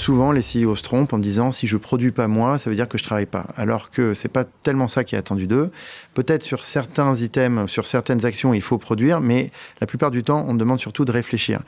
Souvent, 0.00 0.32
les 0.32 0.40
CEO 0.40 0.76
se 0.76 0.82
trompent 0.82 1.12
en 1.12 1.18
disant 1.18 1.52
si 1.52 1.66
je 1.66 1.76
produis 1.76 2.10
pas 2.10 2.26
moi, 2.26 2.56
ça 2.56 2.70
veut 2.70 2.76
dire 2.76 2.88
que 2.88 2.96
je 2.96 3.04
travaille 3.04 3.26
pas. 3.26 3.44
Alors 3.54 3.90
que 3.90 4.14
c'est 4.14 4.30
pas 4.30 4.44
tellement 4.44 4.88
ça 4.88 5.04
qui 5.04 5.14
est 5.14 5.18
attendu 5.18 5.46
d'eux. 5.46 5.70
Peut-être 6.14 6.42
sur 6.42 6.64
certains 6.64 7.14
items, 7.16 7.70
sur 7.70 7.86
certaines 7.86 8.24
actions, 8.24 8.54
il 8.54 8.62
faut 8.62 8.78
produire, 8.78 9.20
mais 9.20 9.50
la 9.78 9.86
plupart 9.86 10.10
du 10.10 10.22
temps, 10.22 10.46
on 10.48 10.54
demande 10.54 10.80
surtout 10.80 11.04
de 11.04 11.12
réfléchir. 11.12 11.60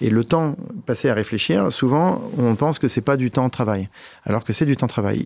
Et 0.00 0.08
le 0.08 0.22
temps 0.22 0.54
passé 0.86 1.10
à 1.10 1.14
réfléchir, 1.14 1.72
souvent, 1.72 2.22
on 2.38 2.54
pense 2.54 2.78
que 2.78 2.86
c'est 2.86 3.00
pas 3.00 3.16
du 3.16 3.32
temps 3.32 3.46
de 3.46 3.50
travail, 3.50 3.88
alors 4.22 4.44
que 4.44 4.52
c'est 4.52 4.66
du 4.66 4.76
temps 4.76 4.86
de 4.86 4.92
travail. 4.92 5.24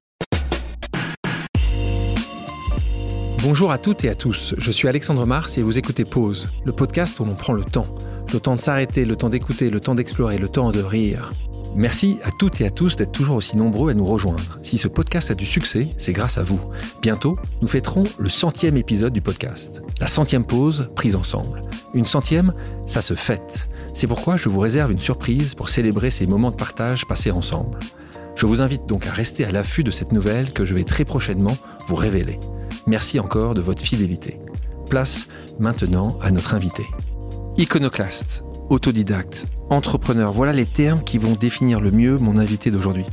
Bonjour 3.43 3.73
à 3.73 3.77
toutes 3.77 4.05
et 4.05 4.09
à 4.09 4.15
tous, 4.15 4.55
je 4.57 4.71
suis 4.71 4.89
Alexandre 4.89 5.27
Mars 5.27 5.59
et 5.59 5.62
vous 5.62 5.79
écoutez 5.79 6.07
Pause, 6.07 6.49
le 6.65 6.73
podcast 6.73 7.21
où 7.21 7.27
l'on 7.27 7.35
prend 7.35 7.53
le 7.53 7.65
temps. 7.65 7.95
Le 8.33 8.41
temps 8.41 8.57
de 8.57 8.61
s'arrêter, 8.61 9.05
le 9.05 9.17
temps 9.17 9.29
d'écouter, 9.29 9.69
le 9.69 9.81
temps 9.81 9.95
d'explorer, 9.95 10.39
le 10.39 10.49
temps 10.49 10.73
de 10.73 10.81
rire. 10.81 11.31
Merci 11.75 12.19
à 12.23 12.31
toutes 12.31 12.61
et 12.61 12.67
à 12.67 12.71
tous 12.71 12.96
d'être 12.96 13.13
toujours 13.13 13.36
aussi 13.36 13.57
nombreux 13.57 13.91
à 13.91 13.95
nous 13.95 14.04
rejoindre. 14.04 14.59
Si 14.63 14.79
ce 14.79 14.89
podcast 14.89 15.31
a 15.31 15.35
du 15.35 15.46
succès, 15.46 15.90
c'est 15.99 16.13
grâce 16.13 16.39
à 16.39 16.43
vous. 16.43 16.61
Bientôt, 17.03 17.37
nous 17.63 17.68
fêterons 17.68 18.04
le 18.18 18.29
centième 18.29 18.77
épisode 18.77 19.13
du 19.13 19.21
podcast. 19.21 19.82
La 20.00 20.07
centième 20.07 20.45
pause 20.45 20.90
prise 20.95 21.17
ensemble. 21.17 21.64
Une 21.93 22.04
centième, 22.04 22.54
ça 22.87 23.03
se 23.03 23.14
fête. 23.14 23.68
C'est 23.93 24.07
pourquoi 24.07 24.37
je 24.37 24.49
vous 24.49 24.61
réserve 24.61 24.93
une 24.93 25.00
surprise 25.00 25.54
pour 25.54 25.68
célébrer 25.68 26.11
ces 26.11 26.27
moments 26.27 26.50
de 26.50 26.57
partage 26.57 27.07
passés 27.07 27.31
ensemble. 27.31 27.79
Je 28.37 28.46
vous 28.46 28.62
invite 28.62 28.87
donc 28.87 29.07
à 29.07 29.12
rester 29.12 29.45
à 29.45 29.53
l'affût 29.53 29.85
de 29.85 29.90
cette 29.90 30.12
nouvelle 30.12 30.53
que 30.53 30.65
je 30.65 30.75
vais 30.75 30.85
très 30.85 31.04
prochainement 31.04 31.57
vous 31.89 31.95
révéler. 31.95 32.39
Merci 32.87 33.19
encore 33.20 33.55
de 33.55 33.61
votre 33.61 33.83
fidélité. 33.83 34.41
Place 34.91 35.28
maintenant 35.59 36.19
à 36.20 36.31
notre 36.31 36.55
invité. 36.55 36.84
Iconoclaste, 37.56 38.45
autodidacte, 38.70 39.47
entrepreneur, 39.70 40.33
voilà 40.33 40.53
les 40.53 40.67
termes 40.67 41.03
qui 41.03 41.19
vont 41.19 41.34
définir 41.34 41.81
le 41.81 41.91
mieux 41.91 42.19
mon 42.19 42.39
invité 42.39 42.70
d'aujourd'hui. 42.70 43.06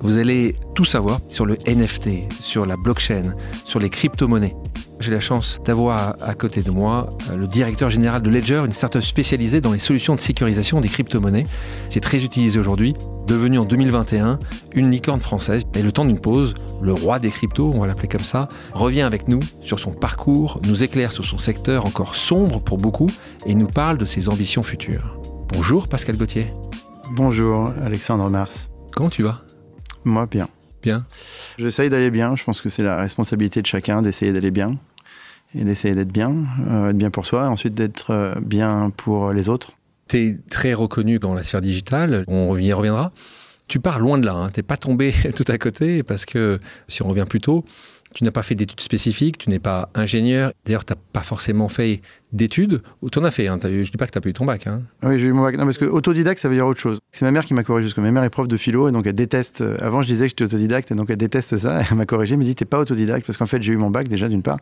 Vous 0.00 0.18
allez 0.18 0.56
tout 0.74 0.84
savoir 0.84 1.20
sur 1.28 1.44
le 1.46 1.58
NFT, 1.66 2.32
sur 2.40 2.66
la 2.66 2.76
blockchain, 2.76 3.34
sur 3.64 3.78
les 3.78 3.90
crypto-monnaies. 3.90 4.56
J'ai 5.00 5.10
la 5.10 5.20
chance 5.20 5.60
d'avoir 5.64 6.16
à 6.20 6.34
côté 6.34 6.60
de 6.60 6.70
moi 6.70 7.16
euh, 7.30 7.36
le 7.36 7.46
directeur 7.46 7.88
général 7.88 8.20
de 8.20 8.28
Ledger, 8.28 8.62
une 8.66 8.72
startup 8.72 9.02
spécialisée 9.02 9.62
dans 9.62 9.72
les 9.72 9.78
solutions 9.78 10.14
de 10.14 10.20
sécurisation 10.20 10.80
des 10.80 10.88
crypto-monnaies. 10.88 11.46
C'est 11.88 12.00
très 12.00 12.22
utilisé 12.22 12.58
aujourd'hui, 12.58 12.94
devenu 13.26 13.58
en 13.58 13.64
2021 13.64 14.38
une 14.74 14.90
licorne 14.90 15.20
française. 15.20 15.62
Et 15.74 15.82
le 15.82 15.90
temps 15.90 16.04
d'une 16.04 16.20
pause, 16.20 16.54
le 16.82 16.92
roi 16.92 17.18
des 17.18 17.30
cryptos, 17.30 17.72
on 17.74 17.80
va 17.80 17.86
l'appeler 17.86 18.08
comme 18.08 18.20
ça, 18.20 18.48
revient 18.74 19.00
avec 19.00 19.26
nous 19.26 19.40
sur 19.62 19.78
son 19.78 19.92
parcours, 19.92 20.60
nous 20.66 20.82
éclaire 20.82 21.12
sur 21.12 21.24
son 21.24 21.38
secteur 21.38 21.86
encore 21.86 22.14
sombre 22.14 22.60
pour 22.60 22.76
beaucoup 22.76 23.08
et 23.46 23.54
nous 23.54 23.68
parle 23.68 23.96
de 23.96 24.04
ses 24.04 24.28
ambitions 24.28 24.62
futures. 24.62 25.18
Bonjour 25.54 25.88
Pascal 25.88 26.18
Gauthier. 26.18 26.52
Bonjour 27.16 27.72
Alexandre 27.82 28.28
Mars. 28.28 28.68
Comment 28.92 29.08
tu 29.08 29.22
vas? 29.22 29.40
Moi 30.04 30.26
bien. 30.26 30.48
Bien. 30.82 31.04
J'essaye 31.58 31.90
d'aller 31.90 32.10
bien, 32.10 32.36
je 32.36 32.44
pense 32.44 32.60
que 32.60 32.68
c'est 32.68 32.82
la 32.82 32.96
responsabilité 32.96 33.60
de 33.60 33.66
chacun 33.66 34.00
d'essayer 34.00 34.32
d'aller 34.32 34.50
bien 34.50 34.76
et 35.54 35.64
d'essayer 35.64 35.94
d'être 35.94 36.12
bien, 36.12 36.34
euh, 36.68 36.90
être 36.90 36.96
bien 36.96 37.10
pour 37.10 37.26
soi, 37.26 37.44
et 37.44 37.48
ensuite 37.48 37.74
d'être 37.74 38.10
euh, 38.10 38.34
bien 38.40 38.90
pour 38.96 39.32
les 39.32 39.48
autres. 39.48 39.72
Tu 40.08 40.18
es 40.18 40.38
très 40.48 40.74
reconnu 40.74 41.18
dans 41.18 41.34
la 41.34 41.42
sphère 41.42 41.60
digitale, 41.60 42.24
on 42.28 42.56
y 42.56 42.72
reviendra. 42.72 43.12
Tu 43.68 43.78
pars 43.78 43.98
loin 43.98 44.18
de 44.18 44.26
là, 44.26 44.34
hein. 44.34 44.50
tu 44.52 44.60
n'es 44.60 44.62
pas 44.62 44.76
tombé 44.76 45.12
tout 45.36 45.44
à 45.48 45.58
côté, 45.58 46.02
parce 46.02 46.24
que 46.24 46.60
si 46.88 47.02
on 47.02 47.08
revient 47.08 47.26
plus 47.28 47.40
tôt, 47.40 47.64
tu 48.14 48.24
n'as 48.24 48.30
pas 48.30 48.42
fait 48.42 48.54
d'études 48.54 48.80
spécifiques, 48.80 49.38
tu 49.38 49.50
n'es 49.50 49.58
pas 49.58 49.88
ingénieur, 49.94 50.52
d'ailleurs 50.64 50.84
tu 50.84 50.92
n'as 50.92 50.98
pas 51.12 51.22
forcément 51.22 51.68
fait 51.68 52.00
d'études, 52.32 52.82
ou 53.02 53.10
tu 53.10 53.18
en 53.18 53.24
as 53.24 53.30
fait, 53.30 53.48
hein, 53.48 53.58
as 53.62 53.70
eu, 53.70 53.84
je 53.84 53.90
dis 53.90 53.96
pas 53.96 54.06
que 54.06 54.12
tu 54.12 54.18
n'as 54.18 54.22
pas 54.22 54.28
eu 54.28 54.32
ton 54.32 54.44
bac. 54.44 54.66
Hein. 54.66 54.82
Oui, 55.02 55.18
j'ai 55.18 55.26
eu 55.26 55.32
mon 55.32 55.42
bac. 55.42 55.56
Non, 55.56 55.64
parce 55.64 55.78
que 55.78 55.84
autodidacte, 55.84 56.40
ça 56.40 56.48
veut 56.48 56.54
dire 56.54 56.66
autre 56.66 56.78
chose. 56.80 57.00
C'est 57.10 57.24
ma 57.24 57.32
mère 57.32 57.44
qui 57.44 57.54
m'a 57.54 57.64
corrigé, 57.64 57.88
parce 57.88 57.94
que 57.94 58.00
ma 58.00 58.10
mère 58.12 58.22
est 58.22 58.30
prof 58.30 58.46
de 58.46 58.56
philo, 58.56 58.88
et 58.88 58.92
donc 58.92 59.06
elle 59.06 59.14
déteste. 59.14 59.62
Euh, 59.62 59.76
avant, 59.80 60.02
je 60.02 60.06
disais 60.06 60.26
que 60.26 60.30
j'étais 60.30 60.44
autodidacte, 60.44 60.92
et 60.92 60.94
donc 60.94 61.10
elle 61.10 61.16
déteste 61.16 61.56
ça. 61.56 61.82
Elle 61.90 61.96
m'a 61.96 62.06
corrigé, 62.06 62.34
elle 62.34 62.38
m'a 62.38 62.44
dit 62.44 62.54
T'es 62.54 62.64
pas 62.64 62.78
autodidacte, 62.78 63.26
parce 63.26 63.36
qu'en 63.36 63.46
fait, 63.46 63.60
j'ai 63.62 63.72
eu 63.72 63.76
mon 63.76 63.90
bac 63.90 64.06
déjà, 64.06 64.28
d'une 64.28 64.42
part. 64.42 64.58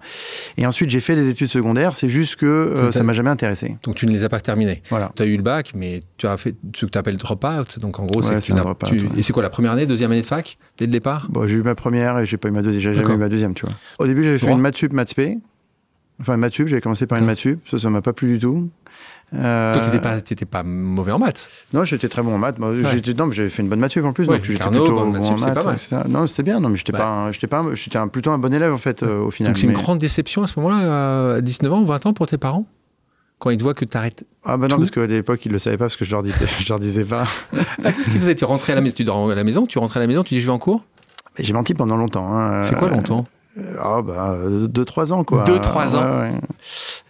Et 0.56 0.66
ensuite, 0.66 0.88
j'ai 0.88 1.00
fait 1.00 1.14
des 1.14 1.28
études 1.28 1.48
secondaires, 1.48 1.94
c'est 1.94 2.08
juste 2.08 2.36
que 2.36 2.46
euh, 2.46 2.90
ça 2.90 3.02
m'a 3.02 3.12
jamais 3.12 3.30
intéressé. 3.30 3.76
Donc 3.82 3.96
tu 3.96 4.06
ne 4.06 4.12
les 4.12 4.24
as 4.24 4.30
pas 4.30 4.40
terminées. 4.40 4.82
Voilà. 4.88 5.12
Tu 5.14 5.22
as 5.22 5.26
eu 5.26 5.36
le 5.36 5.42
bac, 5.42 5.72
mais 5.74 6.00
tu 6.16 6.26
as 6.26 6.36
fait 6.38 6.54
ce 6.74 6.86
que 6.86 6.90
tu 6.90 6.98
appelles 6.98 7.18
drop-out. 7.18 7.78
Donc 7.80 7.98
en 8.00 8.06
gros, 8.06 8.18
Ouais, 8.22 8.40
c'est 8.40 8.52
tu 8.52 8.60
ouais. 8.60 9.08
Et 9.16 9.22
c'est 9.22 9.32
quoi, 9.32 9.42
la 9.42 9.50
première 9.50 9.72
année, 9.72 9.86
deuxième 9.86 10.10
année 10.10 10.22
de 10.22 10.26
fac, 10.26 10.58
dès 10.78 10.86
le 10.86 10.92
départ? 10.92 11.26
Bon, 11.30 11.46
j'ai 11.46 11.58
eu 11.58 11.62
ma 11.62 11.74
première, 11.74 12.18
et 12.18 12.26
j'ai 12.26 12.36
pas 12.38 12.48
eu 12.48 12.50
ma 12.50 12.62
deuxième, 12.62 12.80
j'ai 12.80 12.88
jamais 12.94 13.02
D'accord. 13.02 13.14
eu 13.14 13.18
ma 13.18 13.28
deuxième, 13.28 13.37
tu 13.54 13.64
vois. 13.66 13.74
Au 13.98 14.06
début, 14.06 14.22
j'avais 14.24 14.38
fait 14.38 14.50
une 14.50 14.58
maths 14.60 14.76
sup, 14.76 14.92
maths 14.92 15.10
spé. 15.10 15.38
Enfin, 16.20 16.34
une 16.34 16.40
maths 16.40 16.52
sup, 16.54 16.68
j'avais 16.68 16.80
commencé 16.82 17.06
par 17.06 17.18
une 17.18 17.24
maths 17.26 17.38
sup, 17.38 17.60
ça, 17.70 17.78
ça 17.78 17.90
m'a 17.90 18.02
pas 18.02 18.12
plu 18.12 18.32
du 18.34 18.38
tout. 18.40 18.68
Euh, 19.34 19.74
Toi, 19.74 19.82
tu 19.82 19.88
n'étais 19.88 20.00
pas, 20.02 20.20
t'étais 20.20 20.44
pas 20.46 20.62
mauvais 20.62 21.12
en 21.12 21.18
maths. 21.18 21.48
Non, 21.74 21.84
j'étais 21.84 22.08
très 22.08 22.22
bon 22.22 22.34
en 22.34 22.38
maths. 22.38 22.58
Moi, 22.58 22.70
Ouais. 22.70 22.82
j'étais- 22.94 23.12
non, 23.14 23.26
mais 23.26 23.34
j'avais 23.34 23.50
fait 23.50 23.62
une 23.62 23.68
bonne 23.68 23.78
maths 23.78 23.92
sup 23.92 24.04
en 24.04 24.12
plus, 24.12 24.26
Ouais, 24.26 24.36
donc 24.38 24.44
j'étais 24.46 24.64
plutôt 24.64 24.86
bon 24.88 25.10
maths 25.10 25.22
en 25.22 25.36
pas 25.38 25.54
maths. 25.64 25.92
mal. 25.92 26.06
Non, 26.08 26.26
c'était 26.26 26.42
bien. 26.44 26.60
Non, 26.60 26.70
mais 26.70 26.76
j'étais 26.78 26.92
Ouais. 26.92 26.98
pas, 26.98 27.08
un- 27.26 27.32
j'étais 27.32 27.46
pas, 27.46 27.62
j'étais 27.74 27.98
plutôt 28.10 28.30
un 28.30 28.38
bon 28.38 28.52
élève 28.54 28.72
en 28.72 28.78
fait 28.78 29.02
euh, 29.02 29.20
au 29.20 29.30
final. 29.30 29.52
Donc 29.52 29.58
c'est 29.58 29.66
une 29.66 29.74
grande 29.74 29.98
déception 29.98 30.42
à 30.42 30.46
ce 30.46 30.58
moment-là, 30.58 31.34
à 31.36 31.40
19 31.42 31.72
ans 31.72 31.82
ou 31.82 31.86
20 31.86 32.04
ans 32.06 32.12
pour 32.14 32.26
tes 32.26 32.38
parents? 32.38 32.64
Quand 33.38 33.50
ils 33.50 33.58
te 33.58 33.62
voient 33.62 33.74
que 33.74 33.84
tu 33.84 33.96
arrêtes. 33.96 34.24
Ah 34.44 34.56
bah 34.56 34.66
non, 34.66 34.74
tout? 34.76 34.80
parce 34.80 34.90
qu'à 34.90 35.06
l'époque 35.06 35.44
ils 35.46 35.52
le 35.52 35.60
savaient 35.60 35.76
pas 35.76 35.84
parce 35.84 35.94
que 35.96 36.04
je 36.04 36.10
leur 36.10 36.24
je 36.58 36.68
leur 36.68 36.78
disais 36.80 37.04
pas. 37.04 37.24
Qu'est-ce 37.84 38.10
qu'ils 38.10 38.18
faisaient 38.18 38.34
Tu 38.34 38.44
rentrais 38.46 38.72
à 38.72 38.76
la 38.76 38.80
maison, 38.80 38.94
tu 38.96 39.04
dors 39.04 39.30
à 39.30 39.34
la 39.34 39.44
maison, 39.44 39.66
tu 39.66 39.78
rentrais 39.78 39.98
à 39.98 40.02
la 40.02 40.06
maison, 40.08 40.24
tu 40.24 40.34
dis 40.34 40.40
je 40.40 40.46
vais 40.46 40.52
en 40.52 40.58
cours? 40.58 40.82
J'ai 41.38 41.52
menti 41.52 41.74
pendant 41.74 41.96
longtemps. 41.96 42.32
hein. 42.36 42.62
C'est 42.64 42.76
quoi 42.76 42.88
longtemps? 42.88 43.26
Ah 43.82 44.02
bah 44.02 44.36
2-3 44.68 45.12
ans 45.12 45.24
quoi. 45.24 45.44
Deux, 45.44 45.58
trois 45.58 45.96
ans. 45.96 46.02
Ouais, 46.20 46.30
ouais. 46.30 46.32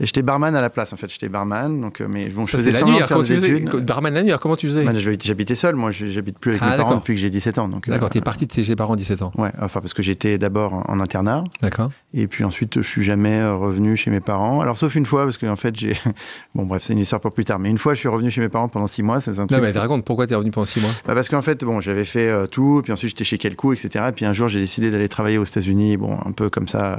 Et 0.00 0.06
j'étais 0.06 0.22
barman 0.22 0.54
à 0.54 0.60
la 0.60 0.70
place 0.70 0.92
en 0.92 0.97
fait. 0.97 1.10
J'étais 1.10 1.28
barman, 1.28 1.81
donc 1.81 2.00
euh, 2.00 2.06
mais 2.09 2.28
bon, 2.28 2.44
je 2.44 2.53
Ça, 2.53 2.59
faisais 2.59 2.70
la 2.72 2.82
nuit. 2.82 2.92
de 2.92 2.97
alors, 2.97 3.09
faire 3.09 3.16
Comment 3.16 3.26
tu 3.26 3.34
des 3.34 3.41
faisais 3.41 3.56
études. 3.59 3.84
Barman 3.84 4.14
la 4.14 4.22
nuit, 4.22 4.31
alors 4.31 4.41
comment 4.41 4.56
tu 4.56 4.69
faisais? 4.69 4.84
Bah, 4.84 4.92
j'habitais 4.97 5.54
seul. 5.54 5.75
Moi, 5.76 5.91
j'habite 5.91 6.38
plus 6.38 6.53
avec 6.53 6.62
Ah, 6.62 6.70
mes 6.70 6.76
parents 6.76 6.88
d'accord. 6.91 7.00
depuis 7.00 7.14
que 7.14 7.20
j'ai 7.20 7.31
17 7.31 7.58
ans. 7.58 7.69
Donc. 7.69 7.88
euh, 7.88 7.92
D'accord, 7.92 8.10
t'es 8.10 8.20
parti 8.20 8.47
de 8.47 8.53
chez 8.53 8.64
tes 8.64 8.76
parents 8.76 8.94
à 8.94 8.97
17 8.97 9.22
ans. 9.22 9.32
Ouais, 9.37 9.50
enfin 9.60 9.81
parce 9.81 9.94
que 9.94 10.03
j'étais 10.03 10.38
d'abord 10.38 10.75
en- 10.75 10.84
en 10.88 11.00
internat. 11.00 11.44
D'accord. 11.62 11.91
Et 12.14 12.26
puis 12.28 12.44
ensuite, 12.44 12.81
je 12.81 12.88
suis 12.88 13.04
jamais 13.04 13.38
euh, 13.41 13.54
revenu 13.56 13.97
chez 13.97 14.10
mes 14.10 14.20
parents. 14.20 14.60
Alors, 14.60 14.76
sauf 14.78 14.94
une 14.94 15.06
fois, 15.06 15.25
parce 15.25 15.38
qu'en 15.38 15.56
fait, 15.56 15.75
j'ai. 15.76 15.97
Bon, 16.54 16.64
bref, 16.64 16.82
c'est 16.82 16.92
une 16.92 16.98
histoire 16.98 17.20
pour 17.20 17.32
plus 17.32 17.44
tard. 17.44 17.58
Mais 17.58 17.69
une 17.69 17.78
fois, 17.78 17.94
je 17.94 18.00
suis 18.00 18.08
revenu 18.08 18.31
chez 18.31 18.41
mes 18.41 18.48
parents 18.48 18.69
pendant 18.69 18.87
six 18.87 19.03
mois. 19.03 19.20
C'est 19.20 19.31
un 19.38 19.42
Non, 19.42 19.47
truc. 19.47 19.60
mais 19.62 19.72
c'est- 19.72 19.78
raconte, 19.78 20.04
pourquoi 20.04 20.26
t'es 20.26 20.34
revenu 20.34 20.50
pendant 20.50 20.66
6 20.66 20.81
mois? 20.81 20.91
Bah, 21.06 21.14
parce 21.14 21.28
qu'en 21.28 21.42
fait, 21.42 21.62
bon, 21.64 21.81
j'avais 21.81 22.04
fait 22.04 22.28
euh, 22.28 22.47
tout. 22.47 22.81
Puis 22.82 22.92
ensuite, 22.92 23.10
j'étais 23.10 23.25
chez 23.25 23.38
Kelco, 23.38 23.72
etc. 23.72 24.06
Puis 24.14 24.25
un 24.25 24.32
jour, 24.32 24.48
j'ai 24.48 24.60
décidé 24.60 24.91
d'aller 24.91 25.08
travailler 25.08 25.38
aux 25.38 25.44
États-Unis. 25.44 25.97
Bon, 25.97 26.19
peu 26.38 26.50
comme 26.50 26.69
ça. 26.69 26.99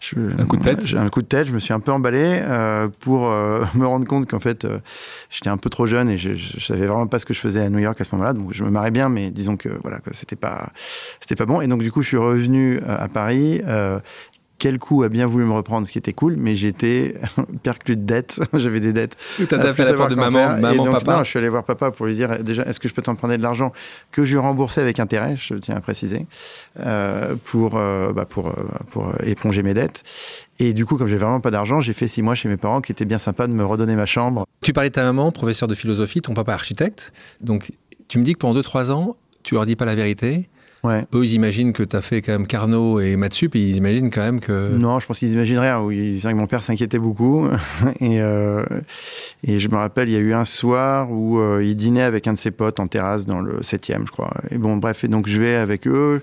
je- 0.00 0.16
Un 0.38 0.46
coup 0.46 0.56
de 0.56 0.62
tête. 0.62 0.84
Un 0.96 1.08
coup 1.08 1.22
de 1.22 1.26
tête. 1.26 1.48
Je 1.48 1.52
me 1.52 1.58
suis 1.58 1.72
un 1.72 1.80
peu 1.80 1.92
emballé 1.92 2.40
euh, 2.42 2.88
pour 3.00 3.30
euh, 3.30 3.64
me 3.74 3.86
rendre 3.86 4.06
compte 4.06 4.28
qu'en 4.30 4.40
fait, 4.40 4.64
euh, 4.64 4.78
j'étais 5.30 5.50
un 5.50 5.56
peu 5.56 5.70
trop 5.70 5.86
jeune 5.86 6.08
et 6.08 6.16
je, 6.16 6.34
je, 6.34 6.60
savais 6.64 6.86
vraiment 6.86 7.06
pas 7.06 7.18
ce 7.18 7.26
que 7.26 7.34
je 7.34 7.40
faisais 7.40 7.60
à 7.60 7.68
New 7.68 7.78
York 7.78 8.00
à 8.00 8.04
ce 8.04 8.14
moment-là. 8.14 8.32
Donc, 8.32 8.52
je 8.52 8.62
me 8.64 8.70
marrais 8.70 8.90
bien, 8.92 9.08
mais 9.08 9.30
disons 9.30 9.56
que 9.56 9.68
voilà, 9.82 9.98
c'était 10.12 10.36
pas, 10.36 10.70
c'était 11.20 11.36
pas 11.36 11.46
bon. 11.46 11.60
Et 11.60 11.66
donc, 11.66 11.82
du 11.82 11.90
coup, 11.90 12.02
je 12.02 12.08
suis 12.08 12.16
revenu 12.16 12.80
à 12.86 13.08
Paris. 13.08 13.62
Quel 14.60 14.78
coup 14.78 15.02
a 15.02 15.08
bien 15.08 15.26
voulu 15.26 15.46
me 15.46 15.52
reprendre, 15.52 15.86
ce 15.86 15.92
qui 15.92 15.96
était 15.96 16.12
cool, 16.12 16.36
mais 16.36 16.54
j'étais 16.54 17.14
perclus 17.62 17.96
de 17.96 18.02
dettes. 18.02 18.40
J'avais 18.52 18.78
des 18.78 18.92
dettes. 18.92 19.16
T'as 19.48 19.56
à 19.56 19.62
tapé 19.62 19.84
la 19.84 19.94
porte 19.94 20.10
de 20.10 20.14
maman, 20.14 20.38
faire. 20.38 20.58
Maman, 20.58 20.84
donc, 20.84 20.92
papa. 20.92 21.16
Non, 21.16 21.24
je 21.24 21.30
suis 21.30 21.38
allé 21.38 21.48
voir 21.48 21.64
papa 21.64 21.90
pour 21.90 22.04
lui 22.04 22.14
dire 22.14 22.44
déjà, 22.44 22.62
est-ce 22.64 22.78
que 22.78 22.86
je 22.86 22.92
peux 22.92 23.00
t'emprunter 23.00 23.38
de 23.38 23.42
l'argent 23.42 23.72
que 24.12 24.26
je 24.26 24.36
remboursais 24.36 24.82
avec 24.82 25.00
intérêt, 25.00 25.36
je 25.38 25.54
tiens 25.54 25.76
à 25.76 25.80
préciser, 25.80 26.26
euh, 26.78 27.36
pour, 27.42 27.78
euh, 27.78 28.12
bah, 28.12 28.26
pour, 28.26 28.48
euh, 28.48 28.52
pour 28.90 29.10
éponger 29.24 29.62
mes 29.62 29.72
dettes. 29.72 30.04
Et 30.58 30.74
du 30.74 30.84
coup, 30.84 30.98
comme 30.98 31.08
j'ai 31.08 31.16
vraiment 31.16 31.40
pas 31.40 31.50
d'argent, 31.50 31.80
j'ai 31.80 31.94
fait 31.94 32.06
six 32.06 32.20
mois 32.20 32.34
chez 32.34 32.50
mes 32.50 32.58
parents 32.58 32.82
qui 32.82 32.92
étaient 32.92 33.06
bien 33.06 33.18
sympas 33.18 33.46
de 33.46 33.52
me 33.54 33.64
redonner 33.64 33.96
ma 33.96 34.04
chambre. 34.04 34.46
Tu 34.60 34.74
parlais 34.74 34.90
de 34.90 34.94
ta 34.94 35.04
maman, 35.04 35.32
professeur 35.32 35.68
de 35.68 35.74
philosophie, 35.74 36.20
ton 36.20 36.34
papa 36.34 36.52
architecte. 36.52 37.14
Donc, 37.40 37.70
tu 38.08 38.18
me 38.18 38.24
dis 38.24 38.34
que 38.34 38.38
pendant 38.38 38.60
2-3 38.60 38.90
ans, 38.90 39.16
tu 39.42 39.54
leur 39.54 39.64
dis 39.64 39.74
pas 39.74 39.86
la 39.86 39.94
vérité. 39.94 40.50
Ouais. 40.82 41.04
Eux, 41.14 41.24
ils 41.24 41.34
imaginent 41.34 41.72
que 41.72 41.82
tu 41.82 41.94
as 41.94 42.00
fait 42.00 42.22
quand 42.22 42.32
même 42.32 42.46
Carnot 42.46 43.00
et 43.00 43.16
Matsup, 43.16 43.54
et 43.54 43.60
ils 43.60 43.76
imaginent 43.76 44.10
quand 44.10 44.22
même 44.22 44.40
que. 44.40 44.74
Non, 44.76 44.98
je 44.98 45.06
pense 45.06 45.18
qu'ils 45.18 45.32
imaginent 45.32 45.58
rien. 45.58 45.80
Oui, 45.80 46.16
c'est 46.16 46.22
vrai 46.24 46.32
que 46.32 46.38
mon 46.38 46.46
père 46.46 46.62
s'inquiétait 46.62 46.98
beaucoup. 46.98 47.46
et, 48.00 48.20
euh, 48.20 48.64
et 49.44 49.60
je 49.60 49.68
me 49.68 49.76
rappelle, 49.76 50.08
il 50.08 50.12
y 50.12 50.16
a 50.16 50.20
eu 50.20 50.32
un 50.32 50.44
soir 50.46 51.10
où 51.10 51.38
euh, 51.38 51.62
il 51.62 51.76
dînait 51.76 52.02
avec 52.02 52.26
un 52.26 52.32
de 52.32 52.38
ses 52.38 52.50
potes 52.50 52.80
en 52.80 52.86
terrasse 52.86 53.26
dans 53.26 53.40
le 53.40 53.60
7e, 53.60 54.06
je 54.06 54.12
crois. 54.12 54.32
Et 54.50 54.58
bon, 54.58 54.76
bref, 54.78 55.04
et 55.04 55.08
donc 55.08 55.28
je 55.28 55.40
vais 55.40 55.54
avec 55.54 55.86
eux. 55.86 56.22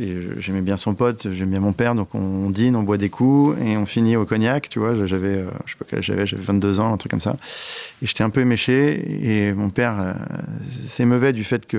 Et 0.00 0.16
j'aimais 0.38 0.60
bien 0.60 0.76
son 0.76 0.94
pote, 0.94 1.26
j'aime 1.32 1.50
bien 1.50 1.58
mon 1.58 1.72
père, 1.72 1.96
donc 1.96 2.14
on 2.14 2.50
dîne, 2.50 2.76
on 2.76 2.84
boit 2.84 2.98
des 2.98 3.08
coups 3.10 3.56
et 3.60 3.76
on 3.76 3.84
finit 3.84 4.14
au 4.16 4.24
cognac, 4.24 4.68
tu 4.68 4.78
vois. 4.78 4.94
J'avais, 5.06 5.38
euh, 5.38 5.46
je 5.66 5.72
sais 5.72 5.76
pas 5.78 5.84
quel 5.88 5.98
âge 5.98 6.04
j'avais, 6.04 6.24
j'avais 6.24 6.42
22 6.42 6.78
ans, 6.78 6.92
un 6.92 6.96
truc 6.96 7.10
comme 7.10 7.20
ça. 7.20 7.36
Et 8.00 8.06
j'étais 8.06 8.22
un 8.22 8.30
peu 8.30 8.40
éméché 8.40 9.48
et 9.48 9.52
mon 9.54 9.70
père 9.70 9.96
euh, 9.98 10.12
s'émeuvait 10.86 11.32
du 11.32 11.42
fait 11.42 11.66
que, 11.66 11.78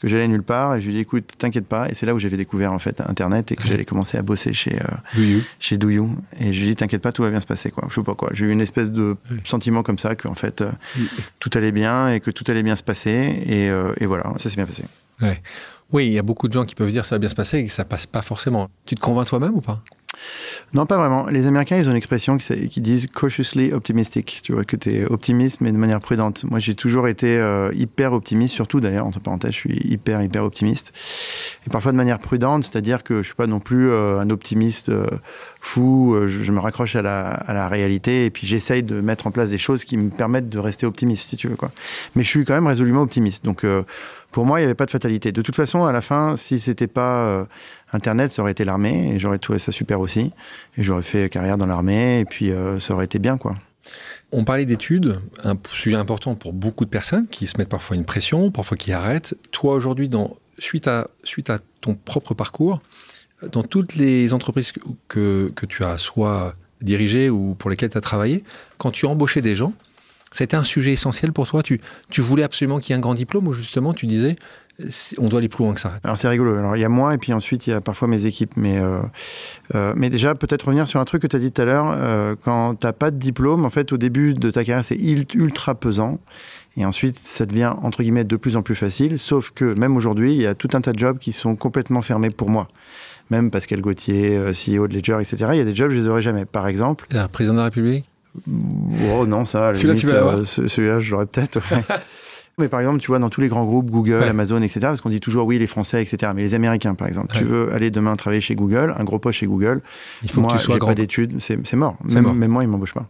que 0.00 0.08
j'allais 0.08 0.28
nulle 0.28 0.42
part. 0.42 0.76
Et 0.76 0.80
je 0.80 0.86
lui 0.86 0.92
ai 0.94 0.96
dit, 0.96 1.02
écoute, 1.02 1.32
t'inquiète 1.36 1.66
pas. 1.66 1.88
Et 1.90 1.94
c'est 1.94 2.06
là 2.06 2.14
où 2.14 2.18
j'avais 2.18 2.36
découvert 2.38 2.72
en 2.72 2.78
fait 2.78 3.02
Internet 3.02 3.52
et 3.52 3.56
que 3.56 3.66
j'allais 3.66 3.84
commencer 3.84 4.16
à 4.16 4.22
bosser 4.22 4.52
chez, 4.52 4.76
euh, 4.76 4.84
oui. 5.18 5.42
chez 5.60 5.76
Douyou. 5.76 6.16
Et 6.40 6.52
je 6.52 6.58
lui 6.60 6.68
ai 6.68 6.70
dit, 6.70 6.76
t'inquiète 6.76 7.02
pas, 7.02 7.12
tout 7.12 7.22
va 7.22 7.30
bien 7.30 7.40
se 7.40 7.46
passer, 7.46 7.70
quoi. 7.70 7.86
Je 7.90 7.94
sais 7.96 8.02
pas 8.02 8.14
quoi. 8.14 8.30
J'ai 8.32 8.46
eu 8.46 8.50
une 8.50 8.60
espèce 8.62 8.92
de 8.92 9.16
Oui. 9.30 9.38
sentiment 9.44 9.82
comme 9.82 9.98
ça, 9.98 10.14
qu'en 10.14 10.34
fait, 10.34 10.62
euh, 10.62 10.70
Oui. 10.98 11.08
tout 11.38 11.50
allait 11.54 11.72
bien 11.72 12.12
et 12.12 12.20
que 12.20 12.30
tout 12.30 12.44
allait 12.48 12.62
bien 12.62 12.76
se 12.76 12.82
passer. 12.84 13.42
Et, 13.46 13.68
euh, 13.68 13.92
et 14.00 14.06
voilà, 14.06 14.32
ça 14.36 14.48
s'est 14.48 14.56
bien 14.56 14.66
passé. 14.66 14.84
Ouais. 15.20 15.40
Oui, 15.92 16.06
il 16.06 16.12
y 16.12 16.18
a 16.18 16.22
beaucoup 16.22 16.48
de 16.48 16.52
gens 16.52 16.64
qui 16.64 16.74
peuvent 16.74 16.90
dire 16.90 17.04
ça 17.04 17.16
va 17.16 17.18
bien 17.18 17.28
se 17.28 17.34
passer 17.34 17.58
et 17.58 17.66
que 17.66 17.72
ça 17.72 17.84
passe 17.84 18.06
pas 18.06 18.22
forcément. 18.22 18.68
Tu 18.86 18.94
te 18.94 19.00
convaincs 19.00 19.28
toi-même 19.28 19.54
ou 19.54 19.60
pas? 19.60 19.82
Non, 20.74 20.86
pas 20.86 20.96
vraiment. 20.96 21.26
Les 21.26 21.46
Américains, 21.46 21.76
ils 21.76 21.88
ont 21.88 21.90
une 21.90 21.96
expression 21.96 22.38
qui, 22.38 22.80
disent 22.80 23.06
cautiously 23.06 23.72
optimistic. 23.72 24.40
Tu 24.42 24.52
vois, 24.52 24.64
que 24.64 24.76
tu 24.76 24.90
es 24.90 25.04
optimiste, 25.04 25.60
mais 25.60 25.72
de 25.72 25.76
manière 25.76 26.00
prudente. 26.00 26.44
Moi, 26.44 26.60
j'ai 26.60 26.74
toujours 26.74 27.08
été 27.08 27.36
euh, 27.38 27.70
hyper 27.74 28.12
optimiste, 28.12 28.54
surtout 28.54 28.80
d'ailleurs, 28.80 29.06
entre 29.06 29.20
parenthèses, 29.20 29.52
je 29.52 29.58
suis 29.58 29.80
hyper, 29.84 30.22
hyper 30.22 30.44
optimiste. 30.44 30.92
Et 31.66 31.70
parfois 31.70 31.92
de 31.92 31.96
manière 31.96 32.18
prudente, 32.18 32.64
c'est-à-dire 32.64 33.02
que 33.02 33.18
je 33.18 33.28
suis 33.28 33.34
pas 33.34 33.46
non 33.46 33.60
plus 33.60 33.90
euh, 33.90 34.20
un 34.20 34.30
optimiste 34.30 34.88
euh, 34.88 35.06
fou. 35.60 36.16
Je, 36.22 36.42
je, 36.42 36.52
me 36.52 36.60
raccroche 36.60 36.96
à 36.96 37.02
la, 37.02 37.28
à 37.28 37.52
la 37.52 37.68
réalité 37.68 38.24
et 38.24 38.30
puis 38.30 38.46
j'essaye 38.46 38.82
de 38.82 39.00
mettre 39.00 39.26
en 39.26 39.30
place 39.30 39.50
des 39.50 39.58
choses 39.58 39.84
qui 39.84 39.96
me 39.96 40.10
permettent 40.10 40.48
de 40.48 40.58
rester 40.58 40.86
optimiste, 40.86 41.28
si 41.28 41.36
tu 41.36 41.48
veux. 41.48 41.56
Quoi. 41.56 41.70
Mais 42.14 42.22
je 42.22 42.28
suis 42.28 42.44
quand 42.44 42.54
même 42.54 42.66
résolument 42.66 43.02
optimiste. 43.02 43.44
Donc, 43.44 43.64
pour 44.32 44.46
moi, 44.46 44.58
il 44.58 44.62
n'y 44.62 44.66
avait 44.66 44.74
pas 44.74 44.86
de 44.86 44.90
fatalité. 44.90 45.30
De 45.30 45.42
toute 45.42 45.54
façon, 45.54 45.84
à 45.84 45.92
la 45.92 46.00
fin, 46.00 46.36
si 46.36 46.58
c'était 46.58 46.86
pas 46.86 47.46
Internet, 47.92 48.30
ça 48.30 48.42
aurait 48.42 48.52
été 48.52 48.64
l'armée, 48.64 49.12
et 49.14 49.18
j'aurais 49.18 49.38
trouvé 49.38 49.58
ça 49.58 49.70
super 49.72 50.00
aussi. 50.00 50.30
Et 50.76 50.82
j'aurais 50.82 51.02
fait 51.02 51.28
carrière 51.28 51.58
dans 51.58 51.66
l'armée, 51.66 52.20
et 52.20 52.24
puis 52.24 52.50
euh, 52.50 52.80
ça 52.80 52.94
aurait 52.94 53.04
été 53.04 53.18
bien, 53.18 53.36
quoi. 53.36 53.54
On 54.30 54.44
parlait 54.44 54.64
d'études, 54.64 55.20
un 55.44 55.56
sujet 55.68 55.96
important 55.96 56.34
pour 56.34 56.52
beaucoup 56.52 56.84
de 56.84 56.90
personnes 56.90 57.26
qui 57.26 57.46
se 57.46 57.58
mettent 57.58 57.68
parfois 57.68 57.96
une 57.96 58.04
pression, 58.04 58.50
parfois 58.50 58.76
qui 58.76 58.92
arrêtent. 58.92 59.36
Toi, 59.50 59.74
aujourd'hui, 59.74 60.08
suite, 60.58 60.88
à, 60.88 61.06
suite 61.24 61.50
à 61.50 61.58
ton 61.80 61.94
propre 61.94 62.32
parcours, 62.32 62.80
dans 63.50 63.62
toutes 63.62 63.96
les 63.96 64.32
entreprises 64.32 64.72
que, 65.08 65.52
que 65.54 65.66
tu 65.66 65.84
as 65.84 65.98
soit 65.98 66.54
dirigées 66.80 67.28
ou 67.28 67.54
pour 67.54 67.68
lesquelles 67.68 67.90
tu 67.90 67.98
as 67.98 68.02
travaillé, 68.02 68.44
quand 68.78 68.92
tu 68.92 69.04
embauchais 69.04 69.42
des 69.42 69.56
gens, 69.56 69.74
c'était 70.32 70.56
un 70.56 70.64
sujet 70.64 70.92
essentiel 70.92 71.32
pour 71.32 71.46
toi 71.46 71.62
tu, 71.62 71.80
tu 72.10 72.20
voulais 72.20 72.42
absolument 72.42 72.80
qu'il 72.80 72.90
y 72.90 72.92
ait 72.94 72.98
un 72.98 73.00
grand 73.00 73.14
diplôme 73.14 73.46
ou 73.46 73.52
justement 73.52 73.94
tu 73.94 74.06
disais 74.06 74.36
on 75.18 75.28
doit 75.28 75.38
aller 75.38 75.48
plus 75.48 75.64
loin 75.64 75.74
que 75.74 75.80
ça. 75.80 75.92
Alors 76.02 76.16
c'est 76.16 76.28
rigolo. 76.28 76.56
Alors 76.56 76.76
il 76.76 76.80
y 76.80 76.84
a 76.84 76.88
moi 76.88 77.14
et 77.14 77.18
puis 77.18 77.32
ensuite 77.32 77.66
il 77.66 77.70
y 77.70 77.72
a 77.72 77.80
parfois 77.80 78.08
mes 78.08 78.26
équipes. 78.26 78.52
Mais, 78.56 78.78
euh, 78.78 79.00
euh, 79.74 79.92
mais 79.96 80.10
déjà, 80.10 80.34
peut-être 80.34 80.64
revenir 80.66 80.86
sur 80.88 81.00
un 81.00 81.04
truc 81.04 81.22
que 81.22 81.26
tu 81.26 81.36
as 81.36 81.38
dit 81.38 81.52
tout 81.52 81.62
à 81.62 81.64
l'heure. 81.64 81.94
Euh, 81.96 82.34
quand 82.42 82.74
tu 82.74 82.86
n'as 82.86 82.92
pas 82.92 83.10
de 83.10 83.18
diplôme, 83.18 83.64
en 83.64 83.70
fait, 83.70 83.92
au 83.92 83.96
début 83.96 84.34
de 84.34 84.50
ta 84.50 84.64
carrière, 84.64 84.84
c'est 84.84 84.98
ultra 85.34 85.74
pesant. 85.74 86.18
Et 86.76 86.86
ensuite, 86.86 87.18
ça 87.18 87.44
devient, 87.44 87.72
entre 87.82 88.02
guillemets, 88.02 88.24
de 88.24 88.36
plus 88.36 88.56
en 88.56 88.62
plus 88.62 88.74
facile. 88.74 89.18
Sauf 89.18 89.50
que 89.50 89.74
même 89.78 89.96
aujourd'hui, 89.96 90.32
il 90.32 90.40
y 90.40 90.46
a 90.46 90.54
tout 90.54 90.68
un 90.72 90.80
tas 90.80 90.92
de 90.92 90.98
jobs 90.98 91.18
qui 91.18 91.32
sont 91.32 91.54
complètement 91.54 92.00
fermés 92.00 92.30
pour 92.30 92.48
moi. 92.48 92.66
Même 93.30 93.50
Pascal 93.50 93.80
Gauthier, 93.80 94.38
CEO 94.52 94.88
de 94.88 94.94
Ledger, 94.94 95.18
etc. 95.20 95.48
Il 95.52 95.58
y 95.58 95.60
a 95.60 95.64
des 95.64 95.74
jobs, 95.74 95.90
je 95.90 95.96
les 95.96 96.08
aurais 96.08 96.22
jamais. 96.22 96.46
Par 96.46 96.66
exemple. 96.66 97.06
président 97.30 97.54
de 97.54 97.58
la 97.58 97.64
République? 97.64 98.08
Oh 98.46 99.26
non, 99.26 99.44
ça, 99.44 99.74
celui-là, 99.74 100.44
celui-là, 100.44 101.00
je 101.00 101.10
l'aurais 101.12 101.26
peut-être. 101.26 101.60
Mais 102.58 102.68
par 102.68 102.80
exemple, 102.80 103.00
tu 103.00 103.06
vois, 103.06 103.18
dans 103.18 103.30
tous 103.30 103.40
les 103.40 103.48
grands 103.48 103.64
groupes, 103.64 103.90
Google, 103.90 104.24
Amazon, 104.24 104.60
etc., 104.60 104.80
parce 104.82 105.00
qu'on 105.00 105.08
dit 105.08 105.20
toujours 105.20 105.46
oui, 105.46 105.58
les 105.58 105.66
Français, 105.66 106.02
etc., 106.02 106.32
mais 106.34 106.42
les 106.42 106.52
Américains, 106.52 106.94
par 106.94 107.08
exemple, 107.08 107.34
tu 107.34 107.44
veux 107.44 107.72
aller 107.72 107.90
demain 107.90 108.14
travailler 108.14 108.42
chez 108.42 108.54
Google, 108.54 108.94
un 108.98 109.04
gros 109.04 109.18
poste 109.18 109.38
chez 109.38 109.46
Google, 109.46 109.80
il 110.22 110.30
faut 110.30 110.42
moi, 110.42 110.52
que 110.52 110.58
tu 110.58 110.64
sois 110.64 110.78
pas 110.78 110.94
d'études, 110.94 111.40
c'est 111.40 111.56
mort. 111.74 111.96
Mort. 112.04 112.34
même 112.34 112.50
moi, 112.50 112.62
ils 112.62 112.68
m'embauchent 112.68 112.92
pas. 112.92 113.08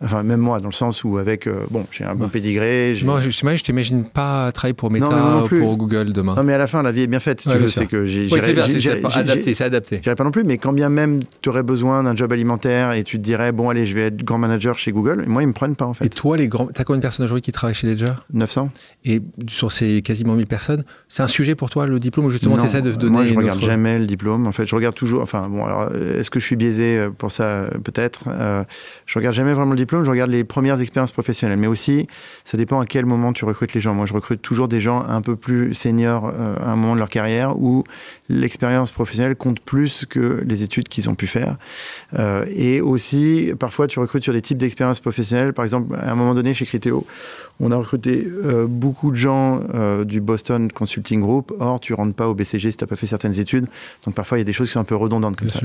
Enfin, 0.00 0.24
même 0.24 0.40
moi, 0.40 0.58
dans 0.58 0.68
le 0.68 0.74
sens 0.74 1.04
où 1.04 1.18
avec, 1.18 1.46
euh, 1.46 1.66
bon, 1.70 1.86
j'ai 1.92 2.04
un 2.04 2.16
bon 2.16 2.28
pédigré. 2.28 2.96
Moi, 3.04 3.20
je, 3.20 3.30
je 3.30 3.62
t'imagine 3.62 4.04
pas 4.04 4.50
travailler 4.50 4.74
pour 4.74 4.90
Meta 4.90 5.44
ou 5.44 5.48
pour 5.48 5.76
Google 5.76 6.12
demain. 6.12 6.34
Non, 6.34 6.42
mais 6.42 6.52
à 6.52 6.58
la 6.58 6.66
fin, 6.66 6.82
la 6.82 6.90
vie 6.90 7.02
est 7.02 7.06
bien 7.06 7.20
faite, 7.20 7.40
si 7.40 7.48
tu 7.48 7.56
veux. 7.56 7.68
C'est 7.68 7.86
que 7.86 8.04
j'ai. 8.04 8.28
Oui, 8.30 8.40
c'est 8.42 8.58
adapté, 9.16 9.54
c'est 9.54 9.64
adapté. 9.64 10.00
J'irais 10.02 10.16
pas 10.16 10.24
non 10.24 10.32
plus, 10.32 10.42
mais 10.42 10.58
quand 10.58 10.72
bien 10.72 10.88
même 10.88 11.20
tu 11.42 11.48
aurais 11.48 11.62
besoin 11.62 12.02
d'un 12.02 12.16
job 12.16 12.32
alimentaire 12.32 12.92
et 12.92 13.04
tu 13.04 13.18
te 13.18 13.22
dirais, 13.22 13.52
bon, 13.52 13.70
allez, 13.70 13.86
je 13.86 13.94
vais 13.94 14.06
être 14.08 14.24
grand 14.24 14.38
manager 14.38 14.78
chez 14.78 14.90
Google, 14.90 15.24
moi, 15.26 15.42
ils 15.42 15.46
me 15.46 15.52
prennent 15.52 15.76
pas, 15.76 15.86
en 15.86 15.94
fait. 15.94 16.06
Et 16.06 16.10
toi, 16.10 16.36
les 16.36 16.48
grands. 16.48 16.66
T'as 16.66 16.82
combien 16.82 16.98
de 16.98 17.02
personnes 17.02 17.24
aujourd'hui 17.24 17.42
qui 17.42 17.52
travaillent 17.52 17.74
chez 17.74 17.86
Ledger? 17.86 18.12
900. 18.32 18.70
Et 19.04 19.22
sur 19.48 19.70
ces 19.70 20.02
quasiment 20.02 20.34
1000 20.34 20.46
personnes, 20.46 20.84
c'est 21.08 21.22
un 21.22 21.28
sujet 21.28 21.54
pour 21.54 21.70
toi, 21.70 21.86
le 21.86 22.00
diplôme, 22.00 22.26
ou 22.26 22.30
justement, 22.30 22.56
tu 22.56 22.64
essaies 22.64 22.82
de 22.82 22.90
donner. 22.90 23.12
Moi, 23.12 23.26
je 23.26 23.34
regarde 23.34 23.60
jamais 23.60 23.98
le 23.98 24.06
diplôme. 24.06 24.46
En 24.46 24.52
fait, 24.52 24.66
je 24.66 24.74
regarde 24.74 24.96
toujours. 24.96 25.22
Enfin, 25.22 25.48
bon, 25.48 25.64
alors, 25.64 25.88
est-ce 25.94 26.30
que 26.30 26.40
je 26.40 26.44
suis 26.44 26.56
biaisé 26.56 27.08
pour 27.16 27.30
ça 27.30 27.70
Peut-être. 27.84 28.24
Euh, 28.28 28.64
je 29.06 29.18
regarde 29.18 29.34
jamais 29.34 29.52
vraiment 29.52 29.72
le 29.72 29.76
diplôme, 29.76 29.83
je 29.90 30.10
regarde 30.10 30.30
les 30.30 30.44
premières 30.44 30.80
expériences 30.80 31.12
professionnelles. 31.12 31.58
Mais 31.58 31.66
aussi, 31.66 32.06
ça 32.44 32.56
dépend 32.56 32.80
à 32.80 32.86
quel 32.86 33.06
moment 33.06 33.32
tu 33.32 33.44
recrutes 33.44 33.74
les 33.74 33.80
gens. 33.80 33.94
Moi, 33.94 34.06
je 34.06 34.14
recrute 34.14 34.42
toujours 34.42 34.68
des 34.68 34.80
gens 34.80 35.04
un 35.06 35.20
peu 35.20 35.36
plus 35.36 35.74
seniors 35.74 36.26
euh, 36.26 36.56
à 36.60 36.72
un 36.72 36.76
moment 36.76 36.94
de 36.94 36.98
leur 36.98 37.08
carrière 37.08 37.58
où 37.58 37.84
l'expérience 38.28 38.92
professionnelle 38.92 39.36
compte 39.36 39.60
plus 39.60 40.04
que 40.08 40.42
les 40.46 40.62
études 40.62 40.88
qu'ils 40.88 41.08
ont 41.08 41.14
pu 41.14 41.26
faire. 41.26 41.56
Euh, 42.18 42.44
et 42.54 42.80
aussi, 42.80 43.52
parfois, 43.58 43.86
tu 43.86 43.98
recrutes 43.98 44.22
sur 44.22 44.32
des 44.32 44.42
types 44.42 44.58
d'expériences 44.58 45.00
professionnelles. 45.00 45.52
Par 45.52 45.64
exemple, 45.64 45.94
à 45.96 46.10
un 46.10 46.14
moment 46.14 46.34
donné, 46.34 46.54
chez 46.54 46.66
Criteo, 46.66 47.06
on 47.60 47.70
a 47.70 47.76
recruté 47.76 48.26
euh, 48.26 48.66
beaucoup 48.66 49.10
de 49.10 49.16
gens 49.16 49.62
du 50.04 50.20
Boston 50.20 50.70
Consulting 50.70 51.20
Group. 51.20 51.52
Or, 51.60 51.80
tu 51.80 51.94
rentres 51.94 52.14
pas 52.14 52.28
au 52.28 52.34
BCG 52.34 52.70
si 52.70 52.76
tu 52.76 52.84
n'as 52.84 52.88
pas 52.88 52.96
fait 52.96 53.06
certaines 53.06 53.38
études. 53.38 53.66
Donc, 54.04 54.14
parfois, 54.14 54.38
il 54.38 54.40
y 54.40 54.42
a 54.42 54.44
des 54.44 54.52
choses 54.52 54.68
qui 54.68 54.72
sont 54.74 54.80
un 54.80 54.84
peu 54.84 54.96
redondantes 54.96 55.36
comme 55.36 55.50
ça. 55.50 55.60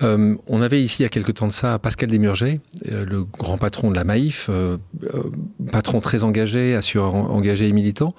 on 0.00 0.62
avait 0.62 0.82
ici, 0.82 1.00
il 1.00 1.04
y 1.04 1.06
a 1.06 1.10
quelques 1.10 1.34
temps 1.34 1.46
de 1.46 1.52
ça, 1.52 1.78
Pascal 1.78 2.08
Desmurger, 2.08 2.60
le 2.84 3.24
grand 3.38 3.58
patron 3.58 3.90
de 3.90 3.96
la 3.96 4.04
Maïf, 4.04 4.48
euh, 4.48 4.78
euh, 5.14 5.22
patron 5.72 6.00
très 6.00 6.24
engagé, 6.24 6.74
assureur 6.74 7.14
engagé 7.14 7.68
et 7.68 7.72
militant, 7.72 8.14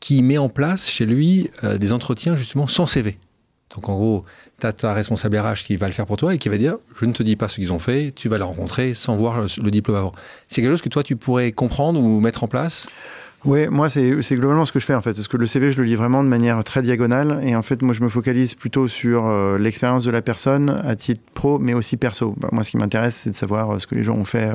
qui 0.00 0.22
met 0.22 0.38
en 0.38 0.48
place 0.48 0.88
chez 0.88 1.06
lui 1.06 1.50
euh, 1.64 1.78
des 1.78 1.92
entretiens 1.92 2.36
justement 2.36 2.66
sans 2.66 2.86
CV. 2.86 3.18
Donc 3.74 3.88
en 3.88 3.96
gros, 3.96 4.24
tu 4.60 4.66
as 4.66 4.72
ta 4.72 4.94
responsable 4.94 5.38
RH 5.38 5.64
qui 5.66 5.76
va 5.76 5.86
le 5.86 5.92
faire 5.92 6.06
pour 6.06 6.16
toi 6.16 6.34
et 6.34 6.38
qui 6.38 6.48
va 6.48 6.56
dire 6.56 6.78
Je 6.96 7.04
ne 7.04 7.12
te 7.12 7.22
dis 7.22 7.36
pas 7.36 7.48
ce 7.48 7.56
qu'ils 7.56 7.72
ont 7.72 7.78
fait, 7.78 8.12
tu 8.14 8.28
vas 8.28 8.38
le 8.38 8.44
rencontrer 8.44 8.94
sans 8.94 9.14
voir 9.14 9.42
le 9.42 9.70
diplôme 9.70 9.96
avant. 9.96 10.12
C'est 10.48 10.62
quelque 10.62 10.70
chose 10.70 10.82
que 10.82 10.88
toi 10.88 11.02
tu 11.02 11.16
pourrais 11.16 11.52
comprendre 11.52 12.00
ou 12.00 12.20
mettre 12.20 12.44
en 12.44 12.48
place? 12.48 12.88
Oui, 13.44 13.68
moi, 13.68 13.88
c'est 13.88 14.10
globalement 14.32 14.64
ce 14.64 14.72
que 14.72 14.80
je 14.80 14.84
fais, 14.84 14.94
en 14.94 15.02
fait. 15.02 15.14
Parce 15.14 15.28
que 15.28 15.36
le 15.36 15.46
CV, 15.46 15.70
je 15.70 15.78
le 15.78 15.84
lis 15.84 15.94
vraiment 15.94 16.24
de 16.24 16.28
manière 16.28 16.62
très 16.64 16.82
diagonale. 16.82 17.40
Et 17.44 17.54
en 17.54 17.62
fait, 17.62 17.82
moi, 17.82 17.94
je 17.94 18.02
me 18.02 18.08
focalise 18.08 18.54
plutôt 18.54 18.88
sur 18.88 19.26
euh, 19.26 19.56
l'expérience 19.58 20.04
de 20.04 20.10
la 20.10 20.22
personne 20.22 20.70
à 20.84 20.96
titre 20.96 21.22
pro, 21.34 21.58
mais 21.58 21.72
aussi 21.72 21.96
perso. 21.96 22.34
Bah, 22.38 22.48
moi, 22.50 22.64
ce 22.64 22.70
qui 22.70 22.76
m'intéresse, 22.78 23.16
c'est 23.16 23.30
de 23.30 23.34
savoir 23.36 23.70
euh, 23.70 23.78
ce 23.78 23.86
que 23.86 23.94
les 23.94 24.02
gens 24.02 24.16
ont 24.16 24.24
fait 24.24 24.50
euh, 24.50 24.54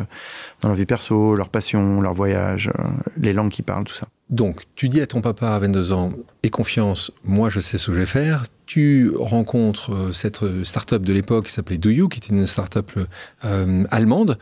dans 0.61 0.67
leur 0.67 0.75
vie 0.75 0.85
perso, 0.85 1.35
leur 1.35 1.47
passion, 1.47 2.01
leur 2.01 2.13
voyage, 2.13 2.71
les 3.17 3.31
langues 3.31 3.51
qu'ils 3.51 3.65
parlent, 3.65 3.85
tout 3.85 3.93
ça. 3.93 4.07
Donc, 4.29 4.63
tu 4.75 4.89
dis 4.89 4.99
à 4.99 5.07
ton 5.07 5.21
papa 5.21 5.51
à 5.51 5.59
22 5.59 5.93
ans, 5.93 6.11
aie 6.43 6.49
confiance, 6.49 7.11
moi, 7.23 7.47
je 7.49 7.61
sais 7.61 7.77
ce 7.77 7.87
que 7.87 7.93
je 7.93 7.99
vais 7.99 8.05
faire. 8.05 8.43
Tu 8.65 9.11
rencontres 9.17 10.13
cette 10.13 10.63
start-up 10.63 11.03
de 11.03 11.13
l'époque 11.13 11.45
qui 11.45 11.51
s'appelait 11.51 11.77
Do 11.77 11.89
You, 11.89 12.09
qui 12.09 12.19
était 12.19 12.29
une 12.29 12.47
start-up 12.47 12.91
allemande. 13.91 14.37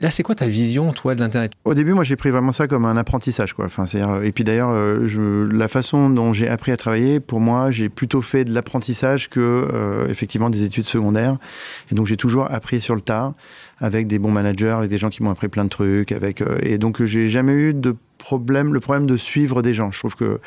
Là, 0.00 0.10
c'est 0.10 0.22
quoi 0.22 0.34
ta 0.34 0.46
vision, 0.46 0.92
toi, 0.92 1.14
de 1.14 1.20
l'Internet? 1.20 1.52
Au 1.64 1.74
début, 1.74 1.92
moi, 1.92 2.04
j'ai 2.04 2.16
pris 2.16 2.30
vraiment 2.30 2.52
ça 2.52 2.66
comme 2.66 2.86
un 2.86 2.96
apprentissage. 2.96 3.52
Quoi. 3.52 3.66
Enfin, 3.66 3.84
et 4.22 4.32
puis 4.32 4.44
d'ailleurs, 4.44 4.70
euh, 4.72 5.48
la 5.52 5.68
façon 5.68 6.08
dont 6.08 6.32
j'ai 6.32 6.48
appris 6.48 6.72
à 6.72 6.76
travailler, 6.76 7.20
pour 7.20 7.38
moi, 7.38 7.70
j'ai 7.70 7.88
plutôt 7.88 8.22
fait 8.22 8.44
de 8.44 8.52
l'apprentissage 8.52 9.28
que, 9.28 9.40
euh, 9.40 10.08
effectivement, 10.08 10.48
des 10.48 10.62
études 10.62 10.86
secondaires. 10.86 11.36
Et 11.92 11.94
donc, 11.94 12.06
j'ai 12.06 12.16
toujours 12.16 12.50
appris 12.50 12.80
sur 12.80 12.94
le 12.94 13.02
tas, 13.02 13.34
avec 13.78 14.06
des 14.06 14.18
bons 14.18 14.30
managers, 14.30 14.70
avec 14.70 14.90
des 14.90 14.98
gens 14.98 15.10
qui 15.10 15.22
m'ont 15.22 15.30
appris 15.30 15.48
plein 15.48 15.64
de 15.64 15.70
trucs. 15.70 16.12
Avec, 16.12 16.40
euh, 16.40 16.58
et 16.62 16.78
donc, 16.78 17.04
j'ai 17.04 17.28
jamais 17.28 17.52
eu 17.52 17.74
de 17.74 17.94
le 18.20 18.80
problème 18.80 19.06
de 19.06 19.16
suivre 19.16 19.62
des 19.62 19.74
gens. 19.74 19.90
Je 19.92 19.98
trouve 19.98 20.16
que 20.16 20.40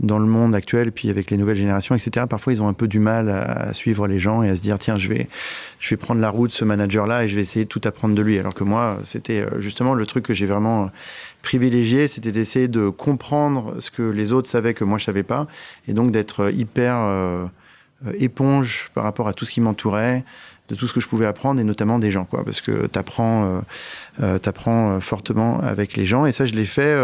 dans 0.00 0.18
le 0.18 0.26
monde 0.26 0.54
actuel, 0.54 0.92
puis 0.92 1.08
avec 1.08 1.30
les 1.30 1.36
nouvelles 1.36 1.56
générations, 1.56 1.94
etc., 1.94 2.26
parfois 2.28 2.52
ils 2.52 2.60
ont 2.60 2.68
un 2.68 2.74
peu 2.74 2.86
du 2.86 2.98
mal 2.98 3.30
à, 3.30 3.72
suivre 3.72 4.06
les 4.06 4.18
gens 4.18 4.42
et 4.42 4.50
à 4.50 4.56
se 4.56 4.60
dire 4.60 4.78
tiens, 4.78 4.98
je 4.98 5.08
vais, 5.08 5.28
je 5.80 5.90
vais 5.90 5.96
prendre 5.96 6.20
la 6.20 6.28
route 6.28 6.52
ce 6.52 6.64
manager-là 6.64 7.24
et 7.24 7.28
je 7.28 7.34
vais 7.34 7.42
essayer 7.42 7.64
de 7.64 7.70
tout 7.70 7.80
apprendre 7.84 8.14
de 8.14 8.22
lui. 8.22 8.38
Alors 8.38 8.54
que 8.54 8.64
moi, 8.64 8.98
c'était 9.04 9.40
euh, 9.40 9.60
justement 9.60 9.94
le 9.94 10.04
truc 10.06 10.24
que 10.24 10.34
j'ai 10.34 10.46
vraiment 10.46 10.90
privilégié, 11.42 12.08
c'était 12.08 12.32
d'essayer 12.32 12.68
de 12.68 12.88
comprendre 12.88 13.80
ce 13.80 13.90
que 13.90 14.02
les 14.02 14.32
autres 14.32 14.48
savaient 14.48 14.74
que 14.74 14.84
moi 14.84 14.98
je 14.98 15.04
savais 15.04 15.22
pas, 15.22 15.46
et 15.88 15.92
donc 15.94 16.10
d'être 16.10 16.52
hyper 16.52 16.96
euh, 16.96 17.46
éponge 18.18 18.90
par 18.94 19.04
rapport 19.04 19.28
à 19.28 19.32
tout 19.32 19.44
ce 19.44 19.50
qui 19.50 19.60
m'entourait, 19.60 20.24
de 20.68 20.74
tout 20.74 20.86
ce 20.86 20.92
que 20.92 21.00
je 21.00 21.08
pouvais 21.08 21.26
apprendre 21.26 21.60
et 21.60 21.64
notamment 21.64 21.98
des 21.98 22.10
gens 22.10 22.24
quoi 22.24 22.44
parce 22.44 22.60
que 22.60 22.86
tu 22.86 22.98
apprends 22.98 23.44
euh, 23.44 23.60
euh, 24.22 24.38
t'apprends 24.38 25.00
fortement 25.00 25.60
avec 25.60 25.96
les 25.96 26.06
gens 26.06 26.26
et 26.26 26.32
ça 26.32 26.46
je 26.46 26.54
l'ai 26.54 26.66
fait 26.66 26.96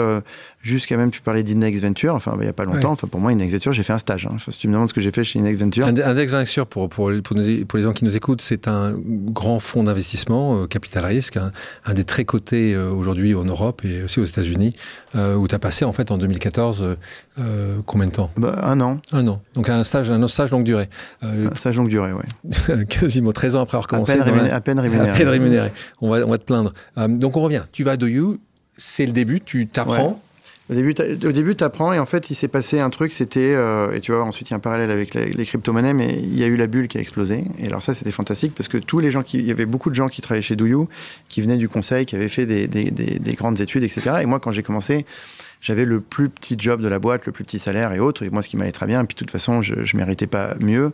jusqu'à 0.63 0.97
même, 0.97 1.11
tu 1.11 1.21
parlais 1.21 1.43
d'Index 1.43 1.81
Venture, 1.81 2.15
enfin, 2.15 2.33
il 2.37 2.43
n'y 2.43 2.49
a 2.49 2.53
pas 2.53 2.65
longtemps. 2.65 2.93
Enfin, 2.93 3.09
pour 3.09 3.21
moi, 3.21 3.33
Index 3.33 3.53
Venture, 3.53 3.73
j'ai 3.73 3.83
fait 3.83 3.93
un 3.93 3.99
stage. 3.99 4.27
Hein. 4.27 4.37
si 4.39 4.59
tu 4.59 4.69
me 4.69 4.73
demandes 4.73 4.89
ce 4.89 4.95
que 4.95 5.01
j'ai 5.01 5.11
fait 5.11 5.25
chez 5.25 5.41
Index 5.41 5.59
Venture. 5.59 5.87
Index 5.87 6.33
Venture, 6.33 6.67
pour, 6.67 6.89
pour, 6.89 7.11
pour, 7.23 7.37
les 7.37 7.83
gens 7.83 7.93
qui 7.93 8.05
nous 8.05 8.17
écoutent, 8.17 8.41
c'est 8.41 8.69
un 8.69 8.95
grand 8.97 9.59
fonds 9.59 9.83
d'investissement, 9.83 10.63
euh, 10.63 10.67
capital 10.67 11.05
risque, 11.05 11.37
un, 11.37 11.95
des 11.95 12.05
très 12.05 12.25
cotés 12.25 12.75
euh, 12.75 12.91
aujourd'hui 12.91 13.35
en 13.35 13.45
Europe 13.45 13.85
et 13.85 14.05
aussi 14.05 14.21
aux 14.21 14.25
États-Unis, 14.25 14.75
euh, 15.17 15.35
où 15.35 15.49
tu 15.49 15.55
as 15.55 15.59
passé, 15.59 15.85
en 15.85 15.93
fait, 15.93 16.11
en 16.13 16.19
2014, 16.19 16.97
combien 17.85 18.07
de 18.07 18.13
temps? 18.13 18.31
Bah, 18.37 18.61
Un 18.63 18.81
an. 18.81 19.01
Un 19.13 19.27
an. 19.27 19.43
Donc, 19.55 19.69
un 19.69 19.83
stage, 19.83 20.13
un 20.13 20.29
stage 20.29 20.53
longue 20.53 20.65
durée. 20.65 20.89
un 21.23 21.55
stage 21.55 21.77
longue 21.77 21.89
durée, 21.89 22.13
oui. 22.13 22.85
Quasiment 22.89 23.33
13 23.33 23.57
ans 23.57 23.63
après 23.63 23.77
avoir 23.77 23.89
commencé. 23.89 24.13
À 24.13 24.25
peine, 24.25 24.39
à 24.53 24.61
peine 24.61 24.79
rémunéré. 24.79 25.11
À 25.11 25.15
peine 25.15 25.29
rémunéré. 25.29 25.73
On 26.01 26.09
va, 26.09 26.25
on 26.25 26.31
va 26.31 26.39
te 26.39 26.45
plaindre. 26.45 26.73
donc, 27.09 27.37
on 27.37 27.41
revient. 27.41 27.65
Tu 27.73 27.83
vas 27.83 27.93
à 27.93 27.97
Do 27.97 28.07
You, 28.07 28.39
c'est 28.77 29.07
le 29.07 29.13
début, 29.13 29.41
tu 29.41 29.67
t'apprends. 29.67 30.21
Au 30.71 30.75
début, 30.75 30.95
au 31.01 31.33
début, 31.33 31.57
tu 31.57 31.65
apprends 31.65 31.93
et 31.93 31.99
en 31.99 32.07
fait, 32.07 32.31
il 32.31 32.35
s'est 32.35 32.49
passé 32.49 32.79
un 32.79 32.89
truc, 32.89 33.13
c'était, 33.13 33.53
euh, 33.55 33.93
et 33.93 34.01
tu 34.01 34.13
vois, 34.13 34.23
ensuite, 34.23 34.49
il 34.49 34.53
y 34.53 34.55
a 34.55 34.57
un 34.59 34.61
parallèle 34.61 34.93
avec 34.93 35.13
les, 35.13 35.27
les 35.27 35.45
crypto-monnaies, 35.45 35.93
mais 35.93 36.15
il 36.15 36.39
y 36.39 36.45
a 36.45 36.47
eu 36.47 36.57
la 36.57 36.69
bulle 36.69 36.87
qui 36.87 36.99
a 36.99 37.01
explosé. 37.01 37.43
Et 37.59 37.67
alors 37.67 37.83
ça, 37.83 37.95
c'était 37.95 38.13
fantastique 38.13 38.55
parce 38.55 38.69
que 38.69 38.79
tous 38.79 39.01
les 39.01 39.11
gens 39.11 39.23
qui, 39.23 39.39
il 39.39 39.45
y 39.45 39.51
avait 39.51 39.67
beaucoup 39.67 39.91
de 39.91 39.95
gens 39.95 40.09
qui 40.09 40.23
travaillaient 40.23 40.43
chez 40.43 40.55
Douyou, 40.55 40.89
qui 41.29 41.41
venaient 41.41 41.57
du 41.57 41.69
conseil, 41.69 42.07
qui 42.07 42.15
avaient 42.15 42.29
fait 42.29 42.47
des, 42.47 42.69
des, 42.69 42.91
des, 42.93 43.19
des 43.19 43.33
grandes 43.35 43.61
études, 43.61 43.83
etc. 43.83 44.19
Et 44.23 44.27
moi, 44.27 44.39
quand 44.39 44.53
j'ai 44.53 44.63
commencé, 44.63 45.05
j'avais 45.61 45.85
le 45.85 46.01
plus 46.01 46.29
petit 46.29 46.57
job 46.59 46.81
de 46.81 46.89
la 46.89 47.01
boîte, 47.01 47.27
le 47.27 47.33
plus 47.33 47.45
petit 47.45 47.59
salaire 47.59 47.93
et 47.93 47.99
autres, 47.99 48.23
et 48.25 48.31
moi, 48.31 48.43
ce 48.43 48.49
qui 48.49 48.57
m'allait 48.57 48.73
très 48.73 48.87
bien. 48.87 49.03
Et 49.03 49.07
puis, 49.07 49.15
de 49.15 49.19
toute 49.19 49.31
façon, 49.31 49.63
je, 49.63 49.85
je 49.85 49.97
méritais 49.97 50.29
pas 50.29 50.55
mieux. 50.61 50.93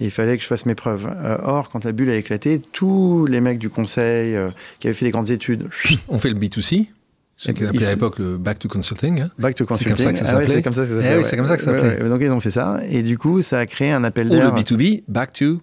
Et 0.00 0.06
il 0.06 0.10
fallait 0.10 0.36
que 0.36 0.42
je 0.42 0.48
fasse 0.48 0.66
mes 0.66 0.74
preuves. 0.74 1.06
Euh, 1.06 1.38
or, 1.44 1.70
quand 1.70 1.84
la 1.84 1.92
bulle 1.92 2.10
a 2.10 2.16
éclaté, 2.16 2.60
tous 2.72 3.26
les 3.26 3.40
mecs 3.40 3.58
du 3.58 3.70
conseil 3.70 4.34
euh, 4.34 4.50
qui 4.80 4.88
avaient 4.88 4.94
fait 4.94 5.06
des 5.06 5.12
grandes 5.12 5.30
études. 5.30 5.68
On 6.08 6.18
fait 6.18 6.30
le 6.30 6.36
B2C 6.36 6.88
ce 7.36 7.52
qu'on 7.52 7.66
appelait 7.66 7.86
à 7.86 7.90
l'époque 7.90 8.18
le 8.18 8.38
back 8.38 8.58
to 8.58 8.68
consulting. 8.68 9.20
Hein. 9.22 9.30
Back 9.38 9.54
to 9.56 9.66
consulting. 9.66 9.96
C'est 9.96 10.04
comme 10.04 10.06
ça 10.06 10.12
que 10.12 10.18
ça 10.18 10.26
s'appelait. 10.26 10.44
Ah 10.44 10.48
ouais, 10.48 10.54
c'est 10.54 10.62
comme 10.62 10.72
ça 10.72 10.82
que 10.82 10.88
ça 10.88 10.96
s'appelait. 10.96 11.14
Eh 11.14 11.18
oui, 11.18 11.24
c'est 11.24 11.36
comme 11.36 11.46
ça 11.46 11.56
que 11.56 11.62
ça 11.62 11.72
s'appelait. 11.72 12.02
Ouais. 12.02 12.08
Donc 12.08 12.20
ils 12.20 12.30
ont 12.32 12.40
fait 12.40 12.50
ça 12.50 12.80
et 12.88 13.02
du 13.02 13.18
coup 13.18 13.42
ça 13.42 13.58
a 13.60 13.66
créé 13.66 13.90
un 13.92 14.04
appel 14.04 14.28
Ou 14.28 14.34
le 14.34 14.36
d'air. 14.38 14.54
B2B, 14.54 15.02
back 15.08 15.32
to 15.32 15.60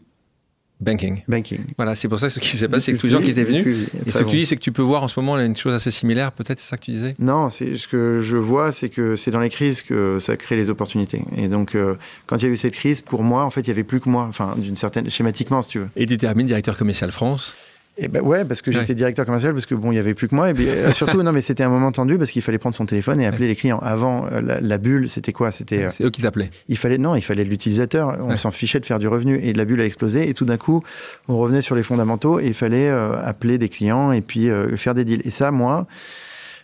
banking. 0.81 1.21
Banking. 1.27 1.59
Voilà, 1.77 1.95
c'est 1.95 2.07
pour 2.07 2.19
ça 2.19 2.27
que 2.27 2.33
ce 2.33 2.39
qui 2.39 2.57
s'est 2.57 2.67
passé, 2.67 2.95
c'est 2.95 2.97
que 2.97 3.01
tous 3.01 3.07
B2C, 3.07 3.09
les 3.09 3.13
gens 3.19 3.23
qui 3.23 3.29
étaient 3.31 3.43
venus. 3.43 3.65
B2B, 3.65 4.07
Et 4.07 4.11
ce 4.11 4.17
que 4.17 4.23
bon. 4.23 4.29
tu 4.31 4.35
dis, 4.37 4.45
c'est 4.47 4.55
que 4.55 4.61
tu 4.61 4.71
peux 4.71 4.81
voir 4.81 5.03
en 5.03 5.07
ce 5.07 5.19
moment 5.19 5.35
là, 5.35 5.45
une 5.45 5.55
chose 5.55 5.73
assez 5.73 5.91
similaire, 5.91 6.31
peut-être, 6.31 6.59
c'est 6.59 6.69
ça 6.69 6.77
que 6.77 6.83
tu 6.85 6.91
disais? 6.91 7.15
Non, 7.19 7.49
ce 7.51 7.87
que 7.87 8.19
je 8.19 8.37
vois, 8.37 8.71
c'est 8.71 8.89
que 8.89 9.15
c'est 9.15 9.29
dans 9.29 9.39
les 9.39 9.51
crises 9.51 9.83
que 9.83 10.17
ça 10.19 10.35
crée 10.37 10.55
les 10.55 10.71
opportunités. 10.71 11.21
Et 11.37 11.49
donc, 11.49 11.75
euh, 11.75 11.95
quand 12.25 12.37
il 12.37 12.43
y 12.43 12.47
a 12.47 12.49
eu 12.49 12.57
cette 12.57 12.73
crise, 12.73 13.01
pour 13.01 13.21
moi, 13.21 13.43
en 13.45 13.51
fait, 13.51 13.61
il 13.61 13.67
y 13.67 13.71
avait 13.71 13.83
plus 13.83 13.99
que 13.99 14.09
moi. 14.09 14.25
Enfin, 14.27 14.55
d'une 14.57 14.75
certaine 14.75 15.07
schématiquement, 15.09 15.61
si 15.61 15.69
tu 15.69 15.79
veux. 15.79 15.89
Et 15.95 16.07
tu 16.07 16.17
termines 16.17 16.47
directeur 16.47 16.75
commercial 16.75 17.11
France. 17.11 17.55
Et 17.97 18.07
ben 18.07 18.21
ouais, 18.23 18.45
parce 18.45 18.61
que 18.61 18.71
Ouais. 18.71 18.77
j'étais 18.79 18.95
directeur 18.95 19.25
commercial, 19.25 19.53
parce 19.53 19.65
que 19.65 19.75
bon, 19.75 19.91
il 19.91 19.95
y 19.95 19.99
avait 19.99 20.13
plus 20.13 20.27
que 20.29 20.33
moi. 20.35 20.49
Et 20.49 20.53
puis, 20.53 20.67
euh, 20.69 20.91
surtout, 20.93 21.21
non, 21.23 21.31
mais 21.33 21.41
c'était 21.41 21.63
un 21.63 21.69
moment 21.69 21.91
tendu 21.91 22.17
parce 22.17 22.31
qu'il 22.31 22.41
fallait 22.41 22.57
prendre 22.57 22.73
son 22.75 22.85
téléphone 22.85 23.19
et 23.19 23.25
appeler 23.27 23.47
les 23.47 23.55
clients. 23.55 23.79
Avant, 23.79 24.27
euh, 24.31 24.41
la, 24.41 24.61
la 24.61 24.77
bulle, 24.77 25.09
c'était 25.09 25.33
quoi? 25.33 25.51
C'était, 25.51 25.83
euh, 25.83 25.89
C'est 25.91 26.05
eux 26.05 26.09
qui 26.09 26.21
t'appelaient. 26.21 26.49
il 26.69 26.77
fallait 26.77 26.97
non, 26.97 27.15
il 27.15 27.21
fallait 27.21 27.43
de 27.43 27.49
l'utilisateur. 27.49 28.17
On 28.21 28.29
Ouais. 28.29 28.37
s'en 28.37 28.49
fichait 28.51 28.79
de 28.79 28.85
faire 28.85 28.97
du 28.99 29.07
revenu 29.09 29.37
et 29.43 29.51
la 29.53 29.65
bulle 29.65 29.81
a 29.81 29.85
explosé. 29.85 30.29
Et 30.29 30.33
tout 30.33 30.45
d'un 30.45 30.57
coup, 30.57 30.83
on 31.27 31.37
revenait 31.37 31.61
sur 31.61 31.75
les 31.75 31.83
fondamentaux 31.83 32.39
et 32.39 32.47
il 32.47 32.53
fallait 32.53 32.87
euh, 32.89 33.11
appeler 33.23 33.57
des 33.57 33.67
clients 33.69 34.13
et 34.13 34.21
puis 34.21 34.49
euh, 34.49 34.75
faire 34.77 34.93
des 34.93 35.03
deals. 35.03 35.21
Et 35.25 35.31
ça, 35.31 35.51
moi. 35.51 35.85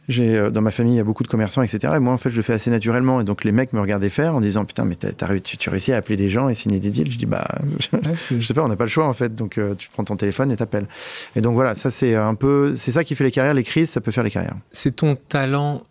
J'ai 0.08 0.38
euh, 0.38 0.50
dans 0.50 0.62
ma 0.62 0.72
famille 0.72 0.94
il 0.94 0.98
y 0.98 1.02
a 1.02 1.04
beaucoup 1.04 1.24
de 1.24 1.28
commerçants 1.28 1.62
etc 1.64 1.94
et 1.98 2.00
moi 2.00 2.14
en 2.14 2.18
fait 2.18 2.30
je 2.30 2.38
le 2.38 2.42
fais 2.42 2.54
assez 2.54 2.72
naturellement. 2.72 3.20
Et 3.20 3.24
donc 3.26 3.44
les 3.44 3.52
mecs 3.52 3.74
me 3.74 3.80
regardaient 3.82 4.10
faire 4.10 4.36
en 4.36 4.40
disant 4.42 4.64
putain 4.64 4.86
mais 4.86 4.96
t'as, 4.96 5.12
t'as 5.12 5.28
réussi- 5.28 5.42
tu, 5.42 5.58
tu 5.58 5.70
réussis 5.70 5.92
à 5.92 5.98
appeler 5.98 6.16
des 6.16 6.30
gens 6.30 6.48
et 6.50 6.56
signer 6.56 6.80
des 6.80 6.90
deals. 6.92 7.12
Je 7.12 7.18
dis 7.18 7.26
bah 7.26 7.48
je, 7.80 8.38
je 8.40 8.46
sais 8.48 8.54
pas 8.54 8.64
on 8.64 8.70
n'a 8.70 8.76
pas 8.78 8.86
le 8.86 8.90
choix 8.90 9.08
en 9.08 9.14
fait. 9.14 9.36
Donc 9.36 9.58
euh, 9.58 9.76
tu 9.76 9.90
prends 9.90 10.04
ton 10.06 10.16
téléphone 10.16 10.52
et 10.52 10.56
t'appelles. 10.56 10.88
Et 11.36 11.42
donc 11.42 11.56
voilà 11.56 11.76
ça 11.76 11.92
c'est 11.92 12.16
un 12.16 12.36
peu 12.36 12.76
c'est 12.78 12.92
ça 12.92 13.04
qui 13.04 13.16
fait 13.16 13.24
les 13.26 13.32
carrières. 13.32 13.54
Les 13.54 13.64
crises 13.64 13.90
ça 13.90 14.00
peut 14.02 14.12
faire 14.12 14.24
les 14.24 14.32
carrières. 14.32 14.56
C'est 14.72 14.96
ton 14.96 15.16
talent 15.16 15.84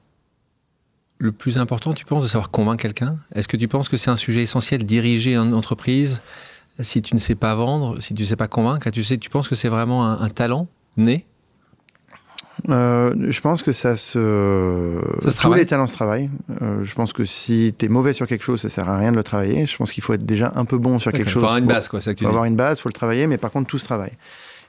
le 1.18 1.32
plus 1.32 1.58
important, 1.58 1.94
tu 1.94 2.04
penses, 2.04 2.22
de 2.24 2.28
savoir 2.28 2.50
convaincre 2.50 2.82
quelqu'un? 2.82 3.16
Est-ce 3.34 3.48
que 3.48 3.56
tu 3.56 3.68
penses 3.68 3.88
que 3.88 3.96
c'est 3.96 4.10
un 4.10 4.16
sujet 4.16 4.42
essentiel, 4.42 4.84
diriger 4.84 5.34
une 5.34 5.54
entreprise? 5.54 6.20
Si 6.80 7.00
tu 7.00 7.14
ne 7.14 7.20
sais 7.20 7.34
pas 7.34 7.54
vendre, 7.54 8.02
si 8.02 8.12
tu 8.12 8.20
ne 8.22 8.26
sais 8.26 8.36
pas 8.36 8.48
convaincre, 8.48 8.90
tu, 8.90 9.02
sais, 9.02 9.16
tu 9.16 9.30
penses 9.30 9.48
que 9.48 9.54
c'est 9.54 9.70
vraiment 9.70 10.06
un, 10.06 10.20
un 10.20 10.28
talent 10.28 10.68
né? 10.98 11.24
Euh, 12.70 13.14
je 13.28 13.40
pense 13.40 13.62
que 13.62 13.72
ça 13.72 13.96
se. 13.96 14.98
Ça 15.22 15.30
se 15.30 15.36
Tous 15.40 15.52
les 15.52 15.66
talents 15.66 15.86
se 15.86 15.94
travaillent. 15.94 16.30
Euh, 16.62 16.82
je 16.84 16.94
pense 16.94 17.12
que 17.12 17.24
si 17.24 17.74
t'es 17.76 17.88
mauvais 17.88 18.12
sur 18.12 18.26
quelque 18.26 18.42
chose, 18.44 18.60
ça 18.62 18.68
sert 18.68 18.88
à 18.88 18.96
rien 18.98 19.10
de 19.12 19.16
le 19.16 19.22
travailler. 19.22 19.66
Je 19.66 19.76
pense 19.76 19.92
qu'il 19.92 20.02
faut 20.02 20.14
être 20.14 20.24
déjà 20.24 20.52
un 20.56 20.64
peu 20.64 20.78
bon 20.78 20.98
sur 20.98 21.12
quelque 21.12 21.26
Il 21.28 21.30
chose. 21.30 21.42
faut 21.42 21.46
avoir 21.48 21.58
une 21.58 21.66
base, 21.66 21.88
quoi, 21.88 22.00
c'est 22.00 22.06
ça 22.06 22.14
que 22.14 22.18
tu 22.18 22.24
faut 22.24 22.30
dis. 22.30 22.34
avoir 22.34 22.44
une 22.46 22.56
base, 22.56 22.80
faut 22.80 22.88
le 22.88 22.94
travailler, 22.94 23.26
mais 23.26 23.36
par 23.38 23.50
contre 23.50 23.66
tout 23.68 23.78
se 23.78 23.84
travaille. 23.84 24.12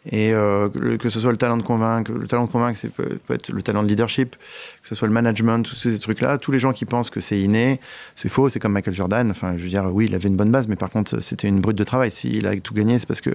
Et 0.05 0.33
euh, 0.33 0.69
que 0.97 1.09
ce 1.09 1.19
soit 1.19 1.31
le 1.31 1.37
talent 1.37 1.57
de 1.57 1.63
convaincre, 1.63 2.11
le 2.11 2.27
talent 2.27 2.45
de 2.45 2.51
convaincre, 2.51 2.77
c'est 2.79 2.91
peut, 2.91 3.19
être 3.29 3.49
le 3.49 3.61
talent 3.61 3.83
de 3.83 3.87
leadership, 3.87 4.35
que 4.81 4.87
ce 4.87 4.95
soit 4.95 5.07
le 5.07 5.13
management, 5.13 5.63
tous 5.63 5.75
ces 5.75 5.99
trucs-là. 5.99 6.37
Tous 6.37 6.51
les 6.51 6.59
gens 6.59 6.71
qui 6.71 6.85
pensent 6.85 7.09
que 7.09 7.19
c'est 7.19 7.39
inné, 7.39 7.79
c'est 8.15 8.29
faux. 8.29 8.49
C'est 8.49 8.59
comme 8.59 8.73
Michael 8.73 8.93
Jordan. 8.93 9.29
Enfin, 9.29 9.55
je 9.57 9.63
veux 9.63 9.69
dire, 9.69 9.89
oui, 9.91 10.05
il 10.05 10.15
avait 10.15 10.29
une 10.29 10.37
bonne 10.37 10.51
base, 10.51 10.67
mais 10.67 10.75
par 10.75 10.89
contre, 10.89 11.21
c'était 11.21 11.47
une 11.47 11.59
brute 11.59 11.77
de 11.77 11.83
travail. 11.83 12.11
S'il 12.11 12.47
a 12.47 12.55
tout 12.59 12.73
gagné, 12.73 12.99
c'est 12.99 13.07
parce 13.07 13.21
que 13.21 13.31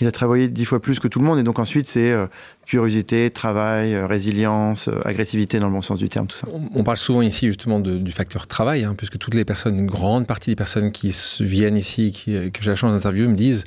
il 0.00 0.06
a 0.06 0.12
travaillé 0.12 0.48
dix 0.48 0.64
fois 0.64 0.80
plus 0.80 0.98
que 0.98 1.08
tout 1.08 1.20
le 1.20 1.24
monde. 1.24 1.38
Et 1.38 1.42
donc 1.42 1.58
ensuite, 1.58 1.86
c'est 1.86 2.10
euh, 2.10 2.26
curiosité, 2.66 3.30
travail, 3.30 3.94
euh, 3.94 4.06
résilience, 4.06 4.90
agressivité 5.04 5.58
dans 5.58 5.68
le 5.68 5.72
bon 5.72 5.82
sens 5.82 5.98
du 5.98 6.08
terme, 6.08 6.26
tout 6.26 6.36
ça. 6.36 6.48
On 6.74 6.84
parle 6.84 6.98
souvent 6.98 7.22
ici 7.22 7.46
justement 7.46 7.80
du 7.80 8.12
facteur 8.12 8.46
travail, 8.46 8.84
hein, 8.84 8.94
puisque 8.96 9.18
toutes 9.18 9.34
les 9.34 9.44
personnes, 9.44 9.78
une 9.78 9.86
grande 9.86 10.26
partie 10.26 10.50
des 10.50 10.56
personnes 10.56 10.92
qui 10.92 11.14
viennent 11.40 11.76
ici, 11.76 12.12
que 12.26 12.62
j'ai 12.62 12.70
la 12.70 12.76
chance 12.76 12.92
d'interviewer, 12.92 13.28
me 13.28 13.34
disent, 13.34 13.64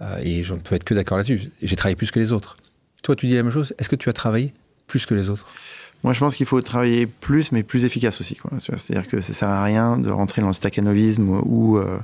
euh, 0.00 0.18
et 0.22 0.42
je 0.44 0.54
ne 0.54 0.58
peux 0.58 0.74
être 0.74 0.84
que 0.84 0.94
d'accord 0.94 1.18
là-dessus, 1.18 1.50
j'ai 1.62 1.76
travaillé 1.76 1.96
plus 1.96 2.10
que 2.10 2.18
les 2.18 2.32
autres. 2.32 2.56
Toi, 3.02 3.16
tu 3.16 3.26
dis 3.26 3.34
la 3.34 3.42
même 3.42 3.52
chose. 3.52 3.74
Est-ce 3.78 3.88
que 3.88 3.96
tu 3.96 4.08
as 4.08 4.12
travaillé 4.12 4.52
plus 4.86 5.06
que 5.06 5.14
les 5.14 5.30
autres? 5.30 5.46
Moi, 6.04 6.12
je 6.12 6.18
pense 6.18 6.36
qu'il 6.36 6.44
faut 6.44 6.60
travailler 6.60 7.06
plus, 7.06 7.50
mais 7.50 7.62
plus 7.62 7.86
efficace 7.86 8.20
aussi. 8.20 8.36
C'est-à-dire 8.58 9.08
que 9.08 9.22
ça 9.22 9.32
sert 9.32 9.48
à 9.48 9.64
rien 9.64 9.96
de 9.96 10.10
rentrer 10.10 10.42
dans 10.42 10.48
le 10.48 10.54
staccanovisme 10.54 11.40
ou, 11.46 11.78
euh, 11.78 11.98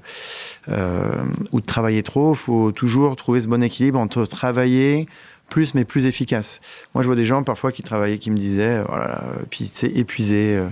euh, 0.69 1.23
ou 1.53 1.61
de 1.61 1.67
travailler 1.67 2.03
trop. 2.03 2.33
Il 2.33 2.39
faut 2.39 2.73
toujours 2.73 3.15
trouver 3.17 3.43
ce 3.43 3.49
bon 3.49 3.63
équilibre 3.63 3.99
entre 3.99 4.25
travailler 4.25 5.07
plus, 5.51 5.75
mais 5.75 5.85
plus 5.85 6.07
efficace. 6.07 6.61
Moi, 6.95 7.03
je 7.03 7.07
vois 7.07 7.17
des 7.17 7.27
gens 7.27 7.43
parfois 7.43 7.73
qui 7.73 7.83
travaillaient, 7.83 8.19
qui 8.19 8.31
me 8.31 8.37
disaient, 8.39 8.83
oh 8.89 8.93
là 8.93 9.09
là, 9.09 9.25
puis 9.51 9.69
c'est 9.71 9.91
épuisé 9.91 10.57
euh, 10.57 10.69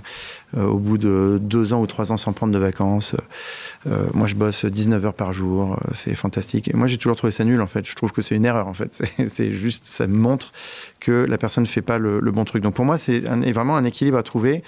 euh, 0.57 0.67
au 0.67 0.79
bout 0.79 0.97
de 0.97 1.39
deux 1.43 1.75
ans 1.75 1.83
ou 1.83 1.87
trois 1.87 2.11
ans 2.13 2.17
sans 2.17 2.33
prendre 2.33 2.53
de 2.55 2.59
vacances. 2.59 3.15
Euh, 3.87 4.07
moi, 4.15 4.27
je 4.27 4.35
bosse 4.35 4.65
19 4.65 5.05
heures 5.05 5.15
par 5.15 5.33
jour, 5.35 5.79
c'est 5.95 6.15
fantastique. 6.15 6.69
Et 6.69 6.77
moi, 6.77 6.87
j'ai 6.87 6.97
toujours 6.97 7.17
trouvé 7.17 7.31
ça 7.33 7.45
nul, 7.45 7.61
en 7.61 7.67
fait. 7.67 7.87
Je 7.87 7.95
trouve 7.95 8.13
que 8.13 8.23
c'est 8.23 8.35
une 8.35 8.47
erreur, 8.47 8.69
en 8.69 8.75
fait. 8.75 9.03
C'est- 9.29 9.53
juste, 9.53 9.85
ça 9.85 10.07
montre 10.07 10.53
que 11.01 11.27
la 11.29 11.39
personne 11.39 11.65
ne 11.65 11.69
fait 11.69 11.83
pas 11.83 11.99
le, 11.99 12.21
le 12.21 12.31
bon 12.31 12.45
truc. 12.45 12.63
Donc, 12.63 12.75
pour 12.75 12.85
moi, 12.85 12.97
c'est 12.99 13.21
vraiment 13.21 13.77
un 13.77 13.85
équilibre 13.85 14.17
à 14.19 14.23
trouver 14.23 14.63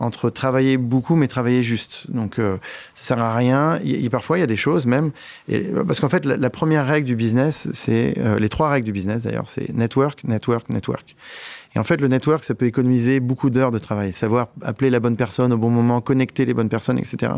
entre 0.00 0.28
travailler 0.28 0.76
beaucoup 0.76 1.14
mais 1.16 1.28
travailler 1.28 1.62
juste. 1.62 2.10
Donc 2.10 2.38
euh, 2.38 2.56
ça 2.94 3.04
sert 3.14 3.18
à 3.18 3.34
rien. 3.34 3.78
Il, 3.84 4.02
il- 4.02 4.10
parfois 4.10 4.38
il 4.38 4.40
y 4.40 4.44
a 4.44 4.48
des 4.48 4.56
choses 4.56 4.86
même 4.86 5.10
et, 5.48 5.60
parce 5.86 6.00
qu'en 6.00 6.08
fait 6.08 6.24
la, 6.26 6.50
première 6.50 6.86
règle 6.86 7.06
du 7.06 7.16
business, 7.16 7.68
c'est 7.72 8.14
euh, 8.18 8.38
les 8.38 8.48
trois 8.48 8.68
règles 8.68 8.86
du 8.86 8.92
business 8.92 9.22
d'ailleurs, 9.22 9.48
c'est 9.48 9.72
network, 9.74 10.24
network, 10.24 10.68
network. 10.68 11.16
Et 11.74 11.78
en 11.78 11.84
fait 11.84 12.00
le 12.00 12.08
network 12.08 12.44
ça 12.44 12.54
peut 12.54 12.66
économiser 12.66 13.20
beaucoup 13.20 13.50
d'heures 13.50 13.70
de 13.72 13.78
travail, 13.78 14.12
savoir 14.12 14.48
appeler 14.62 14.90
la 14.90 15.00
bonne 15.00 15.16
personne 15.16 15.52
au 15.52 15.58
bon 15.58 15.70
moment, 15.70 16.00
connecter 16.00 16.44
les 16.44 16.54
bonnes 16.54 16.68
personnes, 16.68 16.98
etc. 16.98 17.32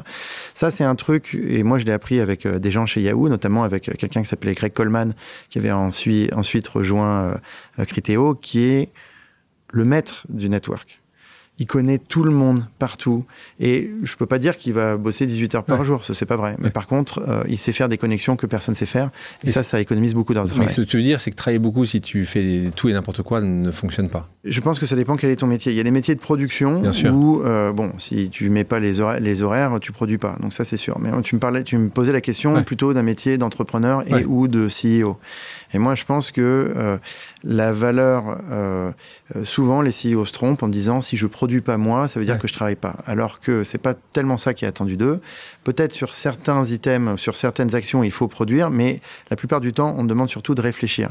Ça 0.54 0.70
c'est 0.70 0.84
un 0.84 0.94
truc 0.94 1.34
et 1.34 1.62
moi 1.62 1.78
je 1.78 1.84
l'ai 1.84 1.92
appris 1.92 2.20
avec 2.20 2.46
euh, 2.46 2.58
des 2.58 2.70
gens 2.70 2.86
chez 2.86 3.02
Yahoo, 3.02 3.28
notamment 3.28 3.64
avec 3.64 3.88
euh, 3.88 3.92
quelqu'un 3.98 4.22
qui 4.22 4.28
s'appelait 4.28 4.54
Greg 4.54 4.72
Coleman 4.72 5.14
qui 5.50 5.58
avait 5.58 5.72
ensuite 5.72 6.32
ensuite 6.34 6.68
rejoint 6.68 7.36
euh, 7.78 7.84
Criteo, 7.84 8.34
qui 8.34 8.64
est 8.64 8.92
le 9.72 9.84
maître 9.84 10.26
du 10.28 10.48
network. 10.48 11.00
Il 11.58 11.66
connaît 11.66 11.96
tout 11.98 12.22
le 12.22 12.30
monde 12.30 12.66
partout. 12.78 13.24
Et 13.60 13.90
je 14.02 14.16
peux 14.16 14.26
pas 14.26 14.38
dire 14.38 14.58
qu'il 14.58 14.74
va 14.74 14.98
bosser 14.98 15.24
18 15.24 15.54
heures 15.54 15.64
par 15.64 15.80
Ouais. 15.80 15.86
jour, 15.86 16.04
ça 16.04 16.12
c'est 16.12 16.26
pas 16.26 16.36
vrai. 16.36 16.54
Mais 16.58 16.68
par 16.68 16.86
contre, 16.86 17.22
euh, 17.26 17.42
il 17.48 17.56
sait 17.56 17.72
faire 17.72 17.88
des 17.88 17.96
connexions 17.96 18.36
que 18.36 18.44
personne 18.44 18.74
sait 18.74 18.84
faire. 18.84 19.10
Et, 19.42 19.48
Et 19.48 19.50
ça, 19.50 19.64
ça 19.64 19.80
économise 19.80 20.14
beaucoup 20.14 20.34
d'heures 20.34 20.44
de 20.44 20.50
Mais 20.50 20.54
travail. 20.56 20.74
ce 20.74 20.82
que 20.82 20.86
tu 20.86 20.98
veux 20.98 21.02
dire, 21.02 21.18
c'est 21.18 21.30
que 21.30 21.36
travailler 21.36 21.58
beaucoup, 21.58 21.86
si 21.86 22.02
tu 22.02 22.26
fais 22.26 22.70
tout 22.76 22.90
et 22.90 22.92
n'importe 22.92 23.22
quoi, 23.22 23.40
ne 23.40 23.70
fonctionne 23.70 24.10
pas. 24.10 24.28
Je 24.44 24.60
pense 24.60 24.78
que 24.78 24.84
ça 24.86 24.96
dépend 24.96 25.16
quel 25.16 25.30
est 25.30 25.36
ton 25.36 25.46
métier. 25.46 25.72
Il 25.72 25.76
y 25.78 25.80
a 25.80 25.84
des 25.84 25.90
métiers 25.90 26.14
de 26.14 26.20
production 26.20 26.80
Bien 26.82 26.92
sûr. 26.92 27.14
où, 27.14 27.42
euh, 27.42 27.72
bon, 27.72 27.90
si 27.96 28.28
tu 28.28 28.50
mets 28.50 28.64
pas 28.64 28.78
les 28.78 29.00
horaires, 29.00 29.20
les 29.20 29.42
horaires, 29.42 29.78
tu 29.80 29.92
produis 29.92 30.18
pas. 30.18 30.36
Donc 30.40 30.52
ça, 30.52 30.64
c'est 30.66 30.76
sûr. 30.76 30.98
Mais 31.00 31.10
tu 31.22 31.34
me 31.36 31.40
parlais, 31.40 31.62
tu 31.64 31.78
me 31.78 31.88
posais 31.88 32.12
la 32.12 32.20
question 32.20 32.54
Ouais. 32.54 32.62
plutôt 32.64 32.92
d'un 32.92 33.02
métier 33.02 33.38
d'entrepreneur 33.38 34.04
et 34.14 34.24
ou 34.26 34.46
de 34.46 34.68
CEO. 34.68 35.18
Et 35.72 35.78
moi, 35.78 35.94
je 35.94 36.04
pense 36.04 36.30
que 36.30 36.72
euh, 36.76 36.98
la 37.44 37.72
valeur, 37.72 38.38
euh, 38.50 38.90
euh, 39.36 39.44
souvent, 39.44 39.82
les 39.82 39.90
CEO 39.92 40.24
se 40.24 40.32
trompent 40.32 40.62
en 40.62 40.68
disant 40.68 41.00
si 41.00 41.16
je 41.16 41.26
produis 41.26 41.60
pas 41.60 41.76
moi, 41.76 42.08
ça 42.08 42.18
veut 42.18 42.24
dire 42.26 42.34
Ouais. 42.34 42.40
que 42.40 42.48
je 42.48 42.52
travaille 42.54 42.76
pas. 42.76 42.96
Alors 43.06 43.40
que 43.40 43.62
c'est 43.62 43.78
pas 43.78 43.94
tellement 43.94 44.36
ça 44.36 44.54
qui 44.54 44.64
est 44.64 44.68
attendu 44.68 44.96
d'eux. 44.96 45.20
Peut-être 45.62 45.92
sur 45.92 46.14
certains 46.16 46.64
items, 46.64 47.20
sur 47.20 47.36
certaines 47.36 47.74
actions, 47.74 48.02
il 48.02 48.10
faut 48.10 48.26
produire, 48.26 48.70
mais 48.70 49.00
la 49.30 49.36
plupart 49.36 49.60
du 49.60 49.72
temps, 49.72 49.94
on 49.98 50.04
demande 50.04 50.28
surtout 50.28 50.54
de 50.54 50.60
réfléchir. 50.62 51.10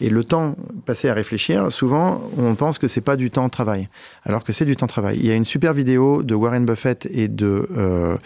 Et 0.00 0.08
le 0.10 0.24
temps 0.24 0.56
passé 0.86 1.08
à 1.08 1.14
réfléchir, 1.14 1.70
souvent, 1.70 2.20
on 2.36 2.54
pense 2.54 2.78
que 2.78 2.88
c'est 2.88 3.00
pas 3.00 3.16
du 3.16 3.30
temps 3.30 3.44
de 3.46 3.50
travail, 3.50 3.88
alors 4.24 4.44
que 4.44 4.52
c'est 4.52 4.64
du 4.64 4.76
temps 4.76 4.86
de 4.86 4.90
travail. 4.90 5.18
Il 5.20 5.26
y 5.26 5.30
a 5.30 5.34
une 5.34 5.44
super 5.44 5.72
vidéo 5.72 6.22
de 6.22 6.34
Warren 6.34 6.64
Buffett 6.64 7.06
et 7.12 7.28
de 7.28 7.68
euh, 7.76 8.16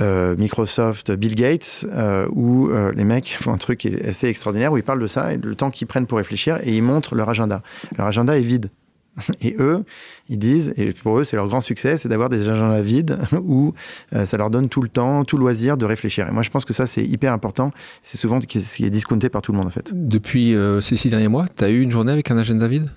euh, 0.00 0.36
Microsoft, 0.36 1.10
Bill 1.12 1.34
Gates, 1.34 1.86
euh, 1.92 2.26
où 2.32 2.68
euh, 2.68 2.92
les 2.94 3.04
mecs 3.04 3.36
font 3.40 3.52
un 3.52 3.56
truc 3.58 3.86
assez 3.86 4.28
extraordinaire, 4.28 4.72
où 4.72 4.76
ils 4.76 4.82
parlent 4.82 5.00
de 5.00 5.06
ça 5.06 5.32
et 5.32 5.36
le 5.36 5.54
temps 5.54 5.70
qu'ils 5.70 5.86
prennent 5.86 6.06
pour 6.06 6.18
réfléchir, 6.18 6.58
et 6.62 6.76
ils 6.76 6.82
montrent 6.82 7.14
leur 7.14 7.28
agenda. 7.28 7.62
Leur 7.96 8.06
agenda 8.06 8.38
est 8.38 8.42
vide. 8.42 8.70
Et 9.40 9.56
eux, 9.58 9.84
ils 10.28 10.38
disent, 10.38 10.74
et 10.76 10.92
pour 10.92 11.18
eux, 11.18 11.24
c'est 11.24 11.34
leur 11.34 11.48
grand 11.48 11.60
succès, 11.60 11.98
c'est 11.98 12.08
d'avoir 12.08 12.28
des 12.28 12.48
agendas 12.48 12.82
vides 12.82 13.18
où 13.44 13.74
ça 14.12 14.36
leur 14.36 14.48
donne 14.48 14.68
tout 14.68 14.80
le 14.80 14.88
temps, 14.88 15.24
tout 15.24 15.36
loisir 15.36 15.76
de 15.76 15.84
réfléchir. 15.84 16.28
Et 16.28 16.30
moi, 16.30 16.44
je 16.44 16.50
pense 16.50 16.64
que 16.64 16.72
ça, 16.72 16.86
c'est 16.86 17.04
hyper 17.04 17.32
important. 17.32 17.72
C'est 18.04 18.16
souvent 18.16 18.40
ce 18.40 18.46
qui 18.46 18.58
est- 18.84 18.90
discounté 18.90 19.28
par 19.28 19.42
tout 19.42 19.50
le 19.50 19.58
monde, 19.58 19.66
en 19.66 19.70
fait. 19.70 19.90
Depuis 19.92 20.54
ces 20.80 20.94
six 20.94 21.10
derniers 21.10 21.26
mois, 21.26 21.46
tu 21.48 21.64
as 21.64 21.68
eu 21.68 21.80
une 21.80 21.90
journée 21.90 22.12
avec 22.12 22.30
un 22.30 22.38
agenda 22.38 22.68
vide? 22.68 22.90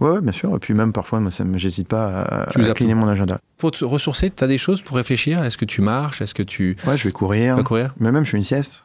Ouais, 0.00 0.10
ouais, 0.10 0.20
bien 0.20 0.32
sûr. 0.32 0.54
Et 0.54 0.58
puis 0.58 0.74
même 0.74 0.92
parfois, 0.92 1.18
moi, 1.20 1.30
j'hésite 1.56 1.88
pas 1.88 2.22
à, 2.22 2.50
Tu 2.50 2.62
à 2.64 2.70
as 2.70 2.74
cleaner 2.74 2.94
mon 2.94 3.08
agenda. 3.08 3.40
Pour 3.56 3.70
te 3.72 3.84
ressourcer, 3.84 4.30
tu 4.30 4.44
as 4.44 4.46
des 4.46 4.58
choses 4.58 4.82
pour 4.82 4.96
réfléchir? 4.96 5.42
Est-ce 5.42 5.58
que 5.58 5.64
tu 5.64 5.80
marches? 5.80 6.22
Est-ce 6.22 6.34
que 6.34 6.42
tu 6.42 6.76
Ouais, 6.86 6.96
je 6.96 7.04
vais 7.04 7.12
courir. 7.12 7.62
courir? 7.64 7.94
Mais 7.98 8.12
même, 8.12 8.24
je 8.24 8.30
fais 8.30 8.36
une 8.36 8.44
sieste. 8.44 8.84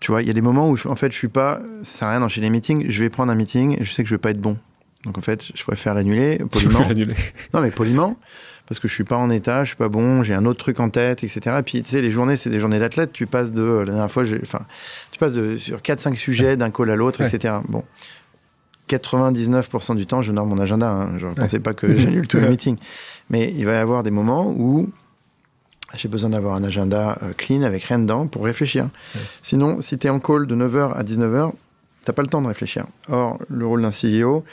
Tu 0.00 0.10
vois, 0.10 0.20
il 0.22 0.28
y 0.28 0.30
a 0.30 0.34
des 0.34 0.42
moments 0.42 0.68
où, 0.68 0.76
je- 0.76 0.88
en 0.88 0.96
fait, 0.96 1.10
je 1.12 1.16
suis 1.16 1.28
pas. 1.28 1.60
Ça 1.82 1.98
sert 1.98 2.08
à 2.08 2.10
rien 2.10 2.20
d'enchaîner 2.20 2.48
les 2.48 2.50
meetings. 2.50 2.86
Je 2.90 3.02
vais 3.02 3.08
prendre 3.08 3.32
un 3.32 3.34
meeting 3.34 3.80
et 3.80 3.84
je 3.84 3.90
sais 3.92 4.02
que 4.02 4.08
je 4.10 4.14
vais 4.14 4.18
pas 4.18 4.30
être 4.30 4.40
bon. 4.40 4.56
Donc 5.04 5.16
en 5.18 5.22
fait, 5.22 5.44
je 5.54 5.62
préfère 5.62 5.94
l'annuler 5.94 6.38
poliment. 6.50 6.80
l'annuler. 6.80 7.14
Non, 7.54 7.60
mais 7.62 7.70
poliment, 7.70 8.18
parce 8.66 8.78
que 8.80 8.88
je 8.88 8.92
suis 8.94 9.04
pas 9.04 9.16
en 9.16 9.30
état, 9.30 9.62
je 9.64 9.68
suis 9.68 9.76
pas 9.76 9.88
bon, 9.88 10.22
j'ai 10.22 10.34
un 10.34 10.44
autre 10.44 10.58
truc 10.58 10.80
en 10.80 10.90
tête, 10.90 11.24
etc. 11.24 11.56
Et 11.60 11.62
puis, 11.62 11.82
tu 11.82 11.90
sais, 11.90 12.02
les 12.02 12.10
journées, 12.10 12.36
c'est 12.36 12.50
des 12.50 12.60
journées 12.60 12.78
d'athlète. 12.80 13.12
Tu 13.12 13.26
passes 13.26 13.52
de, 13.52 13.62
la 13.62 13.84
dernière 13.84 14.10
fois, 14.10 14.24
enfin, 14.42 14.60
tu 15.12 15.18
passes 15.18 15.34
de, 15.34 15.56
sur 15.56 15.78
4-5 15.80 16.14
sujets 16.16 16.56
d'un 16.58 16.70
call 16.70 16.90
à 16.90 16.96
l'autre, 16.96 17.20
Ouais. 17.22 17.28
etc. 17.34 17.54
Bon. 17.68 17.84
99% 18.88 19.96
du 19.96 20.06
temps, 20.06 20.22
je 20.22 20.30
honore 20.32 20.46
mon 20.46 20.58
agenda. 20.58 20.88
hein. 20.90 21.18
Je 21.18 21.26
ne 21.26 21.34
pensais 21.34 21.58
pas 21.60 21.74
que 21.74 21.92
j'annule 21.94 22.28
tous 22.28 22.38
les 22.38 22.48
meetings. 22.48 22.76
Mais 23.30 23.52
il 23.56 23.64
va 23.66 23.72
y 23.74 23.76
avoir 23.76 24.02
des 24.02 24.10
moments 24.10 24.48
où 24.56 24.88
j'ai 25.96 26.08
besoin 26.08 26.30
d'avoir 26.30 26.54
un 26.56 26.64
agenda 26.64 27.18
euh, 27.22 27.32
clean 27.36 27.62
avec 27.62 27.84
rien 27.84 27.98
dedans 27.98 28.26
pour 28.26 28.44
réfléchir. 28.44 28.84
Ouais. 29.14 29.20
Sinon, 29.42 29.80
si 29.80 29.98
tu 29.98 30.06
es 30.06 30.10
en 30.10 30.20
call 30.20 30.46
de 30.46 30.54
9h 30.54 30.92
à 30.94 31.02
19h, 31.02 31.52
t'as 32.04 32.12
pas 32.12 32.22
le 32.22 32.28
temps 32.28 32.42
de 32.42 32.48
réfléchir. 32.48 32.84
Or, 33.08 33.38
le 33.48 33.66
rôle 33.66 33.82
d'un 33.82 33.90
CEO, 33.90 34.44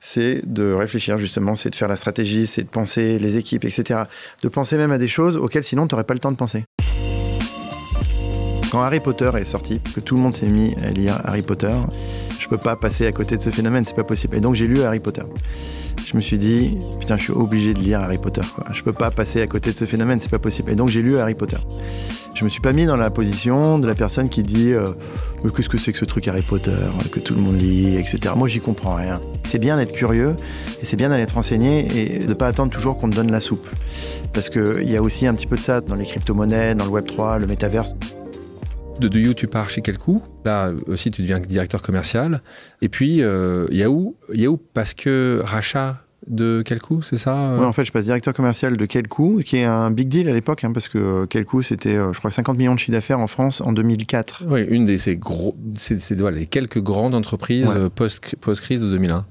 c'est 0.00 0.42
de 0.50 0.72
réfléchir 0.72 1.18
justement, 1.18 1.54
c'est 1.54 1.70
de 1.70 1.74
faire 1.74 1.88
la 1.88 1.96
stratégie, 1.96 2.46
c'est 2.46 2.62
de 2.62 2.68
penser 2.68 3.18
les 3.18 3.36
équipes, 3.36 3.64
etc. 3.64 4.02
De 4.42 4.48
penser 4.48 4.76
même 4.76 4.92
à 4.92 4.98
des 4.98 5.08
choses 5.08 5.36
auxquelles 5.36 5.64
sinon 5.64 5.86
tu 5.86 5.94
n'aurais 5.94 6.04
pas 6.04 6.14
le 6.14 6.20
temps 6.20 6.32
de 6.32 6.36
penser. 6.36 6.64
Quand 8.74 8.82
Harry 8.82 8.98
Potter 8.98 9.30
est 9.38 9.44
sorti, 9.44 9.78
que 9.78 10.00
tout 10.00 10.16
le 10.16 10.22
monde 10.22 10.34
s'est 10.34 10.48
mis 10.48 10.74
à 10.84 10.90
lire 10.90 11.20
Harry 11.22 11.42
Potter, 11.42 11.70
je 12.40 12.48
peux 12.48 12.58
pas 12.58 12.74
passer 12.74 13.06
à 13.06 13.12
côté 13.12 13.36
de 13.36 13.40
ce 13.40 13.50
phénomène, 13.50 13.84
c'est 13.84 13.94
pas 13.94 14.02
possible. 14.02 14.36
Et 14.36 14.40
donc 14.40 14.56
j'ai 14.56 14.66
lu 14.66 14.82
Harry 14.82 14.98
Potter. 14.98 15.22
Je 16.04 16.16
me 16.16 16.20
suis 16.20 16.38
dit, 16.38 16.76
putain, 16.98 17.16
je 17.16 17.22
suis 17.22 17.32
obligé 17.32 17.72
de 17.72 17.78
lire 17.78 18.00
Harry 18.00 18.18
Potter. 18.18 18.40
Quoi. 18.52 18.64
Je 18.72 18.82
peux 18.82 18.92
pas 18.92 19.12
passer 19.12 19.40
à 19.40 19.46
côté 19.46 19.70
de 19.70 19.76
ce 19.76 19.84
phénomène, 19.84 20.18
c'est 20.18 20.28
pas 20.28 20.40
possible. 20.40 20.72
Et 20.72 20.74
donc 20.74 20.88
j'ai 20.88 21.02
lu 21.02 21.18
Harry 21.18 21.36
Potter. 21.36 21.58
Je 22.34 22.42
me 22.42 22.48
suis 22.48 22.60
pas 22.60 22.72
mis 22.72 22.84
dans 22.84 22.96
la 22.96 23.10
position 23.10 23.78
de 23.78 23.86
la 23.86 23.94
personne 23.94 24.28
qui 24.28 24.42
dit, 24.42 24.72
euh, 24.72 24.88
mais 25.44 25.52
qu'est-ce 25.52 25.68
que 25.68 25.78
c'est 25.78 25.92
que 25.92 25.98
ce 25.98 26.04
truc 26.04 26.26
Harry 26.26 26.42
Potter 26.42 26.72
euh, 26.72 27.08
que 27.12 27.20
tout 27.20 27.34
le 27.34 27.42
monde 27.42 27.60
lit, 27.60 27.96
etc. 27.96 28.34
Moi, 28.36 28.48
j'y 28.48 28.58
comprends 28.58 28.96
rien. 28.96 29.20
C'est 29.44 29.60
bien 29.60 29.76
d'être 29.76 29.92
curieux 29.92 30.34
et 30.82 30.84
c'est 30.84 30.96
bien 30.96 31.10
d'aller 31.10 31.26
te 31.26 31.34
renseigner 31.34 31.86
et 31.96 32.26
de 32.26 32.34
pas 32.34 32.48
attendre 32.48 32.72
toujours 32.72 32.98
qu'on 32.98 33.08
te 33.08 33.14
donne 33.14 33.30
la 33.30 33.40
soupe. 33.40 33.68
Parce 34.32 34.50
qu'il 34.50 34.90
y 34.90 34.96
a 34.96 35.02
aussi 35.02 35.28
un 35.28 35.34
petit 35.34 35.46
peu 35.46 35.54
de 35.54 35.62
ça 35.62 35.80
dans 35.80 35.94
les 35.94 36.06
crypto-monnaies, 36.06 36.74
dans 36.74 36.86
le 36.86 36.90
Web3, 36.90 37.38
le 37.38 37.46
métaverse. 37.46 37.94
De, 39.00 39.08
de 39.08 39.18
You, 39.18 39.34
tu 39.34 39.46
pars 39.48 39.70
chez 39.70 39.80
quel 39.82 39.98
coup 39.98 40.22
Là 40.44 40.72
aussi, 40.86 41.10
tu 41.10 41.22
deviens 41.22 41.40
directeur 41.40 41.82
commercial. 41.82 42.42
Et 42.80 42.88
puis, 42.88 43.22
euh, 43.22 43.66
Yahoo, 43.70 44.16
Yahoo, 44.32 44.56
parce 44.72 44.94
que 44.94 45.40
rachat 45.44 46.00
de 46.28 46.62
quel 46.64 46.80
coup, 46.80 47.02
c'est 47.02 47.18
ça 47.18 47.50
euh 47.52 47.58
Ouais, 47.58 47.66
en 47.66 47.72
fait, 47.72 47.84
je 47.84 47.92
passe 47.92 48.04
directeur 48.04 48.32
commercial 48.32 48.76
de 48.78 48.86
Kelkou, 48.86 49.42
qui 49.44 49.58
est 49.58 49.64
un 49.64 49.90
big 49.90 50.08
deal 50.08 50.28
à 50.28 50.32
l'époque, 50.32 50.64
hein, 50.64 50.72
parce 50.72 50.88
que 50.88 50.98
euh, 50.98 51.26
Kelkou, 51.26 51.60
c'était, 51.62 51.96
euh, 51.96 52.12
je 52.14 52.18
crois, 52.18 52.30
50 52.30 52.56
millions 52.56 52.74
de 52.74 52.78
chiffre 52.78 52.92
d'affaires 52.92 53.18
en 53.20 53.26
France 53.26 53.60
en 53.60 53.72
2004. 53.72 54.44
Oui, 54.48 54.62
une 54.70 54.84
des 54.86 54.96
ces 54.96 55.16
gros, 55.16 55.54
c'est, 55.74 56.18
voilà, 56.18 56.38
les 56.38 56.46
quelques 56.46 56.80
grandes 56.80 57.14
entreprises 57.14 57.66
Ouais. 57.66 57.74
euh, 57.76 57.88
post-crise 57.90 58.80
de 58.80 58.88
2001. 58.90 59.26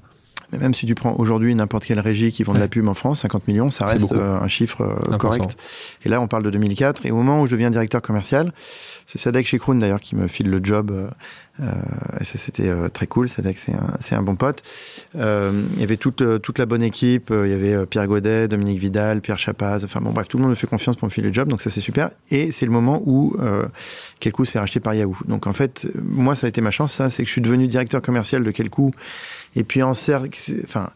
Mais 0.54 0.60
même 0.60 0.74
si 0.74 0.86
tu 0.86 0.94
prends 0.94 1.16
aujourd'hui 1.18 1.54
n'importe 1.54 1.84
quelle 1.84 1.98
régie 1.98 2.30
qui 2.30 2.44
vend 2.44 2.54
de 2.54 2.58
la 2.60 2.68
pub 2.68 2.86
en 2.86 2.94
France, 2.94 3.22
50 3.22 3.48
millions, 3.48 3.70
ça 3.70 3.86
reste 3.86 4.12
euh, 4.12 4.38
un 4.38 4.46
chiffre 4.46 4.82
euh, 4.82 5.16
correct. 5.16 5.56
Et 6.04 6.08
là, 6.08 6.20
on 6.20 6.28
parle 6.28 6.44
de 6.44 6.50
2004. 6.50 7.06
Et 7.06 7.10
au 7.10 7.16
moment 7.16 7.42
où 7.42 7.46
je 7.46 7.52
deviens 7.52 7.70
directeur 7.70 8.00
commercial, 8.02 8.52
c'est 9.06 9.18
Sadek 9.18 9.46
Chekroun 9.46 9.78
d'ailleurs 9.78 10.00
qui 10.00 10.14
me 10.14 10.28
file 10.28 10.48
le 10.48 10.60
job. 10.62 10.92
euh, 11.60 11.72
et 12.20 12.24
ça, 12.24 12.38
c'était 12.38 12.72
très 12.90 13.08
cool. 13.08 13.28
Sadek, 13.28 13.58
c'est 13.58 14.14
un, 14.14 14.22
bon 14.22 14.36
pote. 14.36 14.62
Il 15.14 15.20
y 15.20 15.82
avait 15.82 15.96
toute, 15.96 16.22
toute 16.40 16.58
la 16.58 16.66
bonne 16.66 16.82
équipe. 16.82 17.32
Il 17.32 17.50
y 17.50 17.52
avait 17.52 17.84
Pierre 17.86 18.06
Godet, 18.06 18.46
Dominique 18.46 18.78
Vidal, 18.78 19.20
Pierre 19.20 19.38
Chapaz. 19.38 19.82
Enfin 19.84 20.00
bon, 20.00 20.10
bref, 20.10 20.28
tout 20.28 20.36
le 20.36 20.42
monde 20.42 20.50
me 20.50 20.56
fait 20.56 20.68
confiance 20.68 20.94
pour 20.94 21.06
me 21.06 21.10
filer 21.10 21.28
le 21.28 21.34
job. 21.34 21.48
Donc 21.48 21.62
ça, 21.62 21.70
c'est 21.70 21.80
super. 21.80 22.10
Et 22.30 22.52
c'est 22.52 22.66
le 22.66 22.72
moment 22.72 23.02
où 23.04 23.36
Kelkou 24.20 24.44
se 24.44 24.52
fait 24.52 24.60
racheter 24.60 24.80
par 24.80 24.94
Yahoo. 24.94 25.16
Donc 25.26 25.48
en 25.48 25.52
fait, 25.52 25.88
moi, 26.00 26.36
ça 26.36 26.46
a 26.46 26.48
été 26.48 26.60
ma 26.60 26.70
chance. 26.70 26.92
Ça, 26.92 27.10
c'est 27.10 27.24
que 27.24 27.26
je 27.26 27.32
suis 27.32 27.42
devenu 27.42 27.66
directeur 27.66 28.00
commercial 28.00 28.44
de 28.44 28.50
Kelkou. 28.50 28.92
Et 29.56 29.64
puis 29.64 29.82
en 29.82 29.92
enfin, 30.64 30.90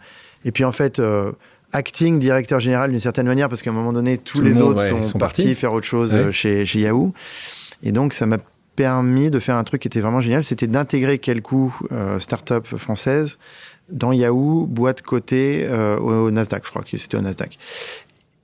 et 0.44 0.52
puis 0.52 0.64
en 0.64 0.72
fait. 0.72 0.98
euh, 0.98 1.32
acting 1.70 2.18
directeur 2.18 2.60
général 2.60 2.90
d'une 2.92 2.98
certaine 2.98 3.26
manière 3.26 3.50
parce 3.50 3.60
qu'à 3.60 3.68
un 3.68 3.74
moment 3.74 3.92
donné 3.92 4.16
tous 4.16 4.38
Tout 4.38 4.42
le 4.42 4.48
les 4.48 4.54
monde, 4.54 4.70
autres 4.70 4.80
ouais, 4.84 4.88
sont, 4.88 5.02
sont 5.02 5.18
partis 5.18 5.42
partis. 5.42 5.54
faire 5.54 5.74
autre 5.74 5.86
chose 5.86 6.14
Ouais. 6.14 6.20
euh, 6.20 6.32
chez, 6.32 6.64
chez 6.64 6.78
Yahoo 6.80 7.12
et 7.82 7.92
donc 7.92 8.14
ça 8.14 8.24
m'a 8.24 8.38
permis 8.74 9.30
de 9.30 9.38
faire 9.38 9.54
un 9.56 9.64
truc 9.64 9.82
qui 9.82 9.88
était 9.88 10.00
vraiment 10.00 10.22
génial 10.22 10.42
c'était 10.42 10.66
d'intégrer 10.66 11.18
Kelkou 11.18 11.76
euh, 11.92 12.18
start-up 12.20 12.66
française 12.78 13.38
dans 13.90 14.12
Yahoo 14.12 14.64
boîte 14.66 15.02
cotée 15.02 15.66
euh, 15.68 15.98
au, 15.98 16.28
au 16.28 16.30
Nasdaq 16.30 16.62
je 16.64 16.70
crois 16.70 16.82
que 16.82 16.96
c'était 16.96 17.18
au 17.18 17.20
Nasdaq 17.20 17.58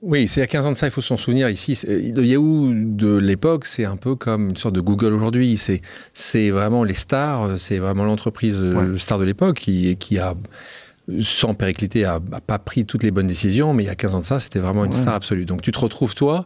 Oui, 0.07 0.27
c'est 0.27 0.39
il 0.39 0.43
y 0.43 0.43
a 0.43 0.47
15 0.47 0.67
ans 0.67 0.71
de 0.71 0.77
ça, 0.77 0.85
il 0.85 0.91
faut 0.91 1.01
s'en 1.01 1.17
souvenir. 1.17 1.49
Ici, 1.49 1.79
le 1.87 2.23
Yahoo 2.23 2.71
de 2.75 3.17
l'époque, 3.17 3.65
c'est 3.65 3.85
un 3.85 3.97
peu 3.97 4.15
comme 4.15 4.49
une 4.49 4.55
sorte 4.55 4.75
de 4.75 4.79
Google 4.81 5.13
aujourd'hui. 5.13 5.57
C'est, 5.57 5.81
c'est 6.13 6.51
vraiment 6.51 6.83
les 6.83 6.93
stars, 6.93 7.57
c'est 7.57 7.79
vraiment 7.79 8.05
l'entreprise 8.05 8.59
euh, 8.61 8.91
Ouais. 8.93 8.99
star 8.99 9.17
de 9.17 9.23
l'époque 9.23 9.57
qui, 9.57 9.97
qui 9.97 10.19
a, 10.19 10.35
sans 11.21 11.55
péricliter, 11.55 12.05
a, 12.05 12.19
a 12.31 12.39
pas 12.39 12.59
pris 12.59 12.85
toutes 12.85 13.01
les 13.01 13.09
bonnes 13.09 13.25
décisions, 13.25 13.73
mais 13.73 13.81
il 13.81 13.87
y 13.87 13.89
a 13.89 13.95
15 13.95 14.13
ans 14.13 14.19
de 14.19 14.25
ça, 14.25 14.39
c'était 14.39 14.59
vraiment 14.59 14.85
une 14.85 14.93
Ouais. 14.93 15.01
star 15.01 15.15
absolue. 15.15 15.45
Donc 15.45 15.63
tu 15.63 15.71
te 15.71 15.79
retrouves, 15.79 16.13
toi, 16.13 16.45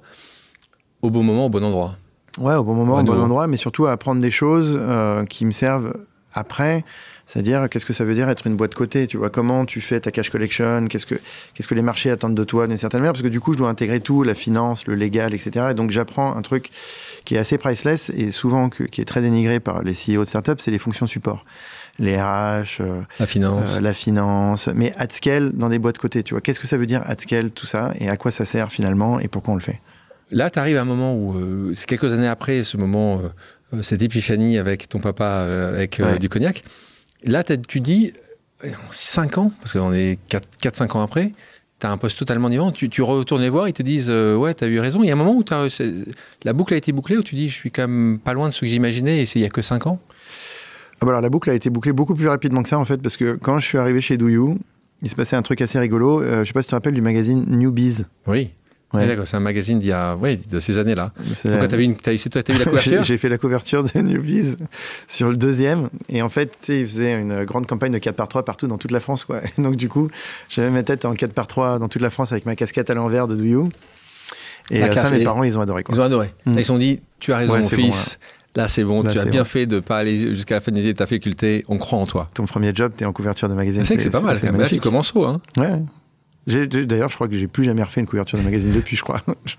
au 1.01 1.09
bon 1.09 1.23
moment, 1.23 1.47
au 1.47 1.49
bon 1.49 1.63
endroit. 1.63 1.97
Ouais, 2.39 2.55
au 2.55 2.63
bon 2.63 2.73
moment, 2.75 2.99
au 2.99 3.03
bon 3.03 3.19
endroit, 3.19 3.47
mais 3.47 3.57
surtout 3.57 3.87
à 3.87 3.91
apprendre 3.91 4.21
des 4.21 4.31
choses 4.31 4.73
euh, 4.79 5.25
qui 5.25 5.45
me 5.45 5.51
servent 5.51 5.93
après. 6.33 6.85
C'est-à-dire, 7.31 7.69
qu'est-ce 7.69 7.85
que 7.85 7.93
ça 7.93 8.05
veut 8.05 8.15
dire 8.15 8.27
être 8.27 8.47
une 8.47 8.55
boîte 8.55 8.73
cotée 8.73 9.05
Tu 9.05 9.17
vois, 9.17 9.29
comment 9.29 9.63
tu 9.63 9.81
fais 9.81 9.99
ta 9.99 10.09
cash 10.09 10.31
collection? 10.31 10.87
Qu'est-ce 10.87 11.05
que, 11.05 11.13
qu'est-ce 11.53 11.67
que 11.67 11.75
les 11.75 11.83
marchés 11.83 12.09
attendent 12.09 12.33
de 12.33 12.43
toi 12.43 12.65
d'une 12.67 12.75
certaine 12.75 13.01
manière? 13.01 13.13
Parce 13.13 13.21
que 13.21 13.27
du 13.27 13.39
coup, 13.39 13.53
je 13.53 13.59
dois 13.59 13.69
intégrer 13.69 13.99
tout, 13.99 14.23
la 14.23 14.33
finance, 14.33 14.87
le 14.87 14.95
légal, 14.95 15.35
etc. 15.35 15.67
Et 15.69 15.73
donc, 15.75 15.91
j'apprends 15.91 16.35
un 16.35 16.41
truc 16.41 16.71
qui 17.25 17.35
est 17.35 17.37
assez 17.37 17.59
priceless 17.59 18.09
et 18.09 18.31
souvent 18.31 18.69
que- 18.69 18.83
qui 18.83 18.99
est 19.01 19.05
très 19.05 19.21
dénigré 19.21 19.59
par 19.59 19.83
les 19.83 19.93
CEO 19.93 20.23
de 20.23 20.27
startup, 20.29 20.59
c'est 20.59 20.71
les 20.71 20.79
fonctions 20.79 21.05
support. 21.05 21.45
Les 21.99 22.19
RH, 22.19 22.79
euh, 22.79 23.01
La 23.19 23.27
finance. 23.27 23.77
euh, 23.77 23.81
la 23.81 23.93
finance, 23.93 24.67
mais 24.73 24.91
at 24.97 25.09
scale 25.11 25.51
dans 25.53 25.69
des 25.69 25.77
boîtes 25.77 25.99
cotées. 25.99 26.23
Tu 26.23 26.33
vois, 26.33 26.41
qu'est-ce 26.41 26.59
que 26.59 26.65
ça 26.67 26.77
veut 26.77 26.87
dire 26.87 27.03
at 27.05 27.17
scale, 27.19 27.51
tout 27.51 27.67
ça, 27.67 27.91
et 27.99 28.09
à 28.09 28.17
quoi 28.17 28.31
ça 28.31 28.45
sert 28.45 28.71
finalement, 28.71 29.19
et 29.19 29.27
pourquoi 29.27 29.53
on 29.53 29.57
le 29.57 29.61
fait? 29.61 29.79
Là, 30.31 30.49
tu 30.49 30.57
arrives 30.57 30.77
à 30.77 30.81
un 30.81 30.85
moment 30.85 31.13
où, 31.13 31.37
euh, 31.37 31.73
c'est 31.75 31.85
quelques 31.87 32.11
années 32.13 32.27
après 32.27 32.63
ce 32.63 32.75
moment, 32.77 33.21
euh, 33.73 33.83
cette 33.83 34.01
épiphanie 34.01 34.57
avec 34.57 34.89
ton 34.89 34.99
papa, 34.99 35.45
avec 35.69 36.01
Ouais. 36.03 36.17
du 36.17 36.27
cognac. 36.29 36.63
Là, 37.23 37.43
tu 37.43 37.79
dis, 37.81 38.13
5 38.91 39.37
ans, 39.37 39.51
parce 39.61 39.73
qu'on 39.73 39.93
est 39.93 40.19
4-5 40.61 40.95
ans 40.97 41.01
après, 41.01 41.33
tu 41.79 41.87
as 41.87 41.91
un 41.91 41.97
poste 41.97 42.17
totalement 42.19 42.49
différent. 42.49 42.71
Tu, 42.71 42.89
tu 42.89 43.01
retournes 43.01 43.41
les 43.41 43.49
voir, 43.49 43.67
ils 43.67 43.73
te 43.73 43.83
disent, 43.83 44.09
euh, 44.09 44.35
ouais, 44.35 44.53
tu 44.53 44.63
as 44.63 44.67
eu 44.67 44.79
raison. 44.79 45.01
Il 45.03 45.07
y 45.07 45.09
a 45.09 45.13
un 45.13 45.17
moment 45.17 45.33
où 45.35 45.43
c'est- 45.69 45.93
la 46.43 46.53
boucle 46.53 46.73
a 46.73 46.77
été 46.77 46.91
bouclée, 46.91 47.17
où 47.17 47.23
tu 47.23 47.35
dis, 47.35 47.49
je 47.49 47.53
suis 47.55 47.71
quand 47.71 47.87
même 47.87 48.19
pas 48.19 48.33
loin 48.33 48.47
de 48.49 48.53
ce 48.53 48.61
que 48.61 48.67
j'imaginais, 48.67 49.21
et 49.21 49.25
c'est 49.25 49.39
il 49.39 49.43
y 49.43 49.45
a 49.45 49.49
que 49.49 49.61
5 49.61 49.87
ans? 49.87 49.99
Ah 51.01 51.05
bah 51.05 51.09
alors 51.11 51.21
la 51.21 51.29
boucle 51.29 51.49
a 51.49 51.53
été 51.53 51.69
bouclée 51.69 51.93
beaucoup 51.93 52.13
plus 52.13 52.27
rapidement 52.27 52.61
que 52.61 52.67
ça 52.67 52.77
en 52.77 52.83
fait 52.83 52.97
parce 52.97 53.15
que 53.15 53.35
quand 53.35 53.57
je 53.59 53.65
suis 53.65 53.77
arrivé 53.77 54.01
chez 54.01 54.17
Do 54.17 54.27
You, 54.27 54.59
il 55.01 55.09
se 55.09 55.15
passait 55.15 55.37
un 55.37 55.41
truc 55.41 55.61
assez 55.61 55.79
rigolo. 55.79 56.21
Euh, 56.21 56.43
je 56.43 56.47
sais 56.49 56.51
pas 56.53 56.61
si 56.61 56.67
tu 56.67 56.71
te 56.71 56.75
rappelles 56.75 56.93
du 56.93 57.01
magazine 57.01 57.45
Newbies. 57.47 58.03
Oui. 58.27 58.49
Ouais. 58.91 59.05
D'accord, 59.05 59.27
c'est 59.27 59.37
un 59.37 59.41
magazine 59.41 59.77
d'il 59.77 59.89
y 59.89 59.91
a, 59.91 60.15
ouais, 60.15 60.39
de 60.49 60.59
ces 60.59 60.79
années-là. 60.79 61.11
C'est 61.31 61.49
quand 61.59 61.67
t'as 61.67 61.77
vu, 61.77 61.83
une- 61.83 61.95
t'as 61.95 62.11
eu, 62.11 62.17
c'est 62.17 62.29
toi, 62.29 62.41
la 62.47 62.55
couverture? 62.65 63.03
J'ai 63.03 63.17
fait 63.17 63.29
la 63.29 63.37
couverture 63.37 63.83
de 63.83 63.99
Newbies 63.99 64.55
sur 65.07 65.29
le 65.29 65.35
deuxième. 65.35 65.89
Et 66.09 66.23
en 66.23 66.29
fait, 66.29 66.57
tu 66.61 66.79
ils 66.79 66.87
faisaient 66.87 67.13
une 67.19 67.43
grande 67.45 67.67
campagne 67.67 67.91
de 67.91 67.99
4 67.99 68.15
par 68.15 68.27
3 68.27 68.43
partout 68.45 68.65
dans 68.67 68.79
toute 68.79 68.91
la 68.91 68.99
France. 68.99 69.25
Quoi. 69.25 69.41
Et 69.57 69.61
donc, 69.61 69.75
du 69.75 69.89
coup, 69.89 70.09
j'avais 70.49 70.71
ma 70.71 70.81
tête 70.81 71.05
en 71.05 71.13
4 71.13 71.33
par 71.33 71.45
3 71.45 71.77
dans 71.77 71.87
toute 71.87 72.01
la 72.01 72.09
France 72.09 72.31
avec 72.31 72.47
ma 72.47 72.55
casquette 72.55 72.89
à 72.89 72.95
l'envers 72.95 73.27
de 73.27 73.35
Do 73.35 73.43
You. 73.43 73.69
Et 74.71 74.79
La 74.79 74.85
euh, 74.85 74.87
ça, 74.87 74.93
classe. 74.93 75.11
mes 75.13 75.21
Et- 75.21 75.23
parents, 75.23 75.43
ils 75.43 75.57
ont 75.57 75.61
adoré. 75.61 75.83
Quoi. 75.83 75.93
Ils 75.95 76.01
ont 76.01 76.05
adoré. 76.05 76.33
Mm. 76.45 76.53
Là, 76.55 76.61
ils 76.61 76.63
se 76.63 76.67
sont 76.69 76.77
dit, 76.79 76.99
tu 77.19 77.31
as 77.33 77.37
raison, 77.37 77.53
Ouais, 77.53 77.59
mon 77.61 77.67
c'est 77.67 77.75
bon, 77.75 77.83
fils. 77.83 78.17
Là, 78.55 78.67
c'est 78.67 78.83
bon, 78.83 79.03
Là, 79.03 79.11
tu 79.11 79.19
as 79.19 79.23
c'est 79.25 79.29
bien 79.29 79.41
bon. 79.41 79.45
fait 79.45 79.65
de 79.67 79.79
pas 79.79 79.97
aller 79.99 80.33
jusqu'à 80.35 80.55
la 80.55 80.61
fin 80.61 80.71
de 80.71 80.91
ta 80.93 81.05
faculté. 81.05 81.63
On 81.67 81.77
croit 81.77 81.99
en 81.99 82.07
toi. 82.07 82.29
Ton 82.33 82.45
premier 82.45 82.71
job, 82.73 82.91
t'es 82.97 83.05
en 83.05 83.13
couverture 83.13 83.47
de 83.49 83.53
magazine. 83.53 83.85
Sais 83.85 83.95
que 83.97 84.01
c'est 84.01 84.09
pas 84.09 84.21
mal. 84.21 84.35
c'est 84.37 84.47
même. 84.47 84.53
Là, 84.53 84.57
tu 84.61 84.61
magnifique. 84.63 84.81
commences 84.81 85.15
haut. 85.15 85.25
Hein. 85.25 85.41
Ouais. 85.57 85.69
D'ailleurs, 86.47 87.09
je 87.09 87.15
crois 87.15 87.27
que 87.27 87.35
j'ai 87.35 87.47
plus 87.47 87.63
jamais 87.63 87.83
refait 87.83 88.01
une 88.01 88.07
couverture 88.07 88.39
de 88.39 88.43
magazine 88.43 88.71
depuis, 88.71 88.95
je 88.95 89.03
crois. 89.03 89.21
Je, 89.45 89.55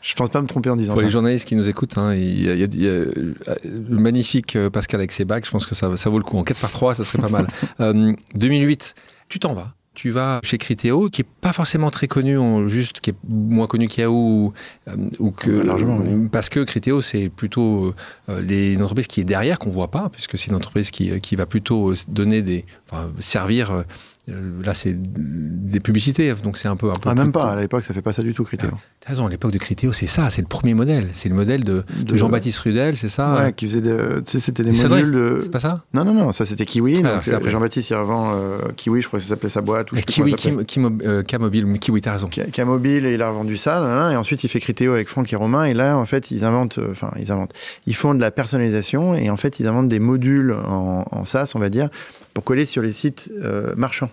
je 0.00 0.14
pense 0.14 0.30
pas 0.30 0.40
me 0.42 0.46
tromper 0.46 0.70
en 0.70 0.76
disant 0.76 0.92
Pour 0.94 1.00
ça. 1.00 1.06
les 1.06 1.12
journalistes 1.12 1.46
qui 1.46 1.54
nous 1.56 1.68
écoutent, 1.68 1.96
hein, 1.98 2.14
il 2.14 2.42
y 2.42 2.48
a, 2.50 2.54
il 2.54 2.60
y 2.60 2.64
a- 2.64 2.66
il 2.72 2.82
y 2.82 2.86
a, 2.86 2.90
euh, 2.90 3.34
le 3.64 3.98
magnifique 3.98 4.56
euh, 4.56 4.70
Pascal 4.70 5.00
avec 5.00 5.12
ses 5.12 5.24
bacs. 5.24 5.44
Je 5.46 5.50
pense 5.50 5.66
que 5.66 5.74
ça, 5.74 5.96
ça 5.96 6.10
vaut 6.10 6.18
le 6.18 6.24
coup. 6.24 6.36
En 6.38 6.42
4 6.44 6.58
par 6.60 6.70
3 6.70 6.94
ça 6.94 7.04
serait 7.04 7.22
pas 7.22 7.28
mal. 7.28 7.46
Euh, 7.80 8.12
2008, 8.34 8.94
tu 9.28 9.38
t'en 9.38 9.54
vas. 9.54 9.74
Tu 9.94 10.08
vas 10.10 10.40
chez 10.42 10.56
Criteo, 10.56 11.10
qui 11.10 11.20
est 11.20 11.26
pas 11.42 11.52
forcément 11.52 11.90
très 11.90 12.06
connu, 12.08 12.38
juste 12.66 13.00
qui 13.00 13.10
est 13.10 13.14
moins 13.28 13.66
connu 13.66 13.88
qu'Yahoo, 13.88 14.12
ou, 14.14 14.52
euh, 14.88 14.96
ou 15.18 15.30
que 15.32 15.50
largement, 15.50 15.98
oui. 15.98 16.28
parce 16.32 16.48
que 16.48 16.60
Criteo, 16.64 17.02
c'est 17.02 17.28
plutôt 17.28 17.94
euh, 18.30 18.40
les 18.40 18.72
une 18.72 18.80
entreprise 18.82 19.06
qui 19.06 19.20
est 19.20 19.24
derrière 19.24 19.58
qu'on 19.58 19.68
voit 19.68 19.90
pas, 19.90 20.08
puisque 20.10 20.38
c'est 20.38 20.48
une 20.48 20.54
entreprise 20.56 20.90
qui, 20.90 21.20
qui 21.20 21.36
va 21.36 21.44
plutôt 21.44 21.90
euh, 21.90 21.94
donner 22.08 22.40
des, 22.40 22.64
enfin, 22.90 23.10
servir. 23.20 23.84
Euh, 24.28 24.32
euh, 24.32 24.62
là, 24.64 24.72
c'est 24.74 24.94
des 24.96 25.80
publicités, 25.80 26.32
donc 26.44 26.56
c'est 26.58 26.68
un 26.68 26.76
peu 26.76 26.90
un 26.90 26.94
peu. 26.94 27.08
Ah, 27.08 27.14
même 27.14 27.32
pas, 27.32 27.52
à 27.52 27.60
l'époque, 27.60 27.84
ça 27.84 27.92
fait 27.94 28.02
pas 28.02 28.12
ça 28.12 28.22
du 28.22 28.34
tout, 28.34 28.44
Criteo. 28.44 28.68
T'as 29.00 29.08
raison, 29.10 29.26
à 29.26 29.30
l'époque 29.30 29.50
de 29.52 29.58
Criteo, 29.58 29.92
c'est 29.92 30.06
ça, 30.06 30.30
c'est 30.30 30.42
le 30.42 30.46
premier 30.48 30.74
modèle. 30.74 31.08
C'est 31.12 31.28
le 31.28 31.34
modèle 31.34 31.64
de, 31.64 31.84
de 31.98 32.04
De- 32.04 32.16
Jean-Baptiste 32.16 32.58
Rudel, 32.60 32.96
c'est 32.96 33.08
ça 33.08 33.34
Ouais, 33.42 33.52
qui 33.52 33.66
faisait 33.66 33.80
de, 33.80 34.22
tu 34.24 34.32
sais, 34.32 34.40
c'était 34.40 34.62
des 34.62 34.84
Ah. 34.84 34.88
Modules 34.88 35.10
de... 35.12 35.38
C'est 35.42 35.50
pas 35.50 35.58
ça 35.58 35.84
Non, 35.92 36.04
non, 36.04 36.14
non, 36.14 36.30
ça 36.32 36.44
c'était 36.44 36.64
Kiwi. 36.64 37.02
Ah, 37.04 37.20
euh, 37.26 37.36
après. 37.36 37.50
Jean-Baptiste, 37.50 37.90
il 37.90 37.94
revend 37.96 38.32
euh, 38.34 38.58
Kiwi, 38.76 39.02
je 39.02 39.08
crois 39.08 39.18
que 39.18 39.24
ça 39.24 39.30
s'appelait 39.30 39.48
sa 39.48 39.60
boîte. 39.60 39.90
Ou 39.92 39.96
je 39.96 40.02
Kiwi. 40.02 40.34
Kim, 40.34 40.64
Kim- 40.64 40.98
euh, 41.04 41.22
K-Mobile, 41.24 41.66
Kiwi, 41.80 42.00
t'as 42.00 42.12
raison. 42.12 42.28
K- 42.28 42.50
K-Mobile, 42.50 43.06
et 43.06 43.14
il 43.14 43.22
a 43.22 43.28
revendu 43.28 43.56
ça, 43.56 43.80
là, 43.80 43.94
là, 43.94 44.10
et 44.12 44.16
ensuite 44.16 44.44
il 44.44 44.48
fait 44.48 44.60
Criteo 44.60 44.92
avec 44.92 45.08
Franck 45.08 45.32
et 45.32 45.36
Romain, 45.36 45.64
et 45.64 45.74
là, 45.74 45.96
en 45.96 46.04
fait, 46.06 46.30
ils 46.30 46.44
inventent, 46.44 46.78
euh, 46.78 46.88
enfin, 46.92 47.10
ils 47.18 47.32
inventent, 47.32 47.54
ils 47.86 47.96
font 47.96 48.14
de 48.14 48.20
la 48.20 48.30
personnalisation, 48.30 49.14
et 49.16 49.30
en 49.30 49.36
fait, 49.36 49.58
ils 49.58 49.66
inventent 49.66 49.88
des 49.88 49.98
modules 50.00 50.54
en, 50.68 51.04
en 51.10 51.24
SaaS, 51.24 51.52
on 51.54 51.58
va 51.58 51.70
dire, 51.70 51.88
pour 52.34 52.44
coller 52.44 52.64
sur 52.64 52.82
les 52.82 52.92
sites 52.92 53.30
euh, 53.42 53.74
marchands. 53.76 54.10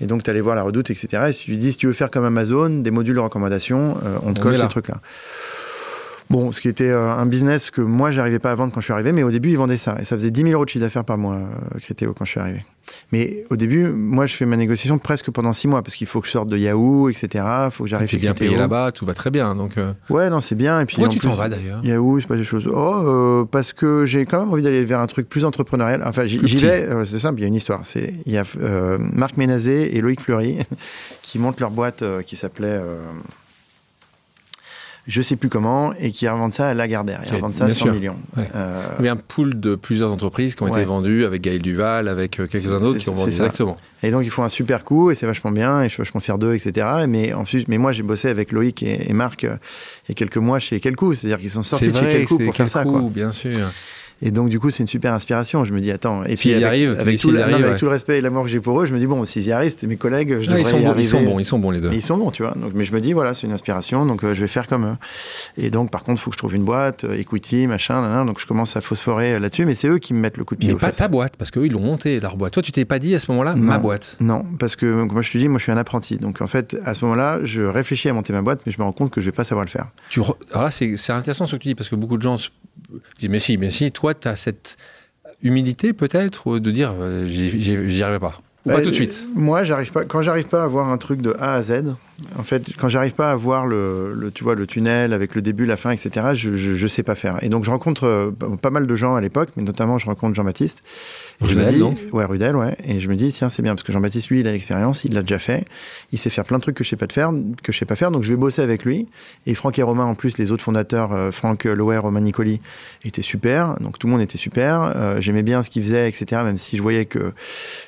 Et 0.00 0.06
donc, 0.06 0.22
tu 0.22 0.30
allais 0.30 0.40
voir 0.42 0.54
la 0.54 0.62
redoute, 0.62 0.90
etc. 0.90 1.24
Et 1.28 1.32
si 1.32 1.44
tu 1.44 1.50
lui 1.52 1.56
dis, 1.56 1.72
si 1.72 1.78
tu 1.78 1.86
veux 1.86 1.92
faire 1.94 2.10
comme 2.10 2.24
Amazon, 2.24 2.68
des 2.68 2.90
modules 2.90 3.14
de 3.14 3.20
recommandation, 3.20 3.96
euh, 4.04 4.18
on 4.22 4.34
te 4.34 4.40
On 4.40 4.42
colle 4.42 4.54
est 4.54 4.56
ces 4.58 4.62
là. 4.64 4.68
trucs-là. 4.68 5.00
Bon, 6.28 6.50
ce 6.52 6.60
qui 6.60 6.68
était 6.68 6.90
euh, 6.90 7.10
un 7.12 7.26
business 7.26 7.70
que 7.70 7.80
moi, 7.80 8.10
j'arrivais 8.10 8.38
pas 8.40 8.50
à 8.50 8.54
vendre 8.56 8.72
quand 8.72 8.80
je 8.80 8.86
suis 8.86 8.92
arrivé, 8.92 9.12
mais 9.12 9.22
au 9.22 9.30
début, 9.30 9.50
ils 9.50 9.56
vendaient 9.56 9.76
ça. 9.76 9.96
Et 10.00 10.04
ça 10.04 10.16
faisait 10.16 10.30
10 10.32 10.40
000 10.42 10.52
euros 10.54 10.64
de 10.64 10.70
chiffre 10.70 10.84
d'affaires 10.84 11.04
par 11.04 11.16
mois, 11.18 11.36
euh, 11.36 11.78
Criteo, 11.80 12.12
quand 12.14 12.24
je 12.24 12.30
suis 12.32 12.40
arrivé. 12.40 12.64
Mais 13.12 13.44
au 13.50 13.56
début, 13.56 13.84
moi, 13.88 14.26
je 14.26 14.34
fais 14.34 14.46
ma 14.46 14.56
négociation 14.56 14.98
presque 14.98 15.30
pendant 15.30 15.52
6 15.52 15.68
mois, 15.68 15.82
parce 15.82 15.94
qu'il 15.94 16.06
faut 16.08 16.20
que 16.20 16.26
je 16.26 16.32
sorte 16.32 16.48
de 16.48 16.56
Yahoo, 16.56 17.08
etc. 17.08 17.44
Il 17.66 17.70
faut 17.70 17.84
que 17.84 17.90
j'arrive 17.90 18.08
chez 18.08 18.16
bien 18.16 18.32
Criteo. 18.32 18.48
payé 18.48 18.58
là-bas, 18.58 18.90
tout 18.92 19.04
va 19.06 19.12
très 19.14 19.30
bien. 19.30 19.54
Donc, 19.54 19.76
euh, 19.78 19.92
Ouais, 20.10 20.28
non, 20.30 20.40
c'est 20.40 20.54
bien. 20.56 20.80
Et 20.80 20.84
puis, 20.84 20.96
pourquoi 20.96 21.08
en 21.10 21.12
tu 21.12 21.20
t'en 21.20 21.30
plus, 21.30 21.38
vas 21.38 21.48
d'ailleurs? 21.48 21.84
Yahoo, 21.84 22.18
c'est 22.20 22.26
pas 22.26 22.36
des 22.36 22.44
choses. 22.44 22.68
Oh, 22.72 23.02
euh, 23.04 23.44
parce 23.44 23.72
que 23.72 24.04
j'ai 24.04 24.24
quand 24.24 24.40
même 24.40 24.52
envie 24.52 24.62
d'aller 24.64 24.84
vers 24.84 24.98
un 25.00 25.06
truc 25.06 25.28
plus 25.28 25.44
entrepreneurial. 25.44 26.02
Enfin, 26.04 26.26
j'y 26.26 26.38
vais. 26.38 26.86
euh, 26.88 27.04
c'est 27.04 27.18
simple. 27.20 27.38
Il 27.38 27.42
y 27.42 27.44
a 27.44 27.48
une 27.48 27.54
histoire. 27.54 27.80
C'est 27.84 28.14
il 28.24 28.32
y 28.32 28.38
a 28.38 28.44
Marc 28.98 29.36
Ménazé 29.36 29.96
et 29.96 30.00
Loïc 30.00 30.20
Fleury 30.20 30.58
qui 31.22 31.38
montent 31.38 31.60
leur 31.60 31.70
boîte 31.70 32.02
qui 32.24 32.34
s'appelait. 32.34 32.80
Je 35.08 35.22
sais 35.22 35.36
plus 35.36 35.48
comment, 35.48 35.92
et 36.00 36.10
qui 36.10 36.28
revendent 36.28 36.52
ça 36.52 36.68
à 36.68 36.74
Lagardère. 36.74 37.20
Ils 37.26 37.34
revendent 37.34 37.54
ça 37.54 37.64
à 37.64 37.66
bien 37.68 37.74
100 37.76 37.84
sûr. 37.84 37.92
millions. 37.94 38.16
Ouais. 38.36 38.48
Euh, 38.54 38.82
Il 38.98 39.04
y 39.04 39.08
a 39.08 39.12
un 39.12 39.16
pool 39.16 39.58
de 39.60 39.74
plusieurs 39.76 40.10
entreprises 40.10 40.54
qui 40.56 40.62
ont 40.64 40.68
été 40.68 40.84
vendues 40.84 41.24
avec 41.24 41.42
Gaël 41.42 41.62
Duval, 41.62 42.08
avec 42.08 42.40
euh, 42.40 42.46
quelques-uns 42.46 42.80
d'autres 42.80 42.98
qui 42.98 43.08
ont 43.08 43.14
vendu 43.14 43.30
ça. 43.32 43.44
exactement. 43.44 43.76
Et 44.02 44.10
donc 44.10 44.24
ils 44.24 44.30
font 44.30 44.42
un 44.42 44.48
super 44.48 44.84
coup 44.84 45.10
et 45.10 45.14
c'est 45.14 45.26
vachement 45.26 45.52
bien 45.52 45.82
et 45.82 45.88
je 45.88 45.94
suis 45.94 46.00
vachement 46.02 46.20
fier 46.20 46.38
d'eux, 46.38 46.54
etc. 46.54 46.86
Mais 47.08 47.32
en 47.32 47.44
plus, 47.44 47.64
mais 47.68 47.78
moi 47.78 47.92
j'ai 47.92 48.02
bossé 48.02 48.28
avec 48.28 48.52
Loïc 48.52 48.82
et, 48.82 49.08
et 49.08 49.12
Marc 49.12 49.44
euh, 49.44 49.56
il 50.06 50.10
y 50.10 50.12
a 50.12 50.14
quelques 50.14 50.36
mois 50.36 50.58
chez 50.58 50.80
Quelcou, 50.80 51.14
c'est-à-dire 51.14 51.38
qu'ils 51.38 51.50
sont 51.50 51.62
sortis 51.62 51.90
de 51.92 51.96
chez 51.96 52.08
Quelcou 52.08 52.38
pour 52.38 52.54
faire 52.54 52.68
ça. 52.68 52.82
Quoi. 52.82 53.00
bien 53.10 53.32
sûr. 53.32 53.52
Et 54.22 54.30
donc 54.30 54.48
du 54.48 54.58
coup 54.58 54.70
c'est 54.70 54.82
une 54.82 54.86
super 54.86 55.12
inspiration. 55.12 55.64
Je 55.64 55.72
me 55.74 55.80
dis 55.80 55.90
attends. 55.90 56.22
Et 56.24 56.28
puis 56.28 56.36
S'ils 56.38 56.50
y 56.52 56.54
avec, 56.54 56.66
arrivent, 56.66 56.96
avec 56.98 57.20
tout, 57.20 57.30
le, 57.30 57.38
y 57.38 57.40
non, 57.40 57.46
mais 57.46 57.52
arrivent, 57.52 57.64
avec 57.66 57.72
ouais. 57.74 57.78
tout 57.78 57.84
le 57.84 57.90
respect 57.90 58.18
et 58.18 58.20
l'amour 58.20 58.44
que 58.44 58.48
j'ai 58.48 58.60
pour 58.60 58.80
eux, 58.80 58.86
je 58.86 58.94
me 58.94 58.98
dis 58.98 59.06
bon 59.06 59.24
s'ils 59.24 59.46
y 59.46 59.52
arrivent, 59.52 59.70
c'était 59.70 59.86
mes 59.86 59.96
collègues, 59.96 60.38
je 60.40 60.46
devrais 60.46 60.60
ils, 60.62 60.66
sont 60.66 60.78
y 60.78 60.84
bons, 60.84 60.94
ils 60.96 61.04
sont 61.04 61.22
bons, 61.22 61.38
ils 61.38 61.44
sont 61.44 61.58
bons 61.58 61.70
les 61.70 61.80
deux. 61.80 61.92
Ils 61.92 62.02
sont 62.02 62.16
bons, 62.16 62.30
tu 62.30 62.42
vois. 62.42 62.52
Donc, 62.56 62.72
mais 62.74 62.84
je 62.84 62.92
me 62.92 63.00
dis, 63.00 63.12
voilà, 63.12 63.34
c'est 63.34 63.46
une 63.46 63.52
inspiration, 63.52 64.06
donc 64.06 64.24
euh, 64.24 64.34
je 64.34 64.40
vais 64.40 64.46
faire 64.48 64.66
comme 64.66 64.86
eux. 64.86 64.96
Et 65.56 65.70
donc, 65.70 65.90
par 65.90 66.02
contre, 66.02 66.20
il 66.20 66.22
faut 66.24 66.30
que 66.30 66.34
je 66.34 66.38
trouve 66.38 66.54
une 66.54 66.64
boîte, 66.64 67.04
euh, 67.04 67.18
equity, 67.18 67.66
machin, 67.66 68.00
nan, 68.00 68.10
nan. 68.10 68.26
donc 68.26 68.40
je 68.40 68.46
commence 68.46 68.76
à 68.76 68.80
phosphorer 68.80 69.34
euh, 69.34 69.38
là-dessus, 69.38 69.64
mais 69.66 69.74
c'est 69.74 69.88
eux 69.88 69.98
qui 69.98 70.14
me 70.14 70.20
mettent 70.20 70.38
le 70.38 70.44
coup 70.44 70.54
de 70.54 70.60
pied 70.60 70.68
Mais 70.68 70.74
aux 70.74 70.78
pas 70.78 70.88
fesses. 70.88 70.98
ta 70.98 71.08
boîte, 71.08 71.36
parce 71.36 71.50
qu'eux, 71.50 71.66
ils 71.66 71.72
l'ont 71.72 71.80
monté, 71.80 72.18
leur 72.20 72.36
boîte. 72.36 72.54
Toi, 72.54 72.62
tu 72.62 72.72
t'es 72.72 72.84
pas 72.84 72.98
dit 72.98 73.14
à 73.14 73.18
ce 73.18 73.30
moment-là, 73.32 73.54
ma 73.54 73.78
boîte. 73.78 74.16
Non, 74.20 74.44
parce 74.58 74.76
que 74.76 74.86
donc, 74.86 75.12
moi 75.12 75.22
je 75.22 75.30
te 75.30 75.38
dis, 75.38 75.48
moi 75.48 75.58
je 75.58 75.64
suis 75.64 75.72
un 75.72 75.76
apprenti. 75.76 76.16
Donc 76.18 76.40
en 76.40 76.46
fait, 76.46 76.76
à 76.84 76.94
ce 76.94 77.04
moment-là, 77.04 77.40
je 77.42 77.62
réfléchis 77.62 78.08
à 78.08 78.12
monter 78.12 78.32
ma 78.32 78.42
boîte, 78.42 78.60
mais 78.66 78.72
je 78.72 78.78
me 78.78 78.84
rends 78.84 78.92
compte 78.92 79.10
que 79.10 79.20
je 79.20 79.26
vais 79.26 79.32
pas 79.36 79.44
savoir 79.44 79.64
le 79.64 79.70
faire. 79.70 79.86
Tu 80.08 80.20
re- 80.20 80.36
Alors 80.52 80.64
là, 80.64 80.70
c'est 80.70 80.96
c'est 80.96 81.12
intéressant 81.12 81.46
ce 81.46 81.56
que 81.56 81.62
tu 81.62 81.68
dis, 81.68 81.74
parce 81.74 81.88
que 81.88 81.96
beaucoup 81.96 82.16
de 82.16 82.22
gens 82.22 82.38
se 82.38 82.48
disent, 83.18 83.28
mais 83.30 83.38
si, 83.38 83.56
mais 83.58 83.70
si, 83.70 83.90
toi, 83.92 84.05
tu 84.14 84.28
as 84.28 84.36
cette 84.36 84.76
humilité 85.42 85.92
peut-être 85.92 86.58
de 86.58 86.70
dire, 86.70 86.94
euh, 86.98 87.26
j'y 87.26 88.02
arriverai 88.02 88.20
pas. 88.20 88.40
Ou 88.64 88.70
pas 88.70 88.76
Bah, 88.78 88.82
tout 88.82 88.90
de 88.90 88.94
suite. 88.94 89.28
Moi, 89.36 89.62
j'arrive 89.62 89.92
pas. 89.92 90.04
Quand 90.04 90.22
j'arrive 90.22 90.46
pas 90.48 90.64
à 90.64 90.66
voir 90.66 90.88
un 90.90 90.96
truc 90.98 91.20
de 91.22 91.36
A 91.38 91.54
à 91.54 91.62
Z, 91.62 91.94
en 92.36 92.42
fait, 92.42 92.64
quand 92.76 92.88
j'arrive 92.88 93.14
pas 93.14 93.30
à 93.30 93.36
voir 93.36 93.64
le, 93.66 94.12
le- 94.12 94.32
tu 94.32 94.42
vois, 94.42 94.56
le 94.56 94.66
tunnel 94.66 95.12
avec 95.12 95.36
le 95.36 95.42
début, 95.42 95.66
la 95.66 95.76
fin, 95.76 95.90
etc., 95.92 96.30
je, 96.34 96.54
je, 96.56 96.74
je 96.74 96.86
sais 96.88 97.04
pas 97.04 97.14
faire. 97.14 97.40
Et 97.44 97.48
donc, 97.48 97.62
je 97.64 97.70
rencontre 97.70 98.04
euh, 98.04 98.30
pas 98.60 98.70
mal 98.70 98.88
de 98.88 98.94
gens 98.96 99.14
à 99.14 99.20
l'époque, 99.20 99.50
mais 99.56 99.62
notamment, 99.62 99.98
je 99.98 100.06
rencontre 100.06 100.34
Jean-Baptiste. 100.34 100.82
Et 101.42 101.48
je 101.48 101.54
me 101.54 101.66
dis, 101.66 101.78
donc 101.78 101.98
ouais, 102.12 102.24
Rudel, 102.24 102.56
ouais. 102.56 102.74
Et 102.84 102.98
je 102.98 103.08
me 103.08 103.14
dis, 103.14 103.30
tiens, 103.30 103.48
c'est 103.50 103.62
bien 103.62 103.74
parce 103.74 103.82
que 103.82 103.92
Jean-Baptiste, 103.92 104.28
lui, 104.28 104.40
il 104.40 104.48
a 104.48 104.52
l'expérience, 104.52 105.04
il 105.04 105.12
l'a 105.12 105.20
déjà 105.20 105.38
fait. 105.38 105.66
Il 106.12 106.18
sait 106.18 106.30
faire 106.30 106.44
plein 106.44 106.56
de 106.56 106.62
trucs 106.62 106.76
que 106.76 106.84
je 106.84 106.88
sais 106.88 106.96
pas 106.96 107.06
de 107.06 107.12
faire, 107.12 107.30
que 107.62 107.72
je 107.72 107.78
sais 107.78 107.84
pas 107.84 107.96
faire. 107.96 108.10
Donc, 108.10 108.22
je 108.22 108.30
vais 108.30 108.36
bosser 108.36 108.62
avec 108.62 108.84
lui. 108.84 109.06
Et 109.44 109.54
Franck 109.54 109.78
et 109.78 109.82
Romain, 109.82 110.04
en 110.04 110.14
plus, 110.14 110.38
les 110.38 110.50
autres 110.50 110.64
fondateurs, 110.64 111.12
euh, 111.12 111.30
Franck 111.32 111.64
Loer, 111.64 111.98
Romain 111.98 112.20
Nicoli, 112.20 112.60
étaient 113.04 113.22
super. 113.22 113.74
Donc, 113.80 113.98
tout 113.98 114.06
le 114.06 114.12
monde 114.12 114.22
était 114.22 114.38
super. 114.38 114.92
Euh, 114.96 115.20
J'aimais 115.20 115.42
bien 115.42 115.62
ce 115.62 115.68
qu'ils 115.68 115.82
faisaient, 115.82 116.08
etc. 116.08 116.42
Même 116.42 116.56
si 116.56 116.76
je 116.76 116.82
voyais 116.82 117.04
que 117.04 117.32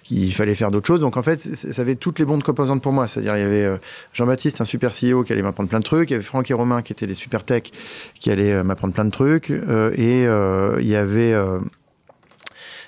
qu'il 0.05 0.33
fallait 0.35 0.55
faire 0.55 0.71
d'autres 0.71 0.87
choses. 0.87 1.01
Donc, 1.01 1.17
en 1.17 1.23
fait, 1.23 1.39
ça 1.39 1.83
avait 1.83 1.97
toutes 1.97 2.19
les 2.19 2.27
bonnes 2.27 2.43
composantes 2.43 2.83
pour 2.83 2.93
moi. 2.93 3.09
C'est-à-dire, 3.09 3.37
il 3.37 3.41
y 3.41 3.45
avait 3.47 3.65
euh, 3.65 3.77
Jean-Baptiste, 4.13 4.61
un 4.61 4.67
super 4.67 4.91
CEO 4.91 5.23
qui 5.23 5.33
allait 5.33 5.43
m'apprendre 5.43 5.71
plein 5.71 5.81
de 5.81 5.85
trucs. 5.85 6.11
Il 6.11 6.13
y 6.13 6.17
avait 6.17 6.25
Franck 6.25 6.51
et 6.51 6.55
Romain 6.55 6.83
qui 6.83 6.93
étaient 6.93 7.07
des 7.07 7.15
super 7.15 7.45
tech 7.45 7.63
qui 8.21 8.31
allaient 8.31 8.63
m'apprendre 8.63 8.93
plein 8.93 9.07
de 9.07 9.11
trucs. 9.11 9.51
Et 9.51 10.25
il 10.25 10.89
y 10.89 10.97
avait 10.97 11.35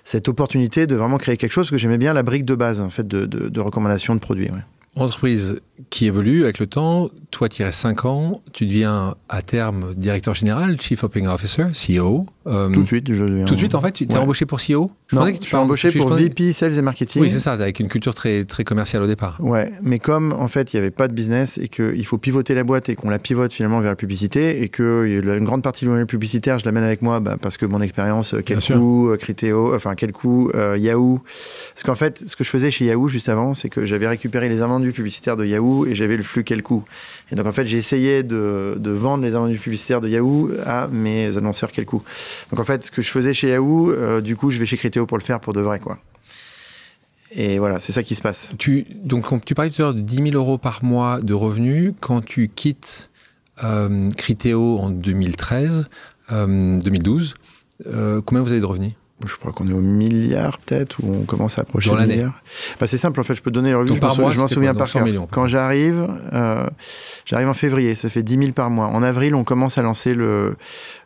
cette 0.04 0.28
opportunité 0.28 0.86
de 0.86 0.96
vraiment 0.96 1.18
créer 1.18 1.36
quelque 1.36 1.52
chose 1.52 1.70
que 1.70 1.76
j'aimais 1.76 1.98
bien 1.98 2.12
la 2.12 2.22
brique 2.22 2.44
de 2.44 2.54
base, 2.54 2.80
en 2.80 2.90
fait, 2.90 3.06
de, 3.06 3.26
de, 3.26 3.48
de 3.48 3.60
recommandation 3.60 4.14
de 4.14 4.20
produits. 4.20 4.48
Entreprise 4.96 5.61
qui 5.88 6.07
évolue 6.07 6.42
avec 6.44 6.59
le 6.59 6.66
temps. 6.66 7.09
Toi, 7.31 7.48
tu 7.48 7.62
restes 7.62 7.79
5 7.81 8.05
ans. 8.07 8.42
Tu 8.53 8.66
deviens 8.66 9.14
à 9.29 9.40
terme 9.40 9.94
directeur 9.94 10.35
général, 10.35 10.79
Chief 10.81 11.03
Operating 11.05 11.29
Officer, 11.31 11.66
CEO. 11.72 12.26
Euh, 12.46 12.68
Tout 12.70 12.83
de 12.83 12.87
suite, 12.87 13.12
je 13.14 13.24
deviens- 13.24 13.44
Tout 13.44 13.55
de 13.55 13.59
suite, 13.59 13.74
en 13.76 13.81
fait, 13.81 13.92
tu 13.92 14.07
t'es 14.07 14.14
Ouais. 14.14 14.20
embauché 14.20 14.46
pour 14.46 14.61
CEO 14.61 14.90
Je 15.07 15.16
Non, 15.16 15.24
que 15.26 15.33
je 15.35 15.38
tu 15.38 15.46
suis 15.46 15.57
embauché 15.57 15.90
pour 15.92 16.09
pensais- 16.09 16.22
VP 16.24 16.53
Sales 16.53 16.76
et 16.76 16.83
Marketing. 16.83 17.22
Oui, 17.22 17.31
c'est 17.31 17.38
ça, 17.38 17.53
avec 17.53 17.79
une 17.81 17.88
culture 17.88 18.14
très, 18.14 18.44
très 18.44 18.64
commerciale 18.64 19.03
au 19.03 19.07
départ. 19.07 19.38
Ouais, 19.40 19.72
mais 19.83 19.98
comme 19.98 20.33
en 20.33 20.48
fait 20.48 20.72
il 20.72 20.76
n'y 20.76 20.81
avait 20.81 20.90
pas 20.90 21.09
de 21.09 21.12
business 21.14 21.59
et 21.59 21.68
qu'il 21.68 22.05
faut 22.07 22.18
pivoter 22.18 22.55
la 22.55 22.62
boîte 22.64 22.88
et 22.88 22.94
qu'on 22.96 23.11
la 23.11 23.18
pivote 23.18 23.53
finalement 23.53 23.81
vers 23.81 23.90
la 23.90 23.96
publicité 23.96 24.62
et 24.62 24.68
que 24.68 25.05
il 25.09 25.26
y 25.26 25.31
a 25.31 25.35
une 25.37 25.44
grande 25.44 25.62
partie 25.62 25.85
du 25.85 25.88
modèle 25.90 26.07
publicitaire 26.07 26.59
je 26.61 26.64
l'amène 26.64 26.85
avec 26.85 27.03
moi 27.03 27.18
bah, 27.20 27.37
parce 27.40 27.57
que 27.57 27.66
mon 27.66 27.81
expérience, 27.81 28.35
euh, 28.35 28.42
quel 28.44 28.59
Bien 28.59 28.61
sûr. 28.61 28.76
coup, 28.76 29.09
euh, 29.11 29.16
Criteo, 29.16 29.74
enfin 29.74 29.94
quel 29.96 30.12
coup, 30.12 30.50
euh, 30.55 30.76
Yahoo. 30.79 31.20
Parce 31.74 31.83
qu'en 31.85 31.94
fait 31.96 32.22
ce 32.26 32.37
que 32.37 32.44
je 32.44 32.50
faisais 32.50 32.70
chez 32.70 32.85
Yahoo 32.87 33.09
juste 33.09 33.29
avant 33.29 33.53
c'est 33.55 33.68
que 33.68 33.87
j'avais 33.87 34.07
récupéré 34.09 34.48
les 34.48 34.62
invendus 34.62 34.79
publicitaires 34.92 35.36
de 35.36 35.44
Yahoo 35.44 35.86
et 35.86 35.94
j'avais 35.94 36.16
le 36.16 36.22
flux 36.22 36.42
quel 36.44 36.62
coup. 36.62 36.84
Et 37.30 37.34
donc 37.34 37.46
en 37.46 37.52
fait 37.52 37.66
j'ai 37.66 37.76
essayé 37.76 38.22
de, 38.22 38.76
de 38.78 38.90
vendre 38.90 39.22
les 39.24 39.34
invendus 39.34 39.58
publicitaires 39.58 40.00
de 40.00 40.08
Yahoo 40.08 40.50
à 40.66 40.88
mes 40.88 41.36
annonceurs 41.36 41.70
quel 41.72 41.84
coup. 41.86 42.02
Donc 42.50 42.58
en 42.60 42.64
fait 42.64 42.84
ce 42.84 42.90
que 42.90 43.02
je 43.02 43.10
faisais 43.10 43.34
chez 43.34 43.50
Yahoo, 43.50 43.90
euh, 43.90 44.20
du 44.20 44.34
coup 44.36 44.50
je 44.50 44.58
vais 44.58 44.66
chez 44.66 44.76
Criteo 44.76 45.06
pour 45.06 45.18
le 45.18 45.22
faire 45.24 45.40
pour 45.40 45.52
de 45.52 45.60
vrai 45.60 45.78
quoi. 45.78 45.98
Et 47.32 47.60
voilà, 47.60 47.78
c'est 47.78 47.92
ça 47.92 48.02
qui 48.02 48.16
se 48.16 48.22
passe. 48.22 48.54
Tu, 48.58 48.86
donc, 49.04 49.30
on- 49.30 49.38
tu 49.38 49.54
parlais 49.54 49.70
tout 49.70 49.80
à 49.82 49.84
l'heure 49.84 49.94
de 49.94 50.00
10 50.00 50.16
000 50.16 50.28
euros 50.34 50.58
par 50.58 50.82
mois 50.82 51.20
de 51.20 51.32
revenus. 51.32 51.92
Quand 52.00 52.24
tu 52.24 52.48
quittes 52.48 53.08
euh, 53.62 54.10
Criteo 54.16 54.78
en 54.80 54.90
2013, 54.90 55.88
euh, 56.32 56.78
2012, 56.80 57.34
euh, 57.86 58.20
combien 58.24 58.42
vous 58.42 58.50
avez 58.50 58.60
de 58.60 58.66
revenus? 58.66 58.94
Je 59.26 59.37
crois 59.37 59.52
qu'on 59.52 59.68
est 59.68 59.72
au 59.72 59.80
milliard 59.80 60.59
peut-être, 60.59 60.98
ou 61.02 61.12
on 61.12 61.24
commence 61.24 61.59
à 61.59 61.62
approcher 61.62 61.90
le 61.90 61.96
l'année. 61.98 62.14
milliard. 62.16 62.40
Bah, 62.80 62.87
c'est 62.87 62.96
simple, 62.98 63.20
en 63.20 63.22
fait, 63.22 63.35
je 63.35 63.42
peux 63.42 63.50
te 63.50 63.54
donner 63.54 63.70
le 63.70 63.76
revenu, 63.76 63.88
Donc 63.90 63.96
je 63.96 64.00
par 64.00 64.11
m'en 64.11 64.14
sou- 64.14 64.20
mois, 64.22 64.30
je 64.30 64.38
m'en 64.38 64.44
c'était 64.48 64.54
souviens 64.54 64.74
par 64.74 64.87
Donc 64.87 64.92
100 64.92 65.04
cœur. 65.04 65.26
Quand 65.30 65.46
j'arrive, 65.46 66.06
euh, 66.33 66.66
j'arrive 67.24 67.48
en 67.48 67.54
février, 67.54 67.94
ça 67.94 68.09
fait 68.09 68.22
10 68.22 68.38
000 68.38 68.52
par 68.52 68.70
mois. 68.70 68.87
En 68.87 69.02
avril, 69.02 69.35
on 69.35 69.44
commence 69.44 69.78
à 69.78 69.83
lancer 69.83 70.14
le, 70.14 70.54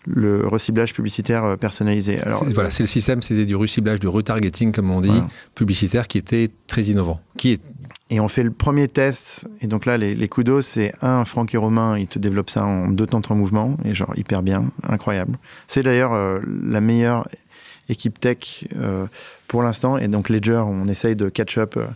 le 0.07 0.47
reciblage 0.47 0.93
publicitaire 0.95 1.45
euh, 1.45 1.57
personnalisé. 1.57 2.21
Alors, 2.23 2.45
Voilà, 2.55 2.71
c'est 2.71 2.83
le 2.83 2.89
système, 2.89 3.23
c'était 3.23 3.47
du 3.47 3.57
reciblage, 3.57 4.01
du 4.01 4.09
retargeting, 4.09 4.73
comme 4.73 4.91
on 4.91 5.01
dit, 5.01 5.09
Voilà. 5.09 5.27
publicitaire, 5.55 6.07
qui 6.09 6.19
était 6.19 6.51
très 6.67 6.83
innovant. 6.85 7.21
Qui 7.37 7.53
est 7.53 7.61
Et 8.11 8.21
on 8.21 8.29
fait 8.29 8.43
le 8.43 8.51
premier 8.53 8.87
test. 8.89 9.49
Et 9.61 9.67
donc 9.67 9.87
là, 9.87 9.97
les, 9.99 10.15
les 10.15 10.29
kudos, 10.29 10.63
c'est 10.63 10.93
un, 11.03 11.25
Franck 11.25 11.55
et 11.55 11.57
Romain, 11.57 11.99
ils 11.99 12.07
te 12.07 12.19
développent 12.19 12.51
ça 12.51 12.65
en 12.65 12.89
deux 12.89 13.07
temps 13.07 13.21
trois 13.23 13.37
mouvements. 13.37 13.77
Et 13.85 13.95
genre, 13.95 14.13
hyper 14.17 14.43
bien, 14.43 14.65
incroyable. 14.89 15.39
C'est 15.67 15.83
d'ailleurs 15.83 16.13
euh, 16.13 16.39
la 16.63 16.81
meilleure 16.81 17.27
équipe 17.89 18.19
tech 18.21 18.65
euh, 18.77 19.07
pour 19.49 19.63
l'instant. 19.63 19.99
Et 19.99 20.09
donc, 20.09 20.31
Ledger, 20.31 20.63
on 20.67 20.89
essaye 20.89 21.17
de 21.17 21.29
catch-up 21.29 21.77
euh, 21.77 21.87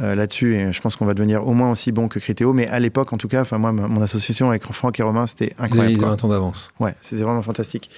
euh, 0.00 0.14
là-dessus. 0.14 0.56
Et 0.56 0.72
je 0.72 0.80
pense 0.80 0.96
qu'on 0.96 1.06
va 1.06 1.14
devenir 1.14 1.46
au 1.46 1.52
moins 1.52 1.70
aussi 1.70 1.92
bon 1.92 2.08
que 2.08 2.18
Criteo. 2.18 2.52
Mais 2.52 2.66
à 2.68 2.78
l'époque, 2.78 3.12
en 3.12 3.16
tout 3.16 3.28
cas, 3.28 3.42
enfin, 3.42 3.58
moi, 3.58 3.72
mon 3.72 4.02
association 4.02 4.50
avec 4.50 4.64
Franck 4.64 5.00
et 5.00 5.02
Romain, 5.02 5.26
c'était 5.26 5.54
vous 5.56 5.64
avez 5.64 5.72
incroyable. 5.72 5.98
quoi. 5.98 6.08
20 6.10 6.24
ans 6.24 6.28
d'avance. 6.28 6.72
Ouais, 6.80 6.94
c'était 7.00 7.22
vraiment 7.22 7.42
fantastique. 7.42 7.90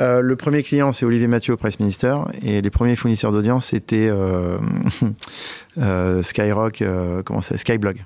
Euh, 0.00 0.20
le 0.20 0.36
premier 0.36 0.62
client, 0.62 0.92
c'est 0.92 1.04
Olivier 1.04 1.26
Mathieu 1.28 1.54
au 1.54 1.56
Price 1.56 1.78
Minister. 1.78 2.16
Et 2.42 2.62
les 2.62 2.70
premiers 2.70 2.96
fournisseurs 2.96 3.32
d'audience, 3.32 3.66
c'était 3.66 4.10
Skyrock, 6.22 6.82
comment 7.24 7.42
ça 7.42 7.58
Skyblog. 7.58 8.04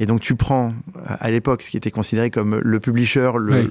Et 0.00 0.06
donc, 0.06 0.22
tu 0.22 0.34
prends, 0.34 0.72
à 1.04 1.30
l'époque, 1.30 1.62
ce 1.62 1.70
qui 1.70 1.76
était 1.76 1.90
considéré 1.90 2.30
comme 2.30 2.58
le 2.58 2.80
publisher 2.80 3.32
le, 3.36 3.52
Oui. 3.52 3.68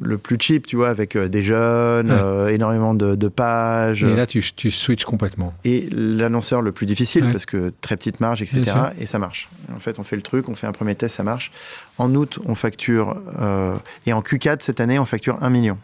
Le 0.00 0.18
plus 0.18 0.36
cheap, 0.40 0.66
tu 0.66 0.76
vois, 0.76 0.88
avec 0.88 1.16
euh, 1.16 1.28
des 1.28 1.42
jeunes, 1.42 2.10
Ouais. 2.10 2.18
euh, 2.18 2.48
énormément 2.48 2.94
de, 2.94 3.14
de 3.14 3.28
pages. 3.28 4.04
Et 4.04 4.14
là, 4.14 4.26
tu, 4.26 4.42
tu 4.54 4.70
switches 4.70 5.04
complètement. 5.04 5.52
Et 5.64 5.88
l'annonceur 5.90 6.62
le 6.62 6.72
plus 6.72 6.86
difficile, 6.86 7.24
Ouais. 7.24 7.32
parce 7.32 7.46
que 7.46 7.72
très 7.80 7.96
petite 7.96 8.20
marge, 8.20 8.42
etc. 8.42 8.62
Et 9.00 9.06
ça 9.06 9.18
marche. 9.18 9.48
En 9.74 9.80
fait, 9.80 9.98
on 9.98 10.04
fait 10.04 10.16
le 10.16 10.22
truc, 10.22 10.48
on 10.48 10.54
fait 10.54 10.66
un 10.66 10.72
premier 10.72 10.94
test, 10.94 11.16
ça 11.16 11.22
marche. 11.24 11.50
En 11.98 12.14
août, 12.14 12.38
on 12.46 12.54
facture, 12.54 13.20
euh, 13.40 13.74
et 14.06 14.12
en 14.12 14.20
Q4 14.22 14.58
cette 14.60 14.80
année, 14.80 14.98
on 14.98 15.04
facture 15.04 15.38
1 15.42 15.50
million. 15.50 15.78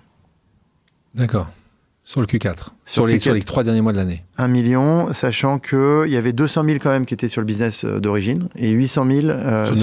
D'accord. 1.15 1.49
Sur 2.07 2.21
le 2.21 2.27
Q4. 2.27 2.55
Sur, 2.55 2.73
Sur 2.85 3.07
les, 3.07 3.17
Q4. 3.17 3.21
sur 3.23 3.35
les 3.35 3.43
trois 3.43 3.65
derniers 3.65 3.81
mois 3.81 3.93
de 3.93 3.97
l'année. 3.97 4.25
1 4.37 4.49
million, 4.49 5.13
sachant 5.15 5.59
qu'il 5.59 6.05
y 6.09 6.17
avait 6.17 6.35
200 6.35 6.65
000 6.65 6.77
quand 6.83 6.91
même 6.91 7.07
qui 7.07 7.15
étaient 7.15 7.31
sur 7.31 7.41
le 7.41 7.47
business 7.47 7.85
d'origine 7.87 8.49
et 8.57 8.71
800 8.73 9.07
000 9.11 9.27
euh, 9.29 9.75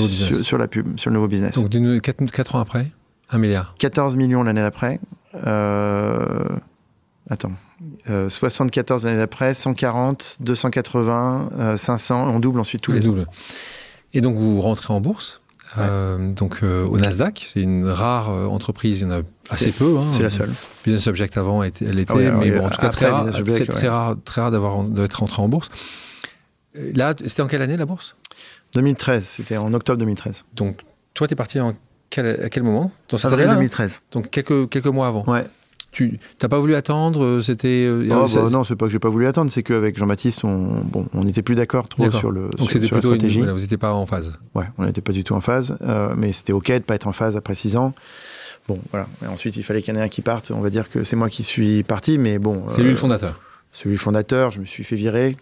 Sur 0.44 0.58
la 0.60 0.67
pub, 0.67 1.00
sur 1.00 1.10
le 1.10 1.15
nouveau 1.15 1.28
business. 1.28 1.58
Donc, 1.63 2.02
quatre, 2.02 2.24
quatre 2.32 2.56
ans 2.56 2.60
après, 2.60 2.86
un 3.32 3.38
milliard. 3.38 3.76
14 3.80 4.15
millions 4.17 4.44
l'année 4.44 4.62
d'après. 4.62 5.00
Euh, 5.48 6.44
attends. 7.30 7.54
Euh, 8.10 8.30
74 8.30 9.06
l'année 9.06 9.17
d'après, 9.17 9.54
140, 9.54 10.38
280, 10.41 11.50
euh, 11.58 11.78
500, 11.78 12.28
on 12.34 12.39
double 12.39 12.60
ensuite 12.60 12.82
tous 12.82 12.91
les 12.91 13.00
ans. 13.00 13.04
doubles. 13.06 13.26
Et 14.13 14.22
donc, 14.22 14.36
vous 14.38 14.62
rentrez 14.62 14.94
en 14.94 15.02
bourse. 15.02 15.41
euh, 15.78 16.34
donc 16.34 16.60
euh, 16.63 16.86
au 16.86 16.98
Nasdaq, 16.98 17.48
c'est 17.54 17.62
une 17.62 17.88
rare 17.88 18.30
euh, 18.30 18.46
entreprise, 18.46 19.00
il 19.00 19.04
y 19.04 19.06
en 19.08 19.12
a 19.12 19.22
assez 19.50 19.72
peu. 19.72 19.98
hein. 19.98 20.08
C'est 20.12 20.22
la 20.24 20.30
seule. 20.30 20.52
Business 20.84 21.08
Object 21.08 21.38
avant, 21.38 21.63
était- 21.63 21.86
elle 21.86 22.00
était, 22.00 22.13
Ah 22.13 22.17
alors, 22.30 22.39
mais 22.41 22.52
bon, 22.52 22.65
en 22.65 22.70
tout 22.70 22.82
cas 22.82 22.89
très 22.89 23.08
rare, 23.10 23.28
très, 23.30 23.39
Object, 23.39 23.72
très 23.72 23.82
ouais. 23.84 23.88
rare, 23.89 24.15
très 24.26 24.41
rare 24.41 24.52
d'avoir 24.52 24.84
d'être 24.84 25.15
rentré 25.20 25.41
en 25.41 25.48
bourse. 25.48 25.70
Là, 26.76 27.13
c'était 27.26 27.41
en 27.41 27.48
quelle 27.48 27.62
année 27.62 27.78
la 27.78 27.86
bourse? 27.86 28.15
2013, 28.76 29.24
c'était 29.26 29.58
en 29.58 29.74
octobre 29.74 29.98
2013. 30.00 30.44
Donc, 30.56 30.78
toi, 31.13 31.28
tu 31.28 31.34
es 31.34 31.36
parti 31.36 31.60
en 31.60 31.74
quel, 32.12 32.28
à 32.28 32.50
quel 32.50 32.62
moment? 32.62 32.91
Dans 33.10 33.17
cette 33.17 33.34
année 33.34 33.47
2013. 33.47 34.02
Donc, 34.12 34.30
quelques, 34.30 34.69
quelques 34.69 34.86
mois 34.86 35.08
avant 35.08 35.24
Ouais. 35.26 35.45
Tu 35.91 36.19
n'as 36.41 36.47
pas 36.47 36.60
voulu 36.60 36.76
attendre 36.76 37.24
euh, 37.24 37.41
C'était. 37.41 37.89
Oh, 37.89 38.26
bah, 38.34 38.50
non, 38.50 38.63
c'est 38.63 38.78
pas 38.78 38.86
que 38.86 38.91
j'ai 38.93 39.00
pas 39.00 39.10
voulu 39.10 39.28
attendre, 39.28 39.52
c'est 39.52 39.62
qu'avec 39.62 39.97
Jean-Baptiste, 39.97 40.45
on 40.45 40.86
bon, 40.86 41.06
on 41.13 41.26
n'était 41.26 41.41
plus 41.41 41.56
d'accord 41.56 41.89
trop 41.89 42.10
sur 42.12 42.32
le 42.32 42.50
Donc 42.58 42.71
c'était 42.71 42.88
plutôt 42.88 43.10
la 43.10 43.15
stratégie. 43.15 43.36
Une, 43.36 43.41
voilà, 43.41 43.54
vous 43.54 43.60
n'étiez 43.60 43.78
pas 43.78 43.91
en 43.91 44.06
phase. 44.06 44.38
Ouais, 44.56 44.63
on 44.78 44.86
n'était 44.86 45.02
pas 45.02 45.12
du 45.12 45.26
tout 45.26 45.34
en 45.34 45.41
phase, 45.41 45.78
euh, 45.82 46.13
mais 46.15 46.32
c'était 46.32 46.54
ok 46.54 46.71
de 46.71 46.80
pas 46.80 46.95
être 46.95 47.08
en 47.08 47.12
phase 47.12 47.36
après 47.36 47.56
six 47.56 47.76
ans. 47.76 47.93
Bon, 48.69 48.80
voilà. 48.91 49.08
Et 49.21 49.28
ensuite, 49.28 49.58
il 49.58 49.63
fallait 49.63 49.82
qu'il 49.82 49.93
y 49.93 49.97
en 49.97 50.00
ait 50.00 50.04
un 50.04 50.08
qui 50.08 50.21
parte. 50.21 50.52
On 50.52 50.62
va 50.62 50.69
dire 50.69 50.89
que 50.89 51.04
c'est 51.04 51.17
moi 51.17 51.28
qui 51.28 51.43
suis 51.43 51.84
parti, 51.84 52.17
mais 52.17 52.39
bon. 52.39 52.63
C'est 52.69 52.84
lui 52.84 52.91
le 52.91 52.95
fondateur. 52.95 53.38
Celui 53.74 53.95
le 53.95 54.00
fondateur. 54.00 54.52
Je 54.52 54.60
me 54.60 54.65
suis 54.65 54.84
fait 54.84 54.95
virer 54.95 55.36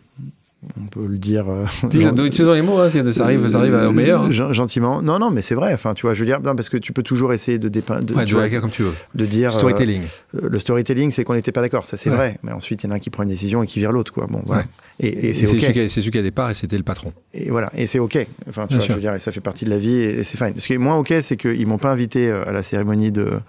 on 0.77 0.87
peut 0.87 1.07
le 1.07 1.17
dire. 1.17 1.45
Euh, 1.49 1.65
utilisons 1.83 2.53
les 2.53 2.61
mots, 2.61 2.79
hein, 2.79 2.89
ça 2.89 3.23
arrive, 3.23 3.47
ça 3.47 3.59
arrive 3.59 3.73
au 3.73 3.91
meilleur. 3.91 4.23
Hein. 4.23 4.51
Gentiment. 4.51 5.01
Non, 5.01 5.17
non, 5.17 5.31
mais 5.31 5.41
c'est 5.41 5.55
vrai. 5.55 5.73
Enfin, 5.73 5.93
tu 5.93 6.01
vois, 6.05 6.13
je 6.13 6.19
veux 6.19 6.25
dire, 6.25 6.41
non, 6.41 6.55
parce 6.55 6.67
que 6.67 6.77
tu 6.77 6.91
peux 6.91 7.03
toujours 7.03 7.31
essayer 7.31 7.59
de 7.59 7.69
dépeindre. 7.69 8.03
De, 8.03 8.13
ouais, 8.13 8.25
tu 8.25 8.35
vois, 8.35 8.49
comme 8.49 8.69
tu 8.69 8.83
veux. 8.83 8.93
De 9.15 9.25
dire. 9.25 9.53
Storytelling. 9.53 10.03
Euh, 10.35 10.49
le 10.49 10.59
storytelling, 10.59 11.11
c'est 11.11 11.23
qu'on 11.23 11.33
n'était 11.33 11.53
pas 11.53 11.61
d'accord, 11.61 11.85
ça 11.85 11.95
c'est 11.95 12.09
vrai. 12.09 12.37
Mais 12.43 12.51
ensuite, 12.51 12.83
il 12.83 12.87
y 12.87 12.89
en 12.89 12.93
a 12.93 12.95
un 12.95 12.99
qui 12.99 13.09
prend 13.09 13.23
une 13.23 13.29
décision 13.29 13.63
et 13.63 13.67
qui 13.67 13.79
vire 13.79 13.91
l'autre, 13.91 14.11
quoi. 14.11 14.27
Bon, 14.27 14.41
voilà. 14.45 14.65
Et, 14.99 15.33
c'est 15.33 15.47
ok. 15.47 15.71
C'est 15.73 15.89
celui 15.89 16.11
qui 16.11 16.17
a 16.17 16.21
des 16.21 16.31
parts 16.31 16.49
et 16.49 16.53
c'était 16.53 16.77
le 16.77 16.83
patron. 16.83 17.13
Et 17.33 17.49
voilà, 17.49 17.71
et 17.73 17.87
c'est 17.87 17.99
ok. 17.99 18.27
Enfin, 18.49 18.67
tu 18.67 18.75
vois, 18.75 18.85
je 18.85 18.91
veux 18.91 18.99
dire, 18.99 19.13
et 19.13 19.19
ça 19.19 19.31
fait 19.31 19.39
partie 19.39 19.63
de 19.63 19.69
la 19.69 19.77
vie 19.77 19.95
et, 19.95 20.23
c'est 20.23 20.37
fine. 20.37 20.53
Ce 20.57 20.67
qui 20.67 20.73
est 20.73 20.77
moins 20.77 20.97
ok, 20.97 21.13
c'est 21.21 21.37
qu'ils 21.37 21.67
m'ont 21.67 21.77
pas 21.77 21.91
invité 21.91 22.29
euh, 22.29 22.47
à 22.47 22.51
la 22.51 22.63
cérémonie 22.63 23.11
de. 23.11 23.39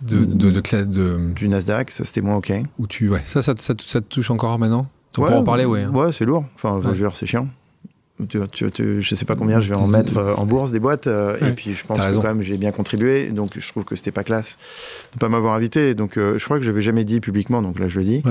De, 0.00 0.24
de, 0.24 0.50
de, 0.50 1.32
du 1.32 1.48
Nasdaq, 1.48 1.92
ça 1.92 2.04
c'était 2.04 2.22
moins 2.22 2.34
ok. 2.34 2.52
Où 2.80 2.88
tu, 2.88 3.08
ouais, 3.08 3.22
ça, 3.24 3.40
ça, 3.40 3.54
ça, 3.56 3.74
ça 3.78 4.00
te 4.00 4.06
touche 4.06 4.32
encore 4.32 4.58
maintenant? 4.58 4.88
On 5.18 5.22
ouais, 5.22 5.34
en 5.34 5.44
parler, 5.44 5.64
ouais. 5.64 5.82
Hein. 5.82 5.90
Ouais, 5.90 6.12
c'est 6.12 6.24
lourd. 6.24 6.44
Enfin, 6.54 6.78
ouais. 6.78 7.10
c'est 7.14 7.26
chiant. 7.26 7.48
Tu, 8.28 8.38
tu, 8.52 8.70
tu, 8.70 9.02
je 9.02 9.14
sais 9.14 9.24
pas 9.24 9.34
combien 9.34 9.58
je 9.58 9.68
vais 9.70 9.76
en 9.76 9.88
mettre 9.88 10.18
euh, 10.18 10.34
en 10.34 10.44
bourse 10.44 10.70
des 10.70 10.78
boîtes 10.78 11.06
euh, 11.06 11.36
et 11.40 11.52
puis 11.52 11.74
je 11.74 11.84
pense 11.84 12.04
que 12.04 12.14
quand 12.14 12.22
même 12.22 12.42
j'ai 12.42 12.56
bien 12.56 12.70
contribué 12.70 13.30
donc 13.30 13.58
je 13.58 13.68
trouve 13.68 13.84
que 13.84 13.96
c'était 13.96 14.12
pas 14.12 14.22
classe 14.22 14.58
de 15.12 15.18
pas 15.18 15.28
m'avoir 15.28 15.54
invité 15.54 15.94
donc 15.94 16.18
euh, 16.18 16.38
je 16.38 16.44
crois 16.44 16.58
que 16.58 16.62
je 16.62 16.70
l'avais 16.70 16.82
jamais 16.82 17.04
dit 17.04 17.20
publiquement 17.20 17.62
donc 17.62 17.80
là 17.80 17.88
je 17.88 17.98
le 17.98 18.04
dis 18.04 18.22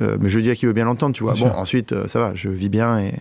mais 0.00 0.30
je 0.30 0.38
le 0.38 0.42
dis 0.42 0.50
à 0.50 0.56
qui 0.56 0.66
veut 0.66 0.72
bien 0.72 0.86
l'entendre 0.86 1.14
tu 1.14 1.22
vois 1.22 1.34
bon 1.34 1.48
ensuite 1.50 1.94
ça 2.08 2.18
va 2.18 2.34
je 2.34 2.48
vis 2.48 2.70
bien 2.70 2.98
et, 2.98 3.12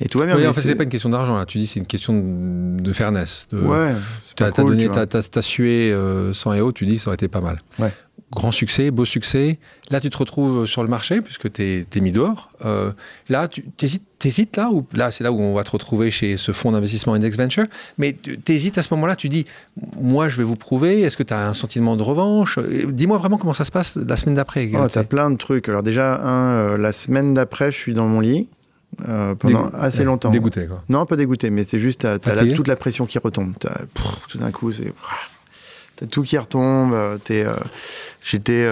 et 0.00 0.08
tout 0.08 0.18
va 0.18 0.26
bien 0.26 0.36
oui, 0.36 0.46
en 0.46 0.52
fait 0.52 0.60
c'est 0.60 0.74
pas 0.74 0.84
une 0.84 0.88
question 0.88 1.08
d'argent 1.08 1.36
là 1.36 1.46
tu 1.46 1.58
dis 1.58 1.66
c'est 1.66 1.80
une 1.80 1.86
question 1.86 2.14
de 2.14 2.92
fairness 2.92 3.48
de, 3.50 3.58
ouais 3.60 3.92
tu 4.36 4.44
as, 4.44 4.50
donné 4.50 4.88
t'as 4.88 5.42
sué 5.42 5.94
100 6.32 6.52
et 6.54 6.60
haut 6.60 6.72
tu 6.72 6.86
dis 6.86 6.98
ça 6.98 7.08
aurait 7.08 7.14
été 7.14 7.28
pas 7.28 7.40
mal 7.40 7.58
ouais 7.78 7.92
grand 8.32 8.52
succès, 8.52 8.90
beau 8.90 9.04
succès. 9.04 9.58
Là, 9.90 10.00
tu 10.00 10.10
te 10.10 10.18
retrouves 10.18 10.66
sur 10.66 10.82
le 10.82 10.88
marché 10.88 11.20
puisque 11.20 11.50
tu 11.52 11.86
es, 11.92 12.00
mis 12.00 12.12
dehors. 12.12 12.50
Euh, 12.64 12.92
là, 13.28 13.48
tu 13.48 13.64
hésites 14.24 14.56
là 14.56 14.70
ou 14.70 14.84
là, 14.94 15.10
c'est 15.10 15.22
là 15.22 15.32
où 15.32 15.40
on 15.40 15.54
va 15.54 15.62
te 15.62 15.70
retrouver 15.70 16.10
chez 16.10 16.36
ce 16.36 16.52
fonds 16.52 16.72
d'investissement 16.72 17.14
Index 17.14 17.36
Venture. 17.36 17.64
Mais 17.98 18.14
tu 18.14 18.52
hésites 18.52 18.78
à 18.78 18.82
ce 18.82 18.92
moment-là, 18.94 19.16
tu 19.16 19.28
dis, 19.28 19.46
moi, 20.00 20.28
je 20.28 20.36
vais 20.36 20.44
vous 20.44 20.56
prouver. 20.56 21.02
Est-ce 21.02 21.16
que 21.16 21.22
tu 21.22 21.34
as 21.34 21.48
un 21.48 21.54
sentiment 21.54 21.96
de 21.96 22.02
revanche? 22.02 22.58
Euh, 22.58 22.90
Dis-moi 22.90 23.18
vraiment 23.18 23.38
comment 23.38 23.54
ça 23.54 23.64
se 23.64 23.72
passe 23.72 23.96
la 23.96 24.16
semaine 24.16 24.34
d'après. 24.34 24.70
Oh, 24.74 24.88
tu 24.88 24.98
as 24.98 25.04
plein 25.04 25.30
de 25.30 25.36
trucs. 25.36 25.68
Alors 25.68 25.82
déjà, 25.82 26.20
un, 26.22 26.54
euh, 26.54 26.78
la 26.78 26.92
semaine 26.92 27.34
d'après, 27.34 27.70
je 27.70 27.78
suis 27.78 27.92
dans 27.92 28.08
mon 28.08 28.20
lit. 28.20 28.48
Pendant 29.38 29.70
assez 29.74 30.04
longtemps. 30.04 30.30
Dégoûté, 30.30 30.66
quoi. 30.66 30.82
Non, 30.88 31.06
pas 31.06 31.16
dégoûté, 31.16 31.50
mais 31.50 31.64
c'est 31.64 31.78
juste, 31.78 32.00
tu 32.00 32.06
as, 32.06 32.46
toute 32.54 32.68
la 32.68 32.76
pression 32.76 33.06
qui 33.06 33.18
retombe. 33.18 33.54
tout 34.28 34.38
d'un 34.38 34.50
coup, 34.50 34.72
c'est. 34.72 34.92
T'as 35.96 36.06
tout 36.06 36.22
qui 36.22 36.36
retombe. 36.36 36.94
T'es 37.24 37.46
J'étais. 38.26 38.68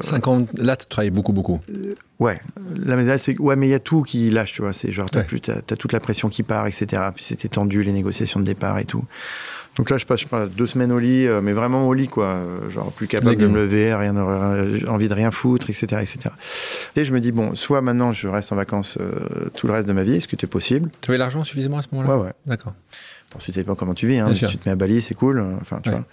50. 0.00 0.48
Euh, 0.60 0.64
là, 0.64 0.76
tu 0.76 0.86
travaillais 0.86 1.10
beaucoup, 1.10 1.32
beaucoup. 1.32 1.60
Euh, 1.68 1.96
ouais. 2.20 2.40
La 2.76 2.94
médaille, 2.94 3.18
c'est. 3.18 3.36
Ouais, 3.40 3.56
mais 3.56 3.66
il 3.66 3.70
y 3.70 3.74
a 3.74 3.80
tout 3.80 4.02
qui 4.02 4.30
lâche, 4.30 4.52
tu 4.52 4.62
vois. 4.62 4.72
C'est 4.72 4.92
genre, 4.92 5.10
t'as 5.10 5.24
t'as, 5.24 5.76
toute 5.76 5.92
la 5.92 5.98
pression 5.98 6.28
qui 6.28 6.44
part, 6.44 6.68
etc. 6.68 7.02
Puis 7.12 7.24
c'était 7.24 7.48
tendu, 7.48 7.82
les 7.82 7.90
négociations 7.90 8.38
de 8.38 8.44
départ 8.44 8.78
et 8.78 8.84
tout. 8.84 9.04
Donc 9.76 9.88
là, 9.90 9.98
je 9.98 10.04
passe, 10.04 10.24
pas, 10.24 10.46
deux 10.46 10.66
semaines 10.66 10.92
au 10.92 10.98
lit, 10.98 11.26
euh, 11.26 11.40
mais 11.40 11.52
vraiment 11.52 11.88
au 11.88 11.94
lit, 11.94 12.08
quoi. 12.08 12.40
Genre, 12.68 12.92
plus 12.92 13.06
capable 13.06 13.36
de 13.36 13.46
me 13.46 13.56
lever, 13.56 13.94
rien, 13.94 14.16
envie 14.86 15.08
de 15.08 15.14
rien 15.14 15.30
foutre, 15.30 15.70
etc., 15.70 15.86
etc. 16.02 16.30
Et 16.96 17.04
je 17.04 17.12
me 17.12 17.20
dis, 17.20 17.32
bon, 17.32 17.54
soit 17.54 17.80
maintenant, 17.80 18.12
je 18.12 18.28
reste 18.28 18.52
en 18.52 18.56
vacances 18.56 18.98
tout 19.56 19.66
le 19.66 19.72
reste 19.72 19.88
de 19.88 19.92
ma 19.92 20.02
vie, 20.02 20.16
est-ce 20.16 20.28
que 20.28 20.36
c'est 20.38 20.46
possible 20.46 20.90
Tu 21.00 21.10
avais 21.10 21.18
l'argent 21.18 21.44
suffisamment 21.44 21.78
à 21.78 21.82
ce 21.82 21.88
moment-là? 21.92 22.16
Ouais, 22.16 22.24
ouais. 22.26 22.32
D'accord. 22.46 22.74
Ensuite, 23.36 23.54
ça 23.54 23.60
dépend 23.60 23.74
comment 23.74 23.94
tu 23.94 24.06
vis. 24.06 24.18
Hein. 24.18 24.32
Si 24.34 24.46
tu 24.46 24.56
te 24.56 24.68
mets 24.68 24.72
à 24.72 24.76
Bali, 24.76 25.00
c'est 25.00 25.14
cool. 25.14 25.44
Enfin, 25.60 25.80
tu 25.82 25.90
vois. 25.90 26.04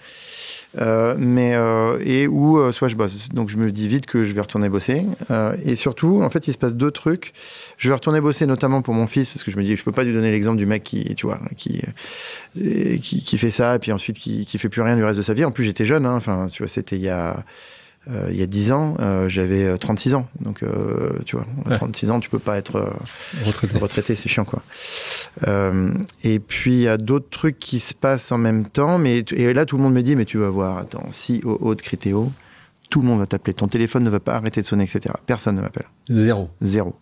Euh, 0.77 1.15
mais 1.17 1.55
euh, 1.55 1.97
et 2.03 2.27
où 2.27 2.59
euh, 2.59 2.71
soit 2.71 2.89
je 2.89 2.95
bosse. 2.95 3.29
Donc 3.29 3.49
je 3.49 3.57
me 3.57 3.71
dis 3.71 3.87
vite 3.87 4.05
que 4.05 4.23
je 4.23 4.33
vais 4.33 4.41
retourner 4.41 4.69
bosser. 4.69 5.05
et 5.63 5.75
surtout, 5.75 6.21
en 6.21 6.29
fait, 6.29 6.47
il 6.47 6.53
se 6.53 6.57
passe 6.57 6.75
deux 6.75 6.91
trucs. 6.91 7.33
Je 7.77 7.89
vais 7.89 7.95
retourner 7.95 8.21
bosser 8.21 8.45
notamment 8.45 8.81
pour 8.81 8.93
mon 8.93 9.07
fils 9.07 9.31
parce 9.31 9.43
que 9.43 9.51
je 9.51 9.57
me 9.57 9.63
dis 9.63 9.75
je 9.75 9.83
peux 9.83 9.91
pas 9.91 10.03
lui 10.03 10.13
donner 10.13 10.31
l'exemple 10.31 10.57
du 10.57 10.65
mec 10.65 10.83
qui, 10.83 11.15
tu 11.15 11.25
vois, 11.25 11.39
qui 11.57 11.81
qui, 12.55 13.23
qui 13.23 13.37
fait 13.37 13.51
ça 13.51 13.75
et 13.75 13.79
puis 13.79 13.91
ensuite 13.91 14.17
qui 14.17 14.45
qui 14.45 14.57
fait 14.57 14.69
plus 14.69 14.81
rien 14.81 14.95
du 14.95 15.03
reste 15.03 15.17
de 15.17 15.23
sa 15.23 15.33
vie. 15.33 15.45
En 15.45 15.51
plus, 15.51 15.63
j'étais 15.63 15.85
jeune. 15.85 16.05
Hein. 16.05 16.15
Enfin, 16.15 16.47
tu 16.51 16.63
vois, 16.63 16.69
c'était 16.69 16.97
il 16.97 17.03
y 17.03 17.09
a 17.09 17.43
euh, 18.07 18.27
il 18.31 18.37
y 18.37 18.41
a 18.41 18.47
10 18.47 18.71
ans, 18.71 18.95
euh, 18.99 19.27
j'avais 19.29 19.77
36 19.77 20.13
euh, 20.13 20.17
ans. 20.17 20.27
Donc, 20.41 20.63
tu 21.25 21.35
vois, 21.35 21.45
à 21.69 21.75
36 21.75 22.11
ans, 22.11 22.19
tu 22.19 22.29
peux 22.29 22.39
pas 22.39 22.57
être 22.57 22.93
retraité, 23.45 23.77
retraité 23.77 24.15
c'est 24.15 24.29
chiant, 24.29 24.45
quoi. 24.45 24.63
et 26.23 26.39
puis, 26.39 26.73
il 26.73 26.81
y 26.81 26.87
a 26.87 26.97
d'autres 26.97 27.29
trucs 27.29 27.59
qui 27.59 27.79
se 27.79 27.93
passent 27.93 28.31
en 28.31 28.37
même 28.37 28.65
temps. 28.65 28.97
Mais, 28.97 29.19
et 29.31 29.53
là, 29.53 29.65
tout 29.65 29.77
le 29.77 29.83
monde 29.83 29.93
me 29.93 30.01
dit, 30.01 30.15
mais 30.15 30.25
tu 30.25 30.37
vas 30.37 30.49
voir, 30.49 30.77
attends, 30.77 31.07
si 31.11 31.41
au 31.43 31.57
haut 31.61 31.75
de 31.75 31.81
Critéo, 31.81 32.31
tout 32.89 33.01
le 33.01 33.07
monde 33.07 33.19
va 33.19 33.27
t'appeler. 33.27 33.53
Ton 33.53 33.67
téléphone 33.67 34.03
ne 34.03 34.09
va 34.09 34.19
pas 34.19 34.35
arrêter 34.35 34.61
de 34.61 34.65
sonner, 34.65 34.85
etc. 34.85 35.13
Personne 35.25 35.55
ne 35.55 35.61
m'appelle. 35.61 35.87
Zéro. 36.09 36.49
Zéro. 36.61 36.95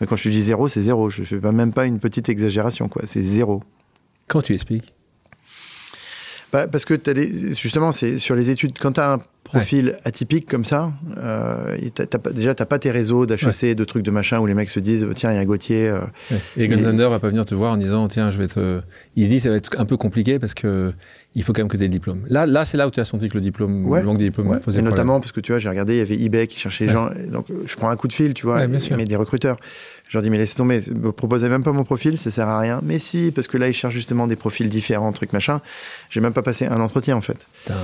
Mais 0.00 0.06
quand 0.06 0.16
je 0.16 0.24
te 0.24 0.28
dis 0.28 0.42
zéro, 0.42 0.68
c'est 0.68 0.80
zéro. 0.80 1.10
Je 1.10 1.22
fais 1.24 1.38
pas, 1.38 1.52
même 1.52 1.72
pas 1.72 1.84
une 1.84 1.98
petite 1.98 2.28
exagération, 2.28 2.88
quoi. 2.88 3.02
C'est 3.06 3.22
zéro. 3.22 3.62
Quand 4.28 4.40
tu 4.40 4.54
expliques? 4.54 4.94
Bah, 6.52 6.66
Parce 6.66 6.84
que 6.84 6.94
as 6.94 7.54
justement, 7.54 7.92
c'est 7.92 8.18
sur 8.18 8.34
les 8.34 8.48
études. 8.50 8.78
Quand 8.78 8.92
tu 8.92 9.00
as 9.00 9.14
un 9.14 9.20
profil 9.48 9.96
atypique 10.04 10.46
comme 10.48 10.64
ça, 10.64 10.92
euh, 11.18 11.76
déjà, 12.32 12.54
tu 12.54 12.62
n'as 12.62 12.66
pas 12.66 12.78
tes 12.78 12.90
réseaux 12.90 13.26
d'HEC, 13.26 13.74
de 13.74 13.84
trucs 13.84 14.04
de 14.04 14.10
machin 14.10 14.38
où 14.40 14.46
les 14.46 14.54
mecs 14.54 14.70
se 14.70 14.80
disent 14.80 15.06
tiens, 15.14 15.32
il 15.32 15.36
y 15.36 15.38
a 15.38 15.44
Gauthier. 15.44 15.88
Euh, 15.88 16.00
et 16.56 16.68
Gunzander 16.68 17.08
va 17.08 17.18
pas 17.18 17.28
venir 17.28 17.44
te 17.44 17.54
voir 17.54 17.72
en 17.72 17.76
disant 17.76 18.08
tiens, 18.08 18.30
je 18.30 18.38
vais 18.38 18.48
te. 18.48 18.80
Il 19.16 19.24
se 19.24 19.30
dit 19.30 19.40
ça 19.40 19.50
va 19.50 19.56
être 19.56 19.78
un 19.78 19.84
peu 19.84 19.96
compliqué 19.96 20.38
parce 20.38 20.54
que 20.54 20.92
il 21.34 21.42
faut 21.42 21.52
quand 21.52 21.60
même 21.60 21.68
que 21.68 21.76
tu 21.76 21.82
aies 21.82 21.86
le 21.86 21.92
diplôme. 21.92 22.22
Là, 22.28 22.46
là 22.46 22.64
c'est 22.64 22.76
là 22.76 22.86
où 22.86 22.90
tu 22.90 23.00
as 23.00 23.04
senti 23.04 23.28
que 23.28 23.34
le 23.34 23.40
diplôme, 23.40 23.86
ouais. 23.86 24.00
le 24.00 24.06
manque 24.06 24.18
de 24.18 24.24
diplôme 24.24 24.48
ouais. 24.48 24.58
Et 24.76 24.82
notamment 24.82 25.20
parce 25.20 25.32
que 25.32 25.40
tu 25.40 25.52
vois, 25.52 25.58
j'ai 25.58 25.68
regardé, 25.68 25.94
il 25.94 25.98
y 25.98 26.00
avait 26.00 26.20
eBay 26.20 26.46
qui 26.46 26.58
cherchait 26.58 26.86
les 26.86 26.92
gens. 26.92 27.10
Donc 27.30 27.46
je 27.64 27.76
prends 27.76 27.90
un 27.90 27.96
coup 27.96 28.08
de 28.08 28.12
fil, 28.12 28.34
tu 28.34 28.46
vois, 28.46 28.66
mais 28.66 29.04
des 29.04 29.16
recruteurs. 29.16 29.56
Je 30.08 30.16
leur 30.16 30.22
dis, 30.22 30.30
mais 30.30 30.38
laissez 30.38 30.56
tomber, 30.56 30.80
me 30.94 31.12
proposez 31.12 31.50
même 31.50 31.62
pas 31.62 31.72
mon 31.72 31.84
profil, 31.84 32.16
ça 32.16 32.30
sert 32.30 32.48
à 32.48 32.58
rien. 32.58 32.80
Mais 32.82 32.98
si, 32.98 33.30
parce 33.30 33.46
que 33.46 33.58
là, 33.58 33.68
ils 33.68 33.74
cherchent 33.74 33.94
justement 33.94 34.26
des 34.26 34.36
profils 34.36 34.68
différents, 34.68 35.12
trucs 35.12 35.34
machin. 35.34 35.60
J'ai 36.08 36.20
même 36.20 36.32
pas 36.32 36.42
passé 36.42 36.66
un 36.66 36.80
entretien, 36.80 37.14
en 37.14 37.20
fait. 37.20 37.46
Euh, 37.70 37.74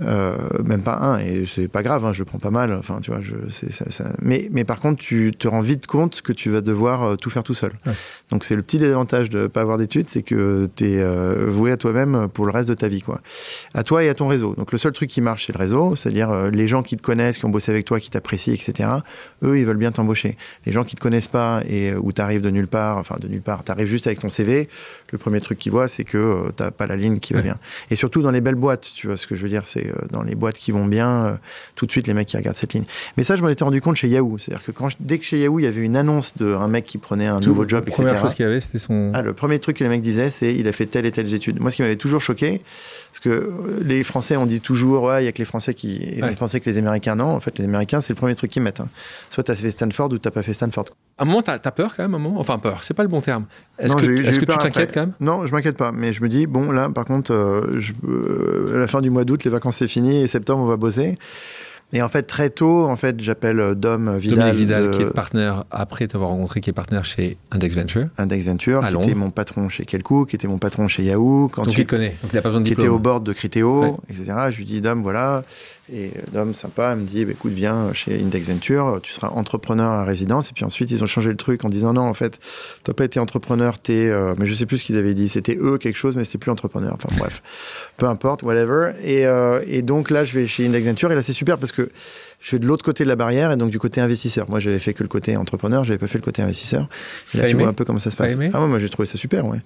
même 0.00 0.82
pas 0.82 0.96
un, 0.96 1.18
et 1.18 1.44
c'est 1.46 1.68
pas 1.68 1.82
grave, 1.82 2.04
hein, 2.04 2.12
je 2.12 2.20
le 2.20 2.24
prends 2.24 2.38
pas 2.38 2.50
mal. 2.50 2.72
Enfin, 2.72 2.98
tu 3.02 3.10
vois, 3.10 3.20
je, 3.20 3.34
ça, 3.48 3.90
ça... 3.90 4.12
Mais, 4.22 4.48
mais 4.52 4.64
par 4.64 4.80
contre, 4.80 5.00
tu 5.00 5.30
te 5.36 5.48
rends 5.48 5.60
vite 5.60 5.86
compte 5.86 6.22
que 6.22 6.32
tu 6.32 6.50
vas 6.50 6.60
devoir 6.60 7.02
euh, 7.02 7.16
tout 7.16 7.30
faire 7.30 7.42
tout 7.42 7.54
seul. 7.54 7.72
Donc, 8.30 8.44
c'est 8.44 8.56
le 8.56 8.62
petit 8.62 8.78
désavantage 8.78 9.30
de 9.30 9.46
pas 9.46 9.60
avoir 9.60 9.78
d'études, 9.78 10.08
c'est 10.08 10.22
que 10.22 10.68
tu 10.74 10.84
es 10.84 11.00
euh, 11.00 11.46
voué 11.48 11.72
à 11.72 11.76
toi-même 11.76 12.28
pour 12.28 12.46
le 12.46 12.52
reste 12.52 12.68
de 12.68 12.74
ta 12.74 12.88
vie, 12.88 13.02
quoi. 13.02 13.20
À 13.74 13.82
toi 13.82 14.04
et 14.04 14.08
à 14.08 14.14
ton 14.14 14.28
réseau. 14.28 14.54
Donc, 14.54 14.72
le 14.72 14.78
seul 14.78 14.92
truc 14.92 15.10
qui 15.10 15.20
marche, 15.20 15.46
c'est 15.46 15.52
le 15.52 15.58
réseau, 15.58 15.96
c'est-à-dire 15.96 16.50
les 16.50 16.68
gens 16.68 16.82
qui 16.82 16.96
te 16.96 17.02
connaissent, 17.02 17.38
qui 17.38 17.44
ont 17.44 17.50
bossé 17.50 17.70
avec 17.70 17.84
toi, 17.84 18.00
qui 18.00 18.10
t'apprécient, 18.10 18.54
etc. 18.54 18.88
Eux, 19.42 19.58
ils 19.58 19.66
veulent 19.66 19.76
bien 19.76 19.92
t'embaucher. 19.92 20.36
Les 20.66 20.72
gens 20.72 20.84
qui 20.84 20.96
te 20.96 21.00
connaissent 21.00 21.28
pas 21.28 21.62
et 21.68 21.94
où 21.94 22.12
tu 22.12 22.20
arrives 22.20 22.42
de 22.42 22.50
nulle 22.50 22.68
part, 22.68 22.98
enfin, 22.98 23.16
de 23.20 23.28
nulle 23.28 23.42
part, 23.42 23.64
tu 23.64 23.72
arrives 23.72 23.86
juste 23.86 24.06
avec 24.06 24.20
ton 24.20 24.30
CV, 24.30 24.68
le 25.12 25.18
premier 25.18 25.40
truc 25.40 25.58
qu'ils 25.58 25.72
voient, 25.72 25.88
c'est 25.88 26.04
que 26.04 26.50
t'as 26.56 26.70
pas 26.70 26.86
la 26.86 26.96
ligne 26.96 27.18
qui 27.18 27.32
va 27.32 27.42
bien. 27.42 27.56
Et 27.90 27.96
surtout 27.96 28.22
dans 28.22 28.30
les 28.30 28.40
belles 28.40 28.54
boîtes, 28.54 28.90
tu 28.94 29.06
vois 29.06 29.16
ce 29.16 29.26
que 29.26 29.34
je 29.34 29.42
veux 29.42 29.48
dire, 29.48 29.62
c'est 29.66 29.86
euh, 29.86 30.06
dans 30.10 30.22
les 30.22 30.34
boîtes 30.34 30.58
qui 30.58 30.72
vont 30.72 30.86
bien, 30.86 31.08
euh, 31.08 31.36
tout 31.74 31.86
de 31.86 31.90
suite 31.90 32.06
les 32.06 32.14
mecs 32.14 32.28
qui 32.28 32.36
regardent 32.36 32.56
cette 32.56 32.72
ligne. 32.72 32.84
Mais 33.16 33.24
ça, 33.24 33.36
je 33.36 33.42
m'en 33.42 33.48
étais 33.48 33.64
rendu 33.64 33.80
compte 33.80 33.96
chez 33.96 34.08
Yahoo. 34.08 34.38
C'est-à-dire 34.38 34.64
que 34.64 34.72
quand 34.72 34.88
dès 35.00 35.18
que 35.18 35.24
chez 35.24 35.38
Yahoo, 35.38 35.58
il 35.58 35.64
y 35.64 35.66
avait 35.66 35.82
une 35.82 35.96
annonce 35.96 36.36
d'un 36.36 36.68
mec 36.68 36.84
qui 36.84 36.98
prenait 36.98 37.26
un 37.26 37.40
nouveau 37.40 37.66
job, 37.66 37.84
etc. 37.86 38.02
La 38.02 38.08
première 38.08 38.22
chose 38.22 38.34
qu'il 38.34 38.44
y 38.44 38.48
avait, 38.48 38.60
c'était 38.60 38.78
son. 38.78 39.10
Ah, 39.14 39.22
le 39.22 39.32
premier 39.32 39.58
truc 39.58 39.76
que 39.78 39.84
les 39.84 39.90
mecs 39.90 40.02
disaient, 40.02 40.30
c'est 40.30 40.54
il 40.54 40.66
a 40.68 40.72
fait 40.72 40.86
telle 40.86 41.06
et 41.06 41.12
telle 41.12 41.32
étude. 41.32 41.60
Moi, 41.60 41.70
ce 41.70 41.76
qui 41.76 41.82
m'avait 41.82 41.96
toujours 41.96 42.20
choqué, 42.20 42.62
parce 43.10 43.20
que 43.20 43.28
euh, 43.28 43.80
les 43.84 44.04
Français, 44.04 44.36
on 44.36 44.46
dit 44.46 44.60
toujours, 44.60 45.02
ouais, 45.04 45.22
il 45.22 45.26
y 45.26 45.28
a 45.28 45.32
que 45.32 45.38
les 45.38 45.44
Français 45.44 45.74
qui. 45.74 45.98
Les 45.98 46.34
Français 46.36 46.60
que 46.60 46.70
les 46.70 46.78
Américains, 46.78 47.16
non. 47.16 47.34
En 47.34 47.40
fait, 47.40 47.58
les 47.58 47.64
Américains, 47.64 48.00
c'est 48.00 48.12
le 48.12 48.16
premier 48.16 48.34
truc 48.34 48.50
qu'ils 48.50 48.62
mettent. 48.62 48.80
Hein. 48.80 48.88
Soit 49.30 49.42
tu 49.42 49.50
as 49.50 49.56
fait 49.56 49.70
Stanford 49.70 50.12
ou 50.12 50.18
tu 50.18 50.30
pas 50.30 50.42
fait 50.42 50.54
Stanford. 50.54 50.86
À 51.18 51.24
un 51.24 51.26
moment, 51.26 51.42
tu 51.42 51.50
as, 51.50 51.58
peur 51.58 51.96
quand 51.96 52.04
même, 52.04 52.14
un 52.14 52.18
moment? 52.18 52.40
Enfin, 52.40 52.58
peur, 52.58 52.82
c'est 52.82 52.94
pas 52.94 53.02
le 53.02 53.08
bon 53.08 53.20
terme. 53.20 53.46
Est-ce 53.78 53.96
que, 53.96 54.24
est 54.24 54.38
que 54.38 54.44
tu 54.44 54.46
t'inquiètes 54.46 54.94
quand 54.94 55.00
même? 55.00 55.12
Non, 55.20 55.44
je 55.44 55.52
m'inquiète 55.52 55.76
pas. 55.76 55.92
Mais 55.92 56.12
je 56.12 56.22
me 56.22 56.28
dis, 56.28 56.46
bon, 56.46 56.70
là, 56.70 56.88
par 56.88 57.04
contre, 57.04 57.32
je, 57.76 57.92
à 58.74 58.78
la 58.78 58.86
fin 58.86 59.00
du 59.00 59.10
mois 59.10 59.24
d'août, 59.24 59.42
les 59.44 59.50
vacances 59.50 59.76
c'est 59.78 59.88
fini 59.88 60.22
et 60.22 60.28
septembre, 60.28 60.62
on 60.62 60.66
va 60.66 60.76
bosser. 60.76 61.16
Et 61.92 62.02
en 62.02 62.08
fait, 62.08 62.22
très 62.22 62.50
tôt, 62.50 62.86
en 62.86 62.96
fait, 62.96 63.20
j'appelle 63.20 63.74
Dom 63.74 64.16
Vidal. 64.16 64.38
Dominique 64.38 64.58
Vidal, 64.58 64.90
qui 64.90 65.02
est 65.02 65.12
partenaire, 65.12 65.64
après 65.70 66.06
t'avoir 66.06 66.30
rencontré, 66.30 66.60
qui 66.60 66.70
est 66.70 66.74
partenaire 66.74 67.04
chez 67.04 67.36
Index 67.50 67.74
Venture. 67.74 68.08
Index 68.16 68.46
Venture, 68.46 68.86
qui 68.86 68.96
était 68.96 69.14
mon 69.14 69.30
patron 69.30 69.68
chez 69.68 69.84
Kelco, 69.84 70.24
qui 70.24 70.36
était 70.36 70.48
mon 70.48 70.58
patron 70.58 70.86
chez 70.86 71.02
Yahoo. 71.02 71.50
Quand 71.52 71.64
donc 71.64 71.76
il 71.76 71.86
connaît, 71.86 72.16
donc 72.22 72.32
il 72.32 72.36
n'a 72.36 72.42
pas 72.42 72.50
besoin 72.50 72.60
de 72.60 72.66
Qui 72.66 72.74
était 72.74 72.88
au 72.88 72.98
board 72.98 73.24
de 73.24 73.32
Criteo, 73.32 74.00
etc. 74.08 74.32
Je 74.50 74.58
lui 74.58 74.64
dis, 74.64 74.80
Dom, 74.80 75.02
voilà. 75.02 75.42
Et 75.92 76.12
Dom, 76.32 76.54
sympa, 76.54 76.94
me 76.94 77.04
dit, 77.04 77.24
bah, 77.24 77.32
écoute, 77.32 77.52
viens 77.52 77.92
chez 77.92 78.20
Index 78.20 78.48
Venture, 78.48 79.00
tu 79.02 79.12
seras 79.12 79.28
entrepreneur 79.28 79.90
à 79.90 80.04
résidence. 80.04 80.50
Et 80.50 80.52
puis 80.52 80.64
ensuite, 80.64 80.90
ils 80.90 81.02
ont 81.02 81.06
changé 81.06 81.30
le 81.30 81.36
truc 81.36 81.64
en 81.64 81.68
disant, 81.68 81.92
non, 81.92 82.02
en 82.02 82.14
fait, 82.14 82.38
t'as 82.84 82.92
pas 82.92 83.04
été 83.04 83.18
entrepreneur, 83.18 83.78
t'es. 83.78 84.08
Euh, 84.08 84.34
mais 84.38 84.46
je 84.46 84.54
sais 84.54 84.66
plus 84.66 84.78
ce 84.78 84.84
qu'ils 84.84 84.96
avaient 84.98 85.14
dit. 85.14 85.28
C'était 85.28 85.56
eux 85.60 85.78
quelque 85.78 85.96
chose, 85.96 86.16
mais 86.16 86.24
c'était 86.24 86.38
plus 86.38 86.50
entrepreneur. 86.50 86.94
Enfin 86.94 87.08
bref, 87.18 87.42
peu 87.96 88.06
importe, 88.06 88.42
whatever. 88.42 88.92
Et, 89.02 89.26
euh, 89.26 89.62
et 89.66 89.82
donc 89.82 90.10
là, 90.10 90.24
je 90.24 90.38
vais 90.38 90.46
chez 90.46 90.66
Index 90.66 90.86
Venture. 90.86 91.10
Et 91.10 91.14
là, 91.14 91.22
c'est 91.22 91.32
super 91.32 91.58
parce 91.58 91.72
que 91.72 91.90
je 92.40 92.52
vais 92.52 92.58
de 92.60 92.66
l'autre 92.66 92.84
côté 92.84 93.04
de 93.04 93.08
la 93.08 93.16
barrière 93.16 93.50
et 93.50 93.56
donc 93.56 93.70
du 93.70 93.78
côté 93.78 94.00
investisseur. 94.00 94.48
Moi, 94.48 94.60
j'avais 94.60 94.78
fait 94.78 94.94
que 94.94 95.02
le 95.02 95.08
côté 95.08 95.36
entrepreneur, 95.36 95.84
j'avais 95.84 95.98
pas 95.98 96.06
fait 96.06 96.18
le 96.18 96.24
côté 96.24 96.40
investisseur. 96.40 96.88
Et 97.34 97.38
là, 97.38 97.44
tu 97.44 97.56
vois 97.56 97.68
un 97.68 97.72
peu 97.72 97.84
comment 97.84 97.98
ça 97.98 98.10
se 98.10 98.16
passe. 98.16 98.36
Ah 98.54 98.60
ouais, 98.60 98.66
moi, 98.68 98.78
j'ai 98.78 98.88
trouvé 98.88 99.06
ça 99.06 99.18
super, 99.18 99.44
ouais. 99.46 99.58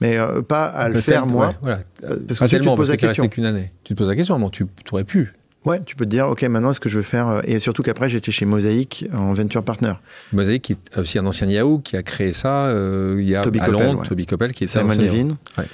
Mais 0.00 0.16
euh, 0.16 0.42
pas 0.42 0.64
à 0.64 0.88
le 0.88 1.00
faire 1.00 1.26
moi. 1.26 1.54
voilà. 1.60 1.80
Parce 2.26 2.40
que 2.40 2.46
tu 2.46 2.60
te 2.60 2.74
poses 2.74 2.90
la 2.90 2.96
question. 2.96 3.28
année. 3.44 3.72
Tu 3.84 3.94
te 3.94 3.98
poses 3.98 4.08
la 4.08 4.16
question, 4.16 4.38
bon, 4.38 4.50
tu 4.50 4.66
aurais 4.90 5.04
pu. 5.04 5.32
Ouais, 5.66 5.82
tu 5.84 5.96
peux 5.96 6.04
te 6.04 6.10
dire, 6.10 6.28
ok, 6.28 6.42
maintenant, 6.44 6.70
est-ce 6.70 6.80
que 6.80 6.88
je 6.88 6.96
veux 6.96 7.02
faire. 7.02 7.28
Euh, 7.28 7.40
et 7.44 7.58
surtout 7.58 7.82
qu'après, 7.82 8.08
j'étais 8.08 8.32
chez 8.32 8.46
Mosaic 8.46 9.06
en 9.12 9.34
Venture 9.34 9.62
Partner. 9.62 9.94
Mosaic, 10.32 10.62
qui 10.62 10.72
est 10.72 10.98
aussi 10.98 11.18
un 11.18 11.26
ancien 11.26 11.48
Yahoo, 11.48 11.80
qui 11.80 11.96
a 11.96 12.02
créé 12.02 12.32
ça 12.32 12.66
euh, 12.66 13.16
il 13.18 13.28
y 13.28 13.34
a 13.34 13.42
à 13.42 13.68
Londres, 13.68 14.04
Toby 14.08 14.26
Coppel, 14.26 14.52
qui 14.52 14.64
est 14.64 14.68
Simon 14.68 14.94
Levin. 14.94 15.36
Ouais. 15.58 15.64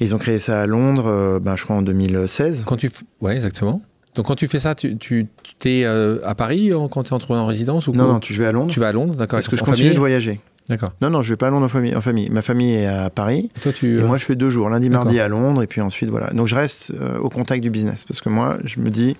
Ils 0.00 0.14
ont 0.14 0.18
créé 0.18 0.40
ça 0.40 0.60
à 0.60 0.66
Londres, 0.66 1.38
ben, 1.40 1.54
je 1.56 1.62
crois 1.62 1.76
en 1.76 1.82
2016. 1.82 2.64
Quand 2.66 2.76
tu... 2.76 2.90
Ouais, 3.20 3.34
exactement. 3.34 3.80
Donc 4.14 4.26
quand 4.26 4.36
tu 4.36 4.46
fais 4.46 4.60
ça, 4.60 4.74
tu, 4.74 4.96
tu, 4.96 5.26
es 5.64 5.84
euh, 5.84 6.18
à 6.24 6.34
Paris 6.34 6.70
quand 6.90 7.02
tu 7.02 7.10
es 7.10 7.12
entré 7.12 7.34
en 7.34 7.46
résidence 7.46 7.88
ou 7.88 7.92
Non, 7.92 8.06
non, 8.06 8.20
tu, 8.20 8.32
je 8.32 8.42
vais 8.42 8.48
à 8.48 8.52
Londres. 8.52 8.72
Tu 8.72 8.78
vas 8.78 8.88
à 8.88 8.92
Londres, 8.92 9.14
d'accord. 9.14 9.38
Parce 9.38 9.48
que 9.48 9.56
je 9.56 9.64
continue 9.64 9.92
de 9.92 9.98
voyager. 9.98 10.40
D'accord. 10.68 10.92
Non, 11.00 11.10
non, 11.10 11.22
je 11.22 11.30
vais 11.30 11.36
pas 11.36 11.48
à 11.48 11.50
Londres 11.50 11.66
en 11.66 11.68
famille. 11.68 11.94
En 11.94 12.00
famille. 12.00 12.30
Ma 12.30 12.42
famille 12.42 12.74
est 12.74 12.86
à 12.86 13.10
Paris. 13.10 13.50
Et, 13.56 13.60
toi, 13.60 13.72
tu... 13.72 13.98
et 13.98 14.02
moi, 14.02 14.16
je 14.16 14.24
fais 14.24 14.34
deux 14.34 14.50
jours, 14.50 14.70
lundi, 14.70 14.88
mardi 14.88 15.20
à 15.20 15.28
Londres, 15.28 15.62
et 15.62 15.66
puis 15.66 15.80
ensuite, 15.80 16.10
voilà. 16.10 16.30
Donc 16.30 16.46
je 16.46 16.54
reste 16.54 16.92
euh, 17.00 17.18
au 17.18 17.28
contact 17.28 17.62
du 17.62 17.70
business. 17.70 18.04
Parce 18.04 18.20
que 18.20 18.28
moi, 18.28 18.58
je 18.64 18.80
me 18.80 18.90
dis, 18.90 19.16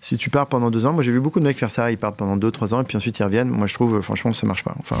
si 0.00 0.18
tu 0.18 0.30
pars 0.30 0.46
pendant 0.46 0.70
deux 0.70 0.84
ans, 0.84 0.92
moi 0.92 1.02
j'ai 1.02 1.12
vu 1.12 1.20
beaucoup 1.20 1.40
de 1.40 1.44
mecs 1.44 1.58
faire 1.58 1.70
ça, 1.70 1.90
ils 1.90 1.98
partent 1.98 2.18
pendant 2.18 2.36
deux, 2.36 2.50
trois 2.50 2.74
ans, 2.74 2.82
et 2.82 2.84
puis 2.84 2.96
ensuite 2.96 3.18
ils 3.18 3.24
reviennent. 3.24 3.48
Moi, 3.48 3.66
je 3.66 3.74
trouve, 3.74 4.00
franchement, 4.02 4.32
ça 4.32 4.46
marche 4.46 4.64
pas. 4.64 4.74
Enfin. 4.78 4.98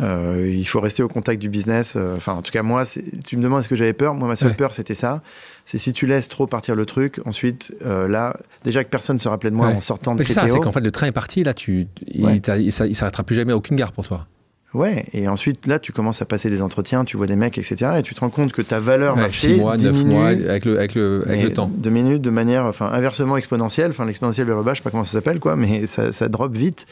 Euh, 0.00 0.54
il 0.56 0.64
faut 0.64 0.80
rester 0.80 1.02
au 1.02 1.08
contact 1.08 1.42
du 1.42 1.48
business. 1.48 1.96
Enfin, 2.16 2.34
en 2.34 2.42
tout 2.42 2.52
cas, 2.52 2.62
moi, 2.62 2.84
tu 3.24 3.36
me 3.36 3.42
demandes 3.42 3.58
est-ce 3.58 3.68
que 3.68 3.74
j'avais 3.74 3.92
peur? 3.92 4.14
Moi, 4.14 4.28
ma 4.28 4.36
seule 4.36 4.54
peur, 4.54 4.72
c'était 4.72 4.94
ça 4.94 5.22
c'est 5.68 5.76
si 5.76 5.92
tu 5.92 6.06
laisses 6.06 6.28
trop 6.28 6.46
partir 6.46 6.74
le 6.74 6.86
truc, 6.86 7.20
ensuite, 7.26 7.74
euh, 7.84 8.08
là, 8.08 8.34
déjà 8.64 8.84
que 8.84 8.88
personne 8.88 9.16
ne 9.16 9.20
se 9.20 9.28
rappelait 9.28 9.50
de 9.50 9.54
moi 9.54 9.66
en 9.66 9.80
sortant 9.80 10.14
de 10.14 10.22
C'est 10.22 10.32
ça, 10.32 10.48
c'est 10.48 10.58
qu'en 10.60 10.72
fait, 10.72 10.80
le 10.80 10.90
train 10.90 11.08
est 11.08 11.12
parti, 11.12 11.44
là, 11.44 11.52
tu, 11.52 11.86
il, 12.06 12.24
ne 12.24 12.70
s'arrêtera 12.70 13.22
plus 13.22 13.36
jamais 13.36 13.52
à 13.52 13.56
aucune 13.56 13.76
gare 13.76 13.92
pour 13.92 14.06
toi. 14.06 14.26
Ouais, 14.74 15.06
et 15.14 15.28
ensuite, 15.28 15.66
là, 15.66 15.78
tu 15.78 15.92
commences 15.92 16.20
à 16.20 16.26
passer 16.26 16.50
des 16.50 16.60
entretiens, 16.60 17.04
tu 17.04 17.16
vois 17.16 17.26
des 17.26 17.36
mecs, 17.36 17.56
etc. 17.56 17.92
Et 17.98 18.02
tu 18.02 18.14
te 18.14 18.20
rends 18.20 18.28
compte 18.28 18.52
que 18.52 18.60
ta 18.60 18.78
valeur 18.78 19.16
ouais, 19.16 19.22
marché. 19.22 19.54
6 19.54 19.60
mois, 19.60 19.76
9 19.78 20.04
mois, 20.04 20.26
avec 20.26 20.66
le, 20.66 20.76
avec 20.76 20.94
le, 20.94 21.24
avec 21.26 21.42
le 21.42 21.52
temps. 21.52 21.70
De 21.74 21.88
minutes, 21.88 22.20
de 22.20 22.28
manière, 22.28 22.66
enfin, 22.66 22.90
inversement 22.92 23.38
exponentielle. 23.38 23.90
Enfin, 23.90 24.04
l'exponentielle 24.04 24.46
de 24.46 24.54
bas, 24.62 24.74
je 24.74 24.78
sais 24.78 24.82
pas 24.82 24.90
comment 24.90 25.04
ça 25.04 25.12
s'appelle, 25.12 25.40
quoi, 25.40 25.56
mais 25.56 25.86
ça, 25.86 26.12
ça 26.12 26.28
drop 26.28 26.54
vite. 26.54 26.84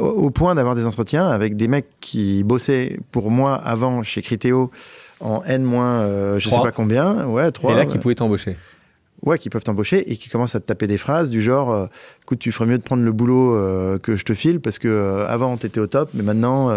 au 0.00 0.30
point 0.30 0.54
d'avoir 0.54 0.76
des 0.76 0.86
entretiens 0.86 1.26
avec 1.26 1.56
des 1.56 1.66
mecs 1.66 1.88
qui 2.00 2.44
bossaient 2.44 3.00
pour 3.10 3.32
moi 3.32 3.56
avant 3.56 4.04
chez 4.04 4.22
Criteo 4.22 4.70
en 5.20 5.42
N 5.44 5.64
moins, 5.64 6.02
euh, 6.02 6.38
je 6.38 6.48
sais 6.48 6.62
pas 6.62 6.70
combien. 6.70 7.26
Ouais, 7.26 7.50
trois. 7.50 7.72
Et 7.72 7.76
là, 7.76 7.86
qui 7.86 7.98
pouvaient 7.98 8.14
t'embaucher. 8.14 8.56
Ouais, 9.24 9.38
qui 9.38 9.50
peuvent 9.50 9.64
t'embaucher 9.64 10.10
et 10.10 10.16
qui 10.16 10.28
commencent 10.28 10.54
à 10.54 10.60
te 10.60 10.66
taper 10.66 10.86
des 10.86 10.96
phrases 10.96 11.28
du 11.28 11.42
genre 11.42 11.72
euh, 11.72 11.86
écoute, 12.22 12.38
tu 12.38 12.52
ferais 12.52 12.66
mieux 12.66 12.78
de 12.78 12.82
prendre 12.82 13.02
le 13.02 13.12
boulot 13.12 13.56
euh, 13.56 13.98
que 13.98 14.14
je 14.14 14.24
te 14.24 14.32
file 14.32 14.60
parce 14.60 14.78
que 14.78 15.24
avant 15.26 15.56
t'étais 15.56 15.80
au 15.80 15.88
top, 15.88 16.10
mais 16.14 16.22
maintenant 16.22 16.70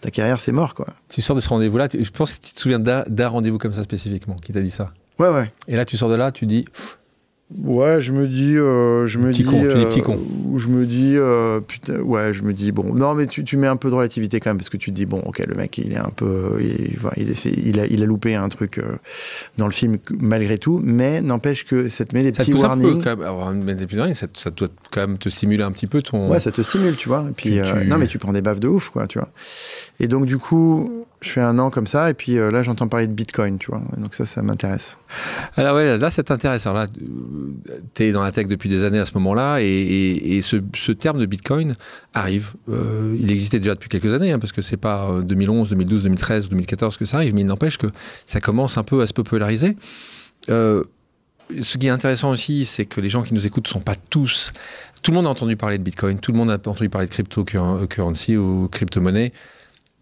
ta 0.00 0.10
carrière 0.10 0.38
c'est 0.38 0.52
mort 0.52 0.74
quoi. 0.74 0.88
Tu 1.08 1.22
sors 1.22 1.34
de 1.34 1.40
ce 1.40 1.48
rendez-vous-là, 1.48 1.88
je 1.98 2.10
pense 2.10 2.34
que 2.34 2.44
tu 2.44 2.52
te 2.52 2.60
souviens 2.60 2.78
d'un 2.78 3.28
rendez-vous 3.28 3.58
comme 3.58 3.72
ça 3.72 3.82
spécifiquement 3.84 4.36
qui 4.36 4.52
t'a 4.52 4.60
dit 4.60 4.70
ça. 4.70 4.92
Ouais, 5.18 5.28
ouais. 5.28 5.50
Et 5.66 5.74
là, 5.74 5.84
tu 5.84 5.96
sors 5.96 6.08
de 6.08 6.14
là, 6.14 6.30
tu 6.30 6.46
dis 6.46 6.64
Ouais, 7.56 8.02
je 8.02 8.12
me 8.12 8.28
dis, 8.28 8.58
euh, 8.58 9.06
je 9.06 9.18
me 9.18 9.32
dis, 9.32 9.42
con, 9.42 9.62
tu 9.62 9.78
dis 9.78 9.84
petit 9.86 10.02
con. 10.02 10.18
Euh, 10.18 10.58
je 10.58 10.68
me 10.68 10.84
dis, 10.84 11.14
euh, 11.16 11.60
putain, 11.60 11.98
ouais, 12.00 12.34
je 12.34 12.42
me 12.42 12.52
dis, 12.52 12.72
bon, 12.72 12.92
non, 12.92 13.14
mais 13.14 13.26
tu, 13.26 13.42
tu, 13.42 13.56
mets 13.56 13.66
un 13.66 13.76
peu 13.76 13.88
de 13.88 13.94
relativité 13.94 14.38
quand 14.38 14.50
même 14.50 14.58
parce 14.58 14.68
que 14.68 14.76
tu 14.76 14.90
te 14.90 14.94
dis, 14.94 15.06
bon, 15.06 15.20
ok, 15.20 15.38
le 15.38 15.54
mec, 15.54 15.78
il 15.78 15.92
est 15.94 15.98
un 15.98 16.10
peu, 16.14 16.58
il, 16.60 16.98
il, 17.16 17.34
il, 17.66 17.80
a, 17.80 17.86
il 17.86 18.02
a 18.02 18.06
loupé 18.06 18.34
un 18.34 18.50
truc 18.50 18.82
dans 19.56 19.64
le 19.64 19.72
film 19.72 19.96
malgré 20.10 20.58
tout, 20.58 20.78
mais 20.84 21.22
n'empêche 21.22 21.64
que 21.64 21.88
ça 21.88 22.04
te 22.04 22.14
met 22.14 22.22
des 22.22 22.32
petits 22.32 22.52
warnings. 22.52 23.02
Ça 23.02 23.16
quand 23.16 23.54
même, 23.54 23.64
des 23.64 23.86
petits 23.86 24.14
ça, 24.14 24.26
ça, 24.34 24.50
doit 24.50 24.68
quand 24.90 25.00
même 25.00 25.16
te 25.16 25.30
stimuler 25.30 25.64
un 25.64 25.72
petit 25.72 25.86
peu 25.86 26.02
ton. 26.02 26.28
Ouais, 26.28 26.40
ça 26.40 26.52
te 26.52 26.60
stimule, 26.60 26.96
tu 26.96 27.08
vois. 27.08 27.24
Et 27.30 27.32
puis, 27.32 27.60
non, 27.86 27.96
mais 27.96 28.08
tu 28.08 28.18
prends 28.18 28.34
des 28.34 28.42
baffes 28.42 28.60
de 28.60 28.68
ouf, 28.68 28.90
quoi, 28.90 29.06
tu 29.06 29.18
vois. 29.18 29.30
Et 30.00 30.06
donc, 30.06 30.26
du 30.26 30.36
coup, 30.36 31.06
je 31.20 31.30
fais 31.30 31.40
un 31.40 31.58
an 31.58 31.70
comme 31.70 31.86
ça, 31.86 32.10
et 32.10 32.14
puis 32.14 32.34
là, 32.34 32.62
j'entends 32.62 32.86
parler 32.86 33.06
de 33.06 33.12
Bitcoin, 33.12 33.58
tu 33.58 33.70
vois. 33.70 33.82
Donc 33.96 34.14
ça, 34.14 34.24
ça 34.24 34.42
m'intéresse. 34.42 34.98
Alors 35.56 35.76
ouais, 35.76 35.96
là, 35.96 36.10
c'est 36.10 36.30
intéressant. 36.30 36.72
Là, 36.72 36.86
tu 37.94 38.02
es 38.04 38.12
dans 38.12 38.22
la 38.22 38.30
tech 38.30 38.46
depuis 38.46 38.68
des 38.68 38.84
années 38.84 39.00
à 39.00 39.04
ce 39.04 39.14
moment-là, 39.14 39.58
et, 39.60 40.40
ce, 40.42 40.92
terme 40.92 41.18
de 41.18 41.26
Bitcoin 41.26 41.74
arrive. 42.14 42.52
Euh, 42.68 43.16
il 43.20 43.30
existait 43.30 43.58
déjà 43.58 43.74
depuis 43.74 43.88
quelques 43.88 44.12
années, 44.14 44.32
hein, 44.32 44.38
parce 44.38 44.52
que 44.52 44.62
c'est 44.62 44.76
pas 44.76 45.20
2011, 45.22 45.70
2012, 45.70 46.02
2013 46.02 46.48
2014 46.48 46.96
que 46.96 47.04
ça 47.04 47.18
arrive, 47.18 47.34
mais 47.34 47.40
il 47.40 47.46
n'empêche 47.46 47.78
que 47.78 47.88
ça 48.26 48.40
commence 48.40 48.78
un 48.78 48.84
peu 48.84 49.02
à 49.02 49.06
se 49.06 49.12
populariser. 49.12 49.76
Euh, 50.50 50.84
ce 51.62 51.78
qui 51.78 51.86
est 51.86 51.90
intéressant 51.90 52.30
aussi, 52.30 52.66
c'est 52.66 52.84
que 52.84 53.00
les 53.00 53.08
gens 53.08 53.22
qui 53.22 53.34
nous 53.34 53.46
écoutent 53.46 53.66
ne 53.66 53.72
sont 53.72 53.80
pas 53.80 53.94
tous. 54.10 54.52
Tout 55.02 55.10
le 55.10 55.16
monde 55.16 55.26
a 55.26 55.30
entendu 55.30 55.56
parler 55.56 55.78
de 55.78 55.82
Bitcoin, 55.82 56.18
tout 56.18 56.32
le 56.32 56.38
monde 56.38 56.50
a 56.50 56.54
entendu 56.54 56.88
parler 56.88 57.06
de 57.06 57.12
cryptocurrency 57.12 58.36
ou 58.36 58.68
crypto-monnaie 58.68 59.32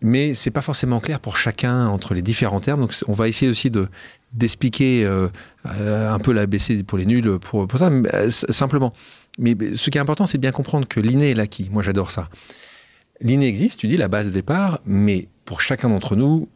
mais 0.00 0.34
c'est 0.34 0.50
pas 0.50 0.60
forcément 0.60 1.00
clair 1.00 1.20
pour 1.20 1.36
chacun 1.36 1.88
entre 1.88 2.14
les 2.14 2.22
différents 2.22 2.60
termes. 2.60 2.80
Donc, 2.80 2.94
on 3.08 3.12
va 3.12 3.28
essayer 3.28 3.50
aussi 3.50 3.70
de 3.70 3.88
d'expliquer 4.32 5.04
euh, 5.04 5.28
euh, 5.66 6.12
un 6.12 6.18
peu 6.18 6.32
l'ABC 6.32 6.84
pour 6.84 6.98
les 6.98 7.06
nuls 7.06 7.38
pour, 7.38 7.66
ça, 7.78 7.86
euh, 7.86 8.30
simplement. 8.30 8.92
Mais 9.38 9.56
ce 9.76 9.88
qui 9.88 9.98
est 9.98 10.00
important, 10.00 10.26
c'est 10.26 10.38
bien 10.38 10.52
comprendre 10.52 10.86
que 10.86 11.00
l'inné 11.00 11.30
est 11.30 11.34
l'acquis. 11.34 11.70
Moi, 11.72 11.82
j'adore 11.82 12.10
ça. 12.10 12.28
L'inné 13.20 13.46
existe, 13.46 13.80
tu 13.80 13.86
dis, 13.86 13.96
la 13.96 14.08
base 14.08 14.26
de 14.26 14.30
départ, 14.32 14.80
mais 14.84 15.28
pour 15.46 15.62
chacun 15.62 15.88
d'entre 15.88 16.16
nous, 16.16 16.48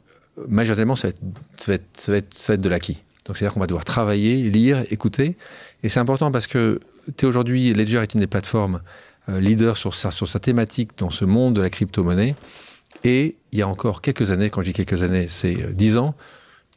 majoritairement, 0.48 0.96
ça 0.96 1.09
va 1.09 1.11
être, 1.11 1.22
ça 1.57 1.72
va 1.72 1.74
être, 1.76 1.98
ça 1.98 2.12
va 2.12 2.55
être, 2.55 2.61
de 2.61 2.68
l'acquis. 2.68 3.03
Donc, 3.24 3.37
c'est-à-dire 3.37 3.55
qu'on 3.55 3.61
va 3.61 3.66
devoir 3.66 3.85
travailler, 3.85 4.50
lire, 4.50 4.85
écouter. 4.90 5.37
Et 5.83 5.88
c'est 5.88 6.00
important 6.00 6.31
parce 6.31 6.46
que 6.46 6.81
tu 7.16 7.24
aujourd'hui, 7.24 7.72
Ledger 7.72 7.98
est 8.03 8.12
une 8.12 8.20
des 8.20 8.26
plateformes 8.26 8.83
leader 9.29 9.76
sur 9.76 9.94
sa, 9.94 10.11
sur 10.11 10.26
sa 10.26 10.40
thématique 10.40 10.90
dans 10.98 11.11
ce 11.11 11.24
monde 11.24 11.55
de 11.55 11.61
la 11.61 11.70
crypto-monnaie. 11.70 12.35
Et 13.04 13.36
il 13.52 13.58
y 13.58 13.62
a 13.62 13.68
encore 13.68 14.02
quelques 14.02 14.30
années, 14.30 14.50
quand 14.50 14.62
je 14.62 14.68
dis 14.68 14.72
quelques 14.72 15.02
années, 15.02 15.26
c'est 15.28 15.62
euh, 15.62 15.72
dix 15.72 15.96
ans, 15.96 16.14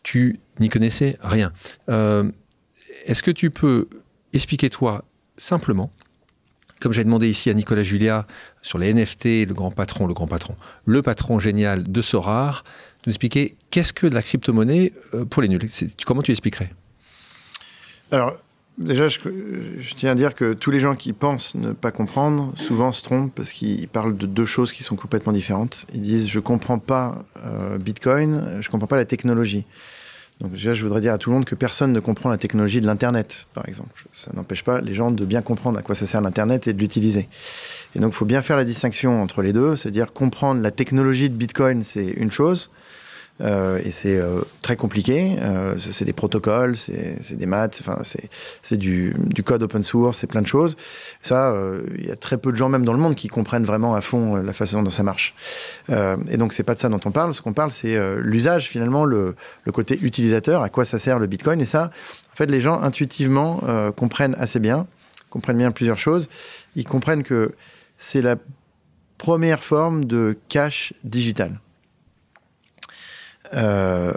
tu 0.04 0.40
n'y 0.60 0.70
connaissais 0.70 1.18
rien. 1.22 1.52
Euh, 1.90 2.30
est-ce 3.06 3.24
que 3.24 3.32
tu 3.32 3.50
peux 3.50 3.88
expliquer 4.34 4.70
toi 4.70 5.04
simplement, 5.38 5.92
comme 6.80 6.94
j'ai 6.94 7.04
demandé 7.04 7.30
ici 7.30 7.50
à 7.50 7.54
Nicolas 7.54 7.84
Julia 7.84 8.28
sur 8.62 8.78
les 8.78 8.94
NFT, 8.94 9.48
le 9.48 9.54
grand 9.54 9.72
patron, 9.72 10.08
le 10.08 10.14
grand 10.14 10.28
patron, 10.28 10.56
le 10.86 11.02
patron 11.02 11.40
génial 11.40 11.90
de 11.92 12.02
Sorar, 12.02 12.64
de 12.64 13.10
nous 13.10 13.12
expliquer 13.12 13.56
qu'est-ce 13.70 13.94
que 13.94 14.08
la 14.08 14.22
crypto-monnaie 14.22 14.94
euh, 15.14 15.26
pour 15.26 15.42
les 15.42 15.48
nuls? 15.50 15.70
Comment 16.06 16.22
tu 16.22 16.32
expliquerais? 16.32 16.72
Alors, 18.12 18.38
Déjà, 18.80 19.08
je, 19.08 19.20
tiens 19.96 20.12
à 20.12 20.16
dire 20.16 20.34
que 20.34 20.54
tous 20.54 20.72
les 20.72 20.80
gens 20.80 20.96
qui 20.96 21.14
pensent 21.14 21.54
ne 21.54 21.74
pas 21.74 21.92
comprendre, 21.92 22.54
souvent 22.56 22.92
se 22.92 23.04
trompent 23.04 23.34
parce 23.34 23.52
qu'ils 23.52 23.88
parlent 23.88 24.18
de 24.18 24.26
deux 24.26 24.46
choses 24.46 24.72
qui 24.72 24.84
sont 24.84 24.96
complètement 24.96 25.32
différentes. 25.32 25.86
Ils 25.94 26.02
disent 26.02 26.28
je 26.28 26.40
comprends 26.40 26.80
pas 26.80 27.24
euh, 27.46 27.78
Bitcoin, 27.78 28.58
je 28.62 28.70
comprends 28.70 28.88
pas 28.88 28.96
la 28.96 29.06
technologie. 29.06 29.66
Donc 30.42 30.54
déjà, 30.54 30.74
je 30.74 30.82
voudrais 30.82 31.02
dire 31.02 31.14
à 31.14 31.20
tout 31.20 31.30
le 31.30 31.36
monde 31.36 31.46
que 31.46 31.54
personne 31.54 31.94
ne 31.94 32.00
comprend 32.00 32.30
la 32.30 32.40
technologie 32.40 32.82
de 32.82 32.88
l'Internet, 32.88 33.46
par 33.54 33.68
exemple. 33.68 34.06
Ça 34.12 34.32
n'empêche 34.34 34.64
pas 34.64 34.82
les 34.82 34.96
gens 34.96 35.12
de 35.12 35.24
bien 35.24 35.44
comprendre 35.44 35.78
à 35.78 35.84
quoi 35.84 35.94
ça 35.94 36.08
sert 36.08 36.22
l'Internet 36.22 36.68
et 36.68 36.74
de 36.74 36.80
l'utiliser. 36.80 37.30
Et 37.96 38.00
donc, 38.00 38.12
il 38.12 38.16
faut 38.16 38.26
bien 38.26 38.42
faire 38.42 38.58
la 38.58 38.66
distinction 38.66 39.22
entre 39.22 39.44
les 39.44 39.54
deux, 39.54 39.76
c'est-à-dire 39.76 40.12
comprendre 40.12 40.62
la 40.62 40.72
technologie 40.72 41.30
de 41.30 41.36
Bitcoin, 41.36 41.84
c'est 41.84 42.08
une 42.08 42.32
chose, 42.32 42.72
et 43.40 43.92
c'est 43.92 44.18
euh, 44.18 44.42
très 44.62 44.76
compliqué. 44.76 45.38
Euh, 45.42 45.76
c'est 45.78 46.06
des 46.06 46.14
protocoles, 46.14 46.78
c'est 46.78 47.36
des 47.36 47.46
maths, 47.46 47.82
enfin 47.82 48.02
c'est 48.04 48.78
du, 48.78 49.14
du, 49.18 49.44
code 49.44 49.64
open 49.64 49.84
source, 49.84 50.20
c'est 50.20 50.28
plein 50.28 50.42
de 50.42 50.48
choses. 50.48 50.78
Ça, 51.22 51.56
il 51.98 52.06
y 52.06 52.12
a 52.12 52.16
très 52.16 52.38
peu 52.38 52.52
de 52.52 52.58
gens 52.58 52.70
même 52.70 52.86
dans 52.86 52.94
le 52.94 53.00
monde 53.00 53.16
qui 53.16 53.28
comprennent 53.28 53.64
vraiment 53.64 53.96
à 53.96 54.02
fond 54.02 54.36
la 54.36 54.54
façon 54.54 54.84
dont 54.84 54.90
ça 54.90 55.04
marche. 55.04 55.34
et 55.90 56.38
donc 56.38 56.54
c'est 56.54 56.64
pas 56.64 56.76
de 56.76 56.80
ça 56.80 56.90
dont 56.90 57.00
on 57.06 57.12
parle. 57.12 57.34
Ce 57.34 57.42
qu'on 57.42 57.54
parle, 57.54 57.72
c'est 57.72 57.98
l'usage 58.18 58.70
finalement, 58.70 59.06
le, 59.06 59.36
le, 59.66 59.72
côté 59.72 59.98
utilisateur, 60.02 60.62
à 60.62 60.70
quoi 60.70 60.86
ça 60.86 61.00
sert 61.00 61.20
le 61.20 61.28
Bitcoin. 61.28 61.60
Et 61.60 61.66
ça, 61.66 61.92
en 62.32 62.36
fait, 62.36 62.46
les 62.46 62.62
gens 62.62 62.82
intuitivement 62.82 63.62
comprennent 63.96 64.36
assez 64.38 64.60
bien, 64.60 64.88
comprennent 65.30 65.58
bien 65.58 65.72
plusieurs 65.72 65.98
choses. 65.98 66.30
Ils 66.76 66.86
comprennent 66.86 67.24
que 67.24 67.54
c'est 67.98 68.22
la 68.22 68.36
première 69.18 69.64
forme 69.64 70.06
de 70.06 70.38
cash 70.50 70.94
digital. 71.04 71.60
Euh, 73.56 74.12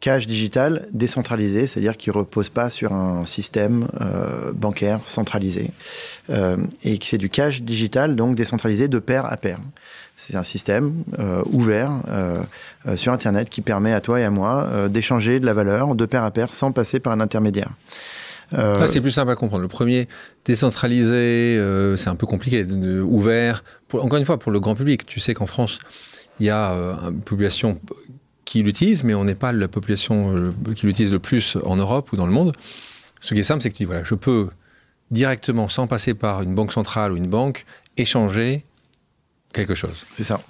cash 0.00 0.26
digital 0.26 0.88
décentralisé, 0.92 1.68
c'est-à-dire 1.68 1.96
qui 1.96 2.10
repose 2.10 2.48
pas 2.48 2.70
sur 2.70 2.92
un 2.92 3.24
système 3.24 3.86
euh, 4.00 4.50
bancaire 4.52 4.98
centralisé, 5.06 5.70
euh, 6.28 6.56
et 6.82 6.98
que 6.98 7.06
c'est 7.06 7.18
du 7.18 7.30
cash 7.30 7.62
digital, 7.62 8.16
donc 8.16 8.34
décentralisé 8.34 8.88
de 8.88 8.98
pair 8.98 9.26
à 9.26 9.36
pair. 9.36 9.60
C'est 10.16 10.34
un 10.34 10.42
système 10.42 10.92
ouvert 11.50 11.90
sur 12.96 13.12
Internet 13.12 13.48
qui 13.48 13.60
permet 13.60 13.92
à 13.92 14.00
toi 14.00 14.20
et 14.20 14.24
à 14.24 14.30
moi 14.30 14.88
d'échanger 14.88 15.40
de 15.40 15.46
la 15.46 15.54
valeur 15.54 15.96
de 15.96 16.06
pair 16.06 16.22
à 16.22 16.30
pair 16.30 16.52
sans 16.52 16.70
passer 16.70 17.00
par 17.00 17.12
un 17.12 17.20
intermédiaire. 17.20 17.70
Ça, 18.50 18.86
c'est 18.86 19.00
plus 19.00 19.10
simple 19.10 19.32
à 19.32 19.36
comprendre. 19.36 19.62
Le 19.62 19.68
premier, 19.68 20.06
décentralisé, 20.44 21.58
c'est 21.96 22.08
un 22.08 22.14
peu 22.14 22.26
compliqué. 22.26 22.64
Ouvert, 22.64 23.64
encore 23.94 24.18
une 24.18 24.24
fois, 24.24 24.38
pour 24.38 24.52
le 24.52 24.60
grand 24.60 24.76
public. 24.76 25.06
Tu 25.06 25.18
sais 25.18 25.34
qu'en 25.34 25.46
France, 25.46 25.80
il 26.40 26.46
y 26.46 26.50
a 26.50 26.72
euh, 26.72 27.10
une 27.10 27.20
population 27.20 27.80
qui 28.44 28.62
l'utilise, 28.62 29.04
mais 29.04 29.14
on 29.14 29.24
n'est 29.24 29.34
pas 29.34 29.52
la 29.52 29.68
population 29.68 30.36
euh, 30.36 30.74
qui 30.74 30.86
l'utilise 30.86 31.12
le 31.12 31.18
plus 31.18 31.56
en 31.64 31.76
Europe 31.76 32.12
ou 32.12 32.16
dans 32.16 32.26
le 32.26 32.32
monde. 32.32 32.52
Ce 33.20 33.34
qui 33.34 33.40
est 33.40 33.44
simple, 33.44 33.62
c'est 33.62 33.70
que 33.70 33.74
tu 33.76 33.84
dis, 33.84 33.86
voilà, 33.86 34.04
je 34.04 34.14
peux 34.14 34.48
directement, 35.10 35.68
sans 35.68 35.86
passer 35.86 36.14
par 36.14 36.42
une 36.42 36.54
banque 36.54 36.72
centrale 36.72 37.12
ou 37.12 37.16
une 37.16 37.28
banque, 37.28 37.64
échanger 37.96 38.64
quelque 39.52 39.74
chose. 39.74 40.06
C'est 40.14 40.24
ça. 40.24 40.40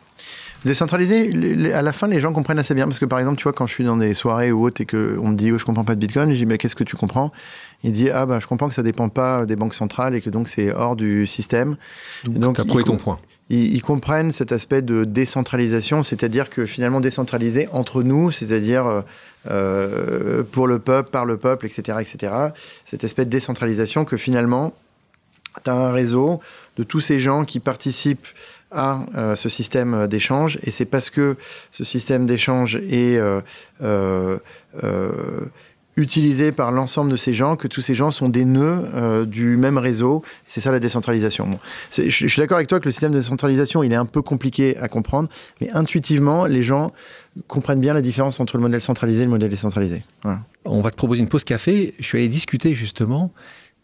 Décentralisé, 0.65 1.73
à 1.75 1.83
la 1.83 1.93
fin, 1.93 2.07
les 2.07 2.21
gens 2.21 2.33
comprennent 2.33 2.61
assez 2.61 2.75
bien. 2.75 2.87
Parce 2.87 3.01
que, 3.01 3.05
par 3.05 3.19
exemple, 3.19 3.37
tu 3.37 3.43
vois, 3.43 3.53
quand 3.53 3.67
je 3.67 3.75
suis 3.75 3.85
dans 3.85 3.97
des 3.97 4.15
soirées 4.15 4.53
ou 4.53 4.65
autres 4.65 4.81
et 4.81 4.87
qu'on 4.87 5.29
me 5.29 5.35
dit, 5.35 5.51
oh, 5.51 5.59
je 5.59 5.65
comprends 5.65 5.83
pas 5.83 5.97
de 5.97 6.01
Bitcoin, 6.01 6.33
je 6.33 6.39
dis, 6.39 6.47
mais 6.47 6.57
qu'est-ce 6.57 6.77
que 6.77 6.85
tu 6.85 6.97
comprends? 6.97 7.33
Il 7.83 7.93
dit, 7.93 8.11
ah, 8.11 8.27
bah, 8.27 8.39
je 8.41 8.47
comprends 8.47 8.69
que 8.69 8.75
ça 8.75 8.85
dépend 8.85 9.09
pas 9.09 9.45
des 9.45 9.57
banques 9.57 9.75
centrales 9.75 10.15
et 10.15 10.21
que 10.21 10.31
donc 10.31 10.49
c'est 10.49 10.73
hors 10.73 10.95
du 10.95 11.27
système. 11.27 11.77
Donc, 12.25 12.55
tu 12.55 12.61
as 12.61 12.65
prouvé 12.65 12.85
ton 12.85 12.97
point. 12.97 13.19
Ils, 13.55 13.83
comprennent 13.83 14.33
cet 14.33 14.51
aspect 14.51 14.81
de 14.81 15.05
décentralisation, 15.05 16.03
c'est-à-dire 16.03 16.49
que 16.49 16.65
finalement, 16.65 17.01
décentralisé 17.01 17.69
entre 17.71 18.03
nous, 18.03 18.33
c'est-à-dire 18.33 19.05
euh, 19.51 20.43
pour 20.53 20.67
le 20.67 20.79
peuple, 20.79 21.11
par 21.11 21.27
le 21.27 21.37
peuple, 21.37 21.67
etc., 21.67 21.99
etc. 22.01 22.33
Cet 22.87 23.05
aspect 23.05 23.27
de 23.27 23.31
décentralisation 23.31 24.07
que 24.07 24.17
finalement, 24.17 24.73
tu 25.65 25.71
as 25.71 25.75
un 25.75 25.93
réseau 25.93 26.41
de 26.79 26.83
tous 26.83 27.01
ces 27.01 27.21
gens 27.21 27.45
qui 27.45 27.61
participent 27.61 28.27
à 28.71 29.01
euh, 29.17 29.37
ce 29.37 29.49
système 29.49 30.07
d'échange 30.07 30.59
et 30.63 30.71
c'est 30.71 30.87
parce 30.87 31.11
que 31.11 31.37
ce 31.71 31.85
système 31.85 32.25
d'échange 32.27 32.77
est 32.77 33.19
euh, 33.19 33.41
euh, 33.83 34.39
utilisé 35.97 36.53
par 36.53 36.73
l'ensemble 36.73 37.11
de 37.11 37.17
ces 37.17 37.35
gens 37.35 37.57
que 37.57 37.69
tous 37.69 37.83
ces 37.83 37.95
gens 37.95 38.11
sont 38.11 38.29
des 38.29 38.45
nœuds 38.45 39.27
du 39.27 39.57
même 39.57 39.79
réseau. 39.79 40.23
C'est 40.45 40.61
ça 40.61 40.73
la 40.73 40.81
décentralisation. 40.81 41.59
Je, 41.97 42.09
suis 42.09 42.41
d'accord 42.41 42.57
avec 42.57 42.69
toi 42.69 42.81
que 42.81 42.87
le 42.87 42.93
système 42.93 43.13
de 43.13 43.19
décentralisation 43.19 43.83
il 43.83 43.93
est 43.93 43.97
un 43.97 44.07
peu 44.07 44.23
compliqué 44.23 44.77
à 44.79 44.89
comprendre, 44.89 45.29
mais 45.61 45.71
intuitivement 45.71 46.47
les 46.47 46.63
gens 46.63 46.93
comprennent 47.47 47.81
bien 47.81 47.95
la 47.95 48.03
différence 48.03 48.41
entre 48.41 48.57
le 48.57 48.63
modèle 48.63 48.81
centralisé 48.81 49.23
et 49.23 49.25
le 49.27 49.31
modèle 49.31 49.51
décentralisé. 49.51 50.05
On 50.65 50.81
va 50.81 50.91
te 50.91 50.97
proposer 50.97 51.21
une 51.21 51.29
pause 51.29 51.45
café. 51.45 51.95
Je 51.99 52.05
suis 52.05 52.19
allé 52.19 52.29
discuter 52.29 52.75
justement 52.75 53.33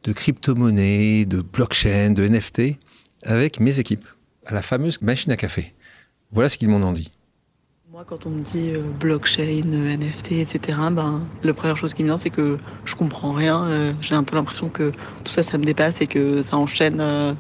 de 0.05 0.13
crypto-monnaies, 0.13 1.25
de 1.25 1.43
blockchain, 1.43 2.11
de 2.11 2.27
NFT 2.27 2.79
avec 3.23 3.61
mes 3.61 3.79
équipes 3.81 4.07
à 4.47 4.55
la 4.55 4.63
fameuse 4.63 5.03
machine 5.03 5.33
à 5.33 5.37
café. 5.37 5.75
Voilà 6.33 6.49
ce 6.49 6.59
qu'ils 6.59 6.69
m'ont 6.69 6.83
en 6.83 6.93
dit. 6.93 7.11
Moi, 7.99 8.05
quand 8.07 8.27
on 8.27 8.31
me 8.31 8.45
dit 8.45 8.71
euh, 8.77 8.79
blockchain, 9.01 9.73
euh, 9.73 9.97
NFT, 9.97 10.31
etc., 10.35 10.79
ben, 10.93 11.21
la 11.43 11.53
première 11.53 11.77
chose 11.77 11.95
qui 11.95 12.05
me 12.05 12.07
vient, 12.07 12.17
c'est 12.17 12.31
que 12.31 12.57
je 12.85 12.95
comprends 12.95 13.33
rien. 13.33 13.65
Euh, 13.65 13.93
J'ai 14.01 14.15
un 14.15 14.23
peu 14.23 14.37
l'impression 14.37 14.69
que 14.69 14.93
tout 15.25 15.33
ça, 15.33 15.43
ça 15.43 15.59
me 15.59 15.65
dépasse 15.65 16.01
et 16.01 16.07
que 16.07 16.41
ça 16.41 16.57
enchaîne 16.57 17.01
euh, 17.01 17.33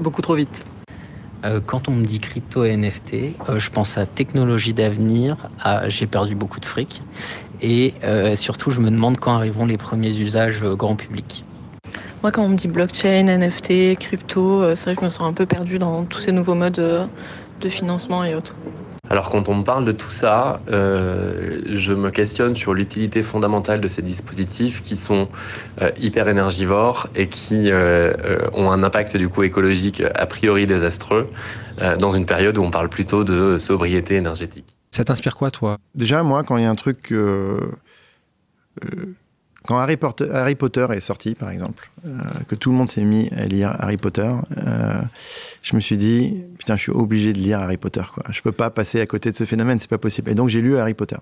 beaucoup 0.00 0.22
trop 0.22 0.34
vite. 0.34 0.64
Euh, 1.44 1.60
quand 1.60 1.90
on 1.90 1.92
me 1.92 2.06
dit 2.06 2.20
crypto 2.20 2.64
et 2.64 2.74
NFT, 2.74 3.34
euh, 3.50 3.58
je 3.58 3.68
pense 3.68 3.98
à 3.98 4.06
technologie 4.06 4.72
d'avenir, 4.72 5.36
à 5.60 5.90
j'ai 5.90 6.06
perdu 6.06 6.34
beaucoup 6.34 6.60
de 6.60 6.64
fric, 6.64 7.02
et 7.60 7.92
euh, 8.02 8.34
surtout, 8.34 8.70
je 8.70 8.80
me 8.80 8.90
demande 8.90 9.18
quand 9.18 9.34
arriveront 9.34 9.66
les 9.66 9.76
premiers 9.76 10.16
usages 10.16 10.64
grand 10.64 10.96
public. 10.96 11.44
Moi, 12.22 12.32
quand 12.32 12.42
on 12.42 12.48
me 12.48 12.56
dit 12.56 12.68
blockchain, 12.68 13.26
NFT, 13.26 13.98
crypto, 13.98 14.62
euh, 14.62 14.74
c'est 14.74 14.84
vrai 14.84 14.94
que 14.94 15.00
je 15.02 15.04
me 15.04 15.10
sens 15.10 15.28
un 15.28 15.34
peu 15.34 15.44
perdue 15.44 15.78
dans 15.78 16.06
tous 16.06 16.20
ces 16.20 16.32
nouveaux 16.32 16.54
modes 16.54 16.78
euh, 16.78 17.04
de 17.60 17.68
financement 17.68 18.24
et 18.24 18.34
autres. 18.34 18.54
Alors 19.12 19.28
quand 19.28 19.50
on 19.50 19.56
me 19.56 19.62
parle 19.62 19.84
de 19.84 19.92
tout 19.92 20.10
ça, 20.10 20.62
euh, 20.70 21.60
je 21.66 21.92
me 21.92 22.10
questionne 22.10 22.56
sur 22.56 22.72
l'utilité 22.72 23.22
fondamentale 23.22 23.82
de 23.82 23.86
ces 23.86 24.00
dispositifs 24.00 24.82
qui 24.82 24.96
sont 24.96 25.28
euh, 25.82 25.90
hyper 26.00 26.28
énergivores 26.28 27.08
et 27.14 27.28
qui 27.28 27.70
euh, 27.70 28.14
ont 28.54 28.70
un 28.70 28.82
impact 28.82 29.18
du 29.18 29.28
coup 29.28 29.42
écologique 29.42 30.02
a 30.14 30.24
priori 30.24 30.66
désastreux 30.66 31.28
dans 31.98 32.14
une 32.14 32.24
période 32.24 32.56
où 32.56 32.62
on 32.62 32.70
parle 32.70 32.88
plutôt 32.88 33.22
de 33.22 33.58
sobriété 33.58 34.14
énergétique. 34.14 34.74
Ça 34.90 35.04
t'inspire 35.04 35.36
quoi 35.36 35.50
toi? 35.50 35.76
Déjà 35.94 36.22
moi 36.22 36.42
quand 36.42 36.56
il 36.56 36.62
y 36.62 36.66
a 36.66 36.70
un 36.70 36.74
truc 36.74 37.12
quand 39.66 39.78
Harry 39.78 39.96
Potter, 39.96 40.86
est 40.90 41.00
sorti, 41.00 41.34
par 41.34 41.50
exemple, 41.50 41.90
euh, 42.06 42.10
que 42.48 42.54
tout 42.54 42.70
le 42.70 42.76
monde 42.76 42.88
s'est 42.88 43.04
mis 43.04 43.28
à 43.36 43.46
lire 43.46 43.74
Harry 43.78 43.96
Potter, 43.96 44.30
euh, 44.58 45.00
je 45.62 45.76
me 45.76 45.80
suis 45.80 45.96
dit, 45.96 46.42
putain, 46.58 46.76
je 46.76 46.82
suis 46.82 46.92
obligé 46.92 47.32
de 47.32 47.38
lire 47.38 47.60
Harry 47.60 47.76
Potter. 47.76 48.02
Quoi. 48.12 48.24
Je 48.30 48.42
peux 48.42 48.52
pas 48.52 48.70
passer 48.70 49.00
à 49.00 49.06
côté 49.06 49.30
de 49.30 49.36
ce 49.36 49.44
phénomène, 49.44 49.78
c'est 49.78 49.90
pas 49.90 49.98
possible. 49.98 50.30
Et 50.30 50.34
donc 50.34 50.48
j'ai 50.48 50.60
lu 50.60 50.76
Harry 50.76 50.94
Potter. 50.94 51.16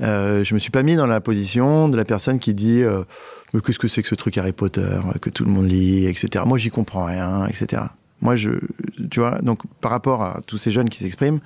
Euh, 0.00 0.42
je 0.42 0.54
me 0.54 0.58
suis 0.58 0.70
pas 0.70 0.82
mis 0.82 0.96
dans 0.96 1.06
la 1.06 1.20
position 1.20 1.88
de 1.88 1.96
la 1.96 2.04
personne 2.04 2.38
qui 2.38 2.54
dit, 2.54 2.82
euh, 2.82 3.04
mais 3.52 3.60
qu'est-ce 3.60 3.78
que 3.78 3.88
c'est 3.88 4.02
que 4.02 4.08
ce 4.08 4.14
truc 4.14 4.38
Harry 4.38 4.52
Potter 4.52 4.98
que 5.20 5.30
tout 5.30 5.44
le 5.44 5.50
monde 5.50 5.68
lit, 5.68 6.06
etc. 6.06 6.44
Moi, 6.46 6.58
j'y 6.58 6.70
comprends 6.70 7.04
rien, 7.04 7.46
etc. 7.46 7.82
Moi, 8.22 8.36
je, 8.36 8.50
tu 9.10 9.20
vois, 9.20 9.40
donc 9.42 9.60
par 9.80 9.90
rapport 9.90 10.22
à 10.22 10.40
tous 10.46 10.56
ces 10.56 10.70
jeunes 10.70 10.88
qui 10.88 11.00
s'expriment, 11.00 11.40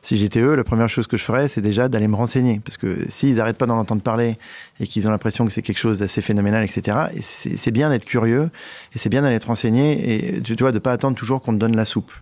si 0.00 0.16
j'étais 0.16 0.40
eux, 0.40 0.54
la 0.54 0.64
première 0.64 0.88
chose 0.88 1.06
que 1.06 1.16
je 1.16 1.24
ferais, 1.24 1.46
c'est 1.46 1.60
déjà 1.60 1.88
d'aller 1.88 2.08
me 2.08 2.16
renseigner. 2.16 2.60
Parce 2.64 2.78
que 2.78 2.96
s'ils 3.08 3.36
n'arrêtent 3.36 3.58
pas 3.58 3.66
d'en 3.66 3.78
entendre 3.78 4.02
parler 4.02 4.38
et 4.80 4.86
qu'ils 4.86 5.06
ont 5.06 5.10
l'impression 5.10 5.44
que 5.44 5.52
c'est 5.52 5.62
quelque 5.62 5.78
chose 5.78 5.98
d'assez 5.98 6.22
phénoménal, 6.22 6.64
etc., 6.64 6.96
c'est 7.20 7.70
bien 7.70 7.90
d'être 7.90 8.06
curieux 8.06 8.50
et 8.94 8.98
c'est 8.98 9.10
bien 9.10 9.22
d'aller 9.22 9.38
te 9.38 9.46
renseigner 9.46 10.36
et 10.36 10.42
tu 10.42 10.56
de 10.56 10.78
pas 10.78 10.92
attendre 10.92 11.16
toujours 11.16 11.42
qu'on 11.42 11.52
te 11.52 11.58
donne 11.58 11.76
la 11.76 11.84
soupe. 11.84 12.12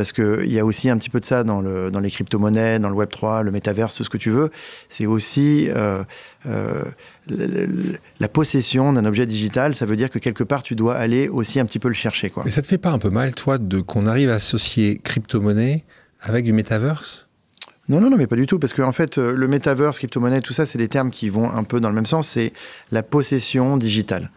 Parce 0.00 0.12
qu'il 0.12 0.50
y 0.50 0.58
a 0.58 0.64
aussi 0.64 0.88
un 0.88 0.96
petit 0.96 1.10
peu 1.10 1.20
de 1.20 1.26
ça 1.26 1.44
dans, 1.44 1.60
le, 1.60 1.90
dans 1.90 2.00
les 2.00 2.10
crypto-monnaies, 2.10 2.78
dans 2.78 2.88
le 2.88 2.96
Web3, 2.96 3.42
le 3.42 3.50
métaverse, 3.50 3.94
tout 3.94 4.02
ce 4.02 4.08
que 4.08 4.16
tu 4.16 4.30
veux. 4.30 4.48
C'est 4.88 5.04
aussi 5.04 5.68
euh, 5.68 6.02
euh, 6.46 6.84
la 8.18 8.28
possession 8.28 8.94
d'un 8.94 9.04
objet 9.04 9.26
digital. 9.26 9.74
Ça 9.74 9.84
veut 9.84 9.96
dire 9.96 10.08
que 10.08 10.18
quelque 10.18 10.42
part, 10.42 10.62
tu 10.62 10.74
dois 10.74 10.96
aller 10.96 11.28
aussi 11.28 11.60
un 11.60 11.66
petit 11.66 11.78
peu 11.78 11.88
le 11.88 11.94
chercher. 11.94 12.32
Mais 12.46 12.50
ça 12.50 12.62
te 12.62 12.66
fait 12.66 12.78
pas 12.78 12.92
un 12.92 12.98
peu 12.98 13.10
mal, 13.10 13.34
toi, 13.34 13.58
qu'on 13.86 14.06
arrive 14.06 14.30
à 14.30 14.36
associer 14.36 15.02
crypto-monnaie 15.04 15.84
avec 16.22 16.46
du 16.46 16.54
métaverse? 16.54 17.28
Non, 17.90 18.00
non, 18.00 18.08
non, 18.08 18.16
mais 18.16 18.26
pas 18.26 18.36
du 18.36 18.46
tout, 18.46 18.58
parce 18.58 18.72
qu'en 18.72 18.88
en 18.88 18.92
fait, 18.92 19.18
le 19.18 19.48
métaverse, 19.48 19.98
crypto-monnaie, 19.98 20.40
tout 20.40 20.52
ça, 20.52 20.64
c'est 20.64 20.78
des 20.78 20.88
termes 20.88 21.10
qui 21.10 21.28
vont 21.28 21.50
un 21.50 21.64
peu 21.64 21.80
dans 21.80 21.88
le 21.88 21.94
même 21.94 22.06
sens, 22.06 22.28
c'est 22.28 22.52
la 22.92 23.02
possession 23.02 23.76
digitale. 23.76 24.30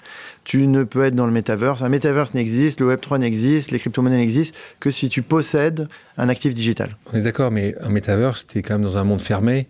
Tu 0.43 0.68
ne 0.68 0.84
peux 0.84 1.04
être 1.04 1.16
dans 1.16 1.28
le 1.28 1.32
métaverse, 1.32 1.84
un 1.84 1.89
métaverse 1.89 2.34
n'existe, 2.34 2.82
le 2.82 2.93
Web3 2.93 3.20
n'existe, 3.20 3.72
les 3.72 3.80
crypto-monnaies 3.80 4.18
n'existent 4.18 4.58
que 4.80 4.91
si 4.91 5.08
tu 5.08 5.22
possèdes 5.22 5.88
un 6.18 6.30
actif 6.30 6.54
digital. 6.54 6.97
On 7.14 7.18
est 7.18 7.22
d'accord, 7.22 7.51
mais 7.51 7.76
un 7.80 7.89
métaverse, 7.89 8.45
tu 8.47 8.58
es 8.58 8.62
quand 8.62 8.74
même 8.74 8.84
dans 8.84 8.97
un 8.97 9.04
monde 9.04 9.22
fermé, 9.22 9.68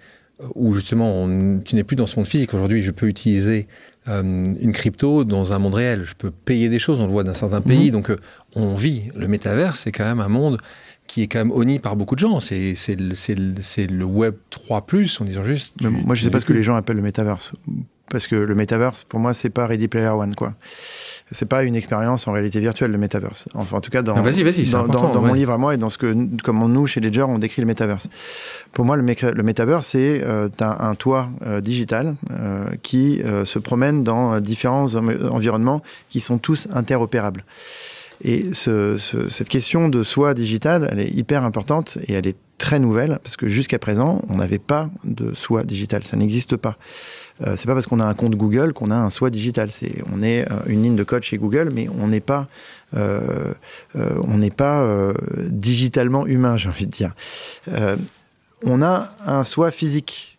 où 0.55 0.73
justement, 0.73 1.21
on, 1.21 1.59
tu 1.59 1.75
n'es 1.75 1.84
plus 1.84 1.95
dans 1.95 2.05
ce 2.05 2.15
monde 2.17 2.27
physique. 2.27 2.53
Aujourd'hui, 2.53 2.81
je 2.81 2.91
peux 2.91 3.07
utiliser 3.07 3.67
euh, 4.07 4.21
une 4.21 4.73
crypto 4.73 5.23
dans 5.23 5.53
un 5.53 5.59
monde 5.59 5.75
réel. 5.75 6.03
Je 6.03 6.15
peux 6.15 6.31
payer 6.31 6.69
des 6.69 6.79
choses, 6.79 6.99
on 6.99 7.05
le 7.05 7.11
voit 7.11 7.23
dans 7.23 7.34
certains 7.34 7.61
pays. 7.61 7.89
Mmh. 7.89 7.93
Donc, 7.93 8.09
euh, 8.09 8.17
on 8.55 8.73
vit. 8.73 9.03
Le 9.15 9.27
métaverse, 9.27 9.81
c'est 9.81 9.91
quand 9.91 10.05
même 10.05 10.19
un 10.19 10.29
monde 10.29 10.57
qui 11.07 11.21
est 11.21 11.27
quand 11.27 11.39
même 11.39 11.51
honni 11.51 11.79
par 11.79 11.95
beaucoup 11.95 12.15
de 12.15 12.19
gens. 12.19 12.39
C'est 12.39 12.75
le, 12.89 13.87
le 13.87 14.05
Web 14.05 14.35
3+, 14.51 15.21
en 15.21 15.25
disant 15.25 15.43
juste... 15.43 15.73
Moi, 15.81 16.15
je 16.15 16.21
ne 16.21 16.25
sais 16.25 16.31
pas 16.31 16.39
ce 16.39 16.45
que 16.45 16.53
les 16.53 16.63
gens 16.63 16.75
appellent 16.75 16.97
le 16.97 17.01
métaverse. 17.03 17.53
Parce 18.09 18.27
que 18.27 18.35
le 18.35 18.53
métaverse, 18.53 19.03
pour 19.03 19.19
moi, 19.19 19.33
c'est 19.33 19.49
pas 19.49 19.65
Ready 19.65 19.87
Player 19.87 20.09
One, 20.09 20.35
quoi. 20.35 20.53
C'est 21.31 21.47
pas 21.47 21.63
une 21.63 21.75
expérience 21.75 22.27
en 22.27 22.31
réalité 22.31 22.59
virtuelle, 22.59 22.91
le 22.91 22.97
métaverse. 22.97 23.47
Enfin, 23.53 23.77
en 23.77 23.81
tout 23.81 23.89
cas, 23.89 24.01
dans, 24.03 24.13
vas 24.13 24.29
-y, 24.29 24.43
vas 24.43 24.51
-y, 24.51 24.69
dans, 24.71 24.87
dans, 24.87 25.11
dans 25.11 25.21
ouais. 25.21 25.27
mon 25.29 25.33
livre 25.33 25.51
à 25.51 25.57
moi 25.57 25.73
et 25.73 25.77
dans 25.77 25.89
ce 25.89 25.97
que, 25.97 26.13
comment 26.43 26.67
nous, 26.67 26.85
chez 26.85 26.99
Ledger, 26.99 27.23
on 27.23 27.39
décrit 27.39 27.61
le 27.61 27.65
métaverse. 27.65 28.09
Pour 28.71 28.85
moi, 28.85 28.97
le, 28.97 29.03
le 29.03 29.43
métaverse, 29.43 29.87
c'est 29.87 30.21
euh, 30.23 30.47
un, 30.59 30.89
un, 30.89 30.95
toit 30.95 31.29
euh, 31.47 31.59
digital 31.59 32.15
euh, 32.29 32.65
qui 32.83 33.21
se 33.45 33.57
promène 33.57 34.03
dans 34.03 34.39
différents 34.41 34.93
environnements 34.95 35.81
qui 36.09 36.19
sont 36.19 36.37
tous 36.37 36.67
interopérables. 36.73 37.43
Et 38.24 38.53
ce, 38.53 38.97
ce, 38.97 39.30
cette 39.30 39.49
question 39.49 39.89
de 39.89 40.03
soi 40.03 40.34
digital, 40.34 40.88
elle 40.91 40.99
est 40.99 41.11
hyper 41.11 41.43
importante 41.43 41.97
et 42.07 42.13
elle 42.13 42.26
est 42.26 42.38
très 42.57 42.80
nouvelle 42.80 43.19
parce 43.21 43.36
que 43.36 43.49
jusqu'à 43.49 43.80
présent, 43.80 44.21
on 44.30 44.38
n'avait 44.38 44.59
pas 44.59 44.89
de 45.03 45.34
soi 45.34 45.63
digital. 45.63 46.03
Ça 46.03 46.15
n'existe 46.15 46.55
pas. 46.55 46.78
Euh, 47.41 47.55
c'est 47.57 47.67
pas 47.67 47.74
parce 47.74 47.88
qu'on 47.88 47.99
a 47.99 48.05
un 48.05 48.13
compte 48.13 48.36
Google 48.36 48.71
qu'on 48.71 48.91
a 48.91 48.95
un 48.95 49.09
soi 49.09 49.30
digital. 49.30 49.69
On 50.13 50.24
est 50.24 50.49
euh, 50.49 50.55
une 50.67 50.84
ligne 50.84 50.95
de 50.95 51.03
code 51.03 51.24
chez 51.24 51.38
Google, 51.38 51.71
mais 51.74 51.88
on 51.99 52.07
n'est 52.07 52.21
pas, 52.21 52.47
euh, 52.95 53.53
euh 53.97 54.17
on 54.28 54.38
n'est 54.38 54.51
pas 54.51 54.88
digitalement 55.49 56.26
humain, 56.26 56.55
j'ai 56.57 56.69
envie 56.69 56.86
de 56.86 56.91
dire. 56.91 57.13
on 58.63 58.82
a 58.82 59.11
un 59.26 59.43
soi 59.43 59.71
physique. 59.71 60.32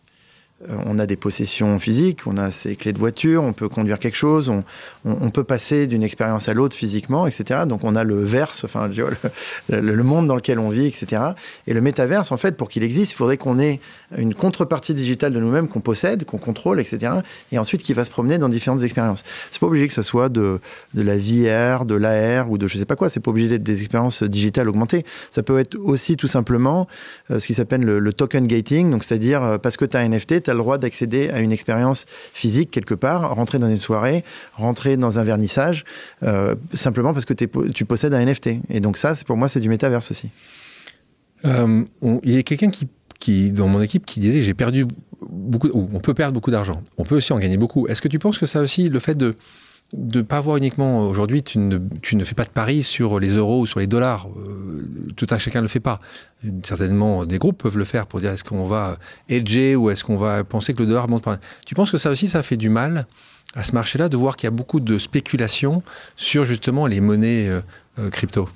Euh, 0.69 0.75
on 0.85 0.99
a 0.99 1.05
des 1.05 1.17
possessions 1.17 1.79
physiques, 1.79 2.21
on 2.27 2.37
a 2.37 2.49
ses 2.49 2.77
clés 2.77 2.93
de 2.93 2.97
voiture, 2.97 3.43
on 3.43 3.51
peut 3.51 3.67
conduire 3.67 3.99
quelque 3.99 4.15
chose, 4.15 4.49
on, 5.03 5.29
peut 5.29 5.43
passer 5.43 5.85
d'une 5.85 6.01
expérience 6.01 6.47
à 6.47 6.53
l'autre 6.53 6.77
physiquement, 6.77 7.27
etc. 7.27 7.61
Donc 7.67 7.83
on 7.83 7.93
a 7.93 8.05
le 8.05 8.23
verse, 8.23 8.63
enfin 8.63 8.89
le, 9.69 10.03
monde 10.03 10.27
dans 10.27 10.35
lequel 10.35 10.59
on 10.59 10.69
vit, 10.69 10.85
etc. 10.85 11.21
Et 11.67 11.73
le 11.73 11.81
métaverse, 11.81 12.31
en 12.31 12.37
fait, 12.37 12.55
pour 12.55 12.69
qu'il 12.69 12.83
existe, 12.83 13.11
il 13.11 13.15
faudrait 13.15 13.35
qu'on 13.35 13.59
ait 13.59 13.81
une 14.17 14.33
contrepartie 14.33 14.93
digitale 14.93 15.33
de 15.33 15.39
nous-mêmes 15.41 15.67
qu'on 15.67 15.81
possède, 15.81 16.23
qu'on 16.23 16.37
contrôle, 16.37 16.79
etc. 16.79 17.11
Et 17.51 17.59
ensuite 17.59 17.83
qui 17.83 17.93
va 17.93 18.05
se 18.05 18.11
promener 18.11 18.37
dans 18.37 18.47
différentes 18.47 18.83
expériences. 18.83 19.25
C'est 19.51 19.59
pas 19.59 19.67
obligé 19.67 19.87
que 19.87 19.93
ce 19.93 20.03
soit 20.03 20.29
de, 20.29 20.61
la 20.93 21.17
VR, 21.17 21.83
de 21.83 21.95
l'AR 21.95 22.49
ou 22.49 22.57
de 22.57 22.67
je 22.67 22.77
sais 22.77 22.85
pas 22.85 22.95
quoi. 22.95 23.09
C'est 23.09 23.19
pas 23.19 23.31
obligé 23.31 23.49
d'être 23.49 23.63
des 23.63 23.81
expériences 23.81 24.23
digitales 24.23 24.69
augmentées. 24.69 25.05
Ça 25.31 25.43
peut 25.43 25.59
être 25.59 25.75
aussi 25.75 26.15
tout 26.15 26.29
simplement 26.29 26.87
euh, 27.29 27.41
ce 27.41 27.47
qui 27.47 27.53
s'appelle 27.53 27.81
le, 27.81 28.13
token 28.13 28.47
gating, 28.47 28.89
donc 28.89 29.03
c'est-à-dire 29.03 29.43
euh, 29.43 29.57
parce 29.57 29.75
que 29.75 29.83
tu 29.83 29.97
as 29.97 29.99
un 29.99 30.07
NFT, 30.07 30.44
tu 30.45 30.49
as 30.51 30.53
le 30.53 30.59
droit 30.59 30.77
d'accéder 30.77 31.29
à 31.29 31.39
une 31.39 31.51
expérience 31.51 32.05
physique 32.33 32.71
quelque 32.71 32.93
part, 32.93 33.35
rentrer 33.35 33.59
dans 33.59 33.69
une 33.69 33.77
soirée, 33.77 34.23
rentrer 34.53 34.97
dans 34.97 35.19
un 35.19 35.23
vernissage, 35.23 35.85
euh, 36.23 36.55
simplement 36.73 37.13
parce 37.13 37.25
que 37.25 37.33
tu 37.33 37.85
possèdes 37.85 38.13
un 38.13 38.25
NFT. 38.25 38.49
Et 38.69 38.79
donc 38.79 38.97
ça, 38.97 39.13
pour 39.25 39.37
moi, 39.37 39.47
c'est 39.49 39.59
du 39.59 39.69
métaverse 39.69 40.11
aussi. 40.11 40.31
il 41.43 41.87
y 42.23 42.37
a 42.37 42.43
quelqu'un 42.43 42.69
qui 42.69 42.87
qui, 43.19 43.51
dans 43.51 43.67
mon 43.67 43.81
équipe 43.81 44.05
qui 44.05 44.19
disait 44.19 44.41
j'ai 44.43 44.53
perdu 44.53 44.85
beaucoup, 45.21 45.69
on 45.73 45.99
peut 45.99 46.13
perdre 46.13 46.33
beaucoup 46.33 46.51
d'argent, 46.51 46.81
on 46.97 47.03
peut 47.03 47.15
aussi 47.15 47.33
en 47.33 47.39
gagner 47.39 47.57
beaucoup. 47.57 47.87
Est-ce 47.87 48.01
que 48.01 48.07
tu 48.07 48.19
penses 48.19 48.37
que 48.37 48.45
ça 48.45 48.61
aussi, 48.61 48.89
le 48.89 48.99
fait 48.99 49.15
de 49.15 49.35
ne 49.93 50.21
pas 50.21 50.41
voir 50.41 50.57
uniquement 50.57 51.07
aujourd'hui, 51.07 51.43
tu 51.43 51.59
ne, 51.59 52.23
fais 52.23 52.35
pas 52.35 52.43
de 52.43 52.49
paris 52.49 52.83
sur 52.83 53.19
les 53.19 53.37
euros 53.37 53.61
ou 53.61 53.67
sur 53.67 53.79
les 53.79 53.87
dollars. 53.87 54.27
Euh, 54.37 54.87
tout 55.15 55.27
un 55.29 55.37
chacun 55.37 55.59
ne 55.59 55.63
le 55.63 55.69
fait 55.69 55.79
pas. 55.79 55.99
Certainement, 56.63 57.25
des 57.25 57.37
groupes 57.37 57.61
peuvent 57.61 57.77
le 57.77 57.85
faire 57.85 58.07
pour 58.07 58.19
dire 58.19 58.31
est-ce 58.31 58.43
qu'on 58.43 58.65
va 58.65 58.97
hedger 59.29 59.75
ou 59.75 59.89
est-ce 59.89 60.03
qu'on 60.03 60.17
va 60.17 60.43
penser 60.43 60.73
que 60.73 60.79
le 60.81 60.87
dollar 60.87 61.07
monte 61.07 61.23
par 61.23 61.37
Tu 61.65 61.75
penses 61.75 61.91
que 61.91 61.97
ça 61.97 62.09
aussi, 62.09 62.27
ça 62.27 62.43
fait 62.43 62.57
du 62.57 62.69
mal 62.69 63.05
à 63.55 63.63
ce 63.63 63.71
marché-là 63.71 64.09
de 64.09 64.17
voir 64.17 64.35
qu'il 64.35 64.47
y 64.47 64.49
a 64.49 64.51
beaucoup 64.51 64.79
de 64.79 64.97
spéculation 64.97 65.81
sur 66.15 66.45
justement 66.45 66.87
les 66.87 66.99
monnaies 66.99 67.47
euh, 67.47 67.61
euh, 67.99 68.09
crypto? 68.09 68.49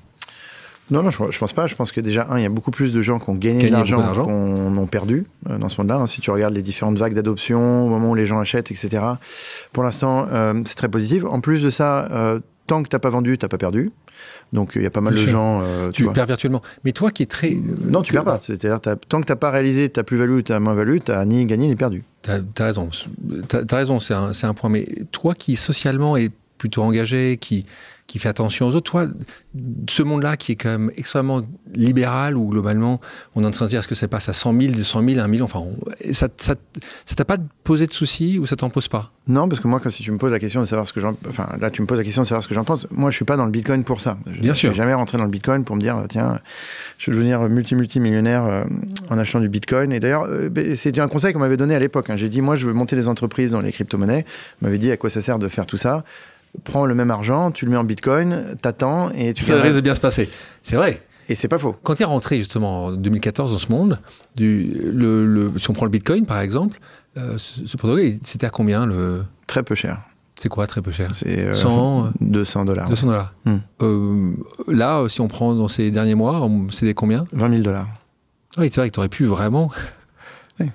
Non, 0.91 1.03
non, 1.03 1.11
je, 1.11 1.21
ne 1.21 1.37
pense 1.37 1.53
pas. 1.53 1.67
Je 1.67 1.75
pense 1.75 1.91
que 1.91 2.01
déjà, 2.01 2.27
un, 2.29 2.39
il 2.39 2.43
y 2.43 2.45
a 2.45 2.49
beaucoup 2.49 2.71
plus 2.71 2.93
de 2.93 3.01
gens 3.01 3.19
qui 3.19 3.29
ont 3.29 3.35
gagné, 3.35 3.69
de 3.69 3.71
l'argent 3.71 4.23
qu'on 4.23 4.83
a 4.83 4.87
perdu 4.87 5.25
euh, 5.49 5.57
dans 5.57 5.69
ce 5.69 5.79
monde-là. 5.79 5.97
Hein. 5.97 6.07
Si 6.07 6.21
tu 6.21 6.31
regardes 6.31 6.53
les 6.53 6.61
différentes 6.61 6.97
vagues 6.97 7.13
d'adoption, 7.13 7.85
au 7.85 7.89
moment 7.89 8.11
où 8.11 8.15
les 8.15 8.25
gens 8.25 8.39
achètent, 8.39 8.71
etc. 8.71 9.03
Pour 9.71 9.83
l'instant, 9.83 10.27
euh, 10.31 10.53
c'est 10.65 10.75
très 10.75 10.89
positif. 10.89 11.23
En 11.25 11.41
plus 11.41 11.61
de 11.61 11.69
ça, 11.69 12.07
euh, 12.11 12.39
tant 12.65 12.81
que 12.81 12.89
tu 12.89 12.95
n'as 12.95 12.99
pas 12.99 13.09
vendu, 13.09 13.37
tu 13.37 13.45
n'as 13.45 13.49
pas 13.49 13.57
perdu. 13.57 13.91
Donc 14.51 14.71
il 14.75 14.81
y 14.81 14.85
a 14.87 14.89
pas 14.89 15.01
mal 15.01 15.13
de 15.13 15.19
gens. 15.19 15.61
tu, 15.93 16.07
perds 16.09 16.25
virtuellement. 16.25 16.63
Mais 16.83 16.91
toi 16.91 17.11
qui 17.11 17.21
es 17.21 17.27
très. 17.27 17.55
non, 17.85 18.01
tu 18.01 18.13
perds 18.13 18.23
pas. 18.23 18.39
C'est-à-dire, 18.39 18.79
tant 18.81 19.21
que 19.21 19.25
tu 19.25 19.31
n'as 19.31 19.35
pas 19.35 19.51
réalisé 19.51 19.89
ta 19.89 20.03
plus-value, 20.03 20.41
ta 20.41 20.59
moins-value, 20.59 20.97
tu 21.05 21.11
n'as 21.11 21.23
ni 21.25 21.45
gagné 21.45 21.67
ni 21.67 21.75
perdu. 21.75 22.03
Tu 22.23 22.31
as, 22.31 22.41
raison. 22.65 22.89
Tu 22.89 23.55
as, 23.55 23.75
raison, 23.75 23.99
c'est 23.99 24.15
un, 24.15 24.31
un, 24.41 24.53
point. 24.55 24.69
Mais 24.71 24.87
toi 25.11 25.35
qui 25.35 25.55
socialement 25.55 26.17
est 26.17 26.31
plutôt 26.57 26.81
engagé, 26.81 27.37
qui, 27.37 27.65
qui 28.09 28.17
fait 28.17 28.27
attention 28.27 28.67
aux 28.67 28.75
autres. 28.75 28.89
Toi, 28.89 29.07
ce 29.87 30.01
monde-là 30.01 30.35
qui 30.35 30.53
est 30.53 30.55
quand 30.55 30.69
même 30.69 30.91
extrêmement 30.97 31.41
libéral, 31.75 32.35
où 32.35 32.49
globalement, 32.49 32.99
on 33.35 33.43
est 33.43 33.45
en 33.45 33.51
train 33.51 33.65
de 33.65 33.69
dire 33.69 33.79
est-ce 33.79 33.87
que 33.87 33.93
ça 33.93 34.07
passe 34.07 34.27
à 34.27 34.33
100 34.33 34.59
000, 34.59 34.73
200 34.73 35.03
000, 35.07 35.19
1 35.19 35.27
million 35.27 35.45
Enfin, 35.45 35.63
ça 36.11 36.27
ça 36.39 36.55
t'a 37.15 37.25
pas 37.25 37.37
posé 37.63 37.85
de 37.85 37.93
soucis 37.93 38.39
ou 38.39 38.47
ça 38.47 38.55
t'en 38.55 38.71
pose 38.71 38.87
pas? 38.87 39.11
Non, 39.27 39.47
parce 39.47 39.61
que 39.61 39.67
moi, 39.67 39.79
quand 39.79 39.91
si 39.91 40.01
tu 40.01 40.11
me 40.11 40.17
poses 40.17 40.31
la 40.31 40.39
question 40.39 40.59
de 40.59 40.65
savoir 40.65 40.87
ce 40.87 40.93
que 40.93 40.99
j'en. 40.99 41.15
Enfin, 41.29 41.49
là, 41.61 41.69
tu 41.69 41.83
me 41.83 41.87
poses 41.87 41.99
la 41.99 42.03
question 42.03 42.23
de 42.23 42.27
savoir 42.27 42.41
ce 42.41 42.47
que 42.47 42.55
j'en 42.55 42.63
pense. 42.63 42.87
Moi, 42.89 43.11
je 43.11 43.15
suis 43.15 43.25
pas 43.25 43.37
dans 43.37 43.45
le 43.45 43.51
bitcoin 43.51 43.83
pour 43.83 44.01
ça. 44.01 44.17
Je, 44.25 44.39
Bien 44.39 44.55
sûr. 44.55 44.71
suis 44.71 44.77
jamais 44.77 44.95
rentré 44.95 45.19
dans 45.19 45.25
le 45.25 45.29
bitcoin 45.29 45.63
pour 45.63 45.75
me 45.75 45.81
dire 45.81 46.03
tiens, 46.09 46.39
je 46.97 47.11
vais 47.11 47.15
devenir 47.15 47.41
multi-multi-millionnaire 47.47 48.45
euh, 48.45 48.63
en 49.11 49.19
achetant 49.19 49.39
du 49.39 49.49
bitcoin. 49.49 49.93
Et 49.93 49.99
d'ailleurs, 49.99 50.23
euh, 50.27 50.49
c'est 50.75 50.97
un 50.97 51.07
conseil 51.07 51.31
qu'on 51.33 51.39
m'avait 51.39 51.57
donné 51.57 51.75
à 51.75 51.79
l'époque. 51.79 52.09
Hein. 52.09 52.17
J'ai 52.17 52.29
dit 52.29 52.41
moi, 52.41 52.55
je 52.55 52.65
veux 52.65 52.73
monter 52.73 52.95
des 52.95 53.07
entreprises 53.07 53.51
dans 53.51 53.61
les 53.61 53.71
crypto-monnaies. 53.71 54.25
On 54.61 54.65
m'avait 54.65 54.79
dit 54.79 54.91
à 54.91 54.97
quoi 54.97 55.11
ça 55.11 55.21
sert 55.21 55.37
de 55.37 55.47
faire 55.47 55.67
tout 55.67 55.77
ça? 55.77 56.03
Prends 56.63 56.85
le 56.85 56.95
même 56.95 57.11
argent, 57.11 57.51
tu 57.51 57.65
le 57.65 57.71
mets 57.71 57.77
en 57.77 57.83
bitcoin, 57.83 58.55
t'attends 58.61 59.11
et 59.11 59.33
tu. 59.33 59.43
Ça 59.43 59.59
risque 59.61 59.75
de 59.75 59.81
bien 59.81 59.95
se 59.95 59.99
passer. 59.99 60.29
C'est 60.61 60.75
vrai. 60.75 61.01
Et 61.29 61.35
c'est 61.35 61.47
pas 61.47 61.59
faux. 61.59 61.75
Quand 61.83 61.95
tu 61.95 62.01
es 62.01 62.05
rentré 62.05 62.37
justement 62.37 62.85
en 62.85 62.91
2014 62.93 63.51
dans 63.51 63.59
ce 63.59 63.69
monde, 63.69 63.99
du, 64.35 64.73
le, 64.91 65.51
si 65.57 65.69
on 65.69 65.73
prend 65.73 65.85
le 65.85 65.91
bitcoin 65.91 66.25
par 66.25 66.39
exemple, 66.39 66.79
euh, 67.17 67.37
ce, 67.37 67.77
produit, 67.77 68.19
c'était 68.23 68.47
à 68.47 68.49
combien 68.49 68.85
le? 68.85 69.23
Très 69.45 69.61
peu 69.61 69.75
cher. 69.75 69.99
C'est 70.39 70.49
quoi 70.49 70.65
très 70.67 70.81
peu 70.81 70.91
cher? 70.91 71.11
C'est 71.13 71.53
100, 71.53 72.11
200 72.21 72.65
dollars. 72.65 72.89
200 72.89 73.07
dollars. 73.07 73.33
Hmm. 73.45 73.57
Euh, 73.81 74.31
là, 74.67 75.05
si 75.07 75.21
on 75.21 75.27
prend 75.27 75.53
dans 75.53 75.67
ces 75.67 75.91
derniers 75.91 76.15
mois, 76.15 76.49
c'est 76.71 76.93
combien? 76.93 77.25
20 77.33 77.49
000 77.49 77.61
dollars. 77.61 77.87
Oui, 78.57 78.69
c'est 78.71 78.81
vrai 78.81 78.89
que 78.89 78.93
tu 78.93 78.99
aurais 78.99 79.09
pu 79.09 79.25
vraiment 79.25 79.69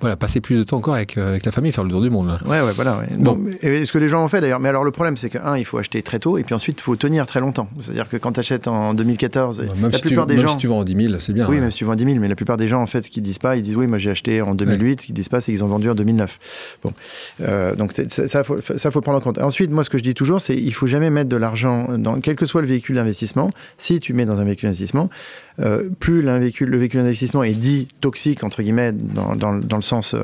voilà, 0.01 0.15
passer 0.15 0.41
plus 0.41 0.57
de 0.57 0.63
temps 0.63 0.77
encore 0.77 0.95
avec, 0.95 1.17
euh, 1.17 1.29
avec, 1.29 1.45
la 1.45 1.51
famille, 1.51 1.71
faire 1.71 1.83
le 1.83 1.89
tour 1.89 2.01
du 2.01 2.09
monde. 2.09 2.27
Là. 2.27 2.37
Ouais, 2.45 2.61
ouais, 2.61 2.73
voilà. 2.75 3.03
Bon. 3.17 3.39
ce 3.61 3.91
que 3.91 3.97
les 3.97 4.09
gens 4.09 4.23
ont 4.23 4.27
fait 4.27 4.41
d'ailleurs. 4.41 4.59
Mais 4.59 4.69
alors 4.69 4.83
le 4.83 4.91
problème, 4.91 5.17
c'est 5.17 5.29
que, 5.29 5.37
un, 5.37 5.57
il 5.57 5.65
faut 5.65 5.77
acheter 5.77 6.01
très 6.01 6.19
tôt, 6.19 6.37
et 6.37 6.43
puis 6.43 6.55
ensuite, 6.55 6.79
il 6.79 6.83
faut 6.83 6.95
tenir 6.95 7.27
très 7.27 7.39
longtemps. 7.39 7.67
C'est-à-dire 7.79 8.09
que 8.09 8.17
quand 8.17 8.33
tu 8.33 8.39
achètes 8.39 8.67
en 8.67 8.93
2014, 8.93 9.61
même 9.61 9.91
la 9.91 9.97
si 9.97 10.01
plupart 10.01 10.25
tu, 10.25 10.35
des 10.35 10.41
même 10.41 10.47
si 10.47 10.57
tu 10.57 10.67
vends 10.67 10.79
en 10.79 10.83
10 10.83 11.07
000, 11.07 11.19
c'est 11.19 11.33
bien. 11.33 11.47
Oui, 11.49 11.59
même 11.59 11.71
si 11.71 11.77
tu 11.77 11.85
vends 11.85 11.93
en 11.93 11.95
10 11.95 12.05
000, 12.05 12.17
mais 12.19 12.27
la 12.27 12.35
plupart 12.35 12.57
des 12.57 12.67
gens, 12.67 12.81
en 12.81 12.87
fait, 12.87 13.07
qu'ils 13.07 13.23
disent 13.23 13.39
pas, 13.39 13.55
ils 13.55 13.63
disent 13.63 13.75
oui, 13.75 13.87
moi 13.87 13.97
j'ai 13.97 14.11
acheté 14.11 14.41
en 14.41 14.55
2008, 14.55 15.01
ce 15.01 15.05
qu'ils 15.07 15.15
disent 15.15 15.29
pas, 15.29 15.41
c'est 15.41 15.51
qu'ils 15.51 15.63
ont 15.63 15.67
vendu 15.67 15.89
en 15.89 15.95
2009. 15.95 16.39
Bon. 16.83 16.93
Euh, 17.41 17.75
donc 17.75 17.91
ça, 17.93 18.43
faut, 18.43 18.59
ça, 18.61 18.91
faut 18.91 19.01
prendre 19.01 19.17
en 19.17 19.21
compte. 19.21 19.39
Ensuite, 19.39 19.71
moi, 19.71 19.83
ce 19.83 19.89
que 19.89 19.97
je 19.97 20.03
dis 20.03 20.13
toujours, 20.13 20.41
c'est 20.41 20.55
il 20.55 20.73
faut 20.73 20.87
jamais 20.87 21.09
mettre 21.09 21.29
de 21.29 21.37
l'argent 21.37 21.97
dans 21.97 22.19
quel 22.19 22.35
que 22.35 22.45
soit 22.45 22.61
le 22.61 22.67
véhicule 22.67 22.95
d'investissement. 22.95 23.51
Si 23.77 23.99
tu 23.99 24.13
mets 24.13 24.25
dans 24.25 24.39
un 24.39 24.43
véhicule 24.43 24.67
d'investissement, 24.67 25.09
euh, 25.59 25.89
plus 25.99 26.21
le 26.21 26.37
véhicule 26.37 26.71
d'investissement 26.71 27.43
est 27.43 27.53
dit 27.53 27.87
toxique, 28.01 28.43
entre 28.43 28.61
guillemets, 28.61 28.91
dans, 28.91 29.51
le 29.51 29.81
sens 29.81 30.13
euh, 30.13 30.23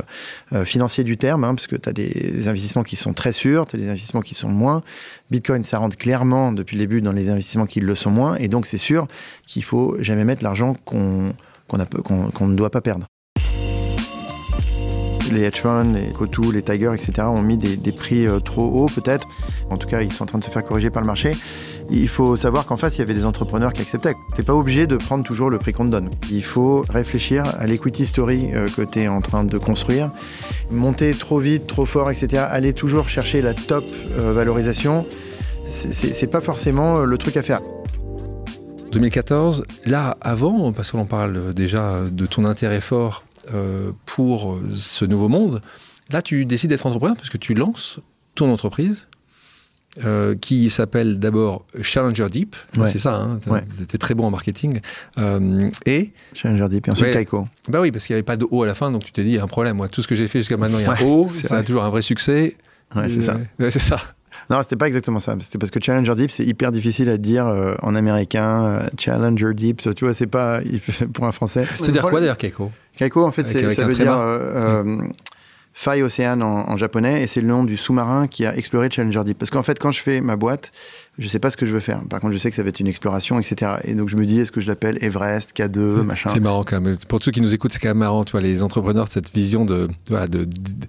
euh, 0.54 0.66
financier 0.66 1.04
du 1.04 1.18
terme, 1.18 1.44
hein, 1.44 1.56
parce 1.56 1.68
que 1.68 1.76
tu 1.76 1.88
as 1.88 1.94
des 1.94 2.48
investissements 2.48 2.84
qui 2.84 2.96
sont 2.96 3.14
très 3.14 3.32
sûrs, 3.32 3.66
tu 3.66 3.78
as 3.78 3.80
des 3.80 3.90
investissements 3.90 4.22
qui 4.22 4.36
sont 4.36 4.50
moins. 4.50 4.82
Bitcoin, 5.30 5.64
ça 5.64 5.78
rentre 5.78 5.98
clairement 5.98 6.52
depuis 6.52 6.76
le 6.76 6.82
début 6.82 7.02
dans 7.02 7.14
les 7.14 7.30
investissements 7.30 7.66
qui 7.66 7.80
le 7.80 7.96
sont 7.96 8.12
moins, 8.12 8.36
et 8.36 8.48
donc 8.48 8.66
c'est 8.66 8.78
sûr 8.78 9.08
qu'il 9.46 9.64
faut 9.64 9.96
jamais 10.00 10.26
mettre 10.26 10.44
l'argent 10.44 10.76
qu'on 10.86 11.34
ne 11.70 12.56
doit 12.56 12.70
pas 12.70 12.82
perdre 12.82 13.06
les 15.32 15.44
hedge 15.44 15.62
funds, 15.62 15.94
les 15.94 16.12
Cotu, 16.12 16.52
les 16.52 16.62
Tiger, 16.62 16.92
etc. 16.94 17.26
ont 17.30 17.42
mis 17.42 17.58
des 17.58 17.92
prix 17.94 18.28
trop 18.44 18.66
hauts 18.66 18.88
peut-être. 18.88 19.26
En 19.70 19.78
tout 19.78 19.88
cas, 19.88 20.02
ils 20.02 20.12
sont 20.12 20.24
en 20.24 20.26
train 20.26 20.40
de 20.40 20.44
se 20.44 20.50
faire 20.50 20.62
corriger 20.62 20.90
par 20.90 21.02
le 21.02 21.08
marché 21.08 21.32
il 21.92 22.08
faut 22.08 22.36
savoir 22.36 22.66
qu'en 22.66 22.78
face, 22.78 22.96
il 22.96 23.00
y 23.00 23.02
avait 23.02 23.14
des 23.14 23.26
entrepreneurs 23.26 23.74
qui 23.74 23.82
acceptaient. 23.82 24.16
Tu 24.36 24.44
pas 24.44 24.56
obligé 24.56 24.88
de 24.88 24.96
prendre 24.96 25.24
toujours 25.24 25.50
le 25.50 25.58
prix 25.60 25.74
qu'on 25.74 25.86
te 25.86 25.92
donne. 25.92 26.10
Il 26.32 26.44
faut 26.44 26.84
réfléchir 26.90 27.44
à 27.60 27.68
l'equity 27.68 28.06
story 28.06 28.50
euh, 28.54 28.68
que 28.70 28.82
tu 28.82 29.02
es 29.02 29.08
en 29.08 29.22
train 29.22 29.44
de 29.44 29.58
construire. 29.58 30.12
Monter 30.70 31.14
trop 31.14 31.40
vite, 31.40 31.68
trop 31.68 31.86
fort, 31.86 32.10
etc. 32.10 32.44
Aller 32.50 32.74
toujours 32.74 33.10
chercher 33.10 33.42
la 33.42 33.54
top 33.54 33.86
euh, 34.18 34.32
valorisation, 34.32 35.06
c'est 35.66 36.32
pas 36.32 36.42
forcément 36.42 37.00
euh, 37.00 37.06
le 37.06 37.18
truc 37.18 37.36
à 37.38 37.44
faire. 37.44 37.62
2014, 38.92 39.64
là, 39.86 40.18
avant, 40.22 40.72
parce 40.72 40.92
qu'on 40.92 41.06
parle 41.06 41.54
déjà 41.54 42.02
de 42.12 42.26
ton 42.26 42.44
intérêt 42.44 42.82
fort 42.82 43.24
pour 44.06 44.60
ce 44.76 45.06
nouveau 45.06 45.30
monde, 45.30 45.62
là, 46.10 46.22
tu 46.22 46.46
décides 46.46 46.72
d'être 46.72 46.86
entrepreneur 46.86 47.16
parce 47.16 47.30
que 47.30 47.38
tu 47.38 47.54
lances 47.54 48.00
ton 48.36 48.52
entreprise 48.52 49.08
euh, 50.06 50.36
qui 50.40 50.70
s'appelle 50.70 51.20
d'abord 51.20 51.66
Challenger 51.82 52.28
Deep. 52.30 52.56
C'est 52.86 52.98
ça, 52.98 53.16
hein, 53.16 53.40
tu 53.90 53.98
très 53.98 54.14
bon 54.14 54.26
en 54.26 54.32
marketing. 54.32 54.80
Euh, 55.18 55.70
et 55.86 56.14
Challenger 56.34 56.70
Deep, 56.70 56.88
et 56.88 56.92
ensuite 56.92 57.12
Kaiko. 57.12 57.48
Bah 57.68 57.82
oui, 57.82 57.92
parce 57.92 58.06
qu'il 58.06 58.14
n'y 58.14 58.18
avait 58.18 58.24
pas 58.24 58.38
de 58.38 58.48
O 58.50 58.64
à 58.64 58.68
la 58.68 58.74
fin, 58.74 58.90
donc 58.90 59.04
tu 59.04 59.12
t'es 59.12 59.24
dit, 59.24 59.32
il 59.32 59.36
y 59.36 59.40
a 59.40 59.44
un 59.44 59.48
problème. 59.48 59.76
Moi, 59.76 59.90
tout 59.90 60.02
ce 60.02 60.08
que 60.08 60.16
j'ai 60.16 60.30
fait 60.30 60.40
jusqu'à 60.40 60.56
maintenant, 60.56 60.80
il 60.80 60.84
y 60.84 60.86
a 60.86 60.94
un 60.94 61.02
O, 61.04 61.30
ça 61.36 61.58
a 61.58 61.64
toujours 61.64 61.84
un 61.84 61.90
vrai 61.90 62.02
succès. 62.02 62.56
Ouais, 62.96 63.10
c'est 63.10 63.22
ça. 63.22 63.38
c'est 63.60 63.80
ça. 63.80 63.98
Non, 64.50 64.62
c'était 64.64 64.78
pas 64.78 64.88
exactement 64.88 65.20
ça. 65.20 65.36
C'était 65.40 65.58
parce 65.58 65.72
que 65.72 65.80
Challenger 65.82 66.16
Deep, 66.16 66.32
c'est 66.32 66.46
hyper 66.46 66.72
difficile 66.72 67.10
à 67.10 67.18
dire 67.18 67.48
euh, 67.48 67.76
en 67.82 67.94
américain. 67.94 68.88
Challenger 68.98 69.54
Deep, 69.54 69.82
tu 69.94 70.06
vois, 70.06 70.14
c'est 70.14 70.28
pas 70.28 70.62
pour 71.14 71.26
un 71.26 71.34
français. 71.34 71.66
C'est 71.82 71.92
dire 71.92 72.04
quoi 72.04 72.22
d'ailleurs, 72.22 72.38
Kaiko 72.38 72.72
Kaiko, 72.96 73.26
en 73.26 73.32
fait, 73.32 73.44
ça 73.44 73.86
veut 73.86 73.94
dire 73.94 74.14
Fai 75.74 76.02
Ocean 76.04 76.42
en, 76.42 76.78
japonais, 76.78 77.24
et 77.24 77.28
c'est 77.28 77.42
le 77.42 77.48
nom 77.48 77.64
du 77.64 77.78
sous-marin 77.78 78.28
qui 78.28 78.46
a 78.46 78.56
exploré 78.56 78.90
Challenger 78.92 79.24
Deep. 79.24 79.38
Parce 79.38 79.50
qu'en 79.50 79.64
fait, 79.64 79.80
quand 79.80 79.92
je 79.92 80.02
fais 80.02 80.22
ma 80.22 80.36
boîte, 80.36 80.72
je 81.18 81.28
sais 81.28 81.40
pas 81.40 81.50
ce 81.50 81.58
que 81.58 81.66
je 81.66 81.74
veux 81.74 81.82
faire. 81.82 82.00
Par 82.10 82.22
contre, 82.22 82.34
je 82.34 82.38
sais 82.38 82.50
que 82.50 82.56
ça 82.56 82.64
va 82.64 82.70
être 82.70 82.80
une 82.80 82.88
exploration, 82.88 83.38
etc. 83.38 83.74
Et 83.84 83.96
donc, 83.96 84.08
je 84.08 84.16
me 84.16 84.26
dis, 84.26 84.40
est-ce 84.40 84.52
que 84.52 84.62
je 84.62 84.68
l'appelle 84.68 84.98
Everest, 85.02 85.56
K2, 85.56 86.02
machin? 86.04 86.30
C'est 86.34 86.40
marrant 86.40 86.64
quand 86.64 86.80
même. 86.80 86.98
Pour 87.08 87.22
ceux 87.22 87.32
qui 87.32 87.42
nous 87.42 87.54
écoutent, 87.54 87.74
c'est 87.74 87.80
quand 87.80 87.90
même 87.90 87.98
marrant, 87.98 88.24
tu 88.24 88.32
vois, 88.32 88.40
les 88.40 88.64
entrepreneurs, 88.64 89.08
cette 89.10 89.34
vision 89.34 89.66
de, 89.66 89.90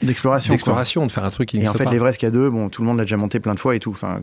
d'exploration, 0.00 0.52
d'exploration, 0.52 1.06
de 1.06 1.12
faire 1.12 1.24
un 1.24 1.30
truc 1.30 1.48
qui 1.48 1.58
Et 1.58 1.68
en 1.68 1.74
fait, 1.74 1.90
l'Everest 1.90 2.22
K2, 2.22 2.48
bon, 2.50 2.68
tout 2.68 2.82
le 2.82 2.88
monde 2.88 2.98
l'a 2.98 3.04
déjà 3.04 3.16
monté 3.16 3.40
plein 3.40 3.54
de 3.54 3.58
fois 3.58 3.74
et 3.74 3.80
tout. 3.80 3.90
Enfin, 3.90 4.20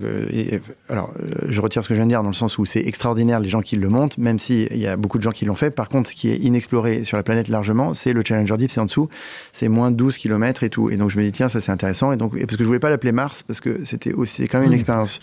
alors, 0.88 1.12
euh, 1.20 1.48
je 1.50 1.62
retire 1.62 1.84
ce 1.84 1.90
que 1.90 1.96
je 1.96 2.00
viens 2.00 2.06
de 2.06 2.12
dire 2.12 2.24
dans 2.24 2.30
le 2.30 2.34
sens 2.34 2.58
où 2.58 2.66
c'est 2.66 2.86
extraordinaire 2.86 3.42
les 3.42 3.50
gens 3.50 3.62
qui 3.62 3.76
le 3.76 3.90
montent, 3.90 4.18
même 4.18 4.40
s'il 4.40 4.78
y 4.78 4.88
a 4.88 4.96
beaucoup 4.96 5.18
de 5.18 5.24
gens 5.24 5.32
qui 5.32 5.46
l'ont 5.46 5.56
fait. 5.56 5.72
Par 5.72 5.90
contre, 5.90 6.10
ce 6.10 6.16
qui 6.16 6.30
est 6.30 6.38
inexploré 6.38 7.04
sur 7.04 7.18
la 7.18 7.24
planète 7.24 7.50
largement, 7.50 7.94
c'est 7.94 8.14
le 8.14 8.24
Challenger 8.26 8.56
Deep, 8.58 8.72
c'est 8.72 8.80
en 8.80 8.86
dessous, 8.86 9.10
c'est 9.52 9.68
moins 9.68 9.92
de 9.92 9.98
12 9.98 10.18
km 10.18 10.64
et 10.64 10.70
tout. 10.70 10.90
Et 10.90 10.98
donc, 10.98 11.10
je 11.10 11.18
me 11.18 11.24
dis, 11.24 11.32
tiens, 11.34 11.50
ça 11.50 11.60
c'est 11.60 11.72
intéressant. 11.72 12.14
Et 12.14 12.18
donc, 12.18 12.40
parce 12.40 12.56
que 12.56 12.64
je 12.64 12.68
voulais 12.68 12.80
pas 12.80 12.90
l'appeler 12.90 13.12
Mars, 13.12 13.44
parce 13.44 13.60
que 13.60 13.84
c'était 13.84 14.14
aussi 14.14 14.48
quand 14.48 14.60
même 14.60 14.68
une 14.68 14.72
mmh. 14.72 14.76
expérience 14.76 15.20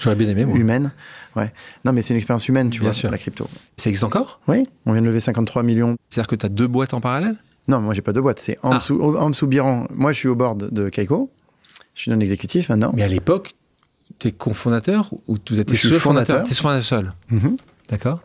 humaine. 0.67 0.93
Ouais. 1.37 1.53
Non, 1.85 1.93
mais 1.93 2.03
c'est 2.03 2.13
une 2.15 2.19
expérience 2.19 2.49
humaine, 2.49 2.71
tu 2.71 2.81
vois, 2.81 2.93
sûr. 2.93 3.11
la 3.11 3.19
crypto. 3.19 3.49
Ça 3.77 3.89
existe 3.91 4.05
encore? 4.05 4.41
Oui, 4.49 4.67
on 4.87 4.93
vient 4.93 5.03
de 5.03 5.07
lever 5.07 5.21
53 5.21 5.63
millions. 5.63 5.97
C'est-à-dire 6.11 6.29
que 6.29 6.37
tu 6.37 6.47
as 6.47 6.49
deux 6.49 6.67
boîtes 6.67 6.95
en 6.95 7.01
parallèle? 7.01 7.37
Non, 7.69 7.81
moi 7.81 7.95
j'ai 7.95 8.03
pas 8.03 8.13
de 8.13 8.21
boîte. 8.21 8.39
C'est 8.41 8.59
en, 8.63 8.73
Ah. 8.73 8.79
dessous, 8.79 9.01
en 9.03 9.31
dessous 9.31 9.47
Biran. 9.47 9.87
Moi 9.95 10.13
je 10.13 10.19
suis 10.19 10.29
au 10.29 10.35
board 10.37 10.71
de 10.73 10.89
Kaiko. 10.89 11.31
Je 11.95 12.03
suis 12.03 12.11
non 12.11 12.21
exécutif 12.21 12.69
maintenant. 12.69 12.93
Mais 12.95 13.03
à 13.03 13.09
l'époque, 13.09 13.55
tu 14.19 14.29
es 14.29 14.33
cofondateur 14.33 15.11
ou 15.27 15.39
tu 15.39 15.59
étais 15.59 15.77
seul 15.77 15.95
fondateur. 15.95 16.45
Tu 16.45 16.53
es 16.53 16.55
fondateur 16.55 16.85
seul. 16.85 17.13
Mhm. 17.31 17.57
D'accord. 17.91 18.21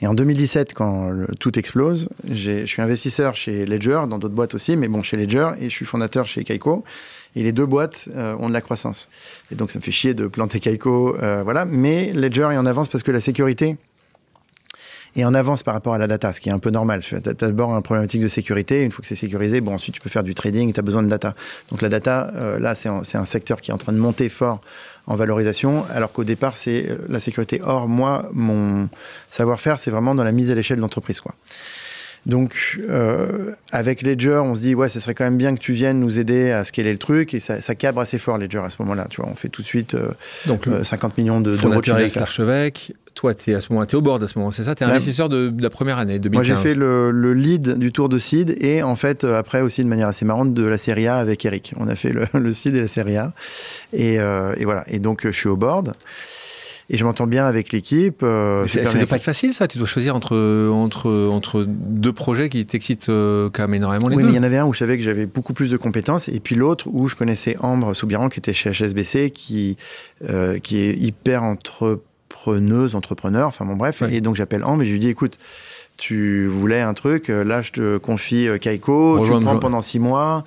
Et 0.00 0.06
en 0.06 0.14
2017, 0.14 0.74
quand 0.74 1.08
le- 1.08 1.26
tout 1.40 1.58
explose, 1.58 2.08
je 2.30 2.66
suis 2.66 2.82
investisseur 2.82 3.34
chez 3.34 3.64
Ledger, 3.66 4.02
dans 4.08 4.18
d'autres 4.18 4.34
boîtes 4.34 4.54
aussi, 4.54 4.76
mais 4.76 4.88
bon, 4.88 5.02
chez 5.02 5.16
Ledger, 5.16 5.50
et 5.58 5.64
je 5.64 5.74
suis 5.74 5.86
fondateur 5.86 6.26
chez 6.26 6.44
Kaiko. 6.44 6.84
Et 7.34 7.42
les 7.42 7.52
deux 7.52 7.66
boîtes 7.66 8.08
euh, 8.14 8.36
ont 8.38 8.48
de 8.48 8.52
la 8.52 8.60
croissance. 8.60 9.08
Et 9.50 9.54
donc, 9.54 9.70
ça 9.70 9.78
me 9.78 9.84
fait 9.84 9.90
chier 9.90 10.14
de 10.14 10.26
planter 10.26 10.60
Kaiko, 10.60 11.16
euh, 11.16 11.42
voilà. 11.42 11.64
Mais 11.64 12.12
Ledger 12.12 12.48
est 12.52 12.58
en 12.58 12.66
avance 12.66 12.88
parce 12.88 13.02
que 13.02 13.10
la 13.10 13.20
sécurité 13.20 13.76
est 15.16 15.24
en 15.24 15.34
avance 15.34 15.62
par 15.62 15.74
rapport 15.74 15.94
à 15.94 15.98
la 15.98 16.06
data, 16.06 16.32
ce 16.32 16.40
qui 16.40 16.48
est 16.48 16.52
un 16.52 16.58
peu 16.58 16.70
normal. 16.70 17.02
Tu 17.02 17.14
d'abord 17.20 17.70
une 17.74 17.82
problématique 17.82 18.22
de 18.22 18.28
sécurité. 18.28 18.82
Une 18.82 18.90
fois 18.90 19.02
que 19.02 19.08
c'est 19.08 19.14
sécurisé, 19.14 19.60
bon, 19.60 19.74
ensuite, 19.74 19.94
tu 19.94 20.00
peux 20.00 20.08
faire 20.08 20.24
du 20.24 20.34
trading, 20.34 20.72
tu 20.72 20.80
as 20.80 20.82
besoin 20.82 21.02
de 21.02 21.08
data. 21.08 21.34
Donc, 21.70 21.82
la 21.82 21.88
data, 21.88 22.30
euh, 22.34 22.58
là, 22.58 22.74
c'est 22.74 22.88
un, 22.88 23.02
c'est 23.02 23.18
un 23.18 23.24
secteur 23.24 23.60
qui 23.60 23.70
est 23.70 23.74
en 23.74 23.78
train 23.78 23.92
de 23.92 23.98
monter 23.98 24.28
fort 24.28 24.60
en 25.06 25.16
valorisation, 25.16 25.84
alors 25.90 26.12
qu'au 26.12 26.24
départ, 26.24 26.56
c'est 26.56 26.88
euh, 26.88 26.96
la 27.08 27.20
sécurité. 27.20 27.60
Or, 27.62 27.88
moi, 27.88 28.28
mon 28.32 28.88
savoir-faire, 29.30 29.78
c'est 29.78 29.90
vraiment 29.90 30.14
dans 30.14 30.24
la 30.24 30.32
mise 30.32 30.50
à 30.50 30.54
l'échelle 30.54 30.76
de 30.76 30.82
l'entreprise, 30.82 31.20
quoi. 31.20 31.34
Donc, 32.24 32.78
euh, 32.88 33.50
avec 33.72 34.02
Ledger, 34.02 34.40
on 34.44 34.54
se 34.54 34.60
dit, 34.60 34.74
ouais, 34.76 34.88
ce 34.88 35.00
serait 35.00 35.14
quand 35.14 35.24
même 35.24 35.38
bien 35.38 35.54
que 35.54 35.60
tu 35.60 35.72
viennes 35.72 35.98
nous 35.98 36.18
aider 36.20 36.52
à 36.52 36.64
scaler 36.64 36.92
le 36.92 36.98
truc, 36.98 37.34
et 37.34 37.40
ça, 37.40 37.60
ça 37.60 37.74
cabre 37.74 38.00
assez 38.00 38.18
fort, 38.18 38.38
Ledger, 38.38 38.58
à 38.64 38.70
ce 38.70 38.76
moment-là. 38.80 39.06
Tu 39.10 39.20
vois, 39.20 39.28
on 39.30 39.34
fait 39.34 39.48
tout 39.48 39.62
de 39.62 39.66
suite 39.66 39.94
euh, 39.94 40.08
Donc, 40.46 40.66
le 40.66 40.74
euh, 40.74 40.84
50 40.84 41.18
millions 41.18 41.40
de- 41.40 41.56
d'euros 41.56 41.80
de 41.80 41.90
avec 41.90 42.14
l'archevêque. 42.14 42.92
Toi, 43.14 43.34
tu 43.34 43.50
es 43.50 43.54
à 43.54 43.60
ce 43.60 43.70
moment-là, 43.72 43.86
tu 43.86 43.94
es 43.96 43.98
au 43.98 44.02
board 44.02 44.22
à 44.22 44.26
ce 44.26 44.38
moment 44.38 44.52
c'est 44.52 44.62
ça? 44.62 44.74
Tu 44.74 44.84
es 44.84 44.86
investisseur 44.86 45.28
de, 45.28 45.48
de 45.50 45.62
la 45.62 45.68
première 45.68 45.98
année, 45.98 46.18
2015. 46.18 46.48
Moi, 46.48 46.56
j'ai 46.62 46.68
fait 46.68 46.74
le, 46.74 47.10
le 47.10 47.34
lead 47.34 47.76
du 47.78 47.92
tour 47.92 48.08
de 48.08 48.18
seed 48.18 48.56
et 48.62 48.82
en 48.82 48.96
fait, 48.96 49.24
euh, 49.24 49.36
après 49.38 49.60
aussi 49.60 49.82
de 49.84 49.88
manière 49.88 50.08
assez 50.08 50.24
marrante, 50.24 50.54
de 50.54 50.62
la 50.66 50.78
série 50.78 51.06
A 51.08 51.16
avec 51.16 51.44
Eric. 51.44 51.74
On 51.76 51.88
a 51.88 51.94
fait 51.94 52.10
le, 52.10 52.24
le 52.38 52.52
seed 52.52 52.74
et 52.74 52.80
la 52.80 52.88
série 52.88 53.18
A. 53.18 53.32
Et, 53.92 54.18
euh, 54.18 54.54
et 54.56 54.64
voilà. 54.64 54.84
Et 54.88 54.98
donc, 54.98 55.26
euh, 55.26 55.32
je 55.32 55.36
suis 55.36 55.48
au 55.48 55.56
board 55.56 55.92
et 56.92 56.96
je 56.98 57.04
m'entends 57.04 57.26
bien 57.26 57.46
avec 57.46 57.72
l'équipe. 57.72 58.22
euh, 58.22 58.68
Ça 58.68 58.82
bien 58.82 58.92
doit 58.94 59.06
pas 59.06 59.16
être 59.16 59.24
facile, 59.24 59.54
ça. 59.54 59.66
Tu 59.66 59.78
dois 59.78 59.86
choisir 59.86 60.14
entre, 60.14 60.36
entre, 60.70 61.10
entre 61.30 61.64
deux 61.66 62.12
projets 62.12 62.48
qui 62.48 62.64
t'excitent 62.66 63.08
euh, 63.08 63.48
quand 63.52 63.62
même 63.62 63.74
énormément 63.74 64.08
les 64.08 64.16
Oui, 64.16 64.22
deux. 64.22 64.28
mais 64.28 64.34
il 64.34 64.36
y 64.36 64.40
en 64.40 64.44
avait 64.44 64.58
un 64.58 64.66
où 64.66 64.72
je 64.72 64.78
savais 64.78 64.98
que 64.98 65.02
j'avais 65.02 65.26
beaucoup 65.26 65.54
plus 65.54 65.70
de 65.70 65.76
compétences, 65.76 66.28
et 66.28 66.38
puis 66.38 66.54
l'autre 66.54 66.86
où 66.92 67.08
je 67.08 67.16
connaissais 67.16 67.56
Ambre 67.60 67.94
Soubiran, 67.94 68.28
qui 68.28 68.38
était 68.38 68.52
chez 68.52 68.70
HSBC, 68.70 69.30
qui, 69.30 69.76
euh, 70.28 70.58
qui 70.58 70.78
est 70.80 70.94
hyper 70.94 71.42
entrepreneuse, 71.42 72.94
entrepreneur, 72.94 73.46
enfin 73.48 73.64
bon, 73.64 73.76
bref. 73.76 74.02
Ouais. 74.02 74.14
Et 74.14 74.20
donc 74.20 74.36
j'appelle 74.36 74.64
Ambre 74.64 74.82
et 74.82 74.86
je 74.86 74.92
lui 74.92 74.98
dis 74.98 75.08
écoute, 75.08 75.38
tu 75.96 76.46
voulais 76.46 76.80
un 76.80 76.94
truc, 76.94 77.30
euh, 77.30 77.44
là 77.44 77.62
je 77.62 77.70
te 77.72 77.96
confie 77.98 78.48
euh, 78.48 78.58
Kaiko, 78.58 79.20
tu 79.24 79.32
le 79.32 79.40
prends 79.40 79.58
pendant 79.58 79.82
six 79.82 79.98
mois. 79.98 80.44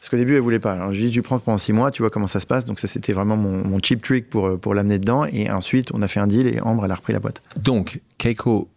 Parce 0.00 0.08
qu'au 0.08 0.16
début, 0.16 0.34
elle 0.34 0.40
voulait 0.40 0.58
pas. 0.58 0.72
Alors, 0.72 0.92
je 0.94 0.98
lui 0.98 1.08
dis, 1.08 1.10
tu 1.10 1.22
prends 1.22 1.38
pendant 1.38 1.58
six 1.58 1.74
mois, 1.74 1.90
tu 1.90 2.00
vois 2.02 2.10
comment 2.10 2.26
ça 2.26 2.40
se 2.40 2.46
passe. 2.46 2.64
Donc, 2.64 2.80
ça, 2.80 2.88
c'était 2.88 3.12
vraiment 3.12 3.36
mon, 3.36 3.66
mon 3.66 3.78
cheap 3.82 4.02
trick 4.02 4.30
pour, 4.30 4.46
euh, 4.46 4.56
pour 4.56 4.74
l'amener 4.74 4.98
dedans. 4.98 5.26
Et 5.26 5.50
ensuite, 5.50 5.90
on 5.92 6.00
a 6.00 6.08
fait 6.08 6.20
un 6.20 6.26
deal 6.26 6.46
et 6.46 6.60
Ambre, 6.62 6.86
elle 6.86 6.90
a 6.90 6.94
repris 6.94 7.12
la 7.12 7.20
boîte. 7.20 7.42
Donc, 7.62 8.00
Keiko, 8.16 8.68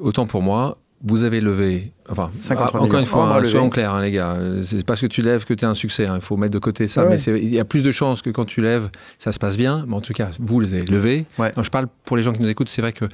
autant 0.00 0.26
pour 0.26 0.40
moi, 0.40 0.78
vous 1.04 1.24
avez 1.24 1.40
levé. 1.40 1.92
Enfin, 2.08 2.30
53 2.40 2.64
ah, 2.64 2.68
encore 2.76 2.86
millions. 2.86 3.00
une 3.00 3.06
fois, 3.06 3.36
hein, 3.36 3.44
soyons 3.44 3.70
clairs, 3.70 3.92
hein, 3.94 4.00
les 4.02 4.10
gars. 4.10 4.38
C'est 4.64 4.86
parce 4.86 5.00
que 5.00 5.06
tu 5.06 5.20
lèves 5.20 5.44
que 5.44 5.52
tu 5.52 5.64
es 5.64 5.68
un 5.68 5.74
succès. 5.74 6.06
hein. 6.06 6.14
Il 6.16 6.22
faut 6.22 6.36
mettre 6.36 6.52
de 6.52 6.58
côté 6.58 6.88
ça. 6.88 7.04
Ouais, 7.04 7.16
mais 7.16 7.38
il 7.42 7.52
y 7.52 7.58
a 7.58 7.64
plus 7.64 7.82
de 7.82 7.90
chances 7.90 8.22
que 8.22 8.30
quand 8.30 8.44
tu 8.44 8.62
lèves, 8.62 8.88
ça 9.18 9.32
se 9.32 9.38
passe 9.38 9.56
bien. 9.56 9.84
Mais 9.88 9.96
en 9.96 10.00
tout 10.00 10.12
cas, 10.12 10.30
vous 10.38 10.60
les 10.60 10.74
avez 10.74 10.84
levés. 10.84 11.26
Ouais. 11.38 11.52
Non, 11.56 11.62
je 11.62 11.70
parle 11.70 11.88
pour 12.04 12.16
les 12.16 12.22
gens 12.22 12.32
qui 12.32 12.40
nous 12.40 12.48
écoutent. 12.48 12.68
C'est 12.68 12.82
vrai 12.82 12.92
que. 12.92 13.06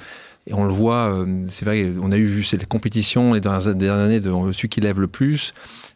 Et 0.47 0.55
on 0.55 0.65
le 0.65 0.73
voit, 0.73 1.11
euh, 1.13 1.27
c'est 1.51 1.65
vrai, 1.67 1.93
on 2.01 2.11
a 2.11 2.17
eu 2.17 2.25
vu 2.25 2.43
cette 2.43 2.67
compétition 2.67 3.35
les 3.35 3.41
dernières, 3.41 3.75
dernières 3.75 4.05
années 4.05 4.21
de 4.21 4.31
celui 4.53 4.69
qui 4.69 4.81
lève 4.81 4.99
le 5.01 5.09
plus. 5.09 5.53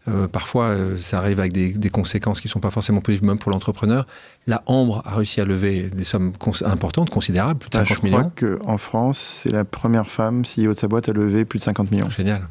Euh, 0.08 0.26
parfois, 0.26 0.66
euh, 0.66 0.96
ça 0.96 1.18
arrive 1.18 1.38
avec 1.38 1.52
des, 1.52 1.72
des 1.72 1.88
conséquences 1.88 2.40
qui 2.40 2.48
ne 2.48 2.50
sont 2.50 2.58
pas 2.60 2.70
forcément 2.72 3.00
positives, 3.00 3.24
même 3.26 3.38
pour 3.38 3.52
l'entrepreneur. 3.52 4.04
La 4.48 4.62
Ambre 4.66 5.02
a 5.06 5.14
réussi 5.14 5.40
à 5.40 5.44
lever 5.44 5.90
des 5.90 6.02
sommes 6.04 6.32
cons- 6.36 6.64
importantes, 6.64 7.08
considérables, 7.10 7.60
plus 7.60 7.70
de 7.70 7.76
Ah, 7.78 7.84
50 7.84 7.96
je 7.98 8.02
millions. 8.06 8.30
crois 8.36 8.58
qu'en 8.58 8.78
France, 8.78 9.18
c'est 9.18 9.50
la 9.52 9.64
première 9.64 10.08
femme 10.08 10.42
CEO 10.44 10.72
de 10.74 10.78
sa 10.78 10.88
boîte 10.88 11.08
à 11.08 11.12
lever 11.12 11.44
plus 11.44 11.60
de 11.60 11.64
50 11.64 11.90
millions. 11.92 12.10
Génial. 12.10 12.48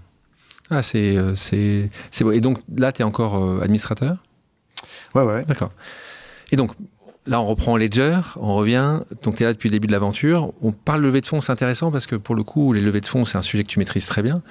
Ah, 0.69 0.81
c'est 0.81 1.17
euh, 1.17 1.35
c'est 1.35 1.89
c'est 2.11 2.23
beau. 2.23 2.31
Et 2.31 2.39
donc 2.39 2.59
là, 2.77 2.93
tu 2.93 3.01
es 3.01 3.05
encore 3.05 3.61
administrateur? 3.61 4.15
Ouais, 5.13 5.23
ouais. 5.23 5.43
D'accord. 5.45 5.71
Et 6.53 6.55
donc, 6.55 6.71
là, 7.27 7.41
on 7.41 7.45
reprend 7.45 7.75
Ledger, 7.75 8.19
on 8.37 8.53
revient. 8.55 9.01
Donc, 9.23 9.35
tu 9.35 9.43
es 9.43 9.45
là 9.45 9.51
depuis 9.51 9.67
le 9.67 9.73
début 9.73 9.87
de 9.87 9.91
l'aventure. 9.91 10.53
On 10.61 10.71
parle 10.71 11.01
levée 11.01 11.19
de 11.19 11.25
fonds, 11.25 11.41
c'est 11.41 11.51
intéressant 11.51 11.91
parce 11.91 12.07
que 12.07 12.15
pour 12.15 12.35
le 12.35 12.43
coup, 12.43 12.71
les 12.71 12.79
levées 12.81 13.01
de 13.01 13.05
fonds, 13.05 13.25
c'est 13.25 13.37
un 13.37 13.41
sujet 13.41 13.63
que 13.63 13.67
tu 13.69 13.79
maîtrises 13.79 14.05
très 14.05 14.21
bien. 14.21 14.41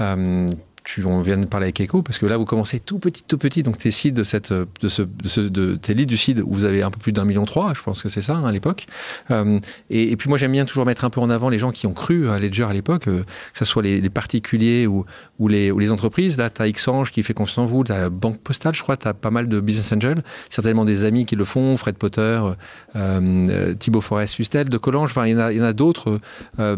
Euh, 0.00 0.46
tu, 0.86 1.04
on 1.04 1.20
vient 1.20 1.36
de 1.36 1.46
parler 1.46 1.66
avec 1.66 1.80
Echo 1.80 2.02
parce 2.02 2.18
que 2.18 2.26
là, 2.26 2.36
vous 2.36 2.44
commencez 2.44 2.80
tout 2.80 2.98
petit, 2.98 3.24
tout 3.24 3.38
petit. 3.38 3.62
Donc, 3.62 3.78
tes 3.78 3.90
seeds 3.90 4.12
de 4.12 4.22
cette, 4.22 4.52
de 4.52 4.88
ce, 4.88 5.02
de 5.02 5.28
ce, 5.28 5.40
de, 5.40 5.74
tes 5.74 5.94
leads 5.94 6.06
du 6.06 6.16
seed 6.16 6.40
vous 6.40 6.64
avez 6.64 6.82
un 6.82 6.90
peu 6.90 6.98
plus 6.98 7.12
d'un 7.12 7.24
million 7.24 7.44
trois, 7.44 7.74
je 7.74 7.82
pense 7.82 8.02
que 8.02 8.08
c'est 8.08 8.20
ça 8.20 8.36
hein, 8.36 8.44
à 8.44 8.52
l'époque. 8.52 8.86
Euh, 9.30 9.58
et, 9.90 10.16
puis, 10.16 10.28
moi, 10.28 10.38
j'aime 10.38 10.52
bien 10.52 10.64
toujours 10.64 10.86
mettre 10.86 11.04
un 11.04 11.10
peu 11.10 11.20
en 11.20 11.28
avant 11.28 11.48
les 11.48 11.58
gens 11.58 11.72
qui 11.72 11.86
ont 11.86 11.92
cru 11.92 12.30
à 12.30 12.38
Ledger 12.38 12.64
à 12.64 12.72
l'époque, 12.72 13.08
euh, 13.08 13.24
que 13.24 13.58
ce 13.58 13.64
soit 13.64 13.82
les, 13.82 14.00
les 14.00 14.10
particuliers 14.10 14.86
ou, 14.86 15.04
ou, 15.38 15.48
les, 15.48 15.70
ou 15.70 15.78
les 15.78 15.92
entreprises. 15.92 16.38
Là, 16.38 16.50
tu 16.50 16.62
as 16.62 16.70
Xange 16.70 17.10
qui 17.10 17.22
fait 17.22 17.34
confiance 17.34 17.58
en 17.58 17.64
vous, 17.64 17.84
tu 17.84 17.92
as 17.92 17.98
la 17.98 18.10
Banque 18.10 18.38
Postale, 18.38 18.74
je 18.74 18.82
crois, 18.82 18.96
tu 18.96 19.08
as 19.08 19.14
pas 19.14 19.30
mal 19.30 19.48
de 19.48 19.60
business 19.60 19.92
angels, 19.92 20.22
certainement 20.50 20.84
des 20.84 21.04
amis 21.04 21.26
qui 21.26 21.36
le 21.36 21.44
font, 21.44 21.76
Fred 21.76 21.96
Potter, 21.96 22.20
euh, 22.20 22.54
euh, 22.94 23.74
Thibaut 23.74 24.00
Forest-Hustel, 24.00 24.68
de 24.68 24.78
Collange, 24.78 25.10
enfin, 25.10 25.26
il 25.26 25.32
y 25.32 25.34
en 25.34 25.64
a, 25.64 25.68
a 25.68 25.72
d'autres. 25.72 26.20
Euh, 26.58 26.76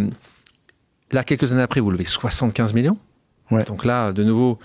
là, 1.13 1.25
quelques 1.25 1.53
années 1.53 1.63
après, 1.63 1.81
vous 1.81 1.91
levez 1.91 2.05
75 2.05 2.75
millions. 2.75 2.99
Ouais. 3.51 3.65
Donc 3.65 3.85
là, 3.85 4.13
de 4.13 4.23
nouveau, 4.25 4.59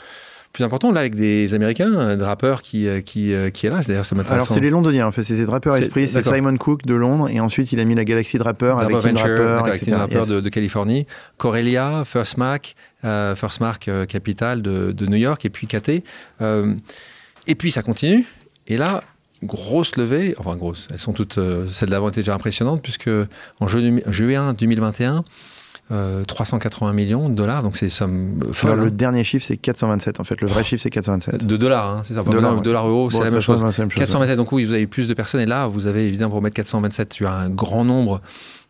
plus 0.51 0.63
important, 0.63 0.91
là, 0.91 0.99
avec 0.99 1.15
des 1.15 1.55
Américains, 1.55 1.91
un 1.91 2.23
rappeur 2.23 2.61
qui, 2.61 2.87
euh, 2.87 3.01
qui, 3.01 3.33
euh, 3.33 3.49
qui 3.49 3.65
est 3.65 3.69
là. 3.71 3.79
D'ailleurs, 3.87 4.05
ça 4.05 4.13
m'intéresse. 4.15 4.35
Alors, 4.35 4.47
c'est 4.47 4.59
les 4.59 4.69
Londoniens, 4.69 5.07
en 5.07 5.11
fait. 5.11 5.23
C'est 5.23 5.43
Draper 5.45 5.71
C'est- 5.73 5.81
Esprit, 5.81 6.07
c'est. 6.07 6.21
Simon 6.21 6.55
Cook 6.57 6.83
de 6.85 6.93
Londres. 6.93 7.27
Et 7.31 7.39
ensuite, 7.39 7.71
il 7.71 7.79
a 7.79 7.85
mis 7.85 7.95
la 7.95 8.05
galaxie 8.05 8.37
Draper 8.37 8.75
avec 8.79 8.95
Venture, 8.95 9.13
d'accord, 9.35 9.65
avec 9.67 9.81
Yes. 10.11 10.27
de, 10.29 10.39
de 10.41 10.49
Californie, 10.49 11.07
Corelia, 11.37 12.03
First 12.05 12.37
Mac, 12.37 12.75
euh, 13.03 13.33
First 13.35 13.61
Mark 13.61 13.87
euh, 13.87 14.05
Capital 14.05 14.61
de, 14.61 14.91
de 14.91 15.05
New 15.07 15.17
York, 15.17 15.43
et 15.43 15.49
puis 15.49 15.65
KT. 15.65 16.03
Euh, 16.41 16.75
et 17.47 17.55
puis 17.55 17.71
ça 17.71 17.81
continue. 17.81 18.23
Et 18.67 18.77
là, 18.77 19.03
grosse 19.41 19.97
levée, 19.97 20.35
enfin 20.37 20.55
grosse, 20.55 20.87
elles 20.91 20.99
sont 20.99 21.13
toutes, 21.13 21.37
euh, 21.39 21.67
celle 21.67 21.89
d'avant 21.89 22.09
était 22.09 22.21
déjà 22.21 22.35
impressionnante, 22.35 22.81
puisque 22.83 23.09
en 23.59 23.67
juin 23.67 24.53
2021, 24.53 25.25
euh, 25.91 26.23
380 26.23 26.93
millions 26.93 27.29
de 27.29 27.35
dollars, 27.35 27.61
donc 27.61 27.75
c'est 27.75 27.87
des 27.87 27.89
sommes 27.89 28.39
folles. 28.51 28.79
Le 28.79 28.87
hein. 28.87 28.91
dernier 28.91 29.23
chiffre, 29.23 29.45
c'est 29.45 29.57
427. 29.57 30.19
En 30.19 30.23
fait, 30.23 30.39
le 30.39 30.47
vrai 30.47 30.63
chiffre, 30.63 30.81
c'est 30.81 30.89
427. 30.89 31.45
De 31.45 31.57
dollars, 31.57 31.89
hein, 31.89 32.01
c'est 32.03 32.13
ça. 32.13 32.21
Enfin, 32.21 32.31
Dollars, 32.31 32.55
ouais. 32.55 32.61
dollars 32.61 32.87
euros, 32.87 33.09
Bon, 33.09 33.17
c'est 33.17 33.25
la 33.25 33.31
même 33.31 33.41
chose, 33.41 33.61
427, 33.61 34.37
donc 34.37 34.51
oui, 34.53 34.63
vous 34.63 34.73
avez 34.73 34.87
plus 34.87 35.07
de 35.07 35.13
personnes. 35.13 35.41
Et 35.41 35.45
là, 35.45 35.67
vous 35.67 35.87
avez 35.87 36.07
évidemment 36.07 36.31
pour 36.31 36.41
mettre 36.41 36.55
427, 36.55 37.09
tu 37.09 37.25
as 37.25 37.33
un 37.33 37.49
grand 37.49 37.83
nombre 37.83 38.21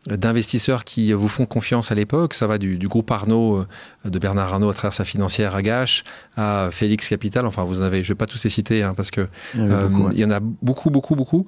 d'investisseurs 0.07 0.83
qui 0.83 1.13
vous 1.13 1.27
font 1.27 1.45
confiance 1.45 1.91
à 1.91 1.95
l'époque. 1.95 2.33
Ça 2.33 2.47
va 2.47 2.57
du, 2.57 2.77
du 2.77 2.87
groupe 2.87 3.09
Arnaud, 3.11 3.59
euh, 3.59 4.09
de 4.09 4.19
Bernard 4.19 4.53
Arnaud 4.53 4.69
à 4.69 4.73
travers 4.73 4.93
sa 4.93 5.05
financière 5.05 5.55
Agache, 5.55 6.03
à 6.35 6.69
Félix 6.71 7.07
Capital. 7.07 7.45
Enfin, 7.45 7.63
vous 7.63 7.79
en 7.79 7.83
avez, 7.83 8.03
je 8.03 8.09
ne 8.09 8.13
vais 8.13 8.17
pas 8.17 8.25
tous 8.25 8.43
les 8.43 8.49
citer 8.49 8.83
hein, 8.83 8.93
parce 8.95 9.11
que 9.11 9.27
Il 9.53 9.61
y 9.61 9.63
en 9.63 9.65
avait 9.67 9.75
euh, 9.75 9.87
beaucoup, 9.87 10.03
ouais. 10.07 10.11
il 10.13 10.19
y 10.19 10.25
en 10.25 10.31
a 10.31 10.39
beaucoup, 10.39 10.89
beaucoup, 10.89 11.15
beaucoup. 11.15 11.45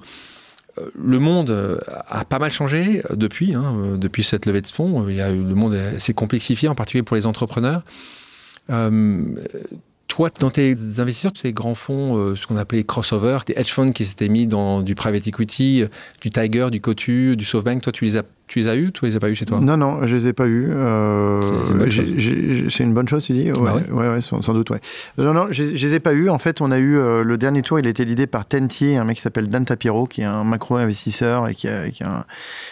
Euh, 0.78 0.90
Le 0.94 1.18
monde 1.18 1.50
euh, 1.50 1.78
a 2.08 2.24
pas 2.24 2.38
mal 2.38 2.50
changé 2.50 3.02
euh, 3.10 3.16
depuis, 3.16 3.54
hein, 3.54 3.96
depuis 3.98 4.22
cette 4.24 4.46
levée 4.46 4.60
de 4.60 4.66
fonds. 4.66 5.02
Le 5.06 5.54
monde 5.54 5.74
est- 5.74 5.98
s'est 5.98 6.14
complexifié, 6.14 6.68
en 6.68 6.74
particulier 6.74 7.02
pour 7.02 7.16
les 7.16 7.26
entrepreneurs. 7.26 7.82
Toi, 10.08 10.30
dans 10.40 10.50
tes 10.50 10.74
investisseurs, 10.98 11.32
ces 11.34 11.52
grands 11.52 11.74
fonds, 11.74 12.34
ce 12.36 12.46
qu'on 12.46 12.56
appelait 12.56 12.84
crossover, 12.84 13.38
des 13.46 13.54
hedge 13.56 13.70
funds 13.72 13.92
qui 13.92 14.04
s'étaient 14.04 14.28
mis 14.28 14.46
dans 14.46 14.82
du 14.82 14.94
private 14.94 15.26
equity, 15.26 15.84
du 16.20 16.30
Tiger, 16.30 16.68
du 16.70 16.80
Cotu, 16.80 17.36
du 17.36 17.44
SoftBank, 17.44 17.82
toi, 17.82 17.92
tu 17.92 18.04
les 18.04 18.16
as, 18.16 18.22
tu 18.48 18.60
les 18.60 18.68
as 18.68 18.76
eus 18.76 18.92
Toi, 18.92 19.08
tu 19.08 19.10
les 19.10 19.16
as 19.16 19.20
pas 19.20 19.28
eus 19.28 19.34
chez 19.34 19.44
toi 19.46 19.60
Non, 19.60 19.76
non, 19.76 20.06
je 20.06 20.14
les 20.14 20.28
ai 20.28 20.32
pas 20.32 20.46
eus. 20.46 20.68
euh, 20.70 21.40
C'est- 21.42 21.72
une 21.72 21.78
bonne 21.78 21.90
chose. 21.90 22.04
j'ai- 22.16 22.70
C'est 22.70 22.84
une 22.84 22.94
bonne 22.94 23.08
chose, 23.08 23.24
tu 23.24 23.32
dis 23.32 23.46
ouais, 23.46 23.52
Bah 23.60 23.74
ouais. 23.74 23.90
ouais, 23.90 24.08
ouais, 24.08 24.20
sans, 24.20 24.40
sans 24.42 24.52
doute, 24.54 24.70
ouais. 24.70 24.80
Non, 25.18 25.34
non, 25.34 25.46
je, 25.50 25.64
je 25.64 25.86
les 25.86 25.94
ai 25.94 26.00
pas 26.00 26.14
eus. 26.14 26.28
En 26.30 26.38
fait, 26.38 26.60
on 26.60 26.70
a 26.70 26.78
eu 26.78 26.96
euh, 26.96 27.22
le 27.24 27.38
dernier 27.38 27.62
tour, 27.62 27.78
il 27.80 27.86
a 27.86 27.90
été 27.90 28.04
l'idée 28.04 28.26
par 28.26 28.46
Tentier, 28.46 28.96
un 28.96 29.04
mec 29.04 29.16
qui 29.16 29.22
s'appelle 29.22 29.48
Dan 29.48 29.64
Tapiro, 29.64 30.06
qui 30.06 30.20
est 30.20 30.24
un 30.24 30.44
macro-investisseur 30.44 31.48
et 31.48 31.54
qui 31.54 31.66
a, 31.68 31.90
qui, 31.90 32.04
a, 32.04 32.24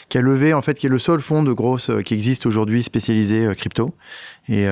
qui 0.09 0.19
a 0.19 0.21
levé, 0.21 0.55
en 0.55 0.63
fait, 0.63 0.79
qui 0.79 0.87
est 0.87 0.91
le 0.91 0.99
seul 0.99 1.21
fonds 1.21 1.43
de 1.43 1.53
grosse 1.53 1.91
euh, 1.91 2.03
qui 2.03 2.15
existe 2.15 2.47
aujourd'hui 2.47 2.83
spécialisé 2.83 3.49
crypto. 3.57 3.95
Et 4.49 4.67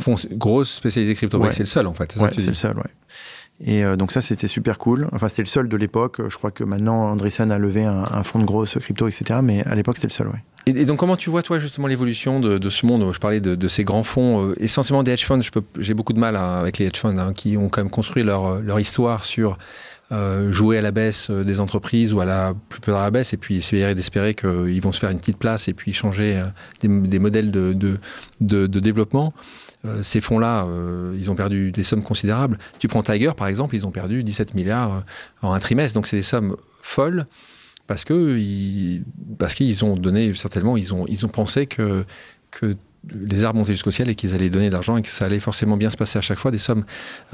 Fonds 0.00 0.16
grosse 0.32 0.72
spécialisée 0.72 1.14
crypto, 1.14 1.38
Ouais. 1.38 1.50
c'est 1.52 1.62
le 1.64 1.66
seul 1.66 1.86
en 1.86 1.92
fait. 1.92 2.12
C'est 2.12 2.20
ouais, 2.22 2.30
le 2.34 2.54
seul, 2.54 2.76
ouais. 2.76 2.82
Et 3.60 3.84
euh, 3.84 3.96
donc 3.96 4.12
ça, 4.12 4.20
c'était 4.20 4.48
super 4.48 4.78
cool. 4.78 5.06
Enfin, 5.12 5.28
c'était 5.28 5.42
le 5.42 5.48
seul 5.48 5.68
de 5.68 5.76
l'époque. 5.76 6.20
Je 6.28 6.36
crois 6.36 6.50
que 6.50 6.64
maintenant, 6.64 7.10
Andreessen 7.10 7.50
a 7.52 7.58
levé 7.58 7.84
un, 7.84 8.04
un 8.10 8.22
fonds 8.24 8.40
de 8.40 8.44
grosse 8.44 8.78
crypto, 8.78 9.06
etc. 9.06 9.40
Mais 9.42 9.64
à 9.64 9.74
l'époque, 9.74 9.96
c'était 9.96 10.08
le 10.08 10.12
seul, 10.12 10.28
ouais. 10.28 10.42
Et, 10.66 10.86
donc, 10.86 10.98
comment 10.98 11.16
tu 11.16 11.30
vois, 11.30 11.42
toi, 11.42 11.58
justement, 11.58 11.86
l'évolution 11.86 12.40
de, 12.40 12.70
ce 12.70 12.86
monde? 12.86 13.12
Je 13.12 13.18
parlais 13.18 13.40
de, 13.40 13.68
ces 13.68 13.84
grands 13.84 14.02
fonds, 14.02 14.48
euh, 14.48 14.54
essentiellement 14.58 15.02
des 15.02 15.12
hedge 15.12 15.24
funds. 15.24 15.40
J'ai 15.78 15.94
beaucoup 15.94 16.14
de 16.14 16.18
mal 16.18 16.36
hein, 16.36 16.58
avec 16.58 16.78
les 16.78 16.86
hedge 16.86 16.98
funds 16.98 17.18
hein, 17.18 17.32
qui 17.32 17.56
ont 17.56 17.68
quand 17.68 17.82
même 17.82 17.90
construit 17.90 18.22
leur, 18.22 18.46
euh, 18.46 18.80
histoire 18.80 19.24
sur 19.24 19.58
jouer 20.50 20.78
à 20.78 20.80
la 20.80 20.92
baisse 20.92 21.28
des 21.28 21.58
entreprises 21.58 22.14
ou 22.14 22.20
à 22.20 22.24
la 22.24 22.54
plus 22.68 22.80
peu 22.80 22.94
à 22.94 23.02
la 23.02 23.10
baisse, 23.10 23.32
et 23.32 23.36
puis 23.36 23.56
essayer 23.56 23.96
d'espérer 23.96 24.34
qu'ils 24.34 24.80
vont 24.80 24.92
se 24.92 25.00
faire 25.00 25.10
une 25.10 25.18
petite 25.18 25.38
place 25.38 25.66
et 25.66 25.72
puis 25.72 25.92
changer 25.92 26.40
des, 26.80 27.18
modèles 27.18 27.50
de, 27.50 27.72
de, 28.40 28.80
développement. 29.84 30.02
ces 30.02 30.20
fonds-là, 30.20 30.66
ils 31.16 31.30
ont 31.30 31.34
perdu 31.34 31.70
des 31.72 31.82
sommes 31.82 32.02
considérables. 32.02 32.58
Tu 32.78 32.88
prends 32.88 33.02
Tiger, 33.02 33.32
par 33.36 33.46
exemple, 33.46 33.76
ils 33.76 33.86
ont 33.86 33.90
perdu 33.90 34.22
17 34.22 34.54
milliards 34.54 35.04
en 35.42 35.52
un 35.52 35.58
trimestre. 35.58 35.94
Donc, 35.94 36.06
c'est 36.06 36.16
des 36.16 36.22
sommes 36.22 36.56
folles 36.82 37.26
parce 37.86 38.04
que 38.04 38.38
parce 39.38 39.54
qu'ils 39.54 39.84
ont 39.84 39.96
donné 39.96 40.32
certainement 40.32 40.76
ils 40.76 40.94
ont 40.94 41.04
ils 41.06 41.26
ont 41.26 41.28
pensé 41.28 41.66
que 41.66 42.04
que 42.50 42.76
les 43.12 43.44
arbres 43.44 43.58
montaient 43.58 43.72
jusqu'au 43.72 43.90
ciel 43.90 44.08
et 44.08 44.14
qu'ils 44.14 44.34
allaient 44.34 44.50
donner 44.50 44.68
de 44.68 44.72
l'argent 44.72 44.96
et 44.96 45.02
que 45.02 45.08
ça 45.08 45.26
allait 45.26 45.40
forcément 45.40 45.76
bien 45.76 45.90
se 45.90 45.96
passer 45.96 46.18
à 46.18 46.22
chaque 46.22 46.38
fois, 46.38 46.50
des 46.50 46.58
sommes 46.58 46.84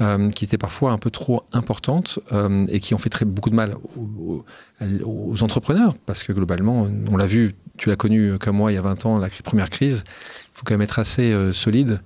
euh, 0.01 0.29
qui 0.29 0.45
étaient 0.45 0.57
parfois 0.57 0.91
un 0.91 0.97
peu 0.97 1.09
trop 1.09 1.43
importantes 1.53 2.19
euh, 2.31 2.65
et 2.69 2.79
qui 2.79 2.93
ont 2.93 2.97
fait 2.97 3.09
très, 3.09 3.25
beaucoup 3.25 3.49
de 3.49 3.55
mal 3.55 3.75
aux, 5.03 5.43
entrepreneurs, 5.43 5.95
parce 6.05 6.23
que 6.23 6.33
globalement, 6.33 6.89
on 7.11 7.15
l'a 7.17 7.25
vu, 7.25 7.55
tu 7.77 7.89
l'as 7.89 7.95
connu 7.95 8.37
comme 8.37 8.57
moi 8.57 8.71
il 8.71 8.75
y 8.75 8.77
a 8.77 8.81
20 8.81 9.05
ans, 9.05 9.17
la 9.17 9.29
première 9.43 9.69
crise, 9.69 10.03
il 10.05 10.49
faut 10.53 10.63
quand 10.65 10.73
même 10.73 10.81
être 10.81 10.99
assez 10.99 11.31
euh, 11.31 11.51
solide. 11.51 12.01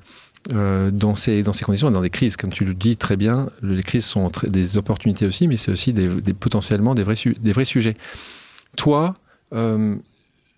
Dans, 0.50 1.16
ces, 1.16 1.44
dans 1.44 1.54
ces 1.54 1.66
conditions, 1.66 1.90
dans 1.92 2.02
des 2.02 2.10
crises, 2.10 2.38
comme 2.38 2.52
tu 2.52 2.66
le 2.66 2.74
dis 2.74 2.98
très 2.98 3.18
bien, 3.18 3.50
les 3.62 3.84
crises 3.84 4.06
sont 4.06 4.32
des 4.44 4.78
opportunités 4.78 5.26
aussi, 5.26 5.48
mais 5.48 5.58
c'est 5.58 5.72
aussi 5.72 5.94
des, 5.94 6.08
potentiellement 6.34 6.94
des 6.94 7.04
vrais, 7.04 7.16
des 7.40 7.52
vrais 7.52 7.66
sujets. 7.66 7.96
Toi, 8.76 9.16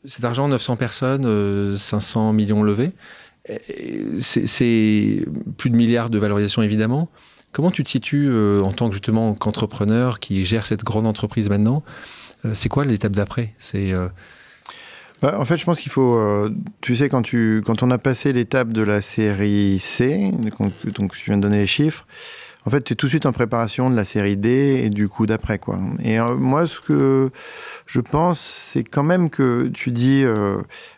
cet 0.08 0.24
argent, 0.24 0.48
900 0.48 0.78
personnes, 0.78 1.78
500 1.78 2.30
euh, 2.30 2.34
millions 2.34 2.64
levés, 2.64 2.92
c'est 4.20 5.26
plus 5.58 5.70
de 5.70 5.76
milliards 5.76 6.10
de 6.10 6.18
valorisation 6.18 6.62
évidemment. 6.62 7.10
Comment 7.52 7.72
tu 7.72 7.84
te 7.84 7.90
situes 7.90 8.28
euh, 8.30 8.62
en 8.62 8.74
tant 8.74 8.88
que 8.88 8.94
justement 8.94 9.34
qu'entrepreneur 9.34 10.20
qui 10.20 10.44
gère 10.44 10.66
cette 10.66 10.84
grande 10.84 11.08
entreprise 11.08 11.50
maintenant? 11.50 11.84
Euh, 12.46 12.52
C'est 12.54 12.70
quoi 12.70 12.86
l'étape 12.86 13.14
d'après? 13.14 13.54
C'est 13.58 13.94
bah, 15.22 15.40
en 15.40 15.46
fait, 15.46 15.58
je 15.58 15.66
pense 15.66 15.80
qu'il 15.80 15.92
faut, 15.92 16.20
tu 16.82 16.96
sais, 16.96 17.10
quand 17.10 17.22
tu, 17.22 17.64
quand 17.66 17.84
on 17.84 17.92
a 17.92 17.98
passé 17.98 18.34
l'étape 18.34 18.72
de 18.72 18.82
la 18.82 19.02
série 19.02 19.80
C, 19.80 20.32
donc, 20.96 21.14
tu 21.14 21.26
viens 21.26 21.38
de 21.38 21.42
donner 21.42 21.58
les 21.58 21.68
chiffres, 21.68 22.06
en 22.68 22.70
fait, 22.70 22.84
tu 22.84 22.92
es 22.92 22.96
tout 22.98 23.06
de 23.06 23.12
suite 23.12 23.26
en 23.26 23.32
préparation 23.32 23.90
de 23.90 23.96
la 23.96 24.04
série 24.04 24.36
D 24.36 24.82
et 24.84 24.90
du 24.90 25.08
coup 25.08 25.26
d'après. 25.26 25.58
quoi. 25.58 25.80
Et 26.04 26.20
euh, 26.20 26.36
moi, 26.36 26.68
ce 26.68 26.82
que 26.82 27.30
je 27.86 28.02
pense, 28.02 28.42
c'est 28.42 28.84
quand 28.84 29.04
même 29.04 29.30
que 29.30 29.70
tu 29.74 29.90
dis 29.90 30.22
euh, 30.26 30.58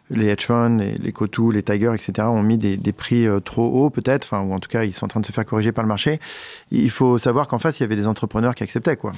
les 0.10 0.30
hedge 0.30 0.48
funds, 0.48 0.78
les, 0.78 0.94
les 0.94 1.12
Cotou, 1.12 1.52
les 1.52 1.62
Tiger, 1.62 1.92
etc. 1.94 2.28
ont 2.28 2.42
mis 2.42 2.58
des, 2.58 2.92
prix 2.92 3.28
euh, 3.28 3.40
trop 3.40 3.68
hauts 3.68 3.92
peut-être, 3.92 4.34
ou 4.34 4.52
en 4.52 4.60
tout 4.60 4.68
cas, 4.68 4.84
ils 4.84 4.94
sont 4.94 5.06
en 5.06 5.10
train 5.10 5.20
de 5.20 5.28
se 5.28 5.32
faire 5.32 5.46
corriger 5.46 5.72
par 5.72 5.84
le 5.84 5.90
marché. 5.90 6.20
Il 6.72 6.90
faut 6.90 7.20
savoir 7.20 7.48
qu'en 7.48 7.60
face, 7.60 7.80
il 7.80 7.84
y 7.84 7.86
avait 7.86 7.96
des 7.96 8.08
entrepreneurs 8.08 8.56
qui 8.56 8.64
acceptaient. 8.64 8.96
quoi 8.96 9.12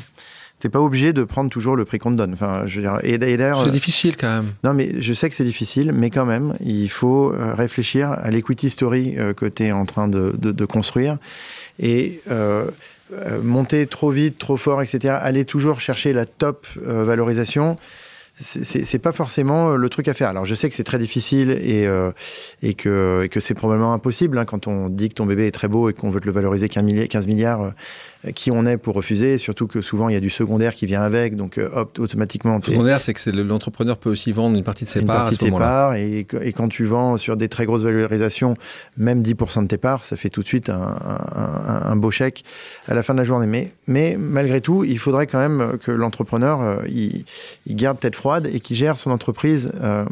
t'es 0.61 0.69
pas 0.69 0.79
obligé 0.79 1.11
de 1.11 1.23
prendre 1.23 1.49
toujours 1.49 1.75
le 1.75 1.83
prix 1.83 1.99
qu'on 1.99 2.11
te 2.11 2.17
donne. 2.17 2.33
Enfin, 2.33 2.63
je 2.65 2.77
veux 2.77 2.81
dire, 2.81 2.99
et, 3.03 3.17
d'ailleurs, 3.17 3.65
c'est 3.65 3.71
difficile 3.71 4.15
quand 4.15 4.29
même. 4.29 4.53
Non, 4.63 4.73
mais 4.73 5.01
je 5.01 5.13
sais 5.13 5.29
que 5.29 5.35
c'est 5.35 5.43
difficile, 5.43 5.91
mais 5.93 6.09
quand 6.09 6.25
même, 6.25 6.53
il 6.63 6.89
faut 6.89 7.33
réfléchir 7.37 8.11
à 8.11 8.31
l'equity 8.31 8.69
story 8.69 9.15
que 9.35 9.45
tu 9.45 9.63
es 9.63 9.71
en 9.71 9.85
train 9.85 10.07
de, 10.07 10.33
de, 10.37 10.51
de 10.51 10.65
construire 10.65 11.17
et 11.81 12.21
euh, 12.29 12.69
euh, 13.13 13.41
monter 13.41 13.87
trop 13.87 14.11
vite, 14.11 14.37
trop 14.37 14.55
fort, 14.55 14.81
etc., 14.81 15.15
aller 15.19 15.43
toujours 15.43 15.81
chercher 15.81 16.13
la 16.13 16.25
top 16.25 16.65
euh, 16.85 17.03
valorisation, 17.03 17.77
c'est 18.39 18.99
pas 18.99 19.11
forcément 19.11 19.75
le 19.75 19.89
truc 19.89 20.07
à 20.07 20.15
faire. 20.15 20.29
Alors 20.29 20.45
je 20.45 20.55
sais 20.55 20.67
que 20.67 20.73
c'est 20.73 20.85
très 20.85 20.97
difficile 20.97 21.51
et, 21.51 21.87
et 22.63 22.73
que, 22.73 23.21
et 23.23 23.29
que 23.29 23.39
c'est 23.39 23.53
probablement 23.53 23.93
impossible 23.93 24.39
hein, 24.39 24.45
quand 24.45 24.65
on 24.65 24.89
dit 24.89 25.09
que 25.09 25.13
ton 25.15 25.27
bébé 25.27 25.45
est 25.45 25.51
très 25.51 25.67
beau 25.67 25.89
et 25.89 25.93
qu'on 25.93 26.09
veut 26.09 26.21
te 26.21 26.25
le 26.25 26.31
valoriser 26.31 26.67
15 26.67 27.27
milliards 27.27 27.73
qui 28.35 28.51
on 28.51 28.65
est 28.65 28.77
pour 28.77 28.95
refuser, 28.95 29.39
surtout 29.39 29.65
que 29.65 29.81
souvent 29.81 30.07
il 30.07 30.13
y 30.13 30.15
a 30.15 30.19
du 30.19 30.29
secondaire 30.29 30.75
qui 30.75 30.85
vient 30.85 31.01
avec, 31.01 31.35
donc 31.35 31.57
euh, 31.57 31.69
hop, 31.73 31.97
automatiquement. 31.99 32.57
Le 32.57 32.63
secondaire, 32.63 33.01
c'est 33.01 33.13
que 33.13 33.29
l'entrepreneur 33.31 33.97
peut 33.97 34.11
aussi 34.11 34.31
vendre 34.31 34.55
une 34.55 34.63
partie 34.63 34.83
de 34.83 34.89
ses 34.89 35.01
parts. 35.01 35.23
Partie 35.23 35.37
de 35.37 35.41
ses 35.41 35.51
parts, 35.51 35.95
et, 35.95 36.19
et, 36.19 36.53
quand 36.53 36.67
tu 36.67 36.85
vends 36.85 37.17
sur 37.17 37.35
des 37.35 37.49
très 37.49 37.65
grosses 37.65 37.83
valorisations, 37.83 38.55
même 38.97 39.23
10% 39.23 39.63
de 39.63 39.67
tes 39.67 39.77
parts, 39.77 40.05
ça 40.05 40.17
fait 40.17 40.29
tout 40.29 40.41
de 40.41 40.47
suite 40.47 40.69
un, 40.69 40.95
un, 41.35 41.91
un, 41.91 41.95
beau 41.95 42.11
chèque 42.11 42.43
à 42.87 42.93
la 42.93 43.01
fin 43.01 43.13
de 43.13 43.19
la 43.19 43.25
journée. 43.25 43.47
Mais, 43.47 43.71
mais 43.87 44.17
malgré 44.19 44.61
tout, 44.61 44.83
il 44.83 44.99
faudrait 44.99 45.25
quand 45.25 45.39
même 45.39 45.79
que 45.83 45.91
l'entrepreneur 45.91 46.61
euh, 46.61 46.77
il, 46.87 47.25
il, 47.65 47.75
garde 47.75 47.99
tête 47.99 48.15
froide 48.15 48.47
et 48.53 48.59
qu'il 48.59 48.77
gère 48.77 48.97
son 48.97 49.09
entreprise 49.09 49.71
euh, 49.81 50.05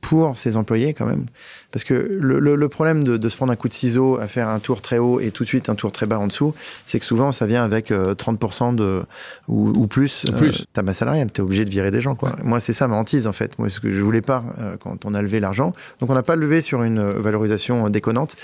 pour 0.00 0.38
ses 0.38 0.56
employés 0.56 0.94
quand 0.94 1.06
même. 1.06 1.26
Parce 1.72 1.84
que 1.84 1.94
le, 1.94 2.40
le, 2.40 2.68
problème 2.68 3.04
de, 3.04 3.16
de, 3.16 3.28
se 3.28 3.36
prendre 3.36 3.52
un 3.52 3.56
coup 3.56 3.68
de 3.68 3.72
ciseau 3.72 4.18
à 4.18 4.26
faire 4.26 4.48
un 4.48 4.58
tour 4.58 4.80
très 4.80 4.98
haut 4.98 5.20
et 5.20 5.30
tout 5.30 5.44
de 5.44 5.48
suite 5.48 5.68
un 5.68 5.76
tour 5.76 5.92
très 5.92 6.06
bas 6.06 6.18
en 6.18 6.26
dessous, 6.26 6.54
c'est 6.84 6.98
que 6.98 7.04
souvent 7.04 7.30
ça 7.30 7.46
vient 7.46 7.62
avec 7.62 7.90
30% 7.90 8.72
euh, 8.72 8.76
de, 8.76 9.02
ou, 9.46 9.68
ou 9.68 9.86
plus, 9.86 10.24
ou 10.28 10.32
plus. 10.32 10.62
Euh, 10.62 10.64
ta 10.72 10.82
masse 10.82 10.98
salariale. 10.98 11.28
Tu 11.32 11.40
es 11.40 11.44
obligé 11.44 11.64
de 11.64 11.70
virer 11.70 11.90
des 11.90 12.00
gens. 12.00 12.16
Quoi. 12.16 12.32
Moi, 12.42 12.58
c'est 12.58 12.72
ça 12.72 12.88
ma 12.88 12.96
hantise 12.96 13.26
en 13.26 13.32
fait. 13.32 13.58
Moi, 13.58 13.70
ce 13.70 13.78
que 13.78 13.92
je 13.92 14.02
voulais 14.02 14.20
pas 14.20 14.44
euh, 14.58 14.76
quand 14.80 15.04
on 15.04 15.14
a 15.14 15.22
levé 15.22 15.38
l'argent. 15.38 15.72
Donc, 16.00 16.10
on 16.10 16.14
n'a 16.14 16.24
pas 16.24 16.36
levé 16.36 16.60
sur 16.60 16.82
une 16.82 17.02
valorisation 17.02 17.88
déconnante. 17.88 18.36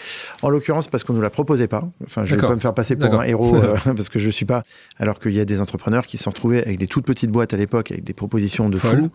En 0.43 0.51
l'occurrence, 0.51 0.87
parce 0.87 1.03
qu'on 1.03 1.15
nous 1.15 1.21
la 1.21 1.31
proposait 1.31 1.69
pas. 1.69 1.83
Enfin, 2.05 2.25
je 2.25 2.37
vais 2.37 2.41
pas 2.41 2.55
me 2.55 2.61
faire 2.61 2.75
passer 2.75 2.95
pour 2.95 3.13
un 3.21 3.25
héros 3.25 3.57
parce 3.85 4.09
que 4.09 4.21
je 4.21 4.31
suis 4.31 4.47
pas. 4.47 4.63
Alors 4.99 5.19
qu'il 5.19 5.33
y 5.33 5.41
a 5.41 5.45
des 5.45 5.61
entrepreneurs 5.61 6.07
qui 6.07 6.17
se 6.17 6.25
sont 6.25 6.31
retrouvés 6.31 6.63
avec 6.63 6.79
des 6.79 6.87
toutes 6.87 7.07
petites 7.07 7.31
boîtes 7.31 7.55
à 7.55 7.57
l'époque, 7.57 7.91
avec 7.91 8.05
des 8.05 8.15
propositions 8.15 8.69
de 8.69 8.79
fou. 8.79 9.11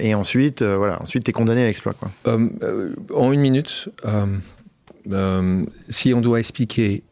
et 0.00 0.14
ensuite, 0.14 0.62
voilà, 0.62 1.00
ensuite, 1.00 1.24
tu 1.24 1.30
es 1.30 1.32
condamné 1.32 1.62
à 1.62 1.66
l'exploit. 1.66 1.94
Quoi 1.94 2.10
en 3.14 3.32
une 3.32 3.40
minute, 3.40 3.88
euh, 4.04 4.26
euh, 5.10 5.64
si 5.88 6.14
on 6.14 6.20
doit 6.20 6.38
expliquer 6.38 7.02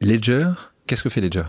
Ledger, 0.00 0.48
qu'est-ce 0.86 1.02
que 1.02 1.08
fait 1.08 1.20
Ledger? 1.20 1.44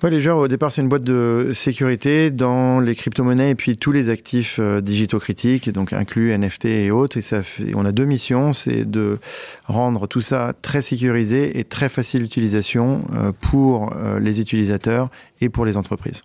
Ledger, 0.00 0.30
au 0.30 0.46
départ, 0.46 0.70
c'est 0.70 0.80
une 0.80 0.88
boîte 0.88 1.02
de 1.02 1.50
sécurité 1.54 2.30
dans 2.30 2.78
les 2.78 2.94
crypto-monnaies 2.94 3.50
et 3.50 3.54
puis 3.56 3.76
tous 3.76 3.90
les 3.90 4.10
actifs 4.10 4.58
euh, 4.60 4.80
digitaux 4.80 5.18
critiques, 5.18 5.70
donc 5.70 5.92
inclus 5.92 6.36
NFT 6.38 6.66
et 6.66 6.90
autres. 6.92 7.16
Et 7.16 7.20
ça 7.20 7.42
on 7.74 7.84
a 7.84 7.90
deux 7.90 8.04
missions, 8.04 8.52
c'est 8.52 8.88
de 8.88 9.18
rendre 9.64 10.06
tout 10.06 10.20
ça 10.20 10.54
très 10.62 10.82
sécurisé 10.82 11.58
et 11.58 11.64
très 11.64 11.88
facile 11.88 12.22
d'utilisation 12.22 13.02
pour 13.40 13.92
les 14.20 14.40
utilisateurs 14.40 15.10
et 15.40 15.48
pour 15.48 15.64
les 15.64 15.76
entreprises. 15.76 16.22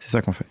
C'est 0.00 0.10
ça 0.10 0.22
qu'on 0.22 0.32
fait. 0.32 0.46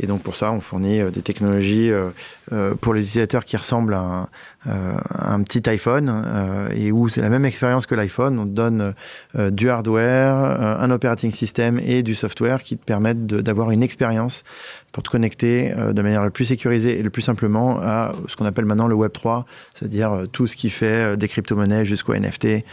Et 0.00 0.06
donc 0.06 0.22
pour 0.22 0.36
ça, 0.36 0.52
on 0.52 0.60
fournit 0.60 1.00
euh, 1.00 1.10
des 1.10 1.22
technologies 1.22 1.90
euh, 1.90 2.10
euh, 2.52 2.74
pour 2.74 2.94
les 2.94 3.00
utilisateurs 3.00 3.44
qui 3.44 3.56
ressemblent 3.56 3.94
à 3.94 4.28
un, 4.66 5.42
petit 5.42 5.68
iPhone 5.70 6.68
et 6.74 6.92
où 6.92 7.08
c'est 7.08 7.22
la 7.22 7.30
même 7.30 7.44
expérience 7.44 7.86
que 7.86 7.94
l'iPhone. 7.94 8.38
On 8.38 8.44
te 8.44 8.50
donne 8.50 8.94
du 9.34 9.70
hardware, 9.70 10.34
un 10.34 10.90
operating 10.90 11.30
system 11.30 11.80
et 11.82 12.02
du 12.02 12.14
software 12.14 12.62
qui 12.62 12.76
te 12.76 12.84
permettent 12.84 13.26
d'avoir 13.26 13.70
une 13.70 13.82
expérience 13.82 14.44
pour 14.92 15.02
te 15.02 15.08
connecter 15.08 15.72
de 15.74 16.02
manière 16.02 16.22
la 16.22 16.30
plus 16.30 16.46
sécurisée 16.46 16.98
et 16.98 17.02
le 17.02 17.08
plus 17.08 17.22
simplement 17.22 17.78
à 17.80 18.14
ce 18.26 18.36
qu'on 18.36 18.46
appelle 18.46 18.66
maintenant 18.66 18.88
le 18.88 18.94
Web 18.94 19.12
3, 19.12 19.46
c'est-à-dire 19.74 20.24
tout 20.32 20.46
ce 20.46 20.56
qui 20.56 20.70
fait 20.70 21.16
des 21.16 21.28
crypto-monnaies 21.28 21.86
jusqu'au 21.86 22.14
NFT, 22.14 22.64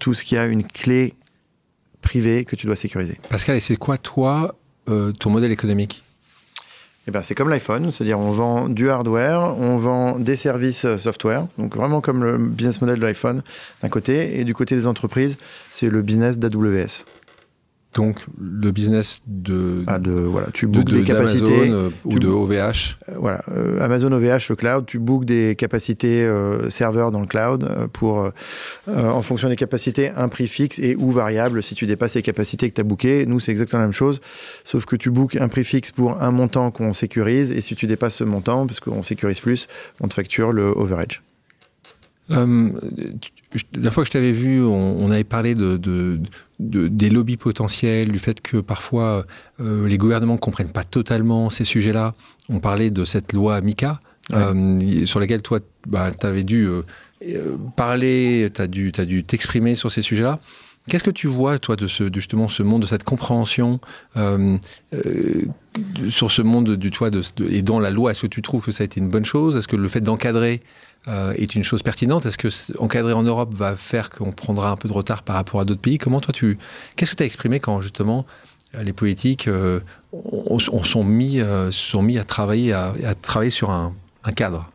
tout 0.00 0.14
ce 0.14 0.24
qui 0.24 0.36
a 0.36 0.46
une 0.46 0.66
clé 0.66 1.14
privée 2.00 2.44
que 2.44 2.56
tu 2.56 2.66
dois 2.66 2.76
sécuriser. 2.76 3.18
Pascal, 3.28 3.56
et 3.56 3.60
c'est 3.60 3.76
quoi 3.76 3.98
toi 3.98 4.56
euh, 4.88 5.12
ton 5.12 5.30
modèle 5.30 5.52
économique 5.52 6.02
eh 7.08 7.12
ben, 7.12 7.22
c'est 7.22 7.36
comme 7.36 7.48
l'iPhone, 7.48 7.92
c'est-à-dire 7.92 8.18
on 8.18 8.30
vend 8.32 8.68
du 8.68 8.90
hardware, 8.90 9.56
on 9.60 9.76
vend 9.76 10.18
des 10.18 10.36
services 10.36 10.84
euh, 10.84 10.98
software, 10.98 11.46
donc 11.56 11.76
vraiment 11.76 12.00
comme 12.00 12.24
le 12.24 12.36
business 12.36 12.80
model 12.80 12.98
de 12.98 13.04
l'iPhone 13.04 13.42
d'un 13.80 13.88
côté, 13.88 14.40
et 14.40 14.44
du 14.44 14.54
côté 14.54 14.74
des 14.74 14.88
entreprises, 14.88 15.38
c'est 15.70 15.88
le 15.88 16.02
business 16.02 16.38
d'AWS. 16.40 17.04
Donc 17.96 18.26
le 18.38 18.72
business 18.72 19.20
de, 19.26 19.82
ah, 19.86 19.98
de 19.98 20.10
voilà, 20.10 20.48
tu 20.52 20.66
bookes 20.66 20.92
des 20.92 21.02
capacités 21.02 21.70
euh, 21.70 21.88
ou 22.04 22.18
de 22.18 22.28
OVH. 22.28 22.52
Euh, 23.08 23.14
voilà, 23.18 23.42
euh, 23.48 23.80
Amazon 23.80 24.12
OVH 24.12 24.50
le 24.50 24.54
cloud, 24.54 24.84
tu 24.84 24.98
bookes 24.98 25.24
des 25.24 25.56
capacités 25.56 26.30
serveurs 26.68 27.10
dans 27.10 27.20
le 27.20 27.26
cloud 27.26 27.88
pour 27.94 28.30
en 28.86 29.22
fonction 29.22 29.48
des 29.48 29.56
capacités 29.56 30.10
un 30.10 30.28
prix 30.28 30.46
fixe 30.46 30.78
et 30.78 30.94
ou 30.96 31.10
variable 31.10 31.62
si 31.62 31.74
tu 31.74 31.86
dépasses 31.86 32.16
les 32.16 32.22
capacités 32.22 32.68
que 32.68 32.74
tu 32.74 32.82
as 32.82 32.84
bookées. 32.84 33.24
Nous 33.24 33.40
c'est 33.40 33.50
exactement 33.50 33.80
la 33.80 33.86
même 33.86 33.94
chose, 33.94 34.20
sauf 34.62 34.84
que 34.84 34.96
tu 34.96 35.10
bookes 35.10 35.36
un 35.36 35.48
prix 35.48 35.64
fixe 35.64 35.90
pour 35.90 36.22
un 36.22 36.30
montant 36.30 36.70
qu'on 36.70 36.92
sécurise 36.92 37.50
et 37.50 37.62
si 37.62 37.76
tu 37.76 37.86
dépasses 37.86 38.16
ce 38.16 38.24
montant 38.24 38.66
parce 38.66 38.80
qu'on 38.80 39.02
sécurise 39.02 39.40
plus, 39.40 39.68
on 40.02 40.08
te 40.08 40.14
facture 40.14 40.52
le 40.52 40.66
overage. 40.66 41.22
Euh, 42.32 42.70
la 43.74 43.90
fois 43.90 44.02
que 44.02 44.08
je 44.08 44.12
t'avais 44.12 44.32
vu, 44.32 44.62
on, 44.62 45.10
avait 45.10 45.24
parlé 45.24 45.54
de, 45.54 46.20
des 46.58 47.10
lobbies 47.10 47.36
potentiels, 47.36 48.10
du 48.10 48.18
fait 48.18 48.40
que 48.40 48.58
parfois 48.58 49.26
euh, 49.60 49.86
les 49.86 49.98
gouvernements 49.98 50.34
ne 50.34 50.38
comprennent 50.38 50.72
pas 50.72 50.84
totalement 50.84 51.50
ces 51.50 51.64
sujets-là. 51.64 52.14
On 52.48 52.60
parlait 52.60 52.90
de 52.90 53.04
cette 53.04 53.32
loi 53.32 53.60
MICA, 53.60 54.00
euh, 54.32 55.04
sur 55.04 55.20
laquelle 55.20 55.42
toi, 55.42 55.60
bah, 55.86 56.10
tu 56.10 56.26
avais 56.26 56.44
dû 56.44 56.68
parler, 57.76 58.50
tu 58.54 58.62
as 58.62 58.66
dû 58.66 59.24
t'exprimer 59.24 59.74
sur 59.74 59.90
ces 59.90 60.02
sujets-là. 60.02 60.38
Qu'est-ce 60.88 61.04
que 61.04 61.10
tu 61.10 61.26
vois, 61.26 61.58
toi, 61.58 61.74
de, 61.74 61.88
ce, 61.88 62.08
justement 62.14 62.48
ce 62.48 62.62
monde, 62.62 62.82
de 62.82 62.86
cette 62.86 63.02
compréhension 63.02 63.80
sur 66.08 66.30
ce 66.30 66.42
monde 66.42 66.76
du 66.76 66.90
toit 66.90 67.10
et 67.50 67.62
dans 67.62 67.80
la 67.80 67.90
loi 67.90 68.12
Est-ce 68.12 68.22
que 68.22 68.26
tu 68.28 68.40
trouves 68.40 68.62
que 68.62 68.70
ça 68.70 68.82
a 68.82 68.86
été 68.86 69.00
une 69.00 69.10
bonne 69.10 69.24
chose? 69.24 69.56
Est-ce 69.56 69.68
que 69.68 69.76
le 69.76 69.88
fait 69.88 70.00
d'encadrer 70.00 70.62
euh, 71.08 71.32
est 71.36 71.54
une 71.54 71.62
chose 71.62 71.82
pertinente. 71.82 72.26
Est-ce 72.26 72.38
que 72.38 72.48
encadrer 72.80 73.12
en 73.12 73.22
Europe 73.22 73.54
va 73.54 73.76
faire 73.76 74.10
qu'on 74.10 74.32
prendra 74.32 74.70
un 74.70 74.76
peu 74.76 74.88
de 74.88 74.92
retard 74.92 75.22
par 75.22 75.36
rapport 75.36 75.60
à 75.60 75.64
d'autres 75.64 75.80
pays? 75.80 75.98
Comment 75.98 76.20
toi 76.20 76.32
tu 76.34 76.58
Qu'est-ce 76.96 77.12
que 77.12 77.16
tu 77.16 77.22
as 77.22 77.26
exprimé 77.26 77.60
quand 77.60 77.80
justement 77.80 78.26
euh, 78.74 78.82
les 78.82 78.92
politiques 78.92 79.46
euh, 79.46 79.80
on, 80.12 80.58
sont 80.58 81.04
mis 81.04 81.40
sont 81.70 82.02
mis 82.02 82.18
à 82.18 82.24
travailler 82.24 82.72
à, 82.72 82.94
travailler 83.20 83.50
sur 83.50 83.70
un, 83.70 83.94
cadre? 84.34 84.68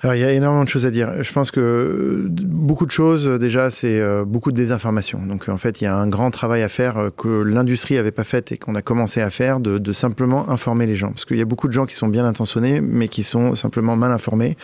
Alors, 0.00 0.14
il 0.14 0.20
y 0.20 0.24
a 0.24 0.32
énormément 0.32 0.62
de 0.62 0.68
choses 0.68 0.86
à 0.86 0.92
dire. 0.92 1.24
Je 1.24 1.32
pense 1.32 1.50
que 1.50 2.26
beaucoup 2.28 2.86
de 2.86 2.90
choses, 2.92 3.26
déjà, 3.26 3.72
c'est 3.72 3.98
euh, 3.98 4.24
beaucoup 4.24 4.52
de 4.52 4.56
désinformation. 4.56 5.20
Donc, 5.26 5.48
en 5.48 5.56
fait, 5.56 5.80
il 5.80 5.84
y 5.84 5.86
a 5.88 5.96
un 5.96 6.06
grand 6.06 6.30
travail 6.30 6.62
à 6.62 6.68
faire 6.68 6.98
euh, 6.98 7.10
que 7.10 7.42
l'industrie 7.42 7.96
n'avait 7.96 8.12
pas 8.12 8.22
fait 8.22 8.52
et 8.52 8.58
qu'on 8.58 8.76
a 8.76 8.82
commencé 8.82 9.20
à 9.20 9.30
faire, 9.30 9.58
de, 9.58 9.78
de, 9.78 9.92
simplement 9.92 10.48
informer 10.50 10.86
les 10.86 10.94
gens. 10.94 11.08
Parce 11.08 11.24
qu'il 11.24 11.36
y 11.36 11.42
a 11.42 11.44
beaucoup 11.44 11.66
de 11.66 11.72
gens 11.72 11.84
qui 11.84 11.96
sont 11.96 12.06
bien 12.06 12.24
intentionnés, 12.24 12.80
mais 12.80 13.08
qui 13.08 13.24
sont 13.24 13.56
simplement 13.56 13.96
mal 13.96 14.12
informés. 14.12 14.56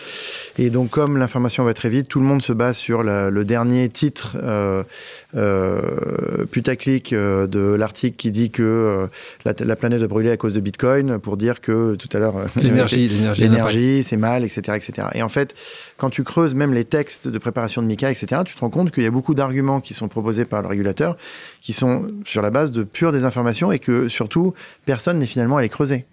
Et 0.57 0.69
donc, 0.69 0.89
comme 0.89 1.17
l'information 1.17 1.65
va 1.65 1.73
très 1.73 1.89
vite, 1.89 2.07
tout 2.07 2.21
le 2.21 2.25
monde 2.25 2.41
se 2.41 2.53
base 2.53 2.77
sur 2.77 3.03
la, 3.03 3.29
le 3.29 3.43
dernier 3.43 3.89
titre 3.89 4.37
euh, 4.41 4.83
euh, 5.35 6.45
putaclic 6.49 7.11
euh, 7.11 7.45
de 7.45 7.59
l'article 7.59 8.15
qui 8.15 8.31
dit 8.31 8.51
que 8.51 9.09
la, 9.43 9.53
la, 9.59 9.75
planète 9.75 10.01
a 10.01 10.07
brûlé 10.07 10.31
à 10.31 10.37
cause 10.37 10.53
de 10.53 10.61
Bitcoin, 10.61 11.19
pour 11.19 11.35
dire 11.35 11.59
que 11.59 11.95
tout 11.95 12.07
à 12.13 12.19
l'heure... 12.19 12.35
L'énergie, 12.55 13.09
l'énergie, 13.37 14.03
c'est 14.03 14.15
mal, 14.15 14.45
etc., 14.45 14.77
etc. 14.77 15.07
Et 15.13 15.24
en 15.25 15.29
fait, 15.29 15.55
quand 15.97 16.09
tu 16.09 16.23
creuses 16.23 16.55
même 16.55 16.73
les 16.73 16.85
textes 16.85 17.27
de 17.27 17.37
préparation 17.37 17.81
de 17.81 17.87
MICA, 17.87 18.11
etc., 18.11 18.43
tu 18.45 18.55
te 18.55 18.59
rends 18.59 18.69
compte 18.69 18.91
qu'il 18.91 19.03
y 19.03 19.07
a 19.07 19.11
beaucoup 19.11 19.33
d'arguments 19.33 19.81
qui 19.81 19.93
sont 19.93 20.07
proposés 20.07 20.45
par 20.45 20.61
le 20.61 20.67
régulateur 20.67 21.17
qui 21.61 21.73
sont 21.73 22.07
sur 22.25 22.41
la 22.41 22.51
base 22.51 22.71
de 22.71 22.83
pure 22.83 23.11
désinformation 23.11 23.71
et 23.71 23.79
que 23.79 24.07
surtout, 24.07 24.53
personne 24.85 25.19
n'est 25.19 25.25
finalement 25.25 25.57
allé 25.57 25.69
creuser. 25.69 26.05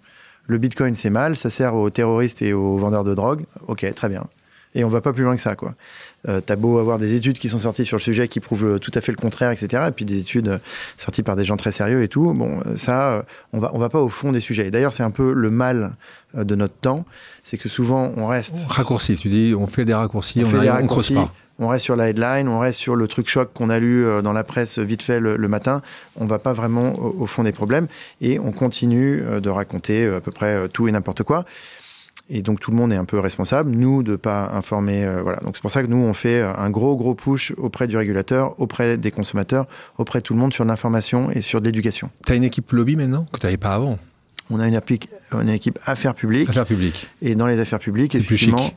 Le 0.47 0.57
bitcoin, 0.57 0.95
c'est 0.95 1.09
mal, 1.09 1.37
ça 1.37 1.49
sert 1.49 1.75
aux 1.75 1.89
terroristes 1.89 2.41
et 2.41 2.53
aux 2.53 2.77
vendeurs 2.77 3.03
de 3.03 3.13
drogue. 3.13 3.45
Ok, 3.67 3.85
très 3.93 4.09
bien. 4.09 4.25
Et 4.75 4.83
on 4.83 4.89
va 4.89 5.01
pas 5.01 5.13
plus 5.13 5.23
loin 5.23 5.35
que 5.35 5.41
ça, 5.41 5.55
quoi. 5.55 5.75
Euh, 6.27 6.41
T'as 6.43 6.55
beau 6.55 6.79
avoir 6.79 6.97
des 6.97 7.15
études 7.15 7.37
qui 7.37 7.49
sont 7.49 7.59
sorties 7.59 7.85
sur 7.85 7.97
le 7.97 8.01
sujet 8.01 8.27
qui 8.27 8.39
prouvent 8.39 8.79
tout 8.79 8.91
à 8.93 9.01
fait 9.01 9.11
le 9.11 9.17
contraire, 9.17 9.51
etc. 9.51 9.83
Et 9.87 9.91
puis 9.91 10.05
des 10.05 10.19
études 10.19 10.47
euh, 10.47 10.57
sorties 10.97 11.23
par 11.23 11.35
des 11.35 11.45
gens 11.45 11.57
très 11.57 11.71
sérieux 11.71 12.03
et 12.03 12.07
tout. 12.07 12.33
Bon, 12.33 12.59
euh, 12.65 12.77
ça, 12.77 13.13
euh, 13.13 13.21
on 13.51 13.59
va, 13.59 13.71
on 13.73 13.79
va 13.79 13.89
pas 13.89 13.99
au 13.99 14.09
fond 14.09 14.31
des 14.31 14.39
sujets. 14.39 14.71
D'ailleurs, 14.71 14.93
c'est 14.93 15.03
un 15.03 15.11
peu 15.11 15.33
le 15.33 15.49
mal 15.49 15.93
de 16.33 16.55
notre 16.55 16.73
temps, 16.73 17.05
c'est 17.43 17.57
que 17.57 17.69
souvent 17.69 18.11
on 18.17 18.25
reste. 18.25 18.65
Raccourci, 18.67 19.15
tu 19.17 19.29
dis, 19.29 19.53
on 19.55 19.67
fait 19.67 19.85
des 19.85 19.93
raccourcis, 19.93 20.39
on, 20.39 20.47
on, 20.47 20.49
fait 20.49 20.57
arrive, 20.57 20.71
des 20.71 20.77
raccourcis, 20.77 21.17
on 21.17 21.25
pas. 21.25 21.33
On 21.59 21.67
reste 21.67 21.85
sur 21.85 21.95
la 21.95 22.09
headline, 22.09 22.47
on 22.47 22.57
reste 22.57 22.79
sur 22.79 22.95
le 22.95 23.07
truc 23.07 23.29
choc 23.29 23.51
qu'on 23.53 23.69
a 23.69 23.77
lu 23.77 24.07
dans 24.23 24.33
la 24.33 24.43
presse 24.43 24.79
vite 24.79 25.03
fait 25.03 25.19
le, 25.19 25.37
le 25.37 25.47
matin. 25.47 25.83
On 26.15 26.25
va 26.25 26.39
pas 26.39 26.53
vraiment 26.53 26.93
au, 26.95 27.21
au, 27.21 27.25
fond 27.27 27.43
des 27.43 27.51
problèmes 27.51 27.85
et 28.21 28.39
on 28.39 28.51
continue 28.51 29.21
de 29.39 29.49
raconter 29.51 30.07
à 30.07 30.19
peu 30.19 30.31
près 30.31 30.67
tout 30.69 30.87
et 30.87 30.91
n'importe 30.91 31.21
quoi. 31.21 31.45
Et 32.29 32.41
donc 32.41 32.59
tout 32.59 32.71
le 32.71 32.77
monde 32.77 32.93
est 32.93 32.97
un 32.97 33.05
peu 33.05 33.19
responsable, 33.19 33.71
nous, 33.71 34.01
de 34.01 34.15
pas 34.15 34.49
informer. 34.53 35.03
Euh, 35.03 35.21
voilà. 35.21 35.39
Donc 35.39 35.55
c'est 35.55 35.61
pour 35.61 35.71
ça 35.71 35.83
que 35.83 35.87
nous, 35.87 35.97
on 35.97 36.13
fait 36.13 36.41
un 36.41 36.69
gros, 36.69 36.95
gros 36.95 37.15
push 37.15 37.53
auprès 37.57 37.87
du 37.87 37.97
régulateur, 37.97 38.59
auprès 38.59 38.97
des 38.97 39.11
consommateurs, 39.11 39.67
auprès 39.97 40.19
de 40.19 40.23
tout 40.23 40.33
le 40.33 40.39
monde 40.39 40.53
sur 40.53 40.63
l'information 40.63 41.29
et 41.31 41.41
sur 41.41 41.59
l'éducation. 41.59 42.09
Tu 42.25 42.31
as 42.31 42.35
une 42.35 42.45
équipe 42.45 42.71
lobby 42.71 42.95
maintenant 42.95 43.25
que 43.31 43.39
tu 43.39 43.45
n'avais 43.45 43.57
pas 43.57 43.73
avant? 43.73 43.99
On 44.49 44.59
a 44.59 44.67
une, 44.67 44.75
équipe, 44.75 45.09
une 45.31 45.49
équipe 45.49 45.79
affaires 45.85 46.15
publiques. 46.15 46.49
Affaires 46.49 46.65
publiques. 46.65 47.07
Et 47.21 47.35
dans 47.35 47.47
les 47.47 47.59
affaires 47.59 47.79
publiques, 47.79 48.15
effectivement. 48.15 48.57
Plus 48.57 48.65
chic. 48.65 48.75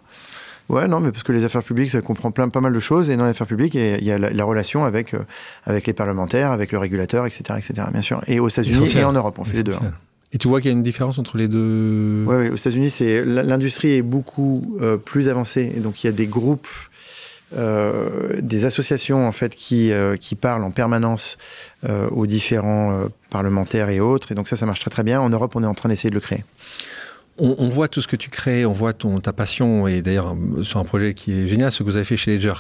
Ouais, 0.69 0.89
non, 0.89 0.99
mais 0.99 1.13
parce 1.13 1.23
que 1.23 1.33
les 1.33 1.45
affaires 1.45 1.63
publiques, 1.63 1.91
ça 1.91 2.01
comprend 2.01 2.33
plein, 2.33 2.49
pas 2.49 2.61
mal 2.61 2.73
de 2.73 2.81
choses. 2.81 3.11
Et 3.11 3.17
dans 3.17 3.25
les 3.25 3.31
affaires 3.31 3.47
publiques, 3.47 3.75
il 3.75 4.03
y 4.03 4.11
a 4.11 4.19
la, 4.19 4.31
la 4.31 4.45
relation 4.45 4.85
avec, 4.85 5.15
euh, 5.15 5.19
avec 5.65 5.87
les 5.87 5.93
parlementaires, 5.93 6.51
avec 6.51 6.73
le 6.73 6.79
régulateur, 6.79 7.25
etc., 7.25 7.45
etc., 7.59 7.89
bien 7.93 8.03
sûr. 8.03 8.21
Et 8.27 8.41
aux 8.41 8.49
États-Unis 8.49 8.97
et 8.97 9.05
en 9.05 9.13
Europe, 9.13 9.39
on 9.39 9.45
fait 9.45 9.59
les 9.59 9.63
deux. 9.63 9.75
Hein. 9.75 9.93
Et 10.33 10.39
tu 10.39 10.49
vois 10.49 10.61
qu'il 10.61 10.71
y 10.71 10.75
a 10.75 10.77
une 10.77 10.83
différence 10.83 11.19
entre 11.19 11.39
les 11.39 11.49
deux 11.49 12.25
Oui, 12.27 12.35
ouais, 12.35 12.51
aux 12.51 12.57
États-Unis, 12.57 12.91
c'est 12.91 13.25
l'industrie 13.25 13.93
est 13.93 14.03
beaucoup 14.03 14.77
euh, 14.81 14.97
plus 14.97 15.29
avancée. 15.29 15.73
Et 15.77 15.81
donc, 15.81 16.03
il 16.03 16.09
y 16.09 16.11
a 16.11 16.13
des 16.13 16.27
groupes, 16.27 16.69
euh, 17.55 18.41
des 18.41 18.65
associations 18.65 19.29
en 19.29 19.31
fait 19.31 19.55
qui, 19.55 19.93
euh, 19.93 20.17
qui 20.17 20.35
parlent 20.35 20.65
en 20.65 20.73
permanence 20.73 21.39
euh, 21.89 22.09
aux 22.09 22.27
différents 22.27 23.05
parlementaires 23.31 23.89
et 23.89 24.01
autres. 24.01 24.33
Et 24.33 24.35
donc 24.35 24.49
ça, 24.49 24.57
ça 24.57 24.67
marche 24.67 24.81
très 24.81 24.91
très 24.91 25.05
bien. 25.05 25.21
En 25.21 25.31
Europe, 25.31 25.55
on 25.55 25.63
est 25.63 25.67
en 25.67 25.75
train 25.75 25.89
d'essayer 25.89 26.11
de 26.11 26.17
le 26.17 26.21
créer. 26.21 26.45
On, 27.39 27.55
on, 27.59 27.69
voit 27.69 27.89
tout 27.89 28.01
ce 28.01 28.09
que 28.09 28.17
tu 28.17 28.31
crées, 28.31 28.65
on 28.65 28.73
voit 28.73 28.93
ton, 28.93 29.21
ta 29.21 29.33
passion, 29.33 29.87
et 29.87 30.01
d'ailleurs 30.01 30.35
sur 30.63 30.81
un 30.81 30.85
projet 30.85 31.13
qui 31.13 31.33
est 31.33 31.49
génial, 31.49 31.71
ce 31.71 31.81
que 31.81 31.85
vous 31.85 31.97
avez 31.97 32.05
fait 32.05 32.17
chez 32.17 32.35
Ledger. 32.35 32.55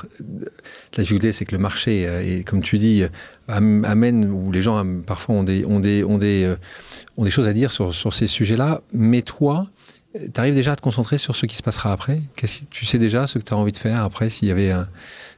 La 0.96 1.02
difficulté, 1.02 1.32
c'est 1.32 1.46
que 1.46 1.52
le 1.52 1.60
marché, 1.60 2.02
et 2.24 2.44
comme 2.44 2.60
tu 2.60 2.78
dis, 2.78 3.02
amène, 3.48 4.30
où 4.30 4.52
les 4.52 4.60
gens 4.60 4.84
parfois 5.06 5.36
ont 5.36 5.44
des, 5.44 5.64
ont 5.64 5.80
des, 5.80 6.02
des, 6.18 6.54
ont 7.16 7.24
des 7.24 7.30
choses 7.30 7.48
à 7.48 7.54
dire 7.54 7.70
sur, 7.70 7.94
sur 7.94 8.12
ces 8.12 8.26
sujets-là, 8.26 8.82
mais 8.92 9.22
toi, 9.22 9.68
tu 10.20 10.40
arrives 10.40 10.54
déjà 10.54 10.72
à 10.72 10.76
te 10.76 10.82
concentrer 10.82 11.18
sur 11.18 11.34
ce 11.34 11.46
qui 11.46 11.56
se 11.56 11.62
passera 11.62 11.92
après? 11.92 12.20
Tu 12.70 12.86
sais 12.86 12.98
déjà 12.98 13.26
ce 13.26 13.38
que 13.38 13.44
tu 13.44 13.52
as 13.52 13.56
envie 13.56 13.72
de 13.72 13.76
faire 13.76 14.02
après 14.02 14.30
S'il 14.30 14.48
y 14.48 14.50
avait 14.50 14.72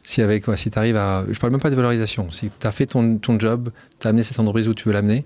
si 0.03 0.22
avec 0.22 0.45
si 0.55 0.70
tu 0.70 0.78
arrives 0.78 0.97
à. 0.97 1.24
Je 1.30 1.39
parle 1.39 1.53
même 1.53 1.61
pas 1.61 1.70
de 1.70 1.74
valorisation. 1.74 2.30
Si 2.30 2.51
tu 2.59 2.66
as 2.66 2.72
fait 2.72 2.86
ton, 2.86 3.18
ton 3.18 3.39
job, 3.39 3.70
tu 3.99 4.07
as 4.07 4.11
amené 4.11 4.22
cette 4.22 4.39
entreprise 4.41 4.68
où 4.68 4.74
tu 4.74 4.84
veux 4.84 4.95
l'amener, 4.95 5.24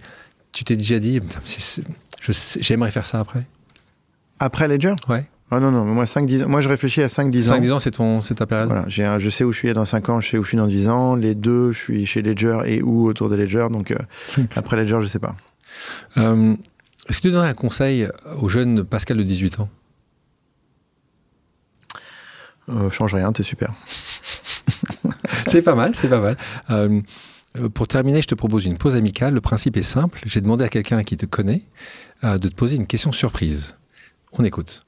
tu 0.53 0.65
t'es 0.65 0.77
déjà 0.77 0.99
dit, 0.99 1.21
j'aimerais 2.61 2.91
faire 2.91 3.07
ça 3.07 3.21
après? 3.21 3.45
Après 4.39 4.68
Ledger 4.68 4.95
Ouais. 5.09 5.26
Oh 5.55 5.61
non, 5.61 5.70
non, 5.70 5.85
moi, 5.85 6.07
5, 6.07 6.24
10 6.24 6.47
moi 6.47 6.62
je 6.62 6.68
réfléchis 6.70 7.03
à 7.03 7.09
5-10 7.09 7.51
ans. 7.51 7.61
5-10 7.61 7.72
ans, 7.72 7.78
c'est, 7.78 7.91
ton, 7.91 8.22
c'est 8.22 8.37
ta 8.37 8.47
période 8.47 8.68
voilà, 8.68 8.87
j'ai 8.89 9.05
un, 9.05 9.18
Je 9.18 9.28
sais 9.28 9.45
où 9.45 9.53
je 9.53 9.59
suis 9.59 9.72
dans 9.74 9.85
5 9.85 10.09
ans, 10.09 10.18
je 10.18 10.30
sais 10.30 10.39
où 10.39 10.45
je 10.45 10.49
suis 10.49 10.57
dans 10.57 10.66
10 10.66 10.89
ans. 10.89 11.14
Les 11.14 11.35
deux, 11.35 11.72
je 11.72 11.78
suis 11.78 12.07
chez 12.07 12.22
Ledger 12.22 12.61
et 12.64 12.83
où 12.83 13.07
autour 13.07 13.28
de 13.28 13.37
Ledger. 13.37 13.66
Donc 13.70 13.91
euh, 13.91 13.99
après 14.57 14.78
Ledger, 14.78 15.01
je 15.03 15.09
sais 15.09 15.18
pas. 15.18 15.37
Euh, 16.16 16.55
est-ce 17.07 17.18
que 17.18 17.28
tu 17.28 17.33
donnerais 17.33 17.51
un 17.51 17.55
conseil 17.55 18.09
au 18.41 18.49
jeune 18.49 18.83
Pascal 18.83 19.18
de 19.18 19.22
18 19.24 19.61
ans? 19.61 19.68
Euh, 22.70 22.89
Change 22.89 23.12
rien, 23.12 23.30
t'es 23.33 23.43
super. 23.43 23.72
c'est 25.47 25.61
pas 25.61 25.74
mal, 25.74 25.95
c'est 25.95 26.09
pas 26.09 26.20
mal. 26.20 27.03
Pour 27.74 27.89
terminer, 27.89 28.22
je 28.22 28.28
te 28.28 28.35
propose 28.35 28.64
une 28.64 28.78
pause 28.78 28.97
amicale. 28.97 29.35
Le 29.35 29.43
principe 29.43 29.76
est 29.76 29.83
simple. 29.83 30.18
J'ai 30.24 30.41
demandé 30.41 30.64
à 30.64 30.70
quelqu'un 30.70 31.03
qui 31.05 31.18
te 31.18 31.26
connaît 31.26 31.64
de 32.22 32.49
te 32.49 32.55
poser 32.55 32.76
une 32.76 32.87
question 32.87 33.12
surprise. 33.12 33.74
On 34.33 34.45
écoute. 34.45 34.85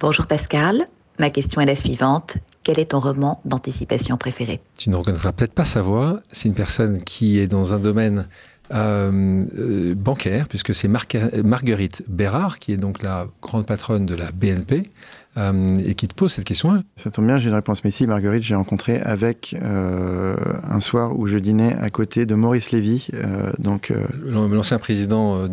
Bonjour 0.00 0.26
Pascal, 0.26 0.88
ma 1.20 1.30
question 1.30 1.60
est 1.60 1.66
la 1.66 1.76
suivante. 1.76 2.38
Quel 2.64 2.80
est 2.80 2.86
ton 2.86 2.98
roman 2.98 3.40
d'anticipation 3.44 4.16
préféré? 4.16 4.60
Tu 4.76 4.90
ne 4.90 4.96
reconnaîtras 4.96 5.32
peut-être 5.32 5.52
pas 5.54 5.64
sa 5.64 5.82
voix. 5.82 6.20
C'est 6.32 6.48
une 6.48 6.54
personne 6.54 7.02
qui 7.04 7.38
est 7.38 7.46
dans 7.46 7.72
un 7.72 7.78
domaine 7.78 8.26
euh, 8.72 9.44
euh, 9.56 9.94
bancaire, 9.94 10.48
puisque 10.48 10.74
c'est 10.74 10.88
Mar 10.88 11.04
Marguerite 11.44 12.02
Bérard, 12.08 12.58
qui 12.58 12.72
est 12.72 12.76
donc 12.76 13.02
la 13.02 13.26
grande 13.40 13.66
patronne 13.66 14.06
de 14.06 14.16
la 14.16 14.32
BNP, 14.32 14.90
euh, 15.38 15.78
et 15.86 15.94
qui 15.94 16.08
te 16.08 16.14
pose 16.14 16.30
cette 16.32 16.44
question. 16.44 16.84
Ça 16.96 17.10
tombe 17.10 17.26
bien, 17.26 17.38
j'ai 17.38 17.48
une 17.48 17.54
réponse. 17.54 17.84
Mais 17.84 17.90
si, 17.90 18.06
Marguerite, 18.06 18.42
j'ai 18.42 18.54
rencontré 18.54 19.00
avec 19.00 19.56
euh, 19.62 20.36
un 20.68 20.80
soir 20.80 21.18
où 21.18 21.26
je 21.26 21.38
dînais 21.38 21.74
à 21.80 21.88
côté 21.88 22.26
de 22.26 22.34
Maurice 22.34 22.70
Lévy, 22.70 23.08
euh, 23.14 23.50
donc 23.58 23.92
l'ancien 24.24 24.78
président, 24.78 25.48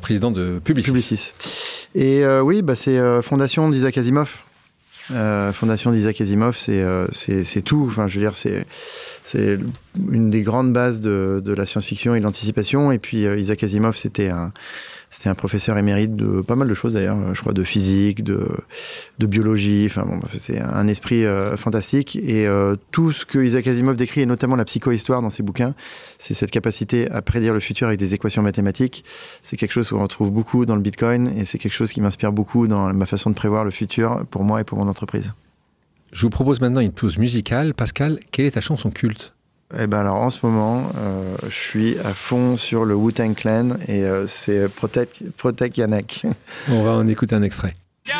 président 0.00 0.30
de 0.30 0.60
Publicis. 0.64 0.90
Publicis. 0.90 1.32
Et 1.94 2.24
oui, 2.42 2.62
bah, 2.62 2.74
c'est 2.74 2.98
fondation 3.22 3.68
d'Isaac 3.68 3.98
Asimov. 3.98 4.44
Fondation 5.52 5.90
d'Isaac 5.90 6.20
Asimov, 6.20 6.56
c'est 6.56 6.84
c'est 7.12 7.62
tout. 7.62 7.86
Enfin, 7.90 8.08
je 8.08 8.18
veux 8.18 8.24
dire, 8.24 8.34
c'est 8.34 8.64
c'est 9.24 9.58
une 10.10 10.30
des 10.30 10.42
grandes 10.42 10.72
bases 10.72 11.00
de, 11.00 11.42
la 11.46 11.66
science-fiction 11.66 12.14
et 12.14 12.18
de 12.18 12.24
l'anticipation. 12.24 12.92
Et 12.92 12.98
puis 12.98 13.26
euh, 13.26 13.38
Isaac 13.38 13.62
Asimov, 13.62 13.96
c'était 13.96 14.30
un 14.30 15.34
professeur 15.34 15.78
émérite 15.78 16.16
de 16.16 16.40
pas 16.40 16.56
mal 16.56 16.68
de 16.68 16.74
choses 16.74 16.94
d'ailleurs, 16.94 17.16
je 17.34 17.40
crois 17.40 17.52
de 17.52 17.62
physique, 17.62 18.24
de, 18.24 18.46
biologie, 19.20 19.86
enfin 19.86 20.04
bon, 20.04 20.20
c'est 20.36 20.60
un 20.60 20.88
esprit 20.88 21.24
euh, 21.24 21.56
fantastique 21.56 22.16
et 22.16 22.46
euh, 22.46 22.76
tout 22.90 23.12
ce 23.12 23.24
que 23.24 23.38
Isaac 23.38 23.66
Asimov 23.66 23.96
décrit 23.96 24.22
et 24.22 24.26
notamment 24.26 24.56
la 24.56 24.64
psychohistoire 24.64 25.22
dans 25.22 25.30
ses 25.30 25.42
bouquins, 25.42 25.74
c'est 26.18 26.34
cette 26.34 26.50
capacité 26.50 27.08
à 27.10 27.22
prédire 27.22 27.54
le 27.54 27.60
futur 27.60 27.86
avec 27.86 28.00
des 28.00 28.14
équations 28.14 28.42
mathématiques. 28.42 29.04
C'est 29.42 29.56
quelque 29.56 29.72
chose 29.72 29.90
qu'on 29.90 30.02
retrouve 30.02 30.30
beaucoup 30.30 30.66
dans 30.66 30.74
le 30.74 30.82
Bitcoin 30.82 31.32
et 31.38 31.44
c'est 31.44 31.58
quelque 31.58 31.72
chose 31.72 31.92
qui 31.92 32.00
m'inspire 32.00 32.32
beaucoup 32.32 32.66
dans 32.66 32.92
ma 32.92 33.06
façon 33.06 33.30
de 33.30 33.34
prévoir 33.34 33.64
le 33.64 33.70
futur 33.70 34.24
pour 34.30 34.42
moi 34.42 34.60
et 34.60 34.64
pour 34.64 34.78
mon 34.78 34.88
entreprise. 34.88 35.32
Je 36.12 36.22
vous 36.22 36.30
propose 36.30 36.60
maintenant 36.60 36.80
une 36.80 36.92
pause 36.92 37.16
musicale. 37.16 37.72
Pascal, 37.72 38.20
quelle 38.30 38.44
est 38.44 38.52
ta 38.52 38.60
chanson 38.60 38.90
culte? 38.90 39.34
Eh 39.78 39.86
ben 39.86 40.00
alors 40.00 40.16
en 40.16 40.28
ce 40.28 40.44
moment, 40.44 40.92
euh, 40.98 41.34
je 41.44 41.54
suis 41.54 41.98
à 42.00 42.12
fond 42.12 42.58
sur 42.58 42.84
le 42.84 42.94
Wu-Tang 42.94 43.34
Clan 43.34 43.70
et 43.88 44.04
euh, 44.04 44.26
c'est 44.26 44.68
Protect, 44.68 45.30
Protect 45.38 45.78
Yannick. 45.78 46.26
On 46.70 46.82
va 46.82 46.90
en 46.90 47.06
écouter 47.06 47.34
un 47.34 47.42
extrait. 47.42 47.72
Yo, 48.06 48.12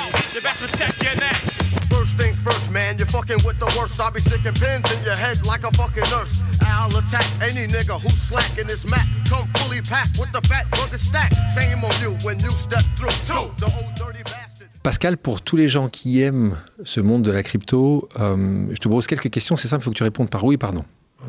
First 1.90 2.16
things 2.16 2.36
first, 2.43 2.70
man, 2.70 2.97
you're 2.97 3.07
fucking 3.07 3.45
with 3.45 3.59
the 3.61 3.66
worst. 3.78 4.01
I'll 4.01 4.11
be 4.11 4.20
sticking 4.20 4.55
pins 4.55 4.90
in 4.90 5.05
your 5.05 5.14
head 5.14 5.45
like 5.45 5.62
a 5.62 5.70
fucking 5.76 6.09
nurse. 6.11 6.34
I'll 6.62 6.97
attack 6.97 7.26
any 7.43 7.70
nigga 7.70 8.01
who's 8.01 8.18
slacking 8.18 8.66
his 8.66 8.86
mat. 8.86 9.07
Come 9.28 9.47
fully 9.59 9.82
packed 9.82 10.18
with 10.18 10.32
the 10.32 10.40
fat 10.49 10.70
burger 10.72 10.99
stack. 10.99 11.30
Shame 11.55 11.84
on 11.84 12.01
you 12.01 12.16
when 12.24 12.40
you 12.40 12.53
step 12.53 12.84
through 12.97 13.12
two, 13.28 13.53
the 13.61 13.66
old 13.66 13.95
dirty 13.97 14.22
bastard. 14.24 14.41
Pascal, 14.83 15.16
pour 15.16 15.43
tous 15.43 15.57
les 15.57 15.68
gens 15.68 15.89
qui 15.89 16.20
aiment 16.20 16.57
ce 16.83 17.01
monde 17.01 17.22
de 17.22 17.30
la 17.30 17.43
crypto, 17.43 18.09
euh, 18.18 18.66
je 18.70 18.78
te 18.78 18.89
pose 18.89 19.07
quelques 19.07 19.30
questions. 19.30 19.57
C'est 19.57 19.68
simple, 19.68 19.83
il 19.83 19.85
faut 19.85 19.91
que 19.91 19.97
tu 19.97 20.03
répondes 20.03 20.28
par 20.28 20.45
oui, 20.45 20.57
pardon 20.57 20.85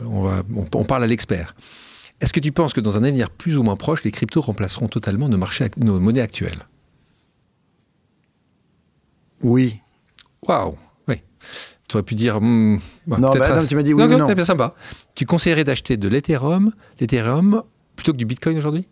on, 0.06 0.24
va, 0.24 0.44
on, 0.56 0.66
on 0.74 0.84
parle 0.84 1.04
à 1.04 1.08
l'expert. 1.08 1.56
Est-ce 2.20 2.34
que 2.34 2.40
tu 2.40 2.52
penses 2.52 2.74
que 2.74 2.82
dans 2.82 2.98
un 2.98 3.04
avenir 3.04 3.30
plus 3.30 3.58
ou 3.58 3.64
moins 3.64 3.76
proche, 3.76 4.04
les 4.04 4.12
cryptos 4.12 4.42
remplaceront 4.42 4.88
totalement 4.88 5.30
nos, 5.30 5.38
marchés, 5.38 5.70
nos 5.78 6.00
monnaies 6.00 6.22
actuelles? 6.22 6.68
Oui. 9.42 9.82
Waouh 10.48 10.78
Oui. 11.08 11.22
Tu 11.88 11.98
aurais 11.98 12.04
pu 12.04 12.16
dire. 12.16 12.40
Hmm, 12.40 12.78
bah, 13.06 13.18
non, 13.20 13.32
bah, 13.32 13.56
non, 13.56 13.66
tu 13.68 13.76
m'as 13.76 13.84
dit 13.84 13.94
oui. 13.94 14.08
Non, 14.08 14.18
non, 14.18 14.28
c'est 14.28 14.36
bien 14.36 14.46
sympa. 14.46 14.74
Tu 15.16 15.26
conseillerais 15.26 15.64
d'acheter 15.64 15.98
de 15.98 16.08
l'Ethereum, 16.08 16.72
l'Ethereum 17.00 17.64
plutôt 17.96 18.14
que 18.14 18.18
du 18.18 18.26
Bitcoin 18.26 18.58
aujourd'hui? 18.58 18.88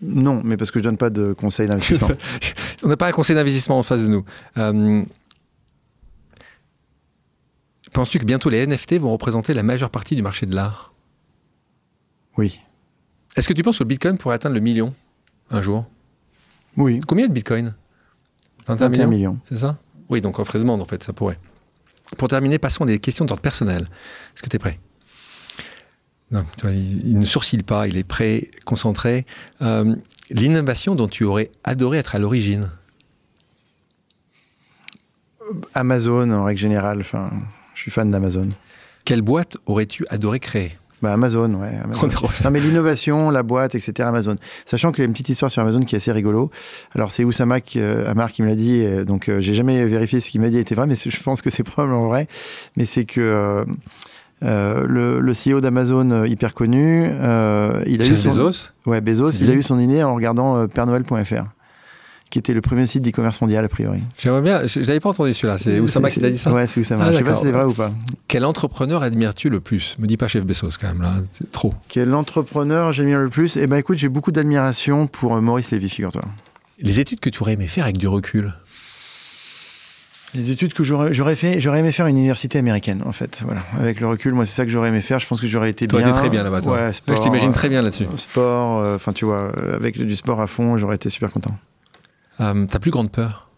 Non, 0.00 0.40
mais 0.44 0.56
parce 0.56 0.70
que 0.70 0.78
je 0.78 0.84
donne 0.84 0.96
pas 0.96 1.10
de 1.10 1.32
conseils 1.32 1.68
d'investissement. 1.68 2.08
On 2.84 2.88
n'a 2.88 2.96
pas 2.96 3.08
un 3.08 3.12
conseil 3.12 3.34
d'investissement 3.36 3.78
en 3.78 3.82
face 3.82 4.00
de 4.02 4.08
nous. 4.08 4.24
Euh, 4.56 5.02
Penses-tu 7.92 8.18
que 8.18 8.24
bientôt 8.24 8.50
les 8.50 8.66
NFT 8.66 8.94
vont 8.98 9.10
représenter 9.12 9.54
la 9.54 9.62
majeure 9.62 9.90
partie 9.90 10.14
du 10.14 10.22
marché 10.22 10.46
de 10.46 10.54
l'art? 10.54 10.92
Oui. 12.36 12.60
Est-ce 13.34 13.48
que 13.48 13.54
tu 13.54 13.62
penses 13.62 13.78
que 13.78 13.84
le 13.84 13.88
Bitcoin 13.88 14.18
pourrait 14.18 14.34
atteindre 14.36 14.54
le 14.54 14.60
million 14.60 14.94
un 15.50 15.60
jour? 15.62 15.86
Oui. 16.76 17.00
Combien 17.06 17.26
de 17.26 17.32
Bitcoin? 17.32 17.74
21 18.66 18.88
millions, 18.90 19.08
millions. 19.08 19.38
C'est 19.44 19.56
ça? 19.58 19.78
Oui, 20.10 20.20
donc 20.20 20.38
offre 20.38 20.54
et 20.56 20.58
demande, 20.58 20.82
en 20.82 20.84
fait, 20.84 21.02
ça 21.02 21.12
pourrait. 21.12 21.38
Pour 22.16 22.28
terminer, 22.28 22.58
passons 22.58 22.84
à 22.84 22.86
des 22.86 22.98
questions 22.98 23.24
d'ordre 23.24 23.42
personnel. 23.42 23.88
Est-ce 24.34 24.42
que 24.42 24.48
tu 24.48 24.56
es 24.56 24.58
prêt? 24.58 24.78
Non, 26.30 26.44
il, 26.64 27.18
ne 27.18 27.24
sourcille 27.24 27.62
pas, 27.62 27.88
il 27.88 27.96
est 27.96 28.04
prêt, 28.04 28.50
concentré. 28.64 29.24
Euh, 29.62 29.94
L'innovation 30.30 30.94
dont 30.94 31.08
tu 31.08 31.24
aurais 31.24 31.50
adoré 31.64 31.98
être 31.98 32.14
à 32.14 32.18
l'origine 32.18 32.70
Amazon, 35.74 36.30
en 36.30 36.44
règle 36.44 36.60
générale. 36.60 36.98
Enfin, 37.00 37.30
je 37.74 37.80
suis 37.80 37.90
fan 37.90 38.10
d'Amazon. 38.10 38.48
Quelle 39.06 39.22
boîte 39.22 39.56
aurais-tu 39.66 40.04
adoré 40.10 40.40
créer? 40.40 40.72
Bah 41.00 41.12
Amazon, 41.12 41.54
ouais. 41.54 41.70
Amazon. 41.84 42.08
non, 42.44 42.50
mais 42.50 42.60
l'innovation, 42.60 43.30
la 43.30 43.42
boîte, 43.42 43.74
etc. 43.74 44.08
Amazon. 44.08 44.36
Sachant 44.66 44.92
qu'il 44.92 45.00
y 45.00 45.02
a 45.02 45.06
une 45.06 45.12
petite 45.12 45.28
histoire 45.28 45.50
sur 45.50 45.62
Amazon 45.62 45.84
qui 45.84 45.94
est 45.94 45.98
assez 45.98 46.12
rigolo. 46.12 46.50
Alors, 46.94 47.10
c'est 47.10 47.24
Oussama 47.24 47.60
qui, 47.60 47.80
euh, 47.80 48.10
Amar 48.10 48.32
qui 48.32 48.42
me 48.42 48.48
l'a 48.48 48.56
dit. 48.56 48.84
Euh, 48.84 49.04
donc, 49.04 49.28
euh, 49.28 49.40
j'ai 49.40 49.54
jamais 49.54 49.86
vérifié 49.86 50.20
ce 50.20 50.30
qu'il 50.30 50.40
m'a 50.40 50.50
dit 50.50 50.58
était 50.58 50.74
vrai, 50.74 50.86
mais 50.86 50.96
je 50.96 51.22
pense 51.22 51.40
que 51.40 51.50
c'est 51.50 51.62
probablement 51.62 52.08
vrai. 52.08 52.26
Mais 52.76 52.84
c'est 52.84 53.04
que 53.04 53.64
euh, 54.42 54.84
euh, 54.84 54.86
le, 54.86 55.20
le, 55.20 55.32
CEO 55.32 55.60
d'Amazon, 55.60 56.24
hyper 56.24 56.54
connu, 56.54 57.04
il 57.06 57.12
a 58.02 58.06
eu 58.08 58.18
son... 58.18 58.28
Bezos. 58.28 58.72
Ouais, 58.86 59.00
Bezos. 59.00 59.32
Il 59.32 59.50
a 59.50 59.54
eu 59.54 59.62
son 59.62 59.78
idée 59.78 60.02
en 60.02 60.14
regardant 60.14 60.66
pèrenoël.fr 60.68 61.44
qui 62.30 62.38
était 62.38 62.52
le 62.52 62.60
premier 62.60 62.86
site 62.86 63.02
d'e-commerce 63.02 63.40
mondial 63.40 63.64
a 63.64 63.68
priori. 63.68 64.00
J'aimerais 64.18 64.42
bien, 64.42 64.66
je, 64.66 64.82
je 64.82 64.86
l'avais 64.86 65.00
pas 65.00 65.08
entendu 65.08 65.32
celui-là, 65.32 65.56
c'est 65.56 65.80
Oussama 65.80 66.10
qui 66.10 66.20
t'a 66.20 66.28
dit 66.28 66.36
ça 66.36 66.52
Ouais, 66.52 66.66
c'est 66.66 66.78
Oussama, 66.78 67.06
ah, 67.06 67.12
je 67.12 67.18
sais 67.18 67.24
pas 67.24 67.34
si 67.34 67.44
c'est 67.44 67.52
vrai 67.52 67.64
ou 67.64 67.72
pas. 67.72 67.90
Quel 68.28 68.44
entrepreneur 68.44 69.02
admires-tu 69.02 69.48
le 69.48 69.60
plus? 69.60 69.96
Me 69.98 70.06
dis 70.06 70.18
pas 70.18 70.28
chef 70.28 70.44
Bezos 70.44 70.68
quand 70.78 70.88
même, 70.88 71.00
là, 71.00 71.14
c'est 71.32 71.50
trop. 71.50 71.72
Quel 71.88 72.14
entrepreneur 72.14 72.92
j'admire 72.92 73.20
le 73.20 73.30
plus? 73.30 73.56
Eh 73.56 73.66
ben 73.66 73.76
écoute, 73.76 73.96
j'ai 73.96 74.10
beaucoup 74.10 74.30
d'admiration 74.30 75.06
pour 75.06 75.40
Maurice 75.40 75.70
Lévy, 75.70 75.88
figure-toi. 75.88 76.22
Les 76.80 77.00
études 77.00 77.20
que 77.20 77.30
tu 77.30 77.42
aurais 77.42 77.54
aimé 77.54 77.66
faire 77.66 77.84
avec 77.84 77.96
du 77.96 78.06
recul? 78.06 78.52
Les 80.34 80.50
études 80.50 80.74
que 80.74 80.84
j'aurais 80.84 81.34
fait, 81.34 81.60
j'aurais 81.60 81.80
aimé 81.80 81.92
faire 81.92 82.06
une 82.06 82.18
université 82.18 82.58
américaine, 82.58 83.02
en 83.06 83.12
fait. 83.12 83.42
Voilà. 83.44 83.62
Avec 83.78 84.00
le 84.00 84.08
recul, 84.08 84.34
moi, 84.34 84.46
c'est 84.46 84.52
ça 84.52 84.64
que 84.64 84.70
j'aurais 84.70 84.88
aimé 84.88 85.00
faire. 85.00 85.18
Je 85.18 85.26
pense 85.26 85.40
que 85.40 85.46
j'aurais 85.46 85.70
été 85.70 85.86
Toi 85.86 86.00
bien. 86.00 86.12
très 86.12 86.28
bien 86.28 86.42
là-bas, 86.42 86.62
toi. 86.62 86.72
Ouais, 86.74 86.92
sport, 86.92 87.16
je 87.16 87.22
t'imagine 87.22 87.52
très 87.52 87.68
bien 87.68 87.82
là-dessus. 87.82 88.04
Euh, 88.04 88.16
sport, 88.16 88.94
enfin, 88.94 89.12
euh, 89.12 89.14
tu 89.14 89.24
vois, 89.24 89.52
avec 89.72 89.98
du 89.98 90.16
sport 90.16 90.40
à 90.40 90.46
fond, 90.46 90.76
j'aurais 90.76 90.96
été 90.96 91.10
super 91.10 91.32
content. 91.32 91.56
Euh, 92.40 92.66
ta 92.66 92.78
plus 92.78 92.90
grande 92.90 93.10
peur? 93.10 93.48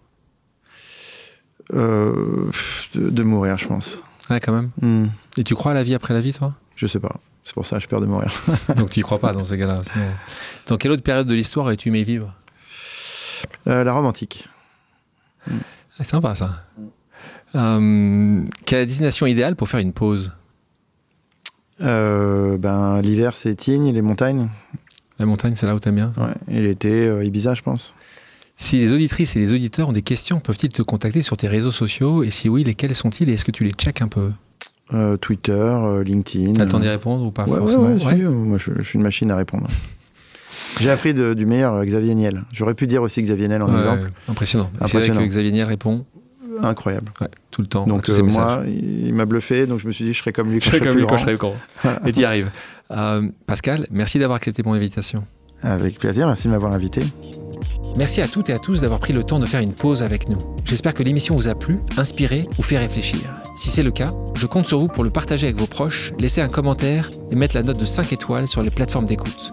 Euh, 1.72 2.50
de, 2.94 3.10
de, 3.10 3.22
mourir, 3.22 3.58
je 3.58 3.66
pense. 3.66 4.02
Ouais, 4.28 4.40
quand 4.40 4.52
même. 4.52 4.70
Mm. 4.80 5.08
Et 5.36 5.44
tu 5.44 5.54
crois 5.54 5.72
à 5.72 5.74
la 5.74 5.82
vie 5.82 5.94
après 5.94 6.14
la 6.14 6.20
vie, 6.20 6.32
toi? 6.32 6.54
Je 6.76 6.86
sais 6.86 7.00
pas. 7.00 7.16
C'est 7.44 7.54
pour 7.54 7.66
ça, 7.66 7.78
j'ai 7.78 7.86
peur 7.86 8.00
de 8.00 8.06
mourir. 8.06 8.32
Donc 8.76 8.90
tu 8.90 9.00
y 9.00 9.02
crois 9.02 9.18
pas 9.18 9.32
dans 9.32 9.44
ces 9.44 9.58
cas-là. 9.58 9.80
Sinon... 9.92 10.04
Dans 10.66 10.76
quelle 10.76 10.90
autre 10.90 11.02
période 11.02 11.26
de 11.26 11.34
l'histoire 11.34 11.66
aurais-tu 11.66 11.88
aimé 11.88 12.04
vivre? 12.04 12.32
Euh, 13.66 13.84
La 13.84 13.92
Rome 13.92 14.06
antique. 14.06 14.48
Mm. 15.46 15.58
C'est 16.00 16.12
sympa 16.12 16.34
ça. 16.34 16.64
Euh, 17.54 18.42
quelle 18.64 18.78
est 18.78 18.82
la 18.82 18.86
destination 18.86 19.26
idéale 19.26 19.54
pour 19.54 19.68
faire 19.68 19.80
une 19.80 19.92
pause? 19.92 20.32
Euh, 21.82 22.56
ben, 22.56 23.02
L'hiver, 23.02 23.34
c'est 23.34 23.54
Tignes, 23.54 23.92
les 23.92 24.00
montagnes. 24.00 24.48
La 25.18 25.26
montagne, 25.26 25.54
c'est 25.54 25.66
là 25.66 25.74
où 25.74 25.78
t'aimes 25.78 25.96
bien? 25.96 26.12
Ouais. 26.16 26.32
Et 26.48 26.62
l'été, 26.62 27.06
euh, 27.06 27.22
Ibiza, 27.22 27.54
je 27.54 27.60
pense. 27.60 27.92
Si 28.56 28.78
les 28.78 28.94
auditrices 28.94 29.36
et 29.36 29.40
les 29.40 29.52
auditeurs 29.52 29.90
ont 29.90 29.92
des 29.92 30.00
questions, 30.00 30.40
peuvent-ils 30.40 30.70
te 30.70 30.80
contacter 30.80 31.20
sur 31.20 31.36
tes 31.36 31.48
réseaux 31.48 31.70
sociaux? 31.70 32.22
Et 32.22 32.30
si 32.30 32.48
oui, 32.48 32.64
lesquels 32.64 32.94
sont-ils? 32.94 33.28
Et 33.28 33.34
est-ce 33.34 33.44
que 33.44 33.50
tu 33.50 33.64
les 33.64 33.72
checkes 33.72 34.00
un 34.00 34.08
peu? 34.08 34.32
Twitter, 35.20 36.02
LinkedIn. 36.04 36.54
T'as 36.54 36.64
le 36.64 36.70
temps 36.70 36.80
d'y 36.80 36.88
répondre 36.88 37.24
ou 37.24 37.30
pas 37.30 37.46
ouais, 37.46 37.58
forcément? 37.58 37.84
ouais, 37.84 38.04
ouais, 38.04 38.28
Moi, 38.28 38.58
je, 38.58 38.72
je, 38.78 38.82
suis 38.82 38.96
une 38.96 39.04
machine 39.04 39.30
à 39.30 39.36
répondre. 39.36 39.68
J'ai 40.78 40.90
appris 40.90 41.14
de, 41.14 41.34
du 41.34 41.46
meilleur 41.46 41.84
Xavier 41.84 42.14
Niel. 42.14 42.42
J'aurais 42.52 42.74
pu 42.74 42.86
dire 42.86 43.02
aussi 43.02 43.20
Xavier 43.22 43.48
Niel 43.48 43.62
en 43.62 43.74
exemple. 43.74 44.10
Impressionnant. 44.28 44.70
impressionnant. 44.74 45.04
C'est 45.04 45.12
vrai 45.12 45.26
que 45.26 45.30
Xavier 45.30 45.52
Niel 45.52 45.66
répond 45.66 46.04
incroyable. 46.62 47.12
Ouais, 47.20 47.28
tout 47.50 47.62
le 47.62 47.66
temps. 47.66 47.86
Donc 47.86 48.08
euh, 48.08 48.22
moi, 48.22 48.62
il 48.66 49.14
m'a 49.14 49.24
bluffé, 49.24 49.66
donc 49.66 49.80
je 49.80 49.86
me 49.86 49.92
suis 49.92 50.04
dit 50.04 50.12
je 50.12 50.18
serais 50.18 50.32
comme 50.32 50.50
lui 50.50 50.60
quand 50.60 50.64
je 50.64 50.70
serais 50.70 50.80
comme 50.80 50.96
lui 50.96 51.02
grand. 51.02 51.10
quand 51.10 51.16
je 51.18 51.22
serais 51.22 51.36
grand. 51.36 51.54
Voilà. 51.82 52.00
Et 52.06 52.12
tu 52.12 52.20
y 52.20 52.24
arrives. 52.24 52.50
Euh, 52.90 53.28
Pascal, 53.46 53.86
merci 53.90 54.18
d'avoir 54.18 54.36
accepté 54.36 54.62
mon 54.62 54.72
invitation. 54.72 55.24
Avec 55.62 55.98
plaisir, 55.98 56.26
merci 56.26 56.48
de 56.48 56.52
m'avoir 56.52 56.72
invité. 56.72 57.02
Merci 57.96 58.22
à 58.22 58.28
toutes 58.28 58.48
et 58.50 58.52
à 58.52 58.58
tous 58.58 58.80
d'avoir 58.82 59.00
pris 59.00 59.12
le 59.12 59.24
temps 59.24 59.40
de 59.40 59.46
faire 59.46 59.60
une 59.60 59.74
pause 59.74 60.02
avec 60.02 60.28
nous. 60.28 60.38
J'espère 60.64 60.94
que 60.94 61.02
l'émission 61.02 61.34
vous 61.34 61.48
a 61.48 61.54
plu, 61.54 61.80
inspiré 61.98 62.48
ou 62.58 62.62
fait 62.62 62.78
réfléchir. 62.78 63.20
Si 63.56 63.68
c'est 63.68 63.82
le 63.82 63.90
cas, 63.90 64.12
je 64.36 64.46
compte 64.46 64.66
sur 64.66 64.78
vous 64.78 64.86
pour 64.88 65.02
le 65.02 65.10
partager 65.10 65.48
avec 65.48 65.58
vos 65.58 65.66
proches, 65.66 66.12
laisser 66.18 66.40
un 66.40 66.48
commentaire 66.48 67.10
et 67.30 67.34
mettre 67.34 67.56
la 67.56 67.62
note 67.62 67.78
de 67.78 67.84
5 67.84 68.12
étoiles 68.12 68.46
sur 68.46 68.62
les 68.62 68.70
plateformes 68.70 69.06
d'écoute. 69.06 69.52